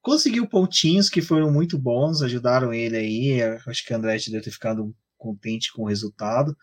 Conseguiu 0.00 0.48
pontinhos 0.48 1.08
que 1.08 1.22
foram 1.22 1.50
muito 1.50 1.78
bons, 1.78 2.22
ajudaram 2.22 2.72
ele 2.72 2.96
aí. 2.96 3.42
Acho 3.66 3.84
que 3.84 3.92
o 3.92 3.96
André 3.96 4.16
deve 4.18 4.40
ter 4.40 4.50
ficado 4.50 4.94
contente 5.22 5.72
com 5.72 5.82
o 5.82 5.88
resultado. 5.88 6.56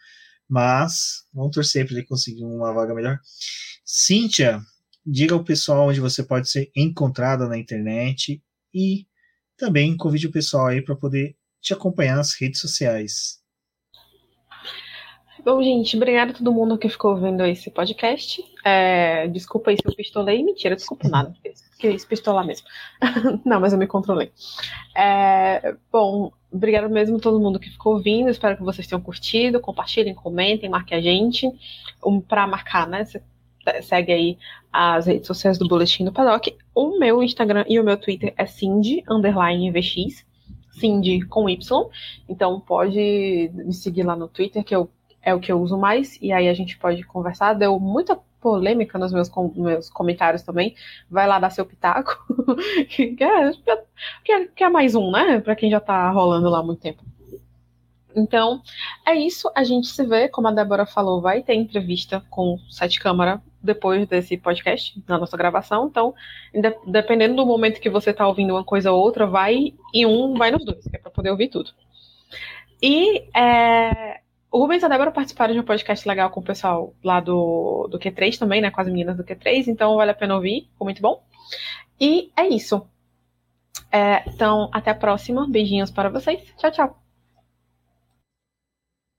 Mas 0.48 1.26
vamos 1.34 1.53
torcer 1.53 1.86
para 1.86 1.95
ele 1.95 2.06
conseguir 2.06 2.44
uma 2.44 2.73
vaga 2.73 2.94
melhor. 2.94 3.19
Cíntia, 3.86 4.60
diga 5.06 5.34
ao 5.34 5.44
pessoal 5.44 5.88
onde 5.88 5.99
você 5.99 6.23
pode 6.23 6.49
ser 6.49 6.72
encontrada 6.76 7.48
na 7.48 7.57
internet 7.57 8.41
e 8.73 9.06
também 9.57 9.95
convide 9.95 10.27
o 10.27 10.31
pessoal 10.31 10.68
aí 10.68 10.81
para 10.81 10.95
poder 10.95 11.36
te 11.61 11.73
acompanhar 11.73 12.15
nas 12.15 12.34
redes 12.40 12.60
sociais. 12.60 13.40
Bom, 15.44 15.64
gente, 15.64 15.95
obrigada 15.95 16.31
a 16.31 16.36
todo 16.36 16.53
mundo 16.53 16.77
que 16.77 16.90
ficou 16.90 17.15
vendo 17.15 17.45
esse 17.45 17.72
podcast. 17.72 18.44
É, 18.64 19.27
desculpa 19.30 19.72
aí 19.72 19.77
se 19.77 19.84
eu 19.86 19.95
pistolei. 19.95 20.44
Mentira, 20.44 20.76
desculpa 20.76 21.07
nada, 21.10 21.34
isso 21.81 22.07
pistolar 22.07 22.45
mesmo. 22.45 22.68
Não, 23.45 23.60
mas 23.60 23.72
eu 23.72 23.80
me 23.80 23.88
controlei. 23.88 24.31
É, 24.95 25.76
bom, 25.91 26.31
obrigado 26.51 26.89
mesmo 26.89 27.19
todo 27.19 27.39
mundo 27.39 27.59
que 27.59 27.69
ficou 27.69 27.93
ouvindo. 27.93 28.30
Espero 28.30 28.57
que 28.57 28.63
vocês 28.63 28.88
tenham 28.88 29.01
curtido. 29.01 29.59
Compartilhem, 29.59 30.13
comentem, 30.13 30.69
marquem 30.69 30.97
a 30.97 31.01
gente. 31.01 31.49
Um, 32.05 32.19
para 32.19 32.47
marcar, 32.47 32.88
né? 32.88 33.05
Você 33.05 33.21
segue 33.81 34.11
aí 34.11 34.38
as 34.71 35.07
redes 35.07 35.27
sociais 35.27 35.57
do 35.57 35.67
Boletim 35.67 36.05
do 36.05 36.11
Paddock. 36.11 36.55
O 36.73 36.97
meu 36.97 37.21
Instagram 37.21 37.65
e 37.67 37.80
o 37.80 37.84
meu 37.84 37.97
Twitter 37.97 38.34
é 38.38 38.45
Cindy, 38.45 39.03
Cindy 40.71 41.21
com 41.26 41.49
Y. 41.49 41.89
Então 42.27 42.59
pode 42.59 43.51
me 43.53 43.73
seguir 43.73 44.03
lá 44.03 44.15
no 44.15 44.27
Twitter, 44.27 44.63
que 44.63 44.76
eu, 44.76 44.89
é 45.21 45.34
o 45.34 45.39
que 45.39 45.51
eu 45.51 45.59
uso 45.61 45.77
mais, 45.77 46.17
e 46.21 46.31
aí 46.31 46.47
a 46.47 46.53
gente 46.53 46.77
pode 46.77 47.03
conversar. 47.03 47.53
Deu 47.53 47.80
muita 47.80 48.19
polêmica 48.40 48.98
nos 48.98 49.11
meus, 49.11 49.30
com, 49.30 49.52
meus 49.56 49.90
comentários 49.90 50.41
também. 50.41 50.76
Vai 51.10 51.28
lá 51.28 51.40
dar 51.40 51.49
seu 51.49 51.66
pitaco. 51.66 52.18
é, 52.90 52.95
que, 54.24 54.32
é, 54.32 54.45
que 54.48 54.64
é 54.64 54.70
mais 54.70 54.95
um, 54.95 55.11
né? 55.11 55.40
Pra 55.40 55.56
quem 55.56 55.70
já 55.70 55.80
tá 55.80 56.10
rolando 56.11 56.49
lá 56.49 56.60
há 56.60 56.64
muito 56.64 56.82
tempo. 56.82 57.03
Então, 58.16 58.61
é 59.06 59.16
isso. 59.16 59.52
A 59.56 59.64
gente 59.64 59.88
se 59.88 60.03
vê, 60.06 60.28
como 60.28 60.48
a 60.48 60.52
Débora 60.52 60.86
falou, 60.86 61.22
vai 61.22 61.41
ter 61.44 61.53
entrevista 61.53 62.24
com 62.30 62.57
Sete 62.70 62.99
Câmara 62.99 63.41
depois 63.61 64.07
desse 64.07 64.38
podcast, 64.38 65.02
na 65.07 65.18
nossa 65.18 65.38
gravação. 65.38 65.88
Então, 65.88 66.14
dependendo 66.88 67.36
do 67.36 67.45
momento 67.45 67.80
que 67.80 67.90
você 67.90 68.11
está 68.11 68.28
ouvindo 68.28 68.53
uma 68.53 68.64
coisa 68.64 68.91
ou 68.91 68.99
outra, 68.99 69.28
vai 69.28 69.74
em 69.94 70.06
um, 70.06 70.34
vai 70.36 70.52
nos 70.52 70.66
dois, 70.66 70.88
que 70.88 70.95
é 70.95 70.99
para 70.99 71.11
poder 71.11 71.30
ouvir 71.30 71.49
tudo. 71.49 71.72
E 72.82 73.30
é, 73.36 74.22
o 74.51 74.59
Rubens 74.59 74.81
e 74.81 74.85
a 74.85 74.89
Débora 74.89 75.11
participaram 75.11 75.53
de 75.53 75.59
um 75.59 75.63
podcast 75.63 76.07
legal 76.07 76.30
com 76.31 76.39
o 76.39 76.43
pessoal 76.43 76.95
lá 77.03 77.19
do, 77.19 77.88
do 77.88 77.99
Q3 77.99 78.38
também, 78.38 78.61
né? 78.61 78.71
Com 78.71 78.81
as 78.81 78.88
meninas 78.88 79.15
do 79.15 79.23
Q3, 79.23 79.67
então 79.67 79.95
vale 79.95 80.11
a 80.11 80.15
pena 80.15 80.35
ouvir, 80.35 80.67
ficou 80.71 80.85
muito 80.85 81.01
bom. 81.01 81.23
E 81.99 82.31
é 82.35 82.47
isso. 82.47 82.88
É, 83.91 84.27
então, 84.30 84.69
até 84.71 84.91
a 84.91 84.95
próxima. 84.95 85.47
Beijinhos 85.49 85.91
para 85.91 86.09
vocês. 86.09 86.41
Tchau, 86.57 86.71
tchau. 86.71 87.03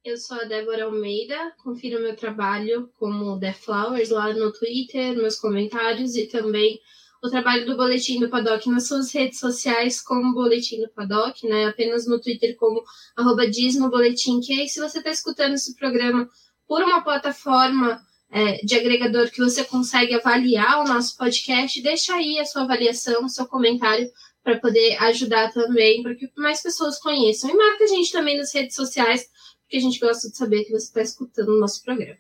Eu 0.03 0.17
sou 0.17 0.41
a 0.41 0.45
Débora 0.45 0.85
Almeida, 0.85 1.53
confira 1.63 2.01
meu 2.01 2.17
trabalho 2.17 2.91
como 2.99 3.39
The 3.39 3.53
Flowers 3.53 4.09
lá 4.09 4.33
no 4.33 4.51
Twitter, 4.51 5.15
meus 5.15 5.39
comentários 5.39 6.17
e 6.17 6.27
também 6.27 6.81
o 7.23 7.29
trabalho 7.29 7.67
do 7.67 7.77
Boletim 7.77 8.19
do 8.19 8.29
Paddock 8.29 8.69
nas 8.69 8.89
suas 8.89 9.13
redes 9.13 9.39
sociais 9.39 10.01
como 10.01 10.35
Boletim 10.35 10.81
do 10.81 10.89
Paddock, 10.89 11.47
né? 11.47 11.67
Apenas 11.67 12.07
no 12.07 12.21
Twitter 12.21 12.57
como 12.57 12.83
arroba 13.17 13.45
Boletim, 13.91 14.41
que 14.41 14.61
aí 14.61 14.69
se 14.69 14.81
você 14.81 14.99
está 14.99 15.11
escutando 15.11 15.55
esse 15.55 15.75
programa 15.77 16.29
por 16.67 16.83
uma 16.83 17.03
plataforma 17.03 18.01
é, 18.31 18.65
de 18.65 18.75
agregador 18.77 19.31
que 19.31 19.41
você 19.41 19.65
consegue 19.65 20.15
avaliar 20.15 20.81
o 20.81 20.85
nosso 20.85 21.17
podcast, 21.17 21.83
deixa 21.83 22.15
aí 22.15 22.39
a 22.39 22.45
sua 22.45 22.63
avaliação, 22.63 23.25
o 23.25 23.29
seu 23.29 23.47
comentário 23.47 24.11
para 24.43 24.59
poder 24.59 24.97
ajudar 25.03 25.53
também, 25.53 26.03
para 26.03 26.15
que 26.15 26.31
mais 26.37 26.63
pessoas 26.63 26.99
conheçam. 26.99 27.51
E 27.51 27.55
marca 27.55 27.85
a 27.85 27.89
gente 27.89 28.11
também 28.11 28.39
nas 28.39 28.55
redes 28.55 28.75
sociais 28.75 29.29
porque 29.71 29.77
a 29.77 29.81
gente 29.81 30.01
gosta 30.01 30.29
de 30.29 30.37
saber 30.37 30.65
que 30.65 30.73
você 30.73 30.87
está 30.87 31.01
escutando 31.01 31.51
o 31.51 31.61
nosso 31.61 31.81
programa. 31.85 32.19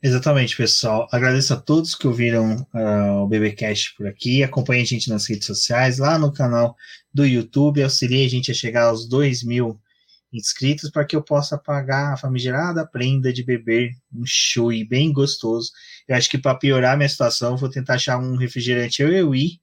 Exatamente, 0.00 0.56
pessoal. 0.56 1.08
Agradeço 1.10 1.52
a 1.52 1.56
todos 1.56 1.96
que 1.96 2.06
ouviram 2.06 2.64
uh, 2.72 3.22
o 3.22 3.26
BBcast 3.26 3.94
por 3.96 4.06
aqui. 4.06 4.44
Acompanhe 4.44 4.82
a 4.82 4.86
gente 4.86 5.10
nas 5.10 5.28
redes 5.28 5.46
sociais, 5.46 5.98
lá 5.98 6.16
no 6.16 6.32
canal 6.32 6.76
do 7.12 7.26
YouTube. 7.26 7.82
Auxilie 7.82 8.24
a 8.24 8.28
gente 8.28 8.50
a 8.50 8.54
chegar 8.54 8.84
aos 8.84 9.08
2 9.08 9.42
mil 9.42 9.80
inscritos 10.32 10.90
para 10.90 11.04
que 11.04 11.16
eu 11.16 11.22
possa 11.22 11.58
pagar 11.58 12.12
a 12.12 12.16
famigerada 12.16 12.86
prenda 12.86 13.32
de 13.32 13.42
beber 13.42 13.90
um 14.14 14.22
chui 14.24 14.84
bem 14.84 15.12
gostoso. 15.12 15.72
Eu 16.06 16.14
acho 16.14 16.30
que 16.30 16.38
para 16.38 16.54
piorar 16.54 16.96
minha 16.96 17.08
situação, 17.08 17.56
vou 17.56 17.68
tentar 17.68 17.94
achar 17.94 18.18
um 18.18 18.36
refrigerante 18.36 19.02
eu 19.02 19.34
e 19.34 19.60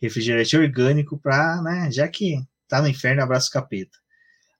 refrigerante 0.00 0.56
orgânico 0.56 1.18
para, 1.18 1.62
né, 1.62 1.90
já 1.90 2.08
que 2.08 2.36
tá 2.68 2.82
no 2.82 2.88
inferno, 2.88 3.22
abraço 3.22 3.50
capeta. 3.50 3.98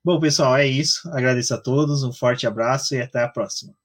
Bom, 0.04 0.18
pessoal, 0.20 0.56
é 0.56 0.66
isso. 0.66 1.08
Agradeço 1.10 1.54
a 1.54 1.58
todos, 1.58 2.02
um 2.02 2.12
forte 2.12 2.46
abraço 2.46 2.94
e 2.94 3.02
até 3.02 3.22
a 3.22 3.28
próxima. 3.28 3.79